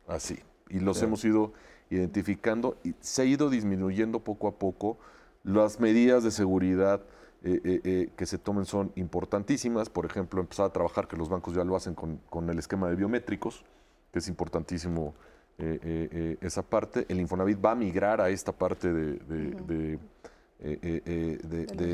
así, 0.06 0.38
y 0.68 0.80
los 0.80 1.00
hemos 1.00 1.24
ido 1.24 1.54
identificando 1.90 2.76
y 2.84 2.94
se 3.00 3.22
ha 3.22 3.24
ido 3.24 3.50
disminuyendo 3.50 4.20
poco 4.20 4.48
a 4.48 4.52
poco. 4.58 4.98
Las 5.42 5.80
medidas 5.80 6.24
de 6.24 6.30
seguridad 6.30 7.02
eh, 7.42 7.60
eh, 7.64 7.80
eh, 7.84 8.08
que 8.16 8.24
se 8.26 8.38
tomen 8.38 8.64
son 8.64 8.92
importantísimas. 8.96 9.90
Por 9.90 10.06
ejemplo, 10.06 10.40
empezar 10.40 10.66
a 10.66 10.72
trabajar, 10.72 11.06
que 11.06 11.16
los 11.16 11.28
bancos 11.28 11.54
ya 11.54 11.64
lo 11.64 11.76
hacen 11.76 11.94
con, 11.94 12.18
con 12.30 12.48
el 12.48 12.58
esquema 12.58 12.88
de 12.88 12.96
biométricos, 12.96 13.64
que 14.12 14.18
es 14.20 14.28
importantísimo 14.28 15.14
esa 16.40 16.62
parte. 16.62 17.06
El 17.08 17.20
Infonavit 17.20 17.64
va 17.64 17.72
a 17.72 17.74
migrar 17.76 18.20
a 18.20 18.28
esta 18.28 18.50
parte 18.50 18.92
de, 18.92 19.18
de- 19.18 19.98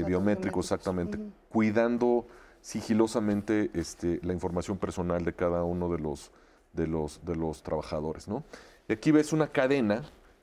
biométricos, 0.05 0.67
exactamente, 0.67 1.19
cuidando 1.51 2.27
sigilosamente 2.63 3.71
este, 3.75 4.21
la 4.23 4.33
información 4.33 4.79
personal 4.79 5.25
de 5.25 5.33
cada 5.35 5.65
uno 5.65 5.91
de 5.91 5.99
los, 5.99 6.31
de 6.73 6.87
los, 6.87 7.25
de 7.25 7.37
los 7.37 7.63
trabajadores. 7.63 8.29
¿no? 8.29 8.45
Y 8.91 8.93
aquí 8.93 9.13
ves 9.13 9.33
una 9.33 9.47
cadena 9.47 10.03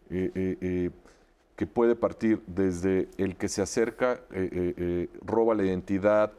eh, 0.09 0.31
eh, 0.33 0.57
eh, 0.61 0.89
que 1.57 1.67
puede 1.67 1.97
partir 1.97 2.41
desde 2.47 3.09
el 3.17 3.35
que 3.35 3.49
se 3.49 3.61
acerca, 3.61 4.21
roba 5.25 5.53
la 5.53 5.65
identidad, 5.65 6.31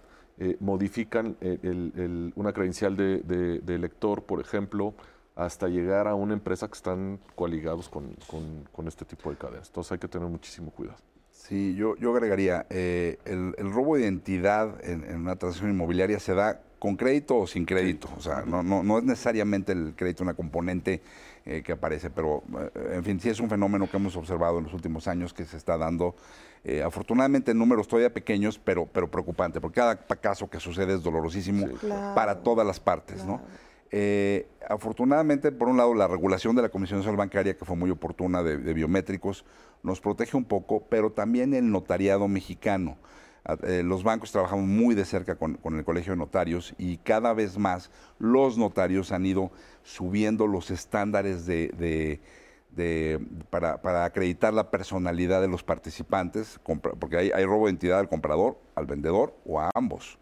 modifican 0.59 1.37
el- 1.43 1.61
el- 1.63 1.93
el- 1.97 2.33
una 2.35 2.55
credencial 2.55 2.97
de, 2.97 3.19
de- 3.19 3.59
de 3.59 3.75
elector, 3.75 4.23
por 4.23 4.41
ejemplo, 4.41 4.95
hasta 5.37 5.69
llegar 5.69 6.09
a 6.09 6.15
una 6.15 6.33
empresa 6.33 6.67
que 6.69 6.75
están 6.75 7.21
coaligados 7.35 7.91
con, 7.91 8.15
con- 8.27 8.67
con 8.73 8.89
este 8.89 9.05
tipo 9.05 9.29
de 9.29 9.37
cadenas. 9.37 9.69
Entonces 9.69 9.93
hay 9.93 9.99
que 9.99 10.09
tener 10.09 10.29
muchísimo 10.29 10.71
cuidado. 10.71 10.97
Sí, 11.31 11.75
yo, 11.75 11.95
yo 11.97 12.13
agregaría, 12.15 12.65
eh, 12.71 13.19
el, 13.27 13.55
el 13.59 13.71
robo 13.71 13.97
de 13.97 14.03
identidad 14.05 14.83
en, 14.83 15.05
en 15.05 15.17
una 15.21 15.37
transacción 15.37 15.71
inmobiliaria 15.73 16.19
se 16.21 16.33
da 16.33 16.63
con 16.79 16.97
crédito 16.97 17.37
o 17.37 17.47
sin 17.47 17.65
crédito. 17.67 18.09
O 18.17 18.21
sea, 18.21 18.45
no, 18.47 18.63
no, 18.63 18.83
no 18.83 18.97
es 18.99 19.05
necesariamente 19.05 19.73
el 19.73 19.95
crédito 19.97 20.23
una 20.23 20.35
componente 20.35 21.03
eh, 21.49 21.63
que 21.63 21.73
aparece, 21.73 22.11
pero 22.11 22.43
eh, 22.75 22.93
en 22.97 23.05
fin, 23.05 23.19
sí 23.19 23.31
es 23.31 23.41
un 23.41 23.49
fenómeno 23.49 23.89
que 23.91 23.97
hemos 23.97 24.15
observado 24.17 24.59
en 24.59 24.65
los 24.65 24.75
últimos 24.75 25.09
años 25.09 25.33
que 25.33 25.45
se 25.45 25.57
está 25.57 25.79
dando. 25.79 26.15
eh, 26.65 26.83
afortunadamente 26.83 27.53
en 27.53 27.59
números 27.59 27.89
todavía 27.89 28.13
pequeños, 28.13 28.59
pero, 28.59 28.85
pero 28.87 29.11
preocupante, 29.11 29.61
porque 29.61 29.77
cada 29.77 29.97
caso 29.97 30.49
que 30.51 30.61
sucede 30.61 30.95
es 30.95 31.03
dolorosísimo 31.03 31.67
Claro, 31.81 32.15
para 32.15 32.43
todas 32.43 32.67
las 32.67 32.79
partes, 32.81 33.25
¿no? 33.25 33.41
Eh, 33.91 34.47
afortunadamente, 34.69 35.51
por 35.51 35.69
un 35.69 35.79
lado, 35.79 35.95
la 35.95 36.07
regulación 36.07 36.55
de 36.55 36.61
la 36.63 36.69
Comisión 36.69 36.99
Nacional 36.99 37.17
Bancaria, 37.17 37.57
que 37.57 37.65
fue 37.65 37.77
muy 37.77 37.91
oportuna 37.91 38.43
de, 38.43 38.59
de 38.59 38.75
biométricos, 38.75 39.47
nos 39.83 40.01
protege 40.01 40.37
un 40.37 40.45
poco, 40.45 40.85
pero 40.91 41.11
también 41.13 41.55
el 41.55 41.71
notariado 41.71 42.29
mexicano. 42.29 42.99
Eh, 43.63 43.83
los 43.83 44.03
bancos 44.03 44.31
trabajamos 44.31 44.67
muy 44.67 44.95
de 44.95 45.07
cerca 45.07 45.37
con, 45.37 45.59
el 45.75 45.85
Colegio 45.85 46.13
de 46.13 46.19
Notarios 46.19 46.75
y 46.77 46.99
cada 46.99 47.33
vez 47.33 47.57
más 47.57 47.91
los 48.19 48.59
notarios 48.59 49.11
han 49.11 49.25
ido 49.25 49.51
subiendo 49.83 50.47
los 50.47 50.71
estándares 50.71 51.47
de, 51.47 51.69
de- 51.79 52.21
para, 53.51 53.83
para 53.83 54.05
acreditar 54.05 54.55
la 54.55 54.71
personalidad 54.71 55.41
de 55.41 55.49
los 55.49 55.65
participantes, 55.65 56.61
porque 57.01 57.17
hay, 57.17 57.45
robo 57.45 57.67
de 57.67 57.73
identidad 57.73 57.99
al 57.99 58.09
comprador, 58.09 58.57
al 58.77 58.87
vendedor 58.87 59.35
o 59.45 59.59
a 59.59 59.71
ambos. 59.75 60.17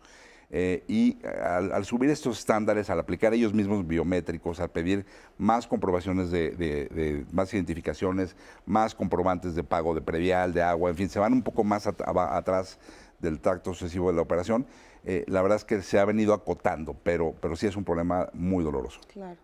Eh, 0.48 0.82
y 0.88 1.18
al, 1.42 1.84
subir 1.84 2.08
estos 2.08 2.38
estándares, 2.38 2.88
al 2.88 2.98
aplicar 3.00 3.34
ellos 3.34 3.52
mismos 3.52 3.86
biométricos, 3.86 4.60
al 4.60 4.70
pedir 4.70 5.04
más 5.36 5.66
comprobaciones 5.66 6.30
de, 6.30 7.26
más 7.30 7.52
identificaciones, 7.52 8.36
más 8.64 8.94
comprobantes 8.94 9.54
de 9.54 9.62
pago 9.62 9.94
de 9.94 10.00
previal, 10.00 10.54
de 10.54 10.62
agua, 10.62 10.88
en 10.88 10.96
fin, 10.96 11.08
se 11.10 11.18
van 11.18 11.34
un 11.34 11.42
poco 11.42 11.62
más 11.62 11.86
atrás 11.86 12.78
del 13.18 13.40
tracto 13.40 13.72
sucesivo 13.74 14.10
de 14.10 14.16
la 14.16 14.22
operación. 14.22 14.66
Eh, 15.04 15.24
la 15.28 15.42
verdad 15.42 15.56
es 15.56 15.64
que 15.64 15.82
se 15.82 15.98
ha 15.98 16.04
venido 16.04 16.34
acotando, 16.34 16.94
pero, 17.02 17.34
pero 17.40 17.56
sí 17.56 17.66
es 17.66 17.76
un 17.76 17.84
problema 17.84 18.28
muy 18.32 18.64
doloroso. 18.64 19.00
Claro. 19.12 19.38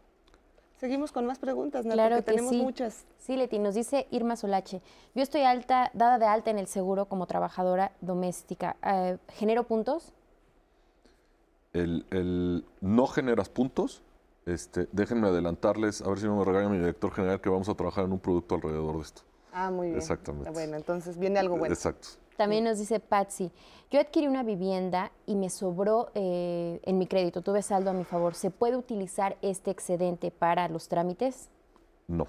Seguimos 0.77 1.13
con 1.13 1.27
más 1.27 1.39
preguntas, 1.39 1.87
¿no? 1.87 1.93
Claro 1.93 2.17
Porque 2.17 2.25
que 2.25 2.31
tenemos 2.33 2.51
sí. 2.51 2.61
muchas. 2.61 3.05
Sí, 3.19 3.37
Leti, 3.37 3.61
nos 3.61 3.77
dice 3.77 4.09
Irma 4.11 4.35
Solache. 4.35 4.83
Yo 5.15 5.23
estoy 5.23 5.43
alta, 5.43 5.93
dada 5.95 6.19
de 6.19 6.27
alta 6.27 6.51
en 6.51 6.59
el 6.59 6.67
seguro 6.67 7.07
como 7.07 7.27
trabajadora 7.27 7.93
doméstica. 8.01 8.77
Eh, 8.83 9.19
¿Genero 9.29 9.63
puntos? 9.63 10.13
el, 11.73 12.07
el 12.11 12.65
no 12.81 13.07
generas 13.07 13.49
puntos, 13.49 14.03
este, 14.47 14.89
déjenme 14.93 15.29
adelantarles, 15.29 16.03
a 16.03 16.09
ver 16.09 16.19
si 16.19 16.27
no 16.27 16.37
me 16.37 16.45
regaña 16.45 16.69
mi 16.69 16.79
director 16.79 17.13
general, 17.13 17.41
que 17.41 17.49
vamos 17.49 17.69
a 17.69 17.75
trabajar 17.75 18.05
en 18.05 18.13
un 18.13 18.19
producto 18.19 18.55
alrededor 18.55 18.97
de 18.97 19.03
esto. 19.03 19.23
Ah, 19.53 19.71
muy 19.71 19.89
bien. 19.89 19.99
Exactamente. 19.99 20.51
Bueno, 20.51 20.77
entonces 20.77 21.19
viene 21.19 21.39
algo 21.39 21.57
bueno. 21.59 21.75
Exacto. 21.75 22.09
También 22.37 22.65
nos 22.65 22.79
dice 22.79 22.99
Patsy, 23.01 23.51
yo 23.91 24.01
adquirí 24.01 24.27
una 24.27 24.43
vivienda 24.43 25.13
y 25.27 25.35
me 25.37 25.51
sobró 25.51 26.11
eh, 26.15 26.81
en 26.85 26.99
mi 26.99 27.07
crédito, 27.07 27.43
tuve 27.43 27.63
saldo 27.63 27.91
a 27.91 27.93
mi 27.93 28.05
favor. 28.05 28.35
¿Se 28.35 28.51
puede 28.51 28.77
utilizar 28.77 29.37
este 29.43 29.71
excedente 29.71 30.31
para 30.31 30.69
los 30.69 30.89
trámites? 30.89 31.49
No. 32.09 32.27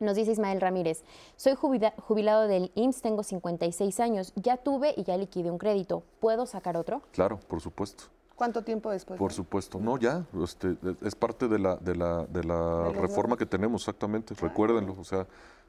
Nos 0.00 0.14
dice 0.14 0.30
Ismael 0.30 0.60
Ramírez, 0.60 1.02
soy 1.36 1.54
jubila- 1.54 1.92
jubilado 2.06 2.46
del 2.46 2.70
IMSS, 2.76 3.02
tengo 3.02 3.22
56 3.24 3.98
años, 3.98 4.32
ya 4.36 4.56
tuve 4.56 4.94
y 4.96 5.02
ya 5.02 5.16
liquidé 5.16 5.50
un 5.50 5.58
crédito. 5.58 6.04
¿Puedo 6.20 6.46
sacar 6.46 6.76
otro? 6.76 7.02
Claro, 7.10 7.40
por 7.48 7.60
supuesto. 7.60 8.04
¿Cuánto 8.36 8.62
tiempo 8.62 8.90
después? 8.92 9.18
Por 9.18 9.32
supuesto. 9.32 9.80
No, 9.80 9.98
ya. 9.98 10.24
este, 10.44 10.76
es 11.02 11.16
parte 11.16 11.48
de 11.48 11.58
la, 11.58 11.74
de 11.78 11.96
la, 11.96 12.24
de 12.26 12.44
la 12.44 12.82
De 12.84 12.92
las 12.92 12.96
reforma 13.02 13.36
que 13.36 13.46
tenemos, 13.46 13.82
exactamente. 13.82 14.34
Recuérdenlo. 14.34 14.94
O 14.96 15.02
sea, 15.02 15.26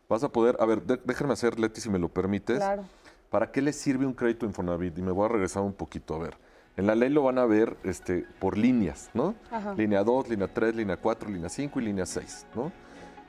vas 0.10 0.24
a 0.24 0.30
poder. 0.30 0.58
A 0.60 0.66
ver, 0.66 0.82
de- 0.82 1.00
déjenme 1.06 1.34
hacer, 1.34 1.60
Leti, 1.60 1.80
si 1.80 1.90
me 1.90 2.00
lo 2.00 2.10
permites. 2.10 2.58
Claro. 2.58 2.84
¿Para 3.30 3.52
qué 3.52 3.62
le 3.62 3.72
sirve 3.72 4.06
un 4.08 4.14
crédito 4.14 4.46
Infonavit? 4.46 4.98
Y 4.98 5.02
me 5.04 5.12
voy 5.12 5.26
a 5.26 5.30
regresar 5.30 5.62
un 5.64 5.74
poquito. 5.74 6.16
A 6.16 6.20
ver. 6.20 6.36
En 6.78 6.88
la 6.88 6.96
ley 6.96 7.10
lo 7.10 7.24
van 7.24 7.38
a 7.38 7.46
ver 7.46 7.76
este, 7.84 8.26
por 8.40 8.58
líneas, 8.58 9.10
¿no? 9.14 9.36
Ajá. 9.52 9.74
Línea 9.76 10.04
2, 10.04 10.30
línea 10.30 10.48
3, 10.52 10.76
línea 10.76 10.98
4, 10.98 11.30
línea 11.30 11.50
5 11.50 11.80
y 11.80 11.84
línea 11.84 12.06
6, 12.06 12.46
¿no? 12.56 12.72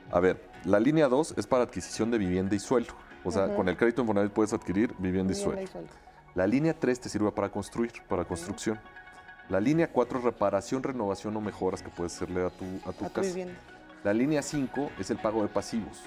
A 0.09 0.19
ver, 0.21 0.41
la 0.63 0.79
línea 0.79 1.07
2 1.09 1.35
es 1.37 1.47
para 1.47 1.63
adquisición 1.63 2.11
de 2.11 2.17
vivienda 2.17 2.55
y 2.55 2.59
suelo. 2.59 2.87
O 3.23 3.31
sea, 3.31 3.53
con 3.55 3.67
el 3.69 3.75
crédito 3.77 4.01
Infonavit 4.01 4.31
puedes 4.31 4.53
adquirir 4.53 4.93
vivienda 4.97 5.33
y 5.33 5.35
sueldo. 5.35 5.69
La 6.33 6.47
línea 6.47 6.73
3 6.73 6.99
te 7.01 7.09
sirve 7.09 7.29
para 7.31 7.49
construir, 7.49 7.91
para 8.07 8.23
construcción. 8.25 8.79
La 9.49 9.59
línea 9.59 9.91
4 9.91 10.19
es 10.19 10.23
reparación, 10.23 10.81
renovación 10.81 11.35
o 11.35 11.41
mejoras 11.41 11.83
que 11.83 11.89
puedes 11.89 12.15
hacerle 12.15 12.45
a 12.45 12.49
tu, 12.49 12.63
a 12.89 12.93
tu 12.93 13.05
A 13.05 13.07
tu 13.09 13.13
casa. 13.13 13.27
vivienda. 13.27 13.53
La 14.03 14.13
línea 14.13 14.41
5 14.41 14.91
es 14.97 15.11
el 15.11 15.17
pago 15.17 15.41
de 15.43 15.49
pasivos. 15.49 16.01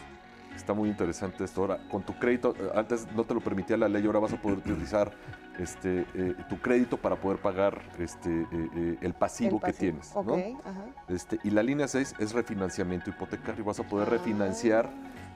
Está 0.57 0.73
muy 0.73 0.89
interesante 0.89 1.45
esto. 1.45 1.63
Ahora, 1.63 1.79
con 1.91 2.03
tu 2.03 2.15
crédito, 2.19 2.55
eh, 2.59 2.71
antes 2.75 3.07
no 3.15 3.25
te 3.25 3.35
lo 3.35 3.41
permitía 3.41 3.77
la 3.77 3.89
ley, 3.89 4.05
ahora 4.07 4.21
vas 4.21 4.33
a 4.33 4.41
poder 4.41 4.59
utilizar 4.59 5.13
este, 5.59 6.07
eh, 6.15 6.35
tu 6.49 6.59
crédito 6.61 6.97
para 6.97 7.17
poder 7.17 7.39
pagar 7.39 7.83
este, 7.99 8.31
eh, 8.31 8.47
eh, 8.53 8.99
el 9.01 9.15
pasivo 9.15 9.61
El 9.63 9.73
que 9.73 9.79
tienes. 9.79 10.15
¿no? 10.15 10.35
ajá. 10.35 10.85
Este, 11.09 11.39
y 11.45 11.51
la 11.51 11.63
línea 11.63 11.89
6 11.89 12.15
es 12.19 12.33
refinanciamiento 12.33 13.11
hipotecario. 13.11 13.65
Vas 13.65 13.81
a 13.81 13.85
poder 13.85 14.09
refinanciar 14.09 14.89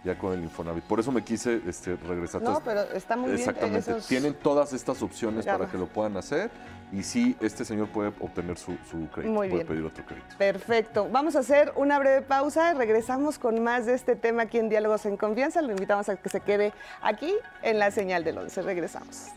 ya 0.04 0.16
con 0.16 0.32
el 0.32 0.42
Infonavit. 0.42 0.84
Por 0.84 1.00
eso 1.00 1.10
me 1.12 1.22
quise 1.24 1.60
este, 1.66 1.96
regresar. 1.96 2.40
No, 2.40 2.56
Entonces, 2.56 2.62
pero 2.86 2.96
está 2.96 3.16
muy 3.16 3.26
bien. 3.30 3.40
Exactamente. 3.40 3.90
esos- 3.90 4.06
Tienen 4.06 4.34
todas 4.34 4.72
estas 4.72 5.02
opciones 5.02 5.44
para 5.44 5.66
que 5.68 5.76
lo 5.76 5.86
puedan 5.86 6.16
hacer. 6.16 6.50
Y 6.92 7.02
sí, 7.02 7.36
este 7.40 7.64
señor 7.64 7.88
puede 7.88 8.12
obtener 8.20 8.56
su, 8.56 8.76
su 8.90 9.08
crédito. 9.10 9.32
Muy 9.32 9.48
puede 9.48 9.64
pedir 9.64 9.84
otro 9.84 10.04
crédito. 10.04 10.36
Perfecto. 10.38 11.08
Vamos 11.10 11.36
a 11.36 11.40
hacer 11.40 11.72
una 11.76 11.98
breve 11.98 12.22
pausa. 12.22 12.74
Regresamos 12.74 13.38
con 13.38 13.62
más 13.62 13.86
de 13.86 13.94
este 13.94 14.16
tema 14.16 14.42
aquí 14.42 14.58
en 14.58 14.68
Diálogos 14.68 15.04
en 15.06 15.16
Confianza. 15.16 15.60
Lo 15.60 15.70
invitamos 15.70 16.08
a 16.08 16.16
que 16.16 16.28
se 16.28 16.40
quede 16.40 16.72
aquí 17.02 17.34
en 17.62 17.78
la 17.78 17.90
señal 17.90 18.24
del 18.24 18.38
11. 18.38 18.62
Regresamos. 18.62 19.28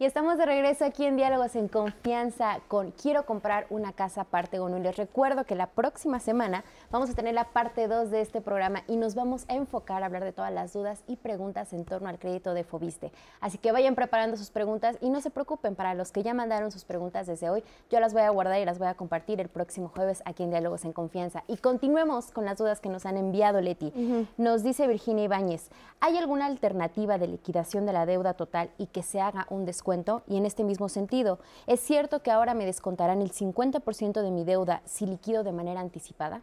Y 0.00 0.06
estamos 0.06 0.38
de 0.38 0.46
regreso 0.46 0.86
aquí 0.86 1.04
en 1.04 1.16
Diálogos 1.16 1.54
en 1.56 1.68
Confianza 1.68 2.60
con 2.68 2.90
Quiero 2.90 3.26
comprar 3.26 3.66
una 3.68 3.92
casa 3.92 4.24
parte 4.24 4.58
1. 4.58 4.78
Y 4.78 4.80
les 4.80 4.96
recuerdo 4.96 5.44
que 5.44 5.54
la 5.54 5.66
próxima 5.66 6.20
semana 6.20 6.64
vamos 6.90 7.10
a 7.10 7.14
tener 7.14 7.34
la 7.34 7.44
parte 7.44 7.86
2 7.86 8.10
de 8.10 8.22
este 8.22 8.40
programa 8.40 8.82
y 8.88 8.96
nos 8.96 9.14
vamos 9.14 9.44
a 9.48 9.56
enfocar 9.56 10.02
a 10.02 10.06
hablar 10.06 10.24
de 10.24 10.32
todas 10.32 10.54
las 10.54 10.72
dudas 10.72 11.02
y 11.06 11.16
preguntas 11.16 11.74
en 11.74 11.84
torno 11.84 12.08
al 12.08 12.18
crédito 12.18 12.54
de 12.54 12.64
Fobiste. 12.64 13.12
Así 13.42 13.58
que 13.58 13.72
vayan 13.72 13.94
preparando 13.94 14.38
sus 14.38 14.50
preguntas 14.50 14.96
y 15.02 15.10
no 15.10 15.20
se 15.20 15.28
preocupen, 15.28 15.74
para 15.74 15.92
los 15.92 16.12
que 16.12 16.22
ya 16.22 16.32
mandaron 16.32 16.72
sus 16.72 16.86
preguntas 16.86 17.26
desde 17.26 17.50
hoy, 17.50 17.62
yo 17.90 18.00
las 18.00 18.14
voy 18.14 18.22
a 18.22 18.30
guardar 18.30 18.58
y 18.58 18.64
las 18.64 18.78
voy 18.78 18.88
a 18.88 18.94
compartir 18.94 19.38
el 19.38 19.50
próximo 19.50 19.88
jueves 19.94 20.22
aquí 20.24 20.42
en 20.42 20.48
Diálogos 20.48 20.86
en 20.86 20.94
Confianza. 20.94 21.44
Y 21.46 21.58
continuemos 21.58 22.30
con 22.30 22.46
las 22.46 22.56
dudas 22.56 22.80
que 22.80 22.88
nos 22.88 23.04
han 23.04 23.18
enviado, 23.18 23.60
Leti. 23.60 23.92
Nos 24.38 24.62
dice 24.62 24.86
Virginia 24.86 25.24
Ibáñez, 25.24 25.68
¿hay 26.00 26.16
alguna 26.16 26.46
alternativa 26.46 27.18
de 27.18 27.28
liquidación 27.28 27.84
de 27.84 27.92
la 27.92 28.06
deuda 28.06 28.32
total 28.32 28.70
y 28.78 28.86
que 28.86 29.02
se 29.02 29.20
haga 29.20 29.46
un 29.50 29.66
descuento? 29.66 29.89
Y 30.26 30.36
en 30.36 30.46
este 30.46 30.62
mismo 30.64 30.88
sentido, 30.88 31.38
¿es 31.66 31.80
cierto 31.80 32.22
que 32.22 32.30
ahora 32.30 32.54
me 32.54 32.64
descontarán 32.66 33.22
el 33.22 33.32
50% 33.32 34.22
de 34.22 34.30
mi 34.30 34.44
deuda 34.44 34.82
si 34.84 35.06
liquido 35.06 35.42
de 35.44 35.52
manera 35.52 35.80
anticipada? 35.80 36.42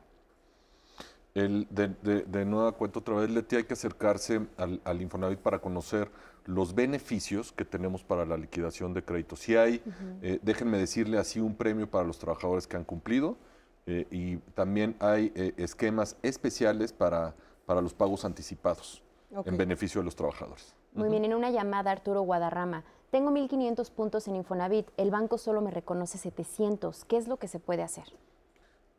El, 1.34 1.68
de, 1.70 1.90
de- 2.02 2.24
de 2.24 2.46
nueva 2.46 2.72
cuenta 2.72 3.00
otra 3.00 3.16
vez, 3.16 3.30
Leti, 3.30 3.58
hay 3.58 3.64
que 3.66 3.74
acercarse 3.74 4.48
al, 4.58 4.82
al 4.84 5.02
Infonavit 5.02 5.40
para 5.40 5.60
conocer 5.60 6.10
los 6.46 6.74
beneficios 6.74 7.52
que 7.52 7.64
tenemos 7.64 8.04
para 8.04 8.26
la 8.26 8.38
liquidación 8.38 8.94
de 8.94 9.04
créditos. 9.04 9.40
Si 9.40 9.56
hay, 9.56 9.82
eh, 10.22 10.40
déjenme 10.42 10.78
decirle 10.78 11.18
así, 11.20 11.40
un 11.40 11.56
premio 11.56 11.90
para 11.90 12.06
los 12.06 12.18
trabajadores 12.18 12.66
que 12.66 12.76
han 12.78 12.86
cumplido 12.86 13.38
eh, 13.86 14.08
y 14.10 14.38
también 14.56 14.96
hay 15.00 15.32
eh, 15.36 15.54
esquemas 15.58 16.16
especiales 16.24 16.92
para, 16.92 17.36
para 17.66 17.82
los 17.82 17.94
pagos 17.94 18.26
anticipados 18.26 19.04
Ok. 19.36 19.48
en 19.48 19.58
beneficio 19.58 20.02
de 20.02 20.06
los 20.06 20.16
trabajadores. 20.16 20.74
Muy 20.94 21.10
bien, 21.10 21.24
en 21.26 21.36
una 21.36 21.52
llamada 21.52 21.92
Arturo 21.92 22.22
Guadarrama, 22.22 22.84
tengo 23.12 23.32
1.500 23.32 23.92
puntos 23.92 24.28
en 24.28 24.36
Infonavit, 24.36 24.88
el 24.98 25.12
banco 25.12 25.38
solo 25.38 25.62
me 25.62 25.72
reconoce 25.72 26.18
700, 26.18 27.06
¿qué 27.06 27.18
es 27.18 27.28
lo 27.28 27.38
que 27.38 27.48
se 27.48 27.60
puede 27.60 27.84
hacer? 27.84 28.06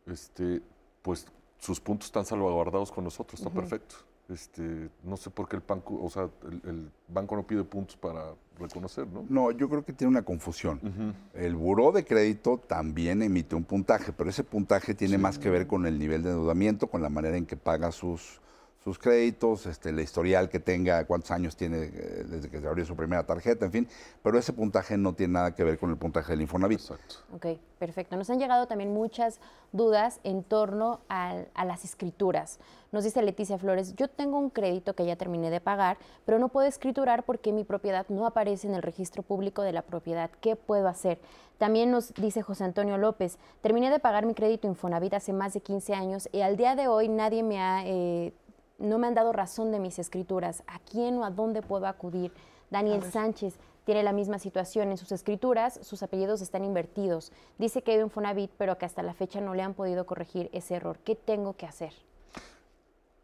Este, 0.07 0.63
pues 1.03 1.27
sus 1.59 1.81
puntos 1.81 2.07
están 2.07 2.25
salvaguardados 2.25 2.91
con 2.91 3.05
nosotros, 3.05 3.41
está 3.41 3.53
perfecto. 3.53 3.97
Este, 4.29 4.91
no 5.05 5.17
sé 5.17 5.31
por 5.31 5.49
qué 5.49 5.57
el 5.57 5.63
banco, 5.67 5.99
o 6.03 6.11
sea, 6.11 6.29
el, 6.43 6.69
el 6.69 6.91
banco 7.09 7.35
no 7.35 7.47
pide 7.47 7.65
puntos 7.65 7.97
para 7.97 8.35
reconocer, 8.59 9.07
¿no? 9.07 9.25
No, 9.29 9.51
yo 9.53 9.69
creo 9.69 9.85
que 9.85 9.93
tiene 9.93 10.11
una 10.11 10.23
confusión. 10.23 11.15
El 11.33 11.57
buró 11.57 11.93
de 11.93 12.05
crédito 12.05 12.59
también 12.59 13.23
emite 13.23 13.55
un 13.55 13.65
puntaje, 13.65 14.13
pero 14.13 14.29
ese 14.29 14.45
puntaje 14.45 14.95
tiene 14.95 15.17
más 15.17 15.39
que 15.39 15.49
ver 15.49 15.67
con 15.67 15.87
el 15.87 15.99
nivel 15.99 16.23
de 16.23 16.31
endeudamiento, 16.31 16.89
con 16.89 17.03
la 17.03 17.09
manera 17.09 17.37
en 17.37 17.47
que 17.47 17.57
paga 17.57 17.91
sus, 17.91 18.41
sus 18.83 18.99
créditos, 18.99 19.67
este, 19.67 19.91
el 19.91 20.01
historial 20.01 20.49
que 20.49 20.61
tenga, 20.61 21.05
cuántos 21.05 21.31
años 21.31 21.57
tiene 21.57 21.83
eh, 21.83 22.25
desde 22.27 22.49
que 22.49 22.61
se 22.61 22.67
abrió 22.69 22.87
su 22.87 22.95
primera 22.95 23.25
tarjeta, 23.25 23.67
en 23.67 23.73
fin. 23.73 23.89
Pero 24.23 24.39
ese 24.39 24.53
puntaje 24.53 24.97
no 24.97 25.15
tiene 25.15 25.35
nada 25.35 25.55
que 25.55 25.65
ver 25.65 25.79
con 25.79 25.91
el 25.91 25.97
puntaje 25.97 26.33
del 26.33 26.43
Infonavit. 26.43 26.79
Exacto. 26.79 27.17
Ok, 27.35 27.59
perfecto. 27.79 28.17
Nos 28.17 28.31
han 28.31 28.39
llegado 28.39 28.67
también 28.67 28.95
muchas 28.95 29.41
dudas 29.73 30.21
en 30.23 30.45
torno 30.45 31.01
a 31.09 31.45
las 31.65 31.85
escrituras. 31.85 32.61
Nos 32.91 33.05
dice 33.05 33.21
Leticia 33.21 33.59
Flores, 33.59 33.95
yo 33.97 34.09
tengo 34.09 34.39
un 34.39 34.49
crédito 34.49 34.95
que 34.95 35.05
ya 35.05 35.17
terminé 35.17 35.51
de 35.51 35.61
pagar, 35.61 35.99
pero 36.25 36.39
no 36.39 36.49
puedo 36.49 36.67
escriturar 36.67 37.25
porque 37.25 37.53
mi 37.53 37.65
propiedad 37.65 38.07
no 38.09 38.27
aparece 38.27 38.69
en 38.69 38.75
el 38.75 38.83
registro 38.83 39.23
público 39.23 39.63
de 39.63 39.73
la 39.73 39.83
propiedad. 39.83 40.31
¿Qué 40.41 40.57
puedo 40.57 40.89
hacer? 40.89 41.19
También 41.59 41.91
nos 41.91 42.15
dice 42.15 42.41
José 42.41 42.65
Antonio 42.65 42.97
López, 42.97 43.39
terminé 43.61 43.91
de 43.91 43.99
pagar 43.99 44.25
mi 44.25 44.35
crédito 44.35 44.69
Infonavit 44.69 45.15
hace 45.15 45.33
más 45.33 45.53
de 45.53 45.61
15 45.61 45.93
años 45.93 46.29
y 46.33 46.41
al 46.41 46.57
día 46.57 46.77
de 46.77 46.87
hoy 46.89 47.09
nadie 47.09 47.43
me 47.43 47.61
ha... 47.61 47.83
eh, 47.85 48.33
no 48.79 48.99
me 48.99 49.07
han 49.07 49.15
dado 49.15 49.33
razón 49.33 49.71
de 49.73 49.81
mis 49.81 49.99
escrituras. 49.99 50.63
¿A 50.67 50.79
quién 50.79 51.17
o 51.19 51.25
a 51.25 51.31
dónde 51.31 51.63
puedo 51.63 51.87
acudir? 51.87 52.33
Daniel 52.71 53.03
Sánchez 53.03 53.59
tiene 53.85 54.03
la 54.03 54.13
misma 54.13 54.39
situación. 54.39 54.91
En 54.91 54.97
sus 54.99 55.13
escrituras, 55.13 55.79
sus 55.83 56.03
apellidos 56.03 56.41
están 56.43 56.65
invertidos. 56.65 57.33
Dice 57.59 57.83
que 57.83 57.93
hay 57.93 58.03
un 58.03 58.11
Fonavit, 58.11 58.51
pero 58.59 58.79
que 58.79 58.87
hasta 58.87 59.03
la 59.03 59.15
fecha 59.15 59.41
no 59.41 59.55
le 59.55 59.63
han 59.63 59.75
podido 59.75 60.07
corregir 60.07 60.49
ese 60.53 60.75
error. 60.75 60.99
¿Qué 61.05 61.15
tengo 61.15 61.55
que 61.57 61.67
hacer? 61.67 61.93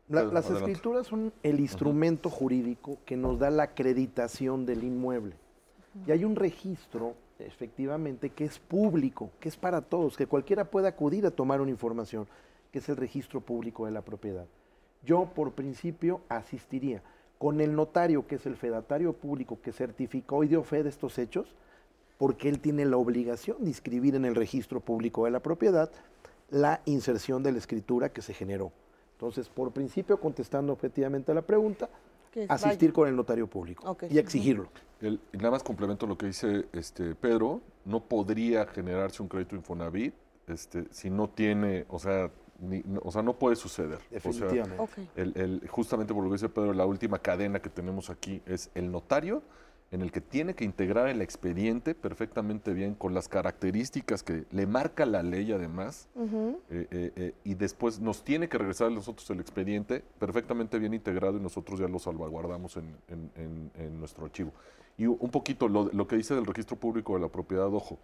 La- 0.08 0.22
las 0.24 0.46
adelante. 0.46 0.70
escrituras 0.72 1.06
son 1.06 1.32
el 1.42 1.60
instrumento 1.60 2.28
jurídico 2.30 2.98
que 3.04 3.16
nos 3.16 3.38
da 3.38 3.50
la 3.50 3.62
acreditación 3.64 4.66
del 4.66 4.84
inmueble. 4.84 5.36
Y 6.06 6.10
hay 6.10 6.24
un 6.24 6.34
registro, 6.36 7.14
efectivamente, 7.38 8.30
que 8.30 8.44
es 8.44 8.58
público, 8.58 9.30
que 9.40 9.48
es 9.48 9.56
para 9.56 9.80
todos, 9.80 10.16
que 10.16 10.26
cualquiera 10.26 10.64
puede 10.64 10.88
acudir 10.88 11.24
a 11.24 11.30
tomar 11.30 11.60
una 11.60 11.70
información, 11.70 12.26
que 12.72 12.80
es 12.80 12.88
el 12.88 12.96
registro 12.96 13.40
público 13.40 13.86
de 13.86 13.92
la 13.92 14.02
propiedad. 14.02 14.46
Yo, 15.04 15.26
por 15.34 15.52
principio, 15.52 16.20
asistiría 16.28 17.02
con 17.38 17.60
el 17.60 17.74
notario, 17.74 18.26
que 18.26 18.36
es 18.36 18.46
el 18.46 18.56
fedatario 18.56 19.12
público 19.12 19.58
que 19.62 19.72
certificó 19.72 20.44
y 20.44 20.48
dio 20.48 20.62
fe 20.62 20.82
de 20.82 20.88
estos 20.88 21.18
hechos, 21.18 21.54
porque 22.18 22.48
él 22.48 22.60
tiene 22.60 22.84
la 22.84 22.96
obligación 22.96 23.58
de 23.60 23.68
inscribir 23.68 24.14
en 24.14 24.24
el 24.24 24.34
registro 24.34 24.80
público 24.80 25.24
de 25.24 25.30
la 25.32 25.40
propiedad 25.40 25.90
la 26.50 26.80
inserción 26.84 27.42
de 27.42 27.52
la 27.52 27.58
escritura 27.58 28.10
que 28.10 28.22
se 28.22 28.32
generó. 28.34 28.70
Entonces, 29.14 29.48
por 29.48 29.72
principio, 29.72 30.20
contestando 30.20 30.72
objetivamente 30.72 31.32
a 31.32 31.34
la 31.34 31.42
pregunta, 31.42 31.88
asistir 32.48 32.90
vaya. 32.90 32.92
con 32.92 33.08
el 33.08 33.16
notario 33.16 33.46
público 33.46 33.96
y 34.10 34.18
exigirlo. 34.18 34.68
El- 35.00 35.20
y 35.32 35.36
nada 35.38 35.50
más 35.52 35.62
complemento 35.62 36.06
lo 36.06 36.16
que 36.16 36.26
dice 36.26 36.66
este 36.72 37.14
Pedro, 37.14 37.60
no 37.84 38.00
podría 38.00 38.66
generarse 38.66 39.22
un 39.22 39.28
crédito 39.28 39.56
Infonavit 39.56 40.14
este, 40.46 40.84
si 40.90 41.10
no 41.10 41.28
tiene, 41.28 41.84
o 41.88 41.98
sea, 41.98 42.30
ni- 42.60 42.82
no- 42.84 43.00
o 43.04 43.10
sea, 43.12 43.22
no 43.22 43.34
puede 43.38 43.56
suceder. 43.56 43.96
O 43.98 44.00
sea, 44.00 44.08
Definitivamente. 44.10 44.76
Ok. 44.78 44.90
el- 45.16 45.32
el- 45.36 45.68
justamente 45.68 46.12
por 46.14 46.22
lo 46.24 46.30
que 46.30 46.34
dice 46.34 46.48
Pedro, 46.48 46.72
la 46.72 46.86
última 46.86 47.18
cadena 47.18 47.60
que 47.60 47.68
tenemos 47.70 48.10
aquí 48.10 48.42
es 48.46 48.70
el 48.74 48.90
notario, 48.90 49.42
en 49.90 50.00
el 50.02 50.10
que 50.10 50.20
tiene 50.20 50.54
que 50.54 50.64
integrar 50.64 51.06
el 51.08 51.22
expediente 51.22 51.94
perfectamente 51.94 52.72
bien 52.72 52.94
con 52.94 53.14
las 53.14 53.28
características 53.28 54.24
que 54.24 54.44
le 54.50 54.66
marca 54.66 55.06
la 55.06 55.22
ley 55.22 55.52
además, 55.52 56.08
eh, 56.16 56.56
eh, 56.90 57.12
eh, 57.14 57.34
y 57.44 57.54
después 57.54 58.00
nos 58.00 58.24
tiene 58.24 58.48
que 58.48 58.58
regresar 58.58 58.88
a 58.88 58.90
nosotros 58.90 59.28
el 59.30 59.38
expediente 59.40 60.02
perfectamente 60.18 60.78
bien 60.80 60.94
integrado 60.94 61.36
y 61.36 61.40
nosotros 61.40 61.78
ya 61.78 61.86
lo 61.86 62.00
salvaguardamos 62.00 62.76
en, 62.76 62.96
en- 63.08 63.30
en- 63.36 63.70
en 63.76 64.00
nuestro 64.00 64.24
archivo. 64.24 64.50
Y 64.98 65.06
un 65.06 65.30
poquito 65.30 65.68
lo, 65.68 65.88
lo 65.92 66.08
que 66.08 66.16
dice 66.16 66.34
del 66.34 66.46
registro 66.46 66.76
público 66.76 67.14
de 67.14 67.20
la 67.20 67.28
propiedad, 67.28 67.66
ojo, 67.72 67.98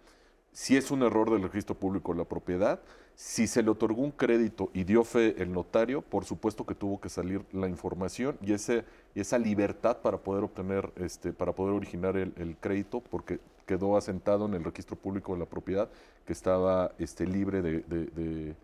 si 0.51 0.77
es 0.77 0.91
un 0.91 1.03
error 1.03 1.29
del 1.31 1.43
registro 1.43 1.75
público 1.75 2.11
de 2.11 2.19
la 2.19 2.25
propiedad, 2.25 2.79
si 3.15 3.47
se 3.47 3.61
le 3.61 3.69
otorgó 3.69 4.01
un 4.01 4.11
crédito 4.11 4.69
y 4.73 4.83
dio 4.83 5.03
fe 5.03 5.35
el 5.41 5.51
notario, 5.51 6.01
por 6.01 6.25
supuesto 6.25 6.65
que 6.65 6.75
tuvo 6.75 6.99
que 6.99 7.09
salir 7.09 7.45
la 7.51 7.67
información 7.67 8.37
y 8.41 8.53
ese, 8.53 8.83
esa 9.15 9.37
libertad 9.37 9.97
para 9.97 10.17
poder 10.17 10.43
obtener, 10.43 10.91
este, 10.95 11.31
para 11.31 11.53
poder 11.53 11.75
originar 11.75 12.17
el, 12.17 12.33
el 12.37 12.57
crédito, 12.57 13.01
porque 13.11 13.39
quedó 13.65 13.95
asentado 13.95 14.45
en 14.45 14.53
el 14.53 14.63
registro 14.63 14.95
público 14.95 15.33
de 15.33 15.39
la 15.39 15.45
propiedad 15.45 15.89
que 16.25 16.33
estaba 16.33 16.91
este, 16.99 17.25
libre 17.25 17.61
de, 17.61 17.79
de, 17.81 18.05
de, 18.07 18.55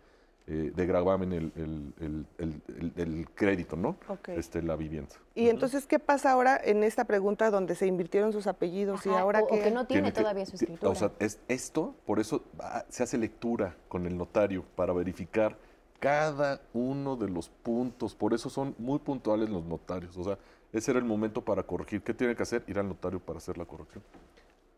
eh, 0.50 0.72
de 0.74 0.86
gravamen 0.86 1.32
el, 1.34 1.52
el- 1.56 1.92
el- 2.00 2.26
el- 2.38 2.62
el- 2.78 2.92
el 2.96 3.30
crédito, 3.30 3.76
¿no? 3.76 3.96
Este, 4.28 4.62
la 4.62 4.76
vivienda. 4.76 5.14
Y 5.34 5.48
entonces, 5.50 5.86
¿qué 5.86 5.98
pasa 5.98 6.32
ahora 6.32 6.58
en 6.64 6.82
esta 6.84 7.04
pregunta 7.04 7.50
donde 7.50 7.74
se 7.74 7.86
invirtieron 7.86 8.32
sus 8.32 8.46
apellidos 8.46 9.04
y 9.04 9.10
ahora 9.10 9.40
o, 9.42 9.46
que 9.46 9.70
no 9.70 9.86
tiene, 9.86 10.10
Tiene 10.10 10.12
que- 10.12 10.20
todavía 10.22 10.46
su 10.46 10.56
escritura. 10.56 10.90
O 10.90 10.94
sea, 10.94 11.12
es 11.18 11.38
esto, 11.48 11.94
por 12.06 12.18
eso 12.18 12.42
ah, 12.60 12.84
se 12.88 13.02
hace 13.02 13.18
lectura 13.18 13.76
con 13.88 14.06
el 14.06 14.16
notario 14.16 14.64
para 14.74 14.94
verificar 14.94 15.58
cada 16.00 16.62
uno 16.72 17.16
de 17.16 17.28
los 17.28 17.50
puntos. 17.50 18.14
Por 18.14 18.32
eso 18.32 18.48
son 18.48 18.74
muy 18.78 19.00
puntuales 19.00 19.50
los 19.50 19.64
notarios. 19.64 20.16
O 20.16 20.24
sea, 20.24 20.38
ese 20.72 20.92
era 20.92 20.98
el 20.98 21.04
momento 21.04 21.44
para 21.44 21.62
corregir. 21.62 22.02
¿Qué 22.02 22.14
tiene 22.14 22.34
que 22.34 22.42
hacer? 22.42 22.64
Ir 22.68 22.78
al 22.78 22.88
notario 22.88 23.20
para 23.20 23.36
hacer 23.38 23.58
la 23.58 23.64
corrección. 23.66 24.02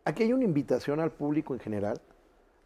Aquí 0.03 0.23
hay 0.23 0.33
una 0.33 0.43
invitación 0.43 0.99
al 0.99 1.11
público 1.11 1.53
en 1.53 1.59
general 1.61 2.01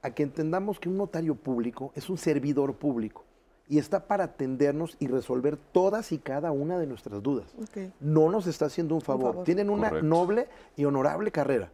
a 0.06 0.14
que 0.14 0.24
entendamos 0.24 0.80
que 0.80 0.90
un 0.90 0.98
notario 0.98 1.36
público 1.36 1.92
es 1.96 2.10
un 2.10 2.18
servidor 2.18 2.76
público 2.76 3.24
y 3.68 3.80
está 3.80 4.08
para 4.08 4.26
atendernos 4.26 4.96
y 5.00 5.08
resolver 5.08 5.58
todas 5.58 6.12
y 6.12 6.20
cada 6.20 6.52
una 6.52 6.78
de 6.78 6.86
nuestras 6.86 7.24
dudas. 7.24 7.56
No 8.00 8.30
nos 8.30 8.46
está 8.48 8.66
haciendo 8.68 8.94
un 8.96 9.02
favor. 9.02 9.32
favor. 9.32 9.44
Tienen 9.46 9.70
una 9.72 9.90
Correcto. 9.90 10.08
noble 10.08 10.48
y 10.78 10.86
honorable 10.86 11.32
carrera 11.32 11.72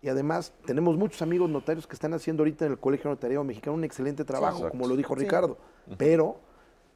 Y 0.00 0.08
además 0.08 0.52
tenemos 0.66 0.96
muchos 0.96 1.22
amigos 1.22 1.48
notarios 1.50 1.86
que 1.86 1.94
están 1.94 2.12
haciendo 2.14 2.42
ahorita 2.42 2.66
en 2.66 2.72
el 2.72 2.78
Colegio 2.78 3.10
Notariado 3.10 3.42
Mexicano 3.42 3.74
un 3.74 3.84
excelente 3.84 4.22
trabajo, 4.24 4.58
Exacto. 4.58 4.78
como 4.78 4.86
lo 4.86 4.96
dijo 4.96 5.14
Sí. 5.16 5.22
Ricardo. 5.22 5.56
Pero 5.96 6.36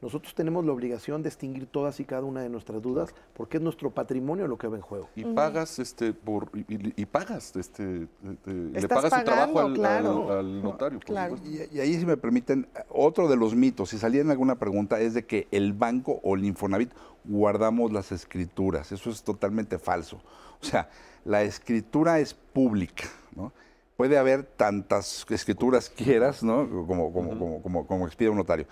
nosotros 0.01 0.33
tenemos 0.35 0.65
la 0.65 0.73
obligación 0.73 1.23
de 1.23 1.29
extinguir 1.29 1.67
todas 1.67 1.99
y 1.99 2.05
cada 2.05 2.23
una 2.23 2.41
de 2.41 2.49
nuestras 2.49 2.81
dudas 2.81 3.13
porque 3.35 3.57
es 3.57 3.63
nuestro 3.63 3.91
patrimonio 3.91 4.47
lo 4.47 4.57
que 4.57 4.69
va 4.69 4.77
en 4.77 4.83
juego. 4.83 5.09
Y 5.17 5.25
pagas 5.25 5.79
este 5.81 6.13
por 6.13 6.51
y, 6.55 7.05
pagas 7.07 7.57
este 7.57 8.07
le 8.47 8.89
pagas 8.89 9.13
su 9.13 9.25
trabajo 9.25 9.59
al, 9.59 9.75
claro. 9.75 10.31
al- 10.31 10.39
al 10.39 10.63
notario, 10.63 10.99
por 11.01 11.07
Claro. 11.07 11.37
supuesto. 11.37 11.75
Y, 11.75 11.77
y 11.77 11.81
ahí, 11.81 11.99
si 11.99 12.07
me 12.07 12.17
permiten, 12.17 12.69
otro 12.89 13.29
de 13.29 13.37
los 13.37 13.55
mitos, 13.57 13.91
si 13.91 13.99
salía 13.99 14.21
en 14.21 14.31
alguna 14.31 14.57
pregunta, 14.59 15.01
es 15.01 15.15
de 15.15 15.27
que 15.27 15.49
el 15.51 15.73
banco 15.73 16.21
o 16.23 16.37
el 16.37 16.45
Infonavit 16.45 16.93
guardamos 17.25 17.93
las 17.93 18.13
escrituras. 18.13 18.93
Eso 18.93 19.11
es 19.11 19.23
totalmente 19.25 19.79
falso. 19.79 20.21
O 20.63 20.65
sea, 20.65 20.89
la 21.25 21.43
escritura 21.43 22.21
es 22.21 22.35
pública, 22.35 23.05
¿no? 23.35 23.53
Puede 23.97 24.17
haber 24.17 24.45
tantas 24.45 25.27
escrituras 25.29 25.91
quieras, 25.91 26.45
¿no? 26.45 26.69
Como, 26.87 27.13
como, 27.13 27.31
como, 27.37 27.63
como, 27.63 27.87
como 27.87 28.07
expide 28.07 28.31
un 28.31 28.37
notario. 28.37 28.67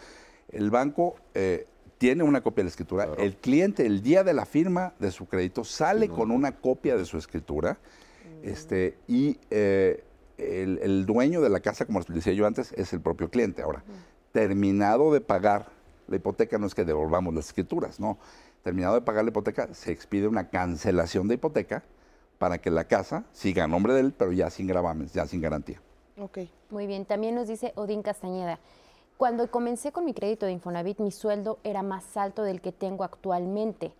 El 0.50 0.70
banco 0.70 1.16
eh, 1.34 1.66
tiene 1.98 2.22
una 2.22 2.42
copia 2.42 2.62
de 2.62 2.64
la 2.64 2.70
escritura. 2.70 3.06
Claro. 3.06 3.22
El 3.22 3.36
cliente, 3.36 3.86
el 3.86 4.02
día 4.02 4.24
de 4.24 4.34
la 4.34 4.46
firma 4.46 4.94
de 4.98 5.10
su 5.10 5.26
crédito, 5.26 5.64
sale 5.64 6.02
Sí, 6.02 6.08
no, 6.08 6.14
con 6.14 6.30
una 6.30 6.52
copia 6.56 6.96
de 6.96 7.04
su 7.04 7.18
escritura. 7.18 7.78
Este, 8.42 8.96
y 9.08 9.38
eh, 9.50 10.04
el, 10.38 10.78
el 10.82 11.06
dueño 11.06 11.40
de 11.40 11.48
la 11.48 11.60
casa, 11.60 11.84
como 11.84 12.00
les 12.00 12.08
decía 12.08 12.32
yo 12.32 12.46
antes, 12.46 12.72
es 12.72 12.92
el 12.92 13.00
propio 13.00 13.30
cliente. 13.30 13.62
Ahora, 13.62 13.82
terminado 14.32 15.12
de 15.12 15.20
pagar 15.20 15.70
la 16.08 16.16
hipoteca, 16.16 16.58
no 16.58 16.66
es 16.66 16.74
que 16.74 16.84
devolvamos 16.84 17.34
las 17.34 17.46
escrituras, 17.46 17.98
no. 17.98 18.18
Terminado 18.62 18.94
de 18.94 19.00
pagar 19.00 19.24
la 19.24 19.30
hipoteca, 19.30 19.72
se 19.72 19.92
expide 19.92 20.28
una 20.28 20.48
cancelación 20.50 21.28
de 21.28 21.34
hipoteca 21.34 21.84
para 22.38 22.58
que 22.58 22.70
la 22.70 22.84
casa 22.84 23.24
siga 23.32 23.64
a 23.64 23.66
nombre 23.66 23.94
de 23.94 24.00
él, 24.00 24.14
pero 24.16 24.32
ya 24.32 24.50
sin 24.50 24.66
gravamen, 24.66 25.08
ya 25.08 25.26
sin 25.26 25.40
garantía. 25.40 25.80
Ok. 26.18 26.38
Muy 26.70 26.86
bien, 26.86 27.04
también 27.04 27.34
nos 27.34 27.48
dice 27.48 27.72
Odín 27.76 28.02
Castañeda. 28.02 28.58
Cuando 29.16 29.50
comencé 29.50 29.92
con 29.92 30.04
mi 30.04 30.12
crédito 30.12 30.46
de 30.46 30.52
Infonavit, 30.52 30.98
mi 31.00 31.10
sueldo 31.10 31.58
era 31.64 31.82
más 31.82 32.16
alto 32.16 32.42
del 32.42 32.60
que 32.60 32.72
tengo 32.72 33.02
actualmente. 33.04 33.92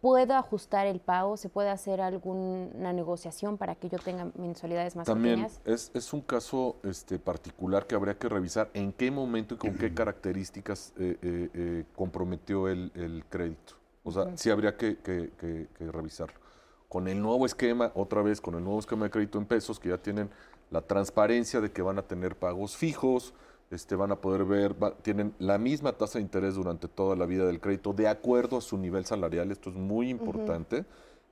¿Puedo 0.00 0.34
ajustar 0.34 0.86
el 0.86 1.00
pago? 1.00 1.36
¿Se 1.36 1.48
puede 1.48 1.70
hacer 1.70 2.00
alguna 2.00 2.92
negociación 2.92 3.56
para 3.56 3.76
que 3.76 3.88
yo 3.88 3.98
tenga 3.98 4.28
mensualidades 4.36 4.96
más 4.96 5.06
También 5.06 5.36
pequeñas? 5.46 5.60
es, 5.64 5.90
es 5.94 6.12
un 6.12 6.20
caso 6.22 6.76
este, 6.82 7.18
particular 7.18 7.86
que 7.86 7.94
habría 7.94 8.18
que 8.18 8.28
revisar 8.28 8.68
en 8.74 8.92
qué 8.92 9.10
momento 9.12 9.54
y 9.54 9.58
con 9.58 9.74
qué 9.74 9.94
características 9.94 10.92
eh, 10.98 11.16
eh, 11.22 11.50
eh, 11.54 11.84
comprometió 11.94 12.68
el, 12.68 12.90
el 12.96 13.24
crédito. 13.28 13.74
O 14.04 14.10
sea, 14.10 14.36
sí 14.36 14.50
habría 14.50 14.76
que, 14.76 14.96
que- 14.98 15.30
que- 15.38 15.68
que 15.76 15.92
revisarlo. 15.92 16.34
Con 16.88 17.06
el 17.06 17.22
nuevo 17.22 17.46
esquema, 17.46 17.92
otra 17.94 18.22
vez, 18.22 18.40
con 18.40 18.54
el 18.56 18.64
nuevo 18.64 18.80
esquema 18.80 19.04
de 19.04 19.10
crédito 19.10 19.38
en 19.38 19.46
pesos, 19.46 19.78
que 19.78 19.88
ya 19.90 19.98
tienen 19.98 20.30
la 20.70 20.82
transparencia 20.82 21.60
de 21.60 21.70
que 21.70 21.80
van 21.82 21.98
a 21.98 22.02
tener 22.02 22.34
pagos 22.36 22.76
fijos, 22.76 23.34
este, 23.72 23.96
van 23.96 24.12
a 24.12 24.16
poder 24.16 24.44
ver, 24.44 24.80
va- 24.80 24.94
tienen 24.94 25.34
la 25.38 25.56
misma 25.58 25.92
tasa 25.92 26.18
de 26.18 26.22
interés 26.24 26.54
durante 26.54 26.86
toda 26.88 27.16
la 27.16 27.24
vida 27.26 27.46
del 27.46 27.58
crédito, 27.58 27.92
de 27.94 28.06
acuerdo 28.06 28.58
a 28.58 28.60
su 28.60 28.76
nivel 28.76 29.04
salarial. 29.06 29.50
Esto 29.50 29.70
es 29.70 29.76
muy 29.76 30.10
importante. 30.10 30.84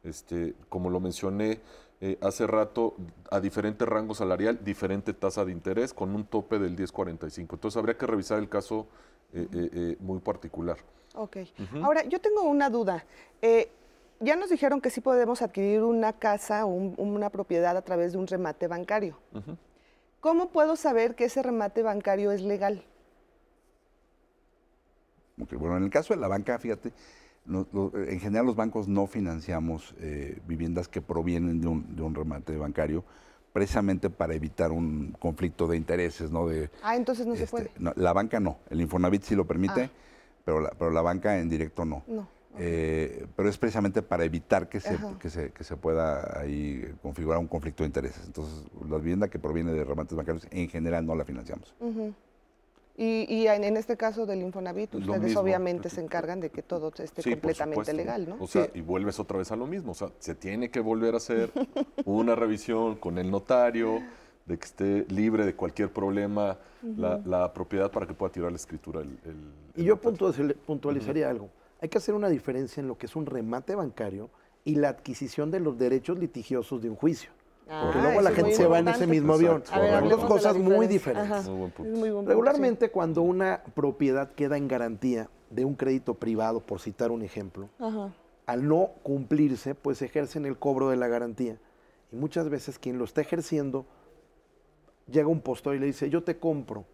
Este, 0.02 0.54
como 0.70 0.88
lo 0.88 0.98
mencioné 1.00 1.60
eh, 2.00 2.16
hace 2.22 2.46
rato, 2.46 2.94
a 3.30 3.40
diferente 3.40 3.84
rango 3.84 4.14
salarial, 4.14 4.58
diferente 4.64 5.12
tasa 5.12 5.44
de 5.44 5.52
interés, 5.52 5.92
con 5.92 6.14
un 6.14 6.24
tope 6.24 6.58
del 6.58 6.74
10.45. 6.76 7.38
Entonces 7.52 7.76
habría 7.76 7.98
que 7.98 8.06
revisar 8.06 8.38
el 8.38 8.48
caso 8.48 8.86
eh, 9.34 9.46
eh, 9.52 9.96
muy 10.00 10.18
particular. 10.20 10.78
Ok. 11.14 11.36
Ahora, 11.82 12.04
yo 12.04 12.20
tengo 12.20 12.42
una 12.42 12.70
duda. 12.70 13.04
Ya 14.22 14.36
nos 14.36 14.50
dijeron 14.50 14.80
que 14.80 14.90
sí 14.90 15.00
podemos 15.00 15.40
adquirir 15.42 15.82
una 15.82 16.12
casa 16.14 16.64
o 16.66 16.68
un- 16.68 16.94
una 16.98 17.30
propiedad 17.30 17.76
a 17.76 17.82
través 17.82 18.12
de 18.12 18.18
un 18.18 18.26
remate 18.26 18.66
bancario. 18.66 19.16
Ujú. 19.34 19.56
¿Cómo 20.20 20.50
puedo 20.50 20.76
saber 20.76 21.14
que 21.14 21.24
ese 21.24 21.42
remate 21.42 21.82
bancario 21.82 22.30
es 22.32 22.42
legal? 22.42 22.84
Bueno, 25.36 25.78
en 25.78 25.84
el 25.84 25.90
caso 25.90 26.12
de 26.14 26.20
la 26.20 26.28
banca, 26.28 26.58
fíjate, 26.58 26.92
no- 27.46 27.66
en 27.94 28.20
general 28.20 28.44
los 28.46 28.56
bancos 28.56 28.86
no 28.86 29.06
financiamos 29.06 29.94
eh, 29.98 30.38
viviendas 30.46 30.88
que 30.88 31.00
provienen 31.00 31.60
de 31.60 31.68
un, 31.68 31.96
de 31.96 32.02
un 32.02 32.14
remate 32.14 32.56
bancario, 32.58 33.02
precisamente 33.52 34.10
para 34.10 34.34
evitar 34.34 34.70
un 34.70 35.12
conflicto 35.18 35.66
de 35.66 35.76
intereses, 35.78 36.30
¿no? 36.30 36.46
De, 36.46 36.70
Ah, 36.82 36.96
entonces 36.96 37.26
no 37.26 37.34
se 37.34 37.44
este, 37.44 37.50
puede. 37.56 37.70
no, 37.78 37.92
la 37.96 38.12
banca 38.12 38.38
no, 38.38 38.58
el 38.68 38.80
Infonavit 38.82 39.22
sí 39.22 39.34
lo 39.34 39.46
permite, 39.46 39.84
Ah. 39.84 39.90
pero, 40.44 40.60
la, 40.60 40.70
pero 40.70 40.90
la 40.90 41.00
banca 41.00 41.38
en 41.38 41.48
directo 41.48 41.84
no. 41.86 42.02
No. 42.06 42.28
Eh, 42.58 43.26
pero 43.36 43.48
es 43.48 43.56
precisamente 43.58 44.02
para 44.02 44.24
evitar 44.24 44.68
que 44.68 44.80
se, 44.80 44.98
que, 45.20 45.30
se, 45.30 45.52
que 45.52 45.64
se 45.64 45.76
pueda 45.76 46.40
ahí 46.40 46.94
configurar 47.02 47.38
un 47.38 47.46
conflicto 47.46 47.82
de 47.84 47.86
intereses. 47.88 48.24
Entonces, 48.26 48.64
la 48.88 48.96
vivienda 48.98 49.28
que 49.28 49.38
proviene 49.38 49.72
de 49.72 49.84
remates 49.84 50.16
bancarios 50.16 50.46
en 50.50 50.68
general 50.68 51.06
no 51.06 51.14
la 51.14 51.24
financiamos. 51.24 51.72
Y, 52.96 53.24
y 53.34 53.46
en, 53.46 53.64
en 53.64 53.76
este 53.76 53.96
caso 53.96 54.26
del 54.26 54.42
Infonavit, 54.42 54.94
ustedes 54.94 55.34
obviamente 55.36 55.88
se 55.88 56.02
encargan 56.02 56.40
de 56.40 56.50
que 56.50 56.62
todo 56.62 56.92
esté 56.98 57.22
Sí, 57.22 57.30
completamente 57.30 57.94
legal, 57.94 58.28
¿no? 58.28 58.36
O 58.40 58.46
sea, 58.46 58.68
y 58.74 58.80
vuelves 58.82 59.18
otra 59.20 59.38
vez 59.38 59.50
a 59.52 59.56
lo 59.56 59.66
mismo. 59.66 59.92
O 59.92 59.94
sea, 59.94 60.10
se 60.18 60.34
tiene 60.34 60.70
que 60.70 60.80
volver 60.80 61.14
a 61.14 61.16
hacer 61.18 61.50
una 62.04 62.34
revisión 62.34 62.96
con 62.96 63.16
el 63.18 63.30
notario, 63.30 64.02
de 64.44 64.58
que 64.58 64.64
esté 64.64 65.06
libre 65.08 65.46
de 65.46 65.54
cualquier 65.54 65.92
problema 65.92 66.58
la, 66.96 67.20
la 67.24 67.52
propiedad 67.54 67.90
para 67.90 68.06
que 68.06 68.12
pueda 68.14 68.32
tirar 68.32 68.50
la 68.50 68.56
escritura. 68.56 69.00
El, 69.00 69.18
el- 69.24 69.52
Y 69.76 69.80
el 69.80 69.86
yo 69.86 69.96
puntualizaría 70.66 71.30
algo. 71.30 71.48
Hay 71.80 71.88
que 71.88 71.98
hacer 71.98 72.14
una 72.14 72.28
diferencia 72.28 72.80
en 72.80 72.88
lo 72.88 72.98
que 72.98 73.06
es 73.06 73.16
un 73.16 73.26
remate 73.26 73.74
bancario 73.74 74.30
y 74.64 74.74
la 74.76 74.90
adquisición 74.90 75.50
de 75.50 75.60
los 75.60 75.78
derechos 75.78 76.18
litigiosos 76.18 76.82
de 76.82 76.90
un 76.90 76.96
juicio. 76.96 77.30
Porque 77.66 77.98
Ah, 77.98 78.02
luego 78.02 78.20
la 78.20 78.32
gente 78.32 78.52
se 78.52 78.66
va 78.66 78.80
en 78.80 78.88
ese 78.88 79.06
mismo 79.06 79.34
avión. 79.34 79.58
Exacto. 79.58 79.80
A 79.80 79.82
ver, 79.84 80.00
Son 80.00 80.08
dos 80.08 80.24
cosas 80.24 80.56
muy 80.58 80.86
diferentes. 80.88 81.30
Ajá. 81.30 81.42
Muy 81.50 81.58
buen 81.58 81.70
punto. 81.70 81.92
Es 81.92 81.98
muy 81.98 82.10
buen 82.10 82.14
punto, 82.24 82.30
Regularmente 82.30 82.90
cuando 82.90 83.22
una 83.22 83.62
propiedad 83.74 84.32
queda 84.32 84.56
en 84.56 84.66
garantía 84.66 85.30
de 85.50 85.64
un 85.64 85.74
crédito 85.74 86.14
privado, 86.14 86.60
por 86.60 86.80
citar 86.80 87.10
un 87.10 87.22
ejemplo. 87.22 87.68
Ajá. 87.78 88.12
al 88.46 88.66
no 88.66 88.90
cumplirse, 89.04 89.76
pues 89.76 90.02
ejercen 90.02 90.44
el 90.44 90.58
cobro 90.58 90.88
de 90.90 90.96
la 90.96 91.06
garantía. 91.06 91.56
Y 92.10 92.16
muchas 92.16 92.48
veces 92.48 92.80
quien 92.80 92.98
lo 92.98 93.04
está 93.04 93.20
ejerciendo 93.20 93.86
llega 95.08 95.28
un 95.28 95.40
postor 95.40 95.76
y 95.76 95.78
le 95.78 95.86
dice, 95.86 96.10
yo 96.10 96.24
te 96.24 96.38
compro 96.38 96.84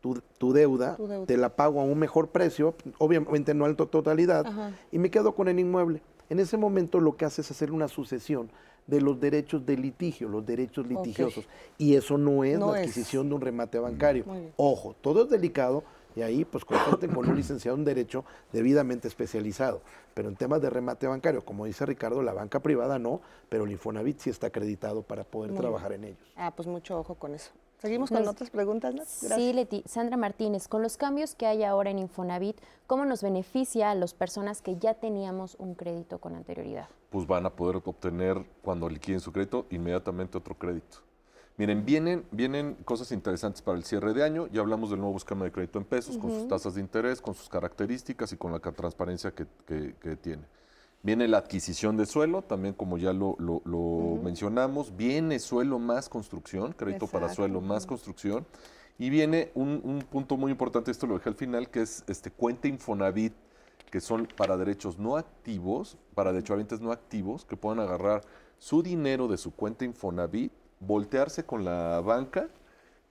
tu, 0.00 0.20
tu 0.38 0.52
deuda, 0.52 0.96
Tu 0.96 1.06
deuda. 1.06 1.26
te 1.26 1.36
la 1.36 1.48
pago 1.56 1.80
a 1.80 1.84
un 1.84 1.98
mejor 1.98 2.28
precio, 2.28 2.74
obviamente 2.98 3.54
no 3.54 3.66
en 3.66 3.76
to- 3.76 3.86
totalidad, 3.86 4.46
Ajá. 4.46 4.72
y 4.92 4.98
me 4.98 5.10
quedo 5.10 5.34
con 5.34 5.48
el 5.48 5.58
inmueble. 5.58 6.00
En 6.30 6.40
ese 6.40 6.56
momento 6.56 7.00
lo 7.00 7.16
que 7.16 7.24
hace 7.24 7.40
es 7.40 7.50
hacer 7.50 7.72
una 7.72 7.88
sucesión 7.88 8.50
de 8.86 9.00
los 9.00 9.20
derechos 9.20 9.64
de 9.66 9.76
litigio, 9.76 10.28
los 10.28 10.44
derechos 10.46 10.86
litigiosos. 10.86 11.46
Y 11.76 11.94
eso 11.96 12.16
no 12.16 12.44
es 12.44 12.58
No 12.58 12.72
la 12.72 12.80
es. 12.80 12.88
adquisición 12.88 13.28
de 13.28 13.34
un 13.34 13.40
remate 13.40 13.78
bancario. 13.78 14.24
Muy 14.26 14.40
bien. 14.40 14.52
Ojo, 14.56 14.94
todo 15.00 15.24
es 15.24 15.30
delicado 15.30 15.84
y 16.16 16.22
ahí 16.22 16.44
pues 16.44 16.64
consulten 16.64 17.10
con 17.14 17.28
un 17.28 17.36
licenciado 17.36 17.76
en 17.76 17.84
Derecho 17.84 18.24
debidamente 18.52 19.06
especializado. 19.08 19.82
Pero 20.14 20.28
en 20.30 20.36
temas 20.36 20.60
de 20.62 20.70
remate 20.70 21.06
bancario, 21.06 21.44
como 21.44 21.66
dice 21.66 21.84
Ricardo, 21.86 22.22
la 22.22 22.32
banca 22.32 22.60
privada 22.60 22.98
no, 22.98 23.20
pero 23.50 23.64
el 23.64 23.72
Infonavit 23.72 24.20
sí 24.20 24.30
está 24.30 24.46
acreditado 24.48 25.02
para 25.02 25.22
poder 25.24 25.50
Muy 25.52 25.60
trabajar 25.60 25.92
en 25.92 26.04
ellos. 26.04 26.18
Ah, 26.36 26.52
pues 26.56 26.66
mucho 26.66 26.98
ojo 26.98 27.14
con 27.14 27.34
eso. 27.34 27.50
¿Seguimos 27.78 28.10
con 28.10 28.18
Nos- 28.20 28.28
otras 28.28 28.50
preguntas? 28.50 28.94
Nat? 28.94 29.06
Sí, 29.06 29.52
Leti. 29.52 29.82
Sandra 29.86 30.16
Martínez, 30.16 30.66
con 30.66 30.82
los 30.82 30.96
cambios 30.96 31.34
que 31.36 31.46
hay 31.46 31.62
ahora 31.62 31.90
en 31.90 31.98
Infonavit, 32.00 32.56
¿cómo 32.88 33.04
nos 33.04 33.22
beneficia 33.22 33.90
a 33.90 33.94
las 33.94 34.14
personas 34.14 34.62
que 34.62 34.76
ya 34.78 34.94
teníamos 34.94 35.54
un 35.58 35.74
crédito 35.74 36.18
con 36.18 36.34
anterioridad? 36.34 36.88
pues 37.10 37.26
van 37.26 37.46
a 37.46 37.50
poder 37.50 37.76
obtener 37.86 38.44
cuando 38.60 38.86
liquiden 38.86 39.20
su 39.20 39.32
crédito 39.32 39.64
inmediatamente 39.70 40.36
otro 40.36 40.54
crédito. 40.58 40.98
Miren, 41.56 41.82
vienen, 41.86 42.26
vienen 42.30 42.74
cosas 42.84 43.10
interesantes 43.12 43.62
para 43.62 43.78
el 43.78 43.84
cierre 43.84 44.12
de 44.12 44.22
año. 44.22 44.46
Ya 44.48 44.60
hablamos 44.60 44.90
del 44.90 45.00
nuevo 45.00 45.16
esquema 45.16 45.46
de 45.46 45.50
crédito 45.50 45.78
en 45.78 45.86
pesos, 45.86 46.18
con 46.18 46.30
sus 46.30 46.46
tasas 46.46 46.74
de 46.74 46.82
interés, 46.82 47.22
con 47.22 47.34
sus 47.34 47.48
características 47.48 48.30
y 48.34 48.36
con 48.36 48.52
la 48.52 48.58
transparencia 48.60 49.30
que, 49.30 49.46
que- 49.66 49.94
que 49.98 50.16
tiene. 50.16 50.42
Viene 51.02 51.28
la 51.28 51.38
adquisición 51.38 51.96
de 51.96 52.06
suelo, 52.06 52.42
también 52.42 52.74
como 52.74 52.98
ya 52.98 53.12
lo, 53.12 53.36
lo- 53.38 53.62
lo 53.64 54.20
mencionamos. 54.22 54.96
Viene 54.96 55.38
suelo 55.38 55.78
más 55.78 56.08
construcción, 56.08 56.72
crédito 56.72 57.06
para 57.06 57.26
suelo 57.34 57.60
más 57.60 57.86
construcción. 57.86 58.46
Y 58.98 59.10
viene 59.10 59.52
un, 59.54 59.80
un 59.84 60.00
punto 60.00 60.36
muy 60.36 60.50
importante, 60.50 60.90
esto 60.90 61.06
lo 61.06 61.14
dejé 61.14 61.28
al 61.28 61.36
final, 61.36 61.70
que 61.70 61.82
es 61.82 62.02
este 62.08 62.32
cuenta 62.32 62.66
Infonavit, 62.66 63.32
que 63.92 64.00
son 64.00 64.26
para 64.36 64.56
derechos 64.56 64.98
no 64.98 65.16
activos, 65.16 65.96
para 66.14 66.32
derechohabientes 66.32 66.80
no 66.80 66.90
activos, 66.90 67.44
que 67.44 67.56
puedan 67.56 67.78
agarrar 67.78 68.22
su 68.58 68.82
dinero 68.82 69.28
de 69.28 69.36
su 69.38 69.52
cuenta 69.54 69.84
Infonavit, 69.84 70.52
voltearse 70.80 71.44
con 71.44 71.64
la 71.64 72.00
banca 72.00 72.48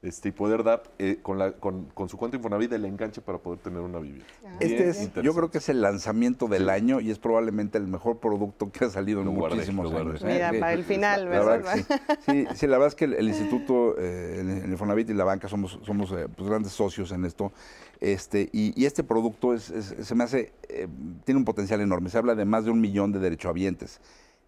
este, 0.03 0.29
y 0.29 0.31
poder 0.31 0.63
dar 0.63 0.83
eh, 0.99 1.17
con, 1.23 1.39
la, 1.39 1.53
con, 1.53 1.85
con 1.93 2.07
su 2.07 2.17
cuenta 2.17 2.37
Infonavit 2.37 2.71
el 2.71 2.85
enganche 2.85 3.19
para 3.19 3.39
poder 3.39 3.59
tener 3.59 3.79
una 3.81 3.97
vivienda. 3.99 4.25
Este 4.59 4.75
Bien 4.83 4.89
es, 4.89 5.13
yo 5.23 5.33
creo 5.33 5.49
que 5.49 5.57
es 5.57 5.69
el 5.69 5.81
lanzamiento 5.81 6.47
del 6.47 6.69
año 6.69 6.99
y 6.99 7.09
es 7.09 7.17
probablemente 7.17 7.77
el 7.79 7.87
mejor 7.87 8.19
producto 8.19 8.71
que 8.71 8.85
ha 8.85 8.89
salido 8.89 9.21
en 9.21 9.27
muchísimos 9.29 9.89
guardé. 9.91 10.09
años. 10.11 10.21
¿eh? 10.23 10.25
Mira, 10.27 10.51
para 10.59 10.73
el 10.73 10.83
final, 10.83 11.25
La 11.25 11.29
¿verdad? 11.43 11.75
sí. 11.75 11.85
Sí, 12.25 12.47
sí, 12.55 12.67
la 12.67 12.77
verdad 12.77 12.89
es 12.89 12.95
que 12.95 13.05
el, 13.05 13.13
el 13.15 13.27
instituto, 13.27 13.95
eh, 13.97 14.37
el, 14.41 14.49
el 14.49 14.71
Infonavit 14.71 15.09
y 15.09 15.13
la 15.13 15.23
banca 15.23 15.47
somos, 15.47 15.79
somos 15.83 16.11
eh, 16.11 16.27
pues, 16.35 16.47
grandes 16.47 16.73
socios 16.73 17.11
en 17.11 17.25
esto. 17.25 17.51
Este, 17.99 18.49
y, 18.53 18.79
y 18.79 18.85
este 18.85 19.03
producto 19.03 19.55
es, 19.55 19.71
es- 19.71 19.95
se 20.07 20.13
me 20.15 20.23
hace, 20.23 20.53
eh, 20.69 20.87
tiene 21.25 21.39
un 21.39 21.45
potencial 21.45 21.81
enorme. 21.81 22.09
Se 22.11 22.19
habla 22.19 22.35
de 22.35 22.45
más 22.45 22.65
de 22.65 22.69
un 22.71 22.79
millón 22.79 23.11
de 23.11 23.19
derechohabientes 23.19 23.99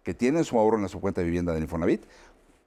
que 0.04 0.14
tienen 0.14 0.44
su 0.44 0.58
ahorro 0.58 0.76
en 0.76 0.82
la 0.82 0.88
su 0.88 0.98
cuenta 1.00 1.20
de 1.20 1.26
vivienda 1.26 1.52
del 1.52 1.62
Infonavit, 1.64 2.02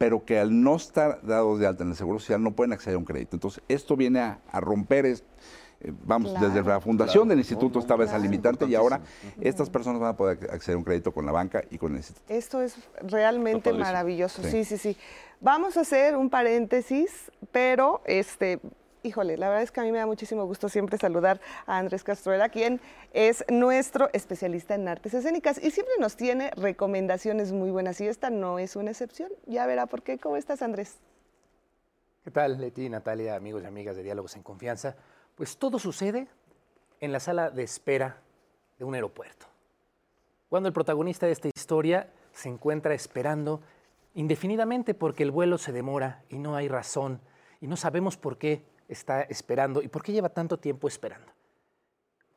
pero 0.03 0.25
que 0.25 0.37
al 0.37 0.61
no 0.61 0.75
estar 0.75 1.21
dados 1.23 1.59
de 1.61 1.65
alta 1.65 1.83
en 1.85 1.91
el 1.91 1.95
Seguro 1.95 2.19
Social 2.19 2.43
no 2.43 2.51
pueden 2.51 2.73
acceder 2.73 2.95
a 2.95 2.97
un 2.97 3.05
crédito. 3.05 3.37
Entonces, 3.37 3.63
esto 3.69 3.95
viene 3.95 4.19
a, 4.19 4.39
a 4.51 4.59
romper 4.59 5.05
es- 5.05 5.23
eh, 5.79 5.93
vamos, 6.05 6.31
Claro. 6.31 6.49
desde 6.49 6.61
la 6.61 6.81
fundación 6.81 7.23
Claro. 7.23 7.29
del 7.29 7.39
instituto 7.39 7.69
No, 7.69 7.73
no, 7.75 7.79
estaba 7.79 8.03
esa 8.03 8.11
claro. 8.15 8.23
limitante 8.29 8.65
y 8.65 8.75
ahora 8.75 8.99
estas 9.39 9.69
personas 9.69 10.01
van 10.01 10.09
a 10.09 10.17
poder 10.17 10.51
acceder 10.51 10.75
a 10.75 10.77
un 10.79 10.83
crédito 10.83 11.13
con 11.13 11.25
la 11.25 11.31
banca 11.31 11.63
y 11.69 11.77
con 11.77 11.91
el 11.93 11.99
instituto. 11.99 12.25
Esto 12.33 12.61
es 12.61 12.75
realmente 13.01 13.71
maravilloso. 13.71 14.43
Sí. 14.43 14.49
Sí. 14.51 14.65
sí, 14.65 14.77
sí, 14.77 14.97
Vamos 15.39 15.77
a 15.77 15.81
hacer 15.81 16.17
un 16.17 16.29
paréntesis, 16.29 17.31
pero 17.53 18.01
este, 18.05 18.59
híjole, 19.03 19.37
la 19.37 19.49
verdad 19.49 19.63
es 19.63 19.71
que 19.71 19.81
a 19.81 19.83
mí 19.83 19.91
me 19.91 19.97
da 19.97 20.05
muchísimo 20.05 20.45
gusto 20.45 20.69
siempre 20.69 20.97
saludar 20.97 21.39
a 21.65 21.77
Andrés 21.77 22.03
Castruera, 22.03 22.49
quien 22.49 22.79
es 23.11 23.43
nuestro 23.49 24.09
especialista 24.13 24.75
en 24.75 24.87
artes 24.87 25.13
escénicas 25.13 25.61
y 25.61 25.71
siempre 25.71 25.93
nos 25.99 26.15
tiene 26.15 26.51
recomendaciones 26.51 27.51
muy 27.51 27.69
buenas 27.69 27.99
y 28.01 28.07
esta 28.07 28.29
no 28.29 28.59
es 28.59 28.75
una 28.75 28.91
excepción. 28.91 29.29
Ya 29.45 29.65
verá 29.67 29.85
por 29.85 30.01
qué. 30.01 30.17
¿Cómo 30.17 30.37
estás, 30.37 30.61
Andrés? 30.61 30.97
¿Qué 32.23 32.31
tal, 32.31 32.59
Leti, 32.59 32.87
Natalia, 32.87 33.35
amigos 33.35 33.63
y 33.63 33.65
amigas 33.65 33.97
de 33.97 34.03
Diálogos 34.03 34.35
en 34.37 34.43
Confianza? 34.43 34.95
Pues 35.35 35.57
todo 35.57 35.77
sucede 35.77 36.27
en 37.01 37.11
la 37.11 37.19
sala 37.19 37.49
de 37.49 37.63
espera 37.63 38.21
de 38.79 38.85
un 38.85 38.95
aeropuerto. 38.95 39.47
Cuando 40.47 40.67
el 40.67 40.73
protagonista 40.73 41.25
de 41.25 41.33
esta 41.33 41.49
historia 41.49 42.09
se 42.31 42.47
encuentra 42.47 42.93
esperando 42.93 43.61
indefinidamente 44.13 44.93
porque 44.93 45.23
el 45.23 45.31
vuelo 45.31 45.57
se 45.57 45.73
demora 45.73 46.23
y 46.29 46.37
no 46.37 46.55
hay 46.55 46.69
razón 46.69 47.19
y 47.59 47.67
no 47.67 47.75
sabemos 47.75 48.17
por 48.17 48.37
qué 48.37 48.63
está 48.87 49.21
esperando 49.23 49.81
y 49.81 49.87
por 49.87 50.03
qué 50.03 50.11
lleva 50.11 50.29
tanto 50.29 50.57
tiempo 50.57 50.87
esperando. 50.87 51.31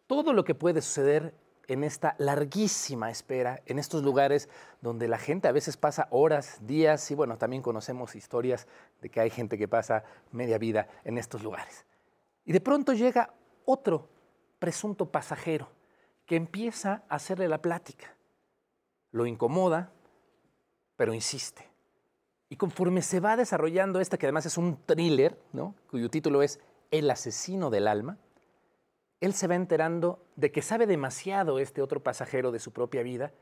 Todo 0.07 0.33
lo 0.33 0.45
que 0.45 0.55
puede 0.55 0.83
suceder 0.83 1.35
en 1.69 1.85
esta 1.85 2.15
larguísima 2.19 3.11
espera, 3.11 3.61
en 3.67 3.79
estos 3.79 4.03
lugares 4.03 4.49
donde 4.81 5.09
la 5.09 5.19
gente 5.19 5.49
a 5.49 5.53
veces 5.53 5.77
pasa 5.77 6.07
horas, 6.11 6.59
días 6.67 7.11
y 7.11 7.15
bueno, 7.15 7.39
también 7.39 7.63
conocemos 7.63 8.15
historias 8.15 8.67
de 9.01 9.09
que 9.09 9.21
hay 9.21 9.31
gente 9.31 9.59
que 9.59 9.69
pasa 9.69 10.05
media 10.31 10.59
vida 10.59 10.89
en 11.05 11.19
estos 11.19 11.43
lugares. 11.43 11.85
Y 12.45 12.53
de 12.53 12.61
pronto 12.61 12.93
llega 12.93 13.35
otro 13.65 14.09
presunto 14.59 15.11
pasajero 15.11 15.69
que 16.25 16.37
empieza 16.37 17.03
a 17.09 17.17
hacerle 17.17 17.49
la 17.49 17.61
plática. 17.61 18.15
Lo 19.11 19.27
incomoda, 19.27 19.93
pero 20.97 21.15
insiste. 21.15 21.76
Y 22.49 22.57
conforme 22.57 23.03
se 23.03 23.21
va 23.21 23.37
desarrollando 23.37 24.01
esta, 24.01 24.19
que 24.19 24.27
además 24.27 24.47
es 24.47 24.57
un 24.57 24.79
thriller, 24.87 25.39
cuyo 25.91 26.11
título 26.11 26.43
es 26.43 26.61
El 26.91 27.11
asesino 27.11 27.71
del 27.71 27.89
alma, 27.89 28.19
él 29.21 29.33
se 29.33 29.47
va 29.47 29.55
enterando 29.55 30.23
de 30.37 30.53
que 30.53 30.63
sabe 30.63 30.87
demasiado 30.87 31.59
este 31.59 31.83
otro 31.83 32.03
pasajero 32.03 32.53
de 32.53 32.59
su 32.59 32.73
propia 32.73 33.03
vida 33.03 33.33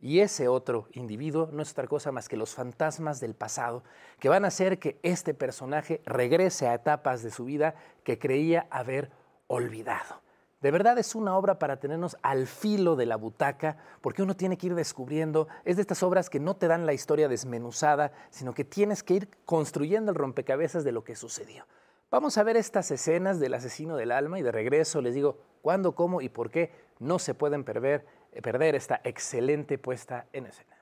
y 0.00 0.20
ese 0.20 0.48
otro 0.48 0.88
individuo 0.92 1.48
no 1.52 1.62
es 1.62 1.72
otra 1.72 1.86
cosa 1.86 2.12
más 2.12 2.28
que 2.28 2.36
los 2.36 2.54
fantasmas 2.54 3.20
del 3.20 3.34
pasado 3.34 3.82
que 4.20 4.28
van 4.28 4.44
a 4.44 4.48
hacer 4.48 4.78
que 4.78 4.98
este 5.02 5.34
personaje 5.34 6.02
regrese 6.04 6.68
a 6.68 6.74
etapas 6.74 7.22
de 7.22 7.30
su 7.30 7.44
vida 7.44 7.74
que 8.04 8.18
creía 8.18 8.66
haber 8.70 9.10
olvidado. 9.46 10.20
De 10.60 10.72
verdad 10.72 10.98
es 10.98 11.14
una 11.14 11.36
obra 11.36 11.60
para 11.60 11.78
tenernos 11.78 12.16
al 12.20 12.48
filo 12.48 12.96
de 12.96 13.06
la 13.06 13.14
butaca, 13.14 13.76
porque 14.00 14.24
uno 14.24 14.34
tiene 14.34 14.58
que 14.58 14.66
ir 14.66 14.74
descubriendo, 14.74 15.46
es 15.64 15.76
de 15.76 15.82
estas 15.82 16.02
obras 16.02 16.28
que 16.28 16.40
no 16.40 16.56
te 16.56 16.66
dan 16.66 16.84
la 16.84 16.92
historia 16.92 17.28
desmenuzada, 17.28 18.10
sino 18.30 18.54
que 18.54 18.64
tienes 18.64 19.04
que 19.04 19.14
ir 19.14 19.30
construyendo 19.44 20.10
el 20.10 20.16
rompecabezas 20.16 20.82
de 20.82 20.90
lo 20.90 21.04
que 21.04 21.14
sucedió. 21.14 21.64
Vamos 22.10 22.38
a 22.38 22.42
ver 22.42 22.56
estas 22.56 22.90
escenas 22.90 23.38
del 23.38 23.54
asesino 23.54 23.96
del 23.96 24.10
alma 24.10 24.40
y 24.40 24.42
de 24.42 24.50
regreso 24.50 25.00
les 25.00 25.14
digo 25.14 25.38
cuándo, 25.62 25.94
cómo 25.94 26.20
y 26.22 26.28
por 26.28 26.50
qué 26.50 26.72
no 26.98 27.20
se 27.20 27.34
pueden 27.34 27.62
perder, 27.62 28.04
perder 28.42 28.74
esta 28.74 29.00
excelente 29.04 29.78
puesta 29.78 30.26
en 30.32 30.46
escena. 30.46 30.76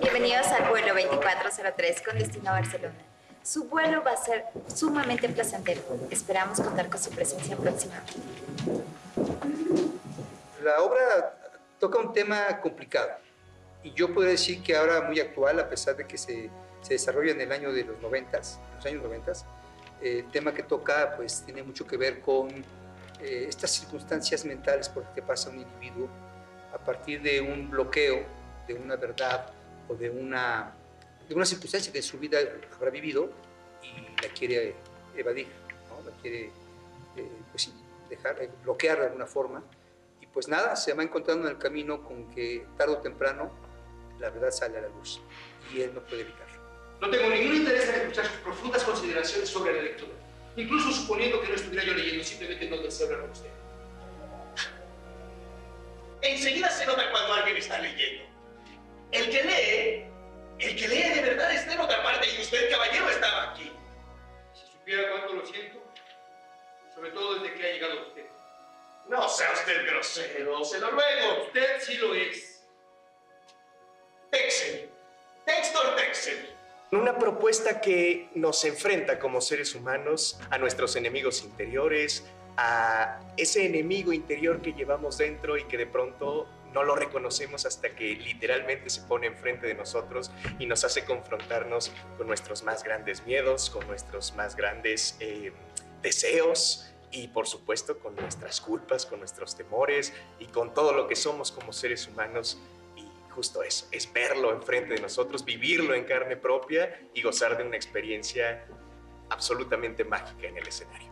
Bienvenidos 0.00 0.46
al 0.52 0.68
vuelo 0.68 0.94
2403 0.94 2.02
con 2.02 2.18
destino 2.18 2.50
a 2.50 2.52
Barcelona. 2.52 3.11
Su 3.42 3.64
vuelo 3.64 4.02
va 4.04 4.12
a 4.12 4.16
ser 4.16 4.44
sumamente 4.72 5.28
placentero. 5.28 5.82
Esperamos 6.10 6.60
contar 6.60 6.88
con 6.88 7.00
su 7.00 7.10
presencia 7.10 7.56
próximamente. 7.56 8.14
La 10.62 10.80
obra 10.80 11.36
toca 11.80 11.98
un 11.98 12.12
tema 12.12 12.60
complicado 12.60 13.10
y 13.82 13.92
yo 13.94 14.14
puedo 14.14 14.28
decir 14.28 14.62
que 14.62 14.76
ahora 14.76 15.02
muy 15.02 15.18
actual, 15.18 15.58
a 15.58 15.68
pesar 15.68 15.96
de 15.96 16.06
que 16.06 16.16
se, 16.16 16.50
se 16.82 16.94
desarrolla 16.94 17.32
en 17.32 17.40
el 17.40 17.50
año 17.50 17.72
de 17.72 17.84
los 17.84 18.00
90, 18.00 18.38
los 18.38 18.86
años 18.86 19.02
90, 19.02 19.32
el 20.02 20.30
tema 20.30 20.54
que 20.54 20.62
toca 20.62 21.14
pues 21.16 21.42
tiene 21.44 21.64
mucho 21.64 21.86
que 21.86 21.96
ver 21.96 22.20
con 22.20 22.48
eh, 23.20 23.46
estas 23.48 23.70
circunstancias 23.72 24.44
mentales 24.44 24.88
por 24.88 25.04
las 25.04 25.12
que 25.14 25.22
pasa 25.22 25.50
un 25.50 25.60
individuo 25.60 26.08
a 26.72 26.78
partir 26.78 27.22
de 27.22 27.40
un 27.40 27.70
bloqueo, 27.70 28.24
de 28.66 28.74
una 28.74 28.96
verdad 28.96 29.46
o 29.88 29.94
de 29.94 30.10
una, 30.10 30.72
de 31.28 31.34
una 31.34 31.44
circunstancia 31.44 31.92
que 31.92 31.98
en 31.98 32.04
su 32.04 32.18
vida 32.18 32.38
habrá 32.74 32.90
vivido 32.90 33.30
y 33.82 34.22
la 34.22 34.28
quiere 34.34 34.74
evadir, 35.16 35.48
¿no? 35.88 36.10
la 36.10 36.16
quiere 36.20 36.50
eh, 37.16 37.28
pues 37.50 37.70
dejar, 38.08 38.42
eh, 38.42 38.50
bloquear 38.62 39.00
de 39.00 39.06
alguna 39.06 39.26
forma. 39.26 39.62
Y 40.20 40.26
pues 40.26 40.48
nada, 40.48 40.76
se 40.76 40.92
va 40.94 41.02
encontrando 41.02 41.46
en 41.46 41.54
el 41.54 41.58
camino 41.58 42.02
con 42.02 42.30
que 42.30 42.66
tarde 42.76 42.94
o 42.94 42.98
temprano 42.98 43.50
la 44.18 44.30
verdad 44.30 44.50
sale 44.50 44.78
a 44.78 44.82
la 44.82 44.88
luz 44.88 45.20
y 45.74 45.80
él 45.80 45.92
no 45.94 46.00
puede 46.02 46.22
evitarlo. 46.22 46.62
No 47.00 47.10
tengo 47.10 47.28
ningún 47.28 47.56
interés 47.56 47.88
en 47.88 48.02
escuchar 48.02 48.26
sus 48.26 48.36
profundas 48.36 48.84
consideraciones 48.84 49.48
sobre 49.48 49.74
la 49.74 49.82
lectura. 49.82 50.12
Incluso 50.56 50.92
suponiendo 50.92 51.40
que 51.40 51.48
no 51.48 51.54
estuviera 51.54 51.84
yo 51.84 51.94
leyendo, 51.94 52.22
simplemente 52.22 52.70
no 52.70 52.76
deseo 52.76 53.06
hablar 53.06 53.22
con 53.22 53.30
usted. 53.30 53.50
Enseguida 56.22 56.70
se 56.70 56.86
nota 56.86 57.10
cuando 57.10 57.32
alguien 57.32 57.56
está 57.56 57.78
leyendo. 57.80 58.24
El 59.10 59.30
que 59.30 59.42
lee, 59.42 60.11
el 60.62 60.76
que 60.76 60.88
lee 60.88 61.14
de 61.14 61.22
verdad 61.22 61.52
está 61.52 61.74
en 61.74 61.80
otra 61.80 62.02
parte 62.02 62.28
y 62.30 62.40
usted, 62.40 62.70
caballero, 62.70 63.10
estaba 63.10 63.50
aquí. 63.50 63.72
Si 64.54 64.72
supiera 64.72 65.10
cuánto 65.10 65.34
lo 65.34 65.46
siento, 65.46 65.82
sobre 66.94 67.10
todo 67.10 67.34
desde 67.40 67.54
que 67.54 67.66
ha 67.66 67.72
llegado 67.72 68.02
usted. 68.08 68.26
No 69.08 69.28
sea 69.28 69.52
usted 69.52 69.86
grosero, 69.86 70.64
se 70.64 70.78
lo 70.78 70.90
ruego, 70.90 71.42
usted 71.46 71.80
sí 71.80 71.94
lo 71.96 72.14
es. 72.14 72.62
Texel, 74.30 74.90
Textor 75.44 75.96
Texel. 75.96 76.56
Una 76.92 77.18
propuesta 77.18 77.80
que 77.80 78.28
nos 78.34 78.64
enfrenta 78.64 79.18
como 79.18 79.40
seres 79.40 79.74
humanos 79.74 80.38
a 80.50 80.58
nuestros 80.58 80.94
enemigos 80.94 81.42
interiores, 81.42 82.24
a 82.56 83.20
ese 83.36 83.66
enemigo 83.66 84.12
interior 84.12 84.60
que 84.60 84.72
llevamos 84.72 85.18
dentro 85.18 85.56
y 85.56 85.64
que 85.64 85.78
de 85.78 85.86
pronto 85.86 86.46
no 86.72 86.82
lo 86.82 86.94
reconocemos 86.96 87.66
hasta 87.66 87.94
que 87.94 88.14
literalmente 88.16 88.90
se 88.90 89.02
pone 89.02 89.26
enfrente 89.26 89.66
de 89.66 89.74
nosotros 89.74 90.30
y 90.58 90.66
nos 90.66 90.84
hace 90.84 91.04
confrontarnos 91.04 91.92
con 92.16 92.26
nuestros 92.26 92.62
más 92.62 92.82
grandes 92.82 93.26
miedos, 93.26 93.70
con 93.70 93.86
nuestros 93.86 94.34
más 94.34 94.56
grandes 94.56 95.16
eh, 95.20 95.52
deseos 96.02 96.92
y 97.10 97.28
por 97.28 97.46
supuesto 97.46 97.98
con 97.98 98.16
nuestras 98.16 98.60
culpas, 98.60 99.06
con 99.06 99.18
nuestros 99.18 99.56
temores 99.56 100.12
y 100.38 100.46
con 100.46 100.72
todo 100.74 100.92
lo 100.92 101.06
que 101.06 101.16
somos 101.16 101.52
como 101.52 101.72
seres 101.72 102.08
humanos 102.08 102.58
y 102.96 103.06
justo 103.30 103.62
eso, 103.62 103.86
es 103.92 104.10
verlo 104.12 104.52
enfrente 104.52 104.94
de 104.94 105.00
nosotros, 105.00 105.44
vivirlo 105.44 105.94
en 105.94 106.04
carne 106.04 106.36
propia 106.36 107.00
y 107.14 107.22
gozar 107.22 107.56
de 107.58 107.64
una 107.64 107.76
experiencia 107.76 108.64
absolutamente 109.28 110.04
mágica 110.04 110.48
en 110.48 110.56
el 110.56 110.66
escenario. 110.66 111.10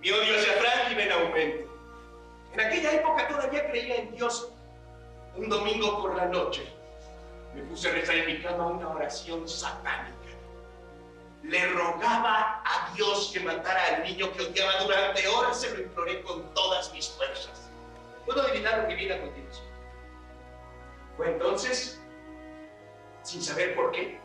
Mi 0.00 0.10
odio 0.10 0.36
hacia 0.38 0.52
Franklin 0.54 1.00
en 1.00 1.12
aumento. 1.12 1.74
En 2.52 2.60
aquella 2.60 2.92
época 2.92 3.26
todavía 3.26 3.70
creía 3.70 3.96
en 3.96 4.14
Dios. 4.14 4.53
Un 5.36 5.48
domingo 5.48 6.00
por 6.00 6.14
la 6.14 6.26
noche 6.26 6.64
me 7.54 7.62
puse 7.62 7.88
a 7.88 7.92
rezar 7.92 8.16
en 8.16 8.26
mi 8.26 8.40
cama 8.40 8.66
una 8.66 8.88
oración 8.88 9.48
satánica. 9.48 10.14
Le 11.42 11.66
rogaba 11.72 12.62
a 12.64 12.94
Dios 12.94 13.30
que 13.32 13.40
matara 13.40 13.96
al 13.96 14.04
niño 14.04 14.32
que 14.32 14.44
odiaba 14.44 14.82
durante 14.82 15.26
horas, 15.28 15.60
se 15.60 15.74
lo 15.74 15.82
imploré 15.82 16.22
con 16.22 16.54
todas 16.54 16.92
mis 16.92 17.08
fuerzas. 17.10 17.68
Puedo 18.24 18.42
adivinar 18.42 18.78
lo 18.78 18.88
que 18.88 18.94
viene 18.94 19.14
a 19.14 19.20
continuación. 19.20 19.66
Fue 21.16 21.30
entonces, 21.32 22.00
sin 23.22 23.42
saber 23.42 23.74
por 23.74 23.92
qué, 23.92 24.18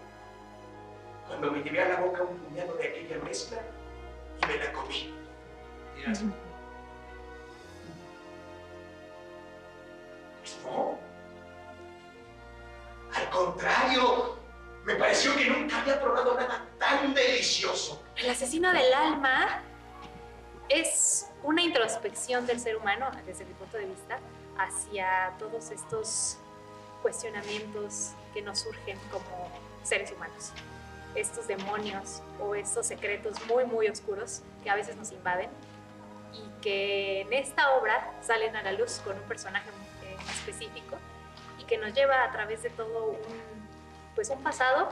cuando 1.27 1.52
me 1.52 1.61
llevé 1.61 1.81
a 1.81 1.90
la 1.90 2.02
boca 2.02 2.23
un 2.23 2.38
puñado 2.38 2.73
de 2.76 2.88
aquella 2.88 3.18
mezcla 3.19 3.61
y 4.41 4.48
me 4.48 4.57
la 4.57 4.72
comí. 4.73 5.14
No. 10.63 10.97
Al 13.13 13.30
contrario, 13.30 14.38
me 14.84 14.95
pareció 14.95 15.35
que 15.35 15.45
nunca 15.45 15.81
había 15.81 15.99
probado 15.99 16.35
nada 16.35 16.65
tan 16.77 17.13
delicioso. 17.13 18.03
El 18.15 18.30
asesino 18.30 18.71
del 18.71 18.93
alma 18.93 19.63
es 20.69 21.30
una 21.43 21.61
introspección 21.61 22.45
del 22.45 22.59
ser 22.59 22.77
humano, 22.77 23.09
desde 23.26 23.45
mi 23.45 23.53
punto 23.53 23.77
de 23.77 23.85
vista, 23.85 24.19
hacia 24.57 25.34
todos 25.39 25.71
estos 25.71 26.38
cuestionamientos 27.01 28.11
que 28.34 28.41
nos 28.41 28.59
surgen 28.59 28.97
como 29.11 29.49
seres 29.84 30.11
humanos. 30.11 30.51
Estos 31.15 31.47
demonios 31.47 32.21
o 32.39 32.53
estos 32.53 32.85
secretos 32.85 33.35
muy, 33.47 33.65
muy 33.65 33.88
oscuros 33.88 34.41
que 34.63 34.69
a 34.69 34.76
veces 34.76 34.95
nos 34.95 35.11
invaden 35.11 35.49
y 36.34 36.61
que 36.61 37.21
en 37.21 37.34
esta 37.34 37.71
obra 37.71 38.13
salen 38.21 38.55
a 38.55 38.61
la 38.61 38.73
luz 38.73 39.01
con 39.03 39.17
un 39.17 39.23
personaje 39.23 39.69
específico 40.30 40.97
y 41.60 41.64
que 41.65 41.77
nos 41.77 41.93
lleva 41.93 42.23
a 42.23 42.31
través 42.31 42.64
de 42.64 42.69
todo 42.69 43.11
un, 43.11 43.18
pues 44.15 44.30
un 44.30 44.41
pasado 44.41 44.89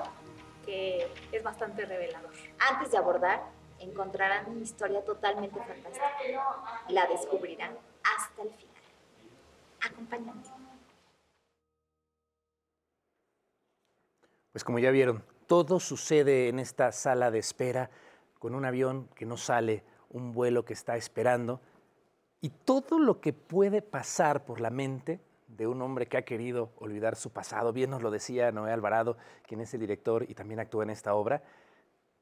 que 0.65 1.11
es 1.31 1.43
bastante 1.43 1.85
revelador. 1.85 2.31
Antes 2.59 2.91
de 2.91 2.97
abordar, 2.97 3.41
encontrarán 3.79 4.49
una 4.49 4.61
historia 4.61 5.03
totalmente 5.03 5.59
fantástica. 5.59 6.11
La 6.89 7.07
descubrirán 7.07 7.77
hasta 8.03 8.41
el 8.41 8.49
final. 8.49 8.75
Acompáñame. 9.81 10.41
Pues 14.51 14.63
como 14.63 14.79
ya 14.79 14.91
vieron, 14.91 15.23
todo 15.45 15.79
sucede 15.79 16.49
en 16.49 16.59
esta 16.59 16.91
sala 16.91 17.31
de 17.31 17.39
espera 17.39 17.89
con 18.39 18.55
un 18.55 18.65
avión 18.65 19.07
que 19.15 19.25
no 19.25 19.37
sale, 19.37 19.83
un 20.09 20.33
vuelo 20.33 20.65
que 20.65 20.73
está 20.73 20.97
esperando 20.97 21.61
y 22.41 22.49
todo 22.49 22.99
lo 22.99 23.19
que 23.19 23.33
puede 23.33 23.81
pasar 23.81 24.45
por 24.45 24.59
la 24.59 24.69
mente 24.69 25.19
de 25.47 25.67
un 25.67 25.81
hombre 25.81 26.07
que 26.07 26.17
ha 26.17 26.23
querido 26.23 26.71
olvidar 26.77 27.15
su 27.15 27.31
pasado. 27.31 27.73
Bien 27.73 27.89
nos 27.89 28.01
lo 28.01 28.11
decía 28.11 28.51
Noé 28.51 28.71
Alvarado, 28.71 29.17
quien 29.47 29.61
es 29.61 29.73
el 29.73 29.79
director 29.79 30.25
y 30.27 30.33
también 30.33 30.59
actúa 30.59 30.83
en 30.83 30.89
esta 30.89 31.13
obra. 31.13 31.43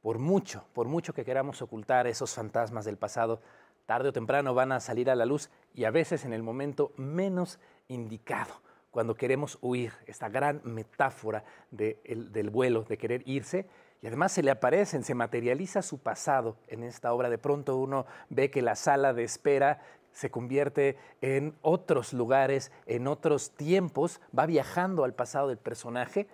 Por 0.01 0.19
mucho, 0.19 0.65
por 0.73 0.87
mucho 0.87 1.13
que 1.13 1.25
queramos 1.25 1.61
ocultar 1.61 2.07
esos 2.07 2.33
fantasmas 2.33 2.85
del 2.85 2.97
pasado, 2.97 3.41
tarde 3.85 4.09
o 4.09 4.13
temprano 4.13 4.53
van 4.53 4.71
a 4.71 4.79
salir 4.79 5.09
a 5.09 5.15
la 5.15 5.25
luz 5.25 5.49
y 5.73 5.85
a 5.85 5.91
veces 5.91 6.25
en 6.25 6.33
el 6.33 6.43
momento 6.43 6.91
menos 6.97 7.59
indicado, 7.87 8.61
cuando 8.91 9.15
queremos 9.15 9.57
huir, 9.61 9.93
esta 10.05 10.29
gran 10.29 10.61
metáfora 10.63 11.43
del 11.71 12.49
vuelo, 12.49 12.83
de 12.83 12.97
querer 12.97 13.23
irse, 13.25 13.67
y 14.01 14.07
además 14.07 14.31
se 14.31 14.43
le 14.43 14.51
aparecen, 14.51 15.03
se 15.03 15.15
materializa 15.15 15.81
su 15.81 15.97
pasado 15.97 16.57
en 16.67 16.83
esta 16.83 17.11
obra. 17.11 17.29
De 17.29 17.37
pronto 17.37 17.77
uno 17.77 18.05
ve 18.29 18.51
que 18.51 18.61
la 18.61 18.75
sala 18.75 19.13
de 19.13 19.23
espera 19.23 19.81
se 20.15 20.31
convierte 20.31 20.97
en 21.21 21.53
otros 21.61 22.13
lugares, 22.13 22.71
en 22.85 23.05
otros 23.07 23.51
tiempos, 23.51 24.21
va 24.37 24.45
viajando 24.45 25.03
al 25.03 25.13
pasado 25.13 25.49
del 25.49 25.57
personaje 25.57 26.27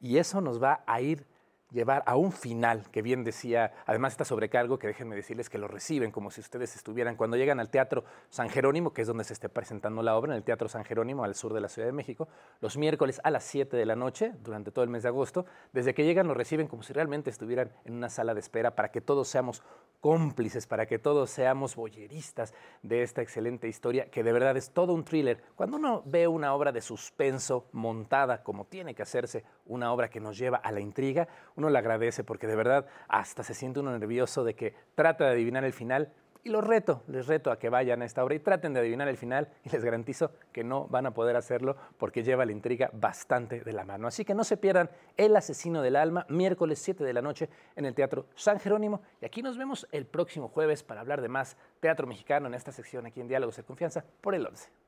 y 0.00 0.18
eso 0.18 0.40
nos 0.40 0.62
va 0.62 0.82
a 0.86 1.00
ir 1.00 1.24
llevar 1.70 2.02
a 2.06 2.16
un 2.16 2.32
final, 2.32 2.88
que 2.90 3.02
bien 3.02 3.24
decía, 3.24 3.72
además 3.86 4.12
está 4.12 4.24
sobrecargo, 4.24 4.78
que 4.78 4.86
déjenme 4.86 5.16
decirles 5.16 5.50
que 5.50 5.58
lo 5.58 5.68
reciben 5.68 6.10
como 6.10 6.30
si 6.30 6.40
ustedes 6.40 6.74
estuvieran, 6.76 7.16
cuando 7.16 7.36
llegan 7.36 7.60
al 7.60 7.68
Teatro 7.68 8.04
San 8.30 8.48
Jerónimo, 8.48 8.92
que 8.92 9.02
es 9.02 9.08
donde 9.08 9.24
se 9.24 9.32
esté 9.32 9.48
presentando 9.48 10.02
la 10.02 10.16
obra, 10.16 10.32
en 10.32 10.38
el 10.38 10.44
Teatro 10.44 10.68
San 10.68 10.84
Jerónimo, 10.84 11.24
al 11.24 11.34
sur 11.34 11.52
de 11.52 11.60
la 11.60 11.68
Ciudad 11.68 11.86
de 11.86 11.92
México, 11.92 12.28
los 12.60 12.76
miércoles 12.76 13.20
a 13.22 13.30
las 13.30 13.44
7 13.44 13.76
de 13.76 13.86
la 13.86 13.96
noche, 13.96 14.32
durante 14.42 14.70
todo 14.70 14.84
el 14.84 14.90
mes 14.90 15.02
de 15.02 15.08
agosto, 15.08 15.46
desde 15.72 15.94
que 15.94 16.04
llegan 16.04 16.26
lo 16.26 16.34
reciben 16.34 16.68
como 16.68 16.82
si 16.82 16.92
realmente 16.92 17.30
estuvieran 17.30 17.70
en 17.84 17.94
una 17.94 18.08
sala 18.08 18.34
de 18.34 18.40
espera 18.40 18.74
para 18.74 18.90
que 18.90 19.00
todos 19.00 19.28
seamos 19.28 19.62
cómplices, 20.00 20.66
para 20.66 20.86
que 20.86 20.98
todos 20.98 21.30
seamos 21.30 21.74
boyeristas 21.74 22.54
de 22.82 23.02
esta 23.02 23.20
excelente 23.20 23.68
historia, 23.68 24.10
que 24.10 24.22
de 24.22 24.32
verdad 24.32 24.56
es 24.56 24.70
todo 24.70 24.92
un 24.92 25.04
thriller. 25.04 25.42
Cuando 25.56 25.76
uno 25.76 26.02
ve 26.06 26.28
una 26.28 26.54
obra 26.54 26.72
de 26.72 26.80
suspenso 26.80 27.66
montada 27.72 28.42
como 28.42 28.64
tiene 28.64 28.94
que 28.94 29.02
hacerse, 29.02 29.44
una 29.66 29.92
obra 29.92 30.08
que 30.08 30.20
nos 30.20 30.38
lleva 30.38 30.58
a 30.58 30.70
la 30.72 30.80
intriga, 30.80 31.28
uno 31.58 31.70
le 31.70 31.78
agradece 31.78 32.22
porque 32.22 32.46
de 32.46 32.54
verdad 32.54 32.86
hasta 33.08 33.42
se 33.42 33.52
siente 33.52 33.80
uno 33.80 33.90
nervioso 33.90 34.44
de 34.44 34.54
que 34.54 34.74
trata 34.94 35.24
de 35.24 35.32
adivinar 35.32 35.64
el 35.64 35.72
final. 35.72 36.12
Y 36.44 36.50
los 36.50 36.64
reto, 36.64 37.02
les 37.08 37.26
reto 37.26 37.50
a 37.50 37.58
que 37.58 37.68
vayan 37.68 38.00
a 38.00 38.04
esta 38.04 38.22
obra 38.22 38.36
y 38.36 38.38
traten 38.38 38.72
de 38.72 38.78
adivinar 38.78 39.08
el 39.08 39.16
final 39.16 39.48
y 39.64 39.70
les 39.70 39.84
garantizo 39.84 40.30
que 40.52 40.62
no 40.62 40.86
van 40.86 41.06
a 41.06 41.10
poder 41.12 41.34
hacerlo 41.34 41.76
porque 41.98 42.22
lleva 42.22 42.46
la 42.46 42.52
intriga 42.52 42.90
bastante 42.92 43.60
de 43.62 43.72
la 43.72 43.84
mano. 43.84 44.06
Así 44.06 44.24
que 44.24 44.36
no 44.36 44.44
se 44.44 44.56
pierdan 44.56 44.88
El 45.16 45.34
asesino 45.34 45.82
del 45.82 45.96
alma, 45.96 46.26
miércoles 46.28 46.78
7 46.78 47.02
de 47.02 47.12
la 47.12 47.22
noche 47.22 47.48
en 47.74 47.86
el 47.86 47.94
Teatro 47.94 48.26
San 48.36 48.60
Jerónimo. 48.60 49.02
Y 49.20 49.26
aquí 49.26 49.42
nos 49.42 49.58
vemos 49.58 49.88
el 49.90 50.06
próximo 50.06 50.48
jueves 50.48 50.84
para 50.84 51.00
hablar 51.00 51.20
de 51.20 51.28
más 51.28 51.56
teatro 51.80 52.06
mexicano 52.06 52.46
en 52.46 52.54
esta 52.54 52.70
sección 52.70 53.04
aquí 53.04 53.20
en 53.20 53.26
Diálogos 53.26 53.56
de 53.56 53.64
Confianza 53.64 54.04
por 54.20 54.36
el 54.36 54.46
11. 54.46 54.87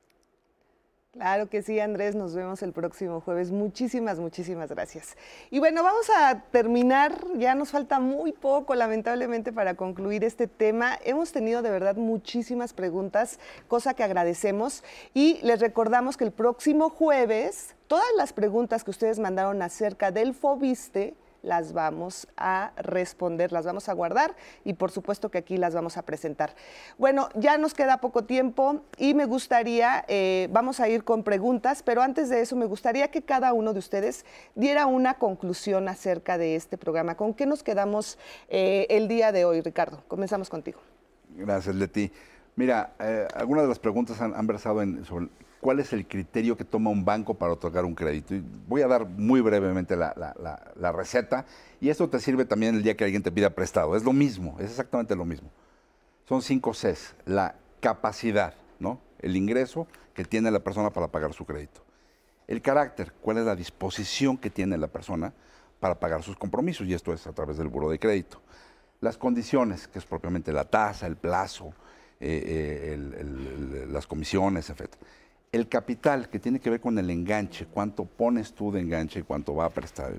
Claro 1.13 1.49
que 1.49 1.61
sí, 1.61 1.77
Andrés, 1.77 2.15
nos 2.15 2.33
vemos 2.33 2.63
el 2.63 2.71
próximo 2.71 3.19
jueves. 3.19 3.51
Muchísimas, 3.51 4.17
muchísimas 4.17 4.69
gracias. 4.69 5.17
Y 5.49 5.59
bueno, 5.59 5.83
vamos 5.83 6.09
a 6.09 6.39
terminar, 6.51 7.25
ya 7.35 7.53
nos 7.53 7.71
falta 7.71 7.99
muy 7.99 8.31
poco, 8.31 8.75
lamentablemente, 8.75 9.51
para 9.51 9.75
concluir 9.75 10.23
este 10.23 10.47
tema. 10.47 10.97
Hemos 11.03 11.33
tenido 11.33 11.61
de 11.61 11.69
verdad 11.69 11.97
muchísimas 11.97 12.71
preguntas, 12.71 13.41
cosa 13.67 13.93
que 13.93 14.05
agradecemos, 14.05 14.85
y 15.13 15.41
les 15.41 15.59
recordamos 15.59 16.15
que 16.15 16.23
el 16.23 16.31
próximo 16.31 16.89
jueves, 16.89 17.75
todas 17.87 18.07
las 18.15 18.31
preguntas 18.31 18.85
que 18.85 18.91
ustedes 18.91 19.19
mandaron 19.19 19.61
acerca 19.61 20.11
del 20.11 20.33
FOBISTE, 20.33 21.15
las 21.41 21.73
vamos 21.73 22.27
a 22.37 22.71
responder, 22.77 23.51
las 23.51 23.65
vamos 23.65 23.89
a 23.89 23.93
guardar 23.93 24.35
y 24.63 24.73
por 24.73 24.91
supuesto 24.91 25.29
que 25.29 25.39
aquí 25.39 25.57
las 25.57 25.73
vamos 25.73 25.97
a 25.97 26.03
presentar. 26.03 26.55
Bueno, 26.97 27.29
ya 27.35 27.57
nos 27.57 27.73
queda 27.73 27.97
poco 27.97 28.23
tiempo 28.23 28.81
y 28.97 29.13
me 29.13 29.25
gustaría, 29.25 30.05
eh, 30.07 30.47
vamos 30.51 30.79
a 30.79 30.89
ir 30.89 31.03
con 31.03 31.23
preguntas, 31.23 31.83
pero 31.83 32.01
antes 32.01 32.29
de 32.29 32.41
eso 32.41 32.55
me 32.55 32.65
gustaría 32.65 33.09
que 33.09 33.21
cada 33.21 33.53
uno 33.53 33.73
de 33.73 33.79
ustedes 33.79 34.25
diera 34.55 34.85
una 34.85 35.15
conclusión 35.15 35.87
acerca 35.87 36.37
de 36.37 36.55
este 36.55 36.77
programa. 36.77 37.15
¿Con 37.15 37.33
qué 37.33 37.45
nos 37.45 37.63
quedamos 37.63 38.17
eh, 38.49 38.87
el 38.89 39.07
día 39.07 39.31
de 39.31 39.45
hoy, 39.45 39.61
Ricardo? 39.61 40.03
Comenzamos 40.07 40.49
contigo. 40.49 40.79
Gracias, 41.35 41.75
Leti. 41.75 42.11
Mira, 42.55 42.93
eh, 42.99 43.27
algunas 43.33 43.63
de 43.63 43.69
las 43.69 43.79
preguntas 43.79 44.19
han, 44.21 44.45
versado 44.45 44.81
en, 44.81 45.05
sobre 45.05 45.29
cuál 45.61 45.79
es 45.79 45.93
el 45.93 46.07
criterio 46.07 46.57
que 46.57 46.65
toma 46.65 46.89
un 46.89 47.05
banco 47.05 47.35
para 47.35 47.53
otorgar 47.53 47.85
un 47.85 47.93
crédito. 47.93 48.33
Voy 48.67 48.81
a 48.81 48.87
dar 48.87 49.05
muy 49.05 49.39
brevemente 49.41 49.95
la, 49.95 50.91
receta 50.91 51.45
y 51.79 51.89
esto 51.89 52.09
te 52.09 52.19
sirve 52.19 52.45
también 52.45 52.75
el 52.75 52.83
día 52.83 52.97
que 52.97 53.03
alguien 53.03 53.21
te 53.21 53.31
pida 53.31 53.51
prestado. 53.51 53.95
Es 53.95 54.03
lo 54.03 54.11
mismo, 54.11 54.57
es 54.59 54.71
exactamente 54.71 55.15
lo 55.15 55.23
mismo. 55.23 55.49
Son 56.27 56.41
cinco 56.41 56.71
Cs. 56.71 57.15
La 57.25 57.55
capacidad, 57.79 58.55
¿no? 58.79 58.99
El 59.19 59.35
ingreso 59.35 59.87
que 60.15 60.25
tiene 60.25 60.49
la 60.49 60.59
persona 60.59 60.89
para 60.89 61.07
pagar 61.07 61.33
su 61.33 61.45
crédito. 61.45 61.81
El 62.47 62.61
carácter, 62.61 63.13
cuál 63.21 63.37
es 63.37 63.45
la 63.45 63.55
disposición 63.55 64.37
que 64.37 64.49
tiene 64.49 64.77
la 64.77 64.87
persona 64.87 65.31
para 65.79 65.99
pagar 65.99 66.23
sus 66.23 66.35
compromisos, 66.35 66.87
y 66.87 66.93
esto 66.93 67.13
es 67.13 67.25
a 67.27 67.33
través 67.33 67.57
del 67.57 67.67
buro 67.67 67.89
de 67.89 67.99
crédito. 67.99 68.41
Las 68.99 69.17
condiciones, 69.17 69.87
que 69.87 69.99
es 69.99 70.05
propiamente 70.05 70.51
la 70.51 70.65
tasa, 70.65 71.07
el 71.07 71.15
plazo, 71.15 71.73
eh, 72.19 72.97
eh, 72.97 73.87
las 73.89 74.05
comisiones, 74.05 74.69
etc 74.69 74.93
el 75.51 75.67
capital, 75.67 76.29
que 76.29 76.39
tiene 76.39 76.59
que 76.59 76.69
ver 76.69 76.79
con 76.79 76.97
el 76.97 77.09
enganche, 77.09 77.65
cuánto 77.65 78.05
pones 78.05 78.53
tú 78.53 78.71
de 78.71 78.79
enganche 78.79 79.19
y 79.19 79.23
cuánto 79.23 79.53
va 79.53 79.65
a 79.65 79.69
prestar 79.69 80.13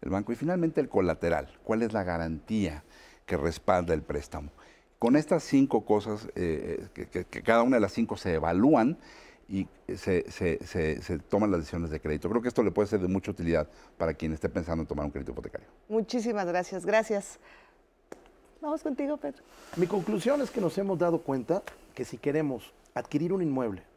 el, 0.00 0.10
banco. 0.10 0.32
Y 0.32 0.36
finalmente 0.36 0.80
el 0.80 0.88
colateral, 0.88 1.48
cuál 1.64 1.82
es 1.82 1.92
la 1.92 2.02
garantía 2.02 2.82
que 3.26 3.36
respalda 3.36 3.92
el 3.92 4.02
préstamo. 4.02 4.50
Con 4.98 5.16
estas 5.16 5.42
cinco 5.42 5.84
cosas, 5.84 6.28
eh, 6.34 6.88
que, 6.94 7.42
cada 7.42 7.62
una 7.62 7.76
de 7.76 7.80
las 7.80 7.92
cinco 7.92 8.16
se 8.16 8.34
evalúan 8.34 8.98
y 9.48 9.66
se, 9.96 10.22
toman 11.28 11.50
las 11.50 11.60
decisiones 11.60 11.90
de 11.90 12.00
crédito. 12.00 12.30
Creo 12.30 12.40
que 12.40 12.48
esto 12.48 12.62
le 12.62 12.70
puede 12.70 12.88
ser 12.88 13.00
de 13.00 13.08
mucha 13.08 13.30
utilidad 13.30 13.68
para 13.98 14.14
quien 14.14 14.32
esté 14.32 14.48
pensando 14.48 14.82
en 14.82 14.86
tomar 14.86 15.04
un 15.04 15.10
crédito 15.10 15.32
hipotecario. 15.32 15.66
Muchísimas 15.88 16.46
gracias, 16.46 16.86
gracias. 16.86 17.38
Vamos 18.62 18.82
contigo, 18.82 19.16
Pedro. 19.16 19.42
Mi 19.76 19.86
conclusión 19.86 20.40
es 20.40 20.50
que 20.50 20.60
nos 20.60 20.76
hemos 20.78 20.98
dado 20.98 21.20
cuenta 21.20 21.62
que 21.94 22.04
si 22.04 22.16
queremos 22.16 22.72
adquirir 22.94 23.32
un 23.32 23.42
inmueble 23.42 23.89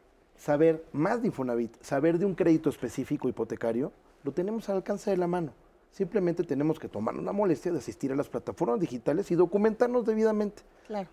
saber 0.43 0.83
más 0.91 1.21
de 1.21 1.27
Infonavit, 1.27 1.81
saber 1.81 2.19
de 2.19 2.25
un 2.25 2.35
crédito 2.35 2.69
específico 2.69 3.29
hipotecario, 3.29 3.93
lo 4.25 4.33
tenemos 4.33 4.67
al 4.67 4.75
alcance 4.75 5.09
de 5.09 5.15
la 5.15 5.25
mano. 5.25 5.53
Simplemente 5.89 6.43
tenemos 6.43 6.79
que 6.79 6.89
tomar 6.89 7.15
una 7.15 7.31
molestia 7.31 7.71
de 7.71 7.77
asistir 7.77 8.11
a 8.11 8.15
las 8.17 8.27
plataformas 8.27 8.81
digitales 8.81 9.31
y 9.31 9.35
documentarnos 9.35 10.05
debidamente. 10.05 10.63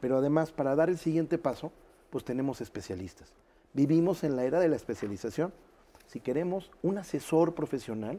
Pero 0.00 0.16
además, 0.16 0.50
para 0.50 0.74
dar 0.74 0.90
el 0.90 0.98
siguiente 0.98 1.38
paso, 1.38 1.70
pues 2.10 2.24
tenemos 2.24 2.60
especialistas. 2.60 3.32
Vivimos 3.72 4.24
en 4.24 4.34
la 4.34 4.42
era 4.42 4.58
de 4.58 4.68
la 4.68 4.74
especialización. 4.74 5.52
Si 6.08 6.18
queremos 6.18 6.72
un 6.82 6.98
asesor 6.98 7.54
profesional 7.54 8.18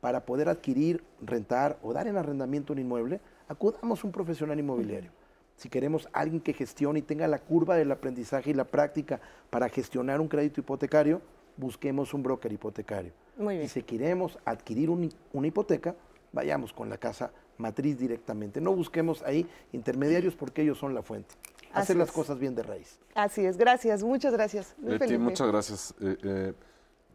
para 0.00 0.26
poder 0.26 0.48
adquirir, 0.48 1.02
rentar 1.22 1.76
o 1.82 1.92
dar 1.92 2.06
en 2.06 2.18
arrendamiento 2.18 2.72
un 2.72 2.78
inmueble, 2.78 3.20
acudamos 3.48 4.04
a 4.04 4.06
un 4.06 4.12
profesional 4.12 4.60
inmobiliario 4.60 5.10
si 5.56 5.68
queremos 5.68 6.08
alguien 6.12 6.40
que 6.40 6.52
gestione 6.52 6.98
y 6.98 7.02
tenga 7.02 7.26
la 7.26 7.38
curva 7.38 7.76
del 7.76 7.90
aprendizaje 7.90 8.50
y 8.50 8.54
la 8.54 8.64
práctica 8.64 9.20
para 9.50 9.68
gestionar 9.68 10.20
un 10.20 10.28
crédito 10.28 10.60
hipotecario, 10.60 11.22
busquemos 11.56 12.12
un 12.12 12.22
broker 12.22 12.52
hipotecario. 12.52 13.12
Y 13.38 13.68
si 13.68 13.82
queremos 13.82 14.38
adquirir 14.44 14.90
una 14.90 15.46
hipoteca, 15.46 15.94
vayamos 16.32 16.72
con 16.72 16.88
la 16.88 16.98
casa 16.98 17.30
matriz 17.58 17.98
directamente. 17.98 18.60
No 18.60 18.74
busquemos 18.74 19.22
ahí 19.22 19.46
intermediarios 19.72 20.34
porque 20.34 20.62
ellos 20.62 20.78
son 20.78 20.94
la 20.94 21.02
fuente. 21.02 21.34
Hacer 21.72 21.96
las 21.96 22.12
cosas 22.12 22.38
bien 22.38 22.54
de 22.54 22.62
raíz. 22.62 22.98
Así 23.14 23.44
es, 23.44 23.56
gracias, 23.56 24.02
muchas 24.02 24.32
gracias. 24.32 24.74
muchas 24.78 25.48
gracias. 25.48 25.94
Eh, 26.00 26.16
eh, 26.22 26.52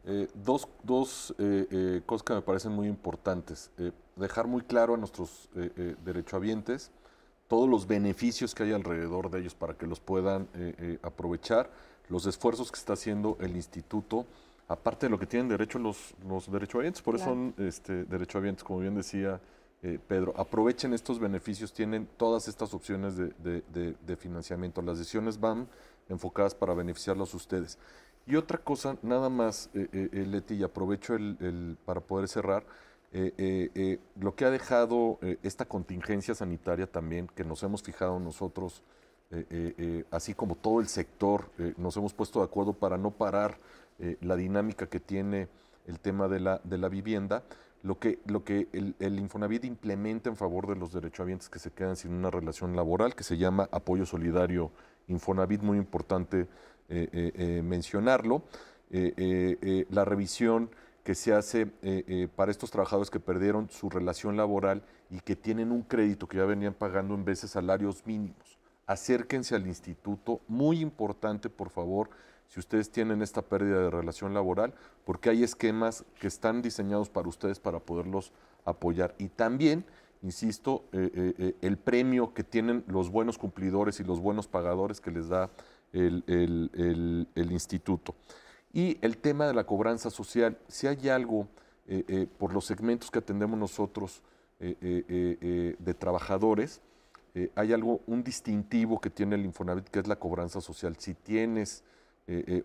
eh, 0.05 0.27
dos, 0.33 0.67
dos 0.83 1.35
cosas 2.05 2.23
que 2.23 2.33
me 2.33 2.41
parecen 2.41 2.71
muy 2.71 2.87
importantes. 2.87 3.71
dejar 4.15 4.47
muy 4.47 4.61
claro 4.61 4.95
a 4.95 4.97
nuestros 4.97 5.49
derechohabientes 6.03 6.91
todos 7.51 7.67
los 7.67 7.85
beneficios 7.85 8.55
que 8.55 8.63
hay 8.63 8.71
alrededor 8.71 9.29
de 9.29 9.41
ellos 9.41 9.55
para 9.55 9.73
que 9.73 9.85
los 9.85 9.99
puedan 9.99 10.43
eh, 10.53 10.73
eh, 10.77 10.99
aprovechar, 11.03 11.69
los 12.07 12.25
esfuerzos 12.25 12.71
que 12.71 12.79
está 12.79 12.93
haciendo 12.93 13.37
el 13.41 13.57
instituto, 13.57 14.25
aparte 14.69 15.07
de 15.07 15.09
lo 15.09 15.19
que 15.19 15.25
tienen 15.25 15.49
derecho 15.49 15.77
los, 15.77 16.13
los 16.25 16.49
derechohabientes, 16.49 17.01
por 17.01 17.15
eso 17.15 17.25
son 17.25 17.53
este, 17.57 18.05
derechohabientes, 18.05 18.63
como 18.63 18.79
bien 18.79 18.95
decía 18.95 19.41
eh, 19.83 19.99
Pedro, 20.07 20.33
aprovechen 20.37 20.93
estos 20.93 21.19
beneficios, 21.19 21.73
tienen 21.73 22.07
todas 22.15 22.47
estas 22.47 22.73
opciones 22.73 23.17
de, 23.17 24.15
financiamiento, 24.17 24.81
las 24.81 24.97
decisiones 24.99 25.37
van 25.37 25.67
enfocadas 26.07 26.55
para 26.55 26.73
beneficiarlos 26.73 27.33
a 27.33 27.37
ustedes. 27.37 27.77
Y 28.27 28.37
otra 28.37 28.59
cosa, 28.59 28.95
nada 29.01 29.27
más, 29.27 29.69
Leti, 29.73 30.53
y 30.53 30.63
aprovecho 30.63 31.15
el, 31.15 31.35
el- 31.41 31.77
para 31.83 31.99
poder 31.99 32.29
cerrar, 32.29 32.63
eh, 33.13 33.33
eh, 33.37 33.69
eh, 33.75 33.99
lo 34.21 34.35
que 34.35 34.45
ha 34.45 34.49
dejado 34.49 35.19
esta 35.43 35.65
contingencia 35.65 36.33
sanitaria 36.33 36.87
también, 36.87 37.27
que 37.35 37.43
nos 37.43 37.61
hemos 37.63 37.83
fijado 37.83 38.19
nosotros, 38.19 38.83
así 40.11 40.33
como 40.33 40.55
todo 40.55 40.81
el 40.81 40.87
sector, 40.87 41.49
nos 41.77 41.95
hemos 41.95 42.13
puesto 42.13 42.39
de 42.39 42.45
acuerdo 42.45 42.73
para 42.73 42.97
no 42.97 43.11
parar 43.11 43.57
la 44.19 44.35
dinámica 44.35 44.87
que 44.87 44.99
tiene 44.99 45.47
el 45.87 45.99
tema 45.99 46.27
de 46.27 46.41
la, 46.41 46.59
de 46.65 46.77
la 46.77 46.89
vivienda, 46.89 47.43
lo 47.81 47.97
que, 47.97 48.19
lo 48.25 48.43
que 48.43 48.67
el, 48.73 48.93
el 48.99 49.19
Infonavit 49.19 49.63
implementa 49.63 50.29
en 50.29 50.35
favor 50.35 50.67
de 50.67 50.75
los 50.75 50.91
derechohabientes 50.91 51.49
que 51.49 51.59
se 51.59 51.71
quedan 51.71 51.95
sin 51.95 52.13
una 52.13 52.29
relación 52.29 52.75
laboral, 52.75 53.15
que 53.15 53.23
se 53.23 53.37
llama 53.37 53.69
Apoyo 53.71 54.05
Solidario 54.05 54.71
Infonavit, 55.07 55.61
muy 55.61 55.77
importante 55.77 56.47
mencionarlo. 56.89 58.43
La 58.89 60.05
revisión 60.05 60.69
que 61.03 61.15
se 61.15 61.33
hace 61.33 61.61
eh, 61.81 62.03
eh, 62.07 62.27
para 62.35 62.51
estos 62.51 62.71
trabajadores 62.71 63.09
que 63.09 63.19
perdieron 63.19 63.69
su 63.69 63.89
relación 63.89 64.37
laboral 64.37 64.83
y 65.09 65.19
que 65.19 65.35
tienen 65.35 65.71
un 65.71 65.81
crédito 65.81 66.27
que 66.27 66.37
ya 66.37 66.45
venían 66.45 66.73
pagando 66.73 67.15
en 67.15 67.25
veces 67.25 67.51
salarios 67.51 68.05
mínimos. 68.05 68.59
Acérquense 68.85 69.55
al 69.55 69.67
instituto, 69.67 70.41
muy 70.47 70.79
importante 70.79 71.49
por 71.49 71.69
favor, 71.69 72.09
si 72.47 72.59
ustedes 72.59 72.91
tienen 72.91 73.21
esta 73.21 73.41
pérdida 73.41 73.79
de 73.79 73.89
relación 73.89 74.33
laboral, 74.33 74.73
porque 75.05 75.29
hay 75.29 75.43
esquemas 75.43 76.03
que 76.19 76.27
están 76.27 76.61
diseñados 76.61 77.09
para 77.09 77.29
ustedes 77.29 77.59
para 77.59 77.79
poderlos 77.79 78.33
apoyar. 78.65 79.15
Y 79.17 79.29
también, 79.29 79.85
insisto, 80.21 80.83
eh, 80.91 81.55
el 81.61 81.77
premio 81.77 82.33
que 82.33 82.43
tienen 82.43 82.83
los 82.87 83.09
buenos 83.09 83.37
cumplidores 83.37 84.01
y 84.01 84.03
los 84.03 84.19
buenos 84.19 84.47
pagadores 84.47 84.99
que 84.99 85.11
les 85.11 85.29
da 85.29 85.49
el 85.93 87.51
instituto. 87.51 88.15
Y 88.73 88.97
el 89.01 89.17
tema 89.17 89.47
de 89.47 89.53
la 89.53 89.65
cobranza 89.65 90.09
social, 90.09 90.57
si 90.67 90.87
hay 90.87 91.09
algo 91.09 91.47
eh, 91.87 92.05
eh, 92.07 92.27
por 92.37 92.53
los 92.53 92.65
segmentos 92.65 93.11
que 93.11 93.19
atendemos 93.19 93.59
nosotros 93.59 94.21
eh, 94.59 95.75
de 95.77 95.93
trabajadores, 95.93 96.81
hay 97.55 97.71
algo, 97.71 98.01
un 98.07 98.23
distintivo 98.23 98.99
que 98.99 99.09
tiene 99.09 99.35
el 99.35 99.45
Infonavit, 99.45 99.87
que 99.87 99.99
es 99.99 100.07
la 100.07 100.17
cobranza 100.17 100.59
social. 100.59 100.97
Si 100.97 101.13
tienes 101.13 101.83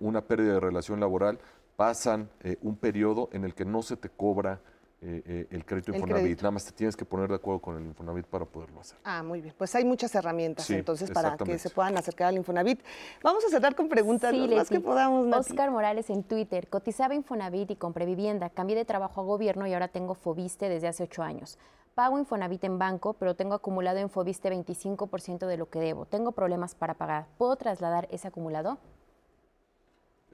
una 0.01 0.23
pérdida 0.23 0.55
de 0.55 0.61
relación 0.61 0.99
laboral, 0.99 1.39
pasan 1.77 2.28
un 2.62 2.77
periodo 2.77 3.28
en 3.33 3.45
el 3.45 3.55
que 3.55 3.65
no 3.65 3.83
se 3.83 3.97
te 3.97 4.09
cobra 4.09 4.61
eh, 5.02 5.23
eh, 5.27 5.47
el 5.51 5.64
crédito 5.64 5.93
El 5.93 5.97
Infonavit. 5.97 6.23
crédito. 6.23 6.43
Nada 6.43 6.51
más 6.52 6.64
te 6.64 6.73
tienes 6.73 6.97
que 6.97 7.05
poner 7.05 7.28
de 7.28 7.35
acuerdo 7.35 7.60
con 7.60 7.77
el 7.77 7.85
Infonavit 7.85 8.27
para 8.27 8.44
poderlo 8.47 8.81
hacer. 8.81 8.98
Ah, 9.05 9.23
muy 9.23 9.40
bien. 9.40 9.55
Pues 9.56 9.74
hay 9.74 9.85
muchas 9.85 10.14
herramientas 10.14 10.64
Sí, 10.64 10.74
entonces 10.74 11.10
para 11.10 11.36
que 11.36 11.59
se 11.59 11.70
puedan 11.70 11.97
acercar 11.98 12.28
al 12.28 12.36
Infonavit. 12.36 12.81
Vamos 13.23 13.44
a 13.44 13.48
cerrar 13.48 13.74
con 13.74 13.89
preguntas 13.89 14.31
Sí, 14.31 14.47
lo 14.47 14.56
más 14.56 14.68
que 14.70 14.81
podamos. 14.81 15.27
Nati. 15.27 15.40
Oscar 15.52 15.70
Morales 15.70 16.09
en 16.10 16.23
Twitter. 16.23 16.68
Cotizaba 16.68 17.14
Infonavit 17.14 17.70
y 17.70 17.77
compré 17.77 18.06
vivienda. 18.06 18.48
Cambié 18.51 18.74
de 18.77 18.85
trabajo 18.85 19.20
a 19.20 19.24
gobierno 19.24 19.66
y 19.66 19.74
ahora 19.74 19.89
tengo 19.89 20.14
Fobiste 20.14 20.68
desde 20.68 20.89
hace 20.89 21.02
ocho 21.05 21.23
años. 21.23 21.59
Pago 21.94 22.18
Infonavit 22.18 22.64
en 22.64 22.78
banco, 22.78 23.14
pero 23.14 23.35
tengo 23.36 23.55
acumulado 23.55 23.98
en 23.98 24.10
Fobiste 24.10 24.51
25% 24.51 25.47
de 25.47 25.56
lo 25.56 25.70
que 25.70 25.78
debo. 25.78 26.05
Tengo 26.06 26.32
problemas 26.32 26.74
para 26.74 26.94
pagar. 26.94 27.27
¿Puedo 27.39 27.56
trasladar 27.56 28.06
ese 28.10 28.28
acumulado? 28.28 28.78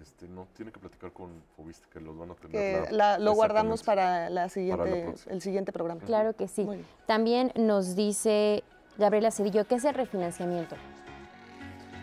Este, 0.02 0.26
no, 0.26 0.48
tiene 0.56 0.72
que 0.72 0.80
platicar 0.80 1.12
con 1.12 1.30
Fobiste, 1.56 1.86
que 1.92 2.00
los 2.00 2.18
van 2.18 2.32
a 2.32 2.34
tener. 2.34 2.50
Que 2.88 2.92
la- 2.92 3.18
lo 3.20 3.34
guardamos 3.34 3.84
para, 3.84 4.28
la 4.30 4.48
siguiente, 4.48 5.02
próxima. 5.04 5.32
el 5.32 5.40
siguiente 5.40 5.72
programa. 5.72 6.00
Claro 6.00 6.34
que 6.34 6.48
sí. 6.48 6.68
También 7.06 7.52
nos 7.54 7.94
dice 7.94 8.64
Gabriela 8.98 9.30
Cedillo, 9.30 9.64
¿qué 9.66 9.76
es 9.76 9.84
el 9.84 9.94
refinanciamiento? 9.94 10.74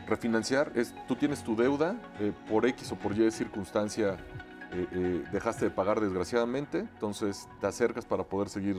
Refinanciar 0.08 0.72
es, 0.76 0.96
tú 1.08 1.16
tienes 1.18 1.44
tu 1.44 1.56
deuda, 1.58 1.96
eh, 2.20 2.32
por 2.50 2.66
X 2.66 2.92
o 2.94 2.96
por 2.96 3.12
Y 3.18 3.30
circunstancia 3.32 4.18
eh, 4.72 4.88
eh, 4.92 5.24
dejaste 5.32 5.66
de 5.66 5.72
pagar 5.72 6.00
desgraciadamente, 6.00 6.80
entonces 6.80 7.48
te 7.60 7.68
acercas 7.68 8.06
para 8.06 8.24
poder 8.24 8.50
seguir 8.50 8.78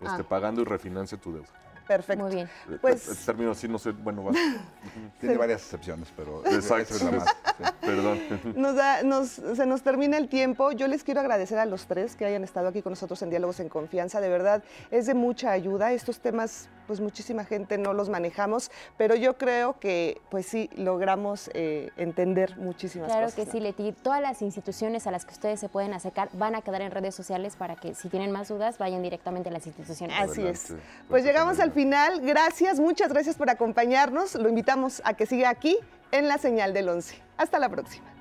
este, 0.00 0.22
Ah. 0.22 0.26
pagando 0.28 0.62
y 0.62 0.64
refinancia 0.64 1.18
tu 1.18 1.32
deuda. 1.34 1.48
Perfecto. 1.86 2.24
Muy 2.24 2.34
bien. 2.34 2.48
Eh, 2.70 2.78
Pues- 2.80 3.08
eh, 3.08 3.14
término 3.26 3.50
así, 3.52 3.68
no 3.68 3.78
sé, 3.78 3.90
bueno, 3.92 4.24
va. 4.24 4.32
Tiene 5.20 5.36
varias 5.36 5.62
excepciones, 5.62 6.08
pero 6.16 6.40
Exacto. 6.46 6.94
esa 6.94 6.96
es 6.96 7.02
la 7.02 7.10
más. 7.12 7.28
sí. 7.28 7.64
Perdón. 7.80 8.20
Nos 8.56 8.74
da- 8.76 9.02
nos- 9.02 9.28
se 9.30 9.66
nos 9.66 9.82
termina 9.82 10.16
el 10.16 10.28
tiempo. 10.28 10.72
Yo 10.72 10.88
les 10.88 11.04
quiero 11.04 11.20
agradecer 11.20 11.58
a 11.58 11.66
los 11.66 11.86
tres 11.86 12.16
que 12.16 12.24
hayan 12.24 12.42
estado 12.44 12.68
aquí 12.68 12.82
con 12.82 12.92
nosotros 12.92 13.20
en 13.22 13.30
Diálogos 13.30 13.60
en 13.60 13.68
Confianza. 13.68 14.20
De 14.20 14.28
verdad, 14.28 14.62
es 14.90 15.06
de 15.06 15.14
mucha 15.14 15.50
ayuda. 15.50 15.92
Estos 15.92 16.20
temas, 16.20 16.68
pues 16.86 17.00
muchísima 17.00 17.44
gente 17.44 17.76
no 17.78 17.92
los 17.92 18.08
manejamos, 18.08 18.70
pero 18.96 19.14
yo 19.14 19.36
creo 19.36 19.78
que, 19.78 20.20
pues 20.30 20.46
sí, 20.46 20.70
logramos 20.76 21.50
eh, 21.54 21.90
entender 21.96 22.56
muchísimas 22.58 23.08
Claro 23.08 23.26
cosas. 23.26 23.36
que 23.36 23.46
¿no? 23.46 23.52
sí, 23.52 23.60
Leti. 23.60 23.92
Todas 23.92 24.20
las 24.22 24.40
instituciones 24.42 25.06
a 25.06 25.10
las 25.10 25.24
que 25.24 25.32
ustedes 25.32 25.60
se 25.60 25.68
pueden 25.68 25.92
acercar 25.92 26.28
van 26.32 26.54
a 26.54 26.62
quedar 26.62 26.80
en 26.82 26.90
redes 26.90 27.14
sociales 27.14 27.56
para 27.56 27.76
que 27.76 27.94
si 27.94 28.08
tienen 28.08 28.30
más 28.32 28.48
dudas 28.48 28.78
vayan 28.78 29.02
directamente 29.02 29.48
a 29.50 29.52
las 29.52 29.66
instituciones. 29.66 30.16
Así 30.18 30.46
es. 30.46 30.74
Pues 31.08 31.24
llegamos 31.24 31.60
al 31.60 31.72
final. 31.74 32.20
Gracias, 32.20 32.80
muchas 32.80 33.12
gracias 33.12 33.36
por 33.36 33.50
acompañarnos. 33.50 34.34
Lo 34.36 34.48
invitamos 34.48 35.02
a 35.04 35.14
que 35.14 35.26
siga 35.26 35.50
aquí 35.50 35.76
en 36.12 36.28
la 36.28 36.38
señal 36.38 36.72
del 36.72 36.88
11. 36.88 37.20
Hasta 37.36 37.58
la 37.58 37.68
próxima. 37.68 38.13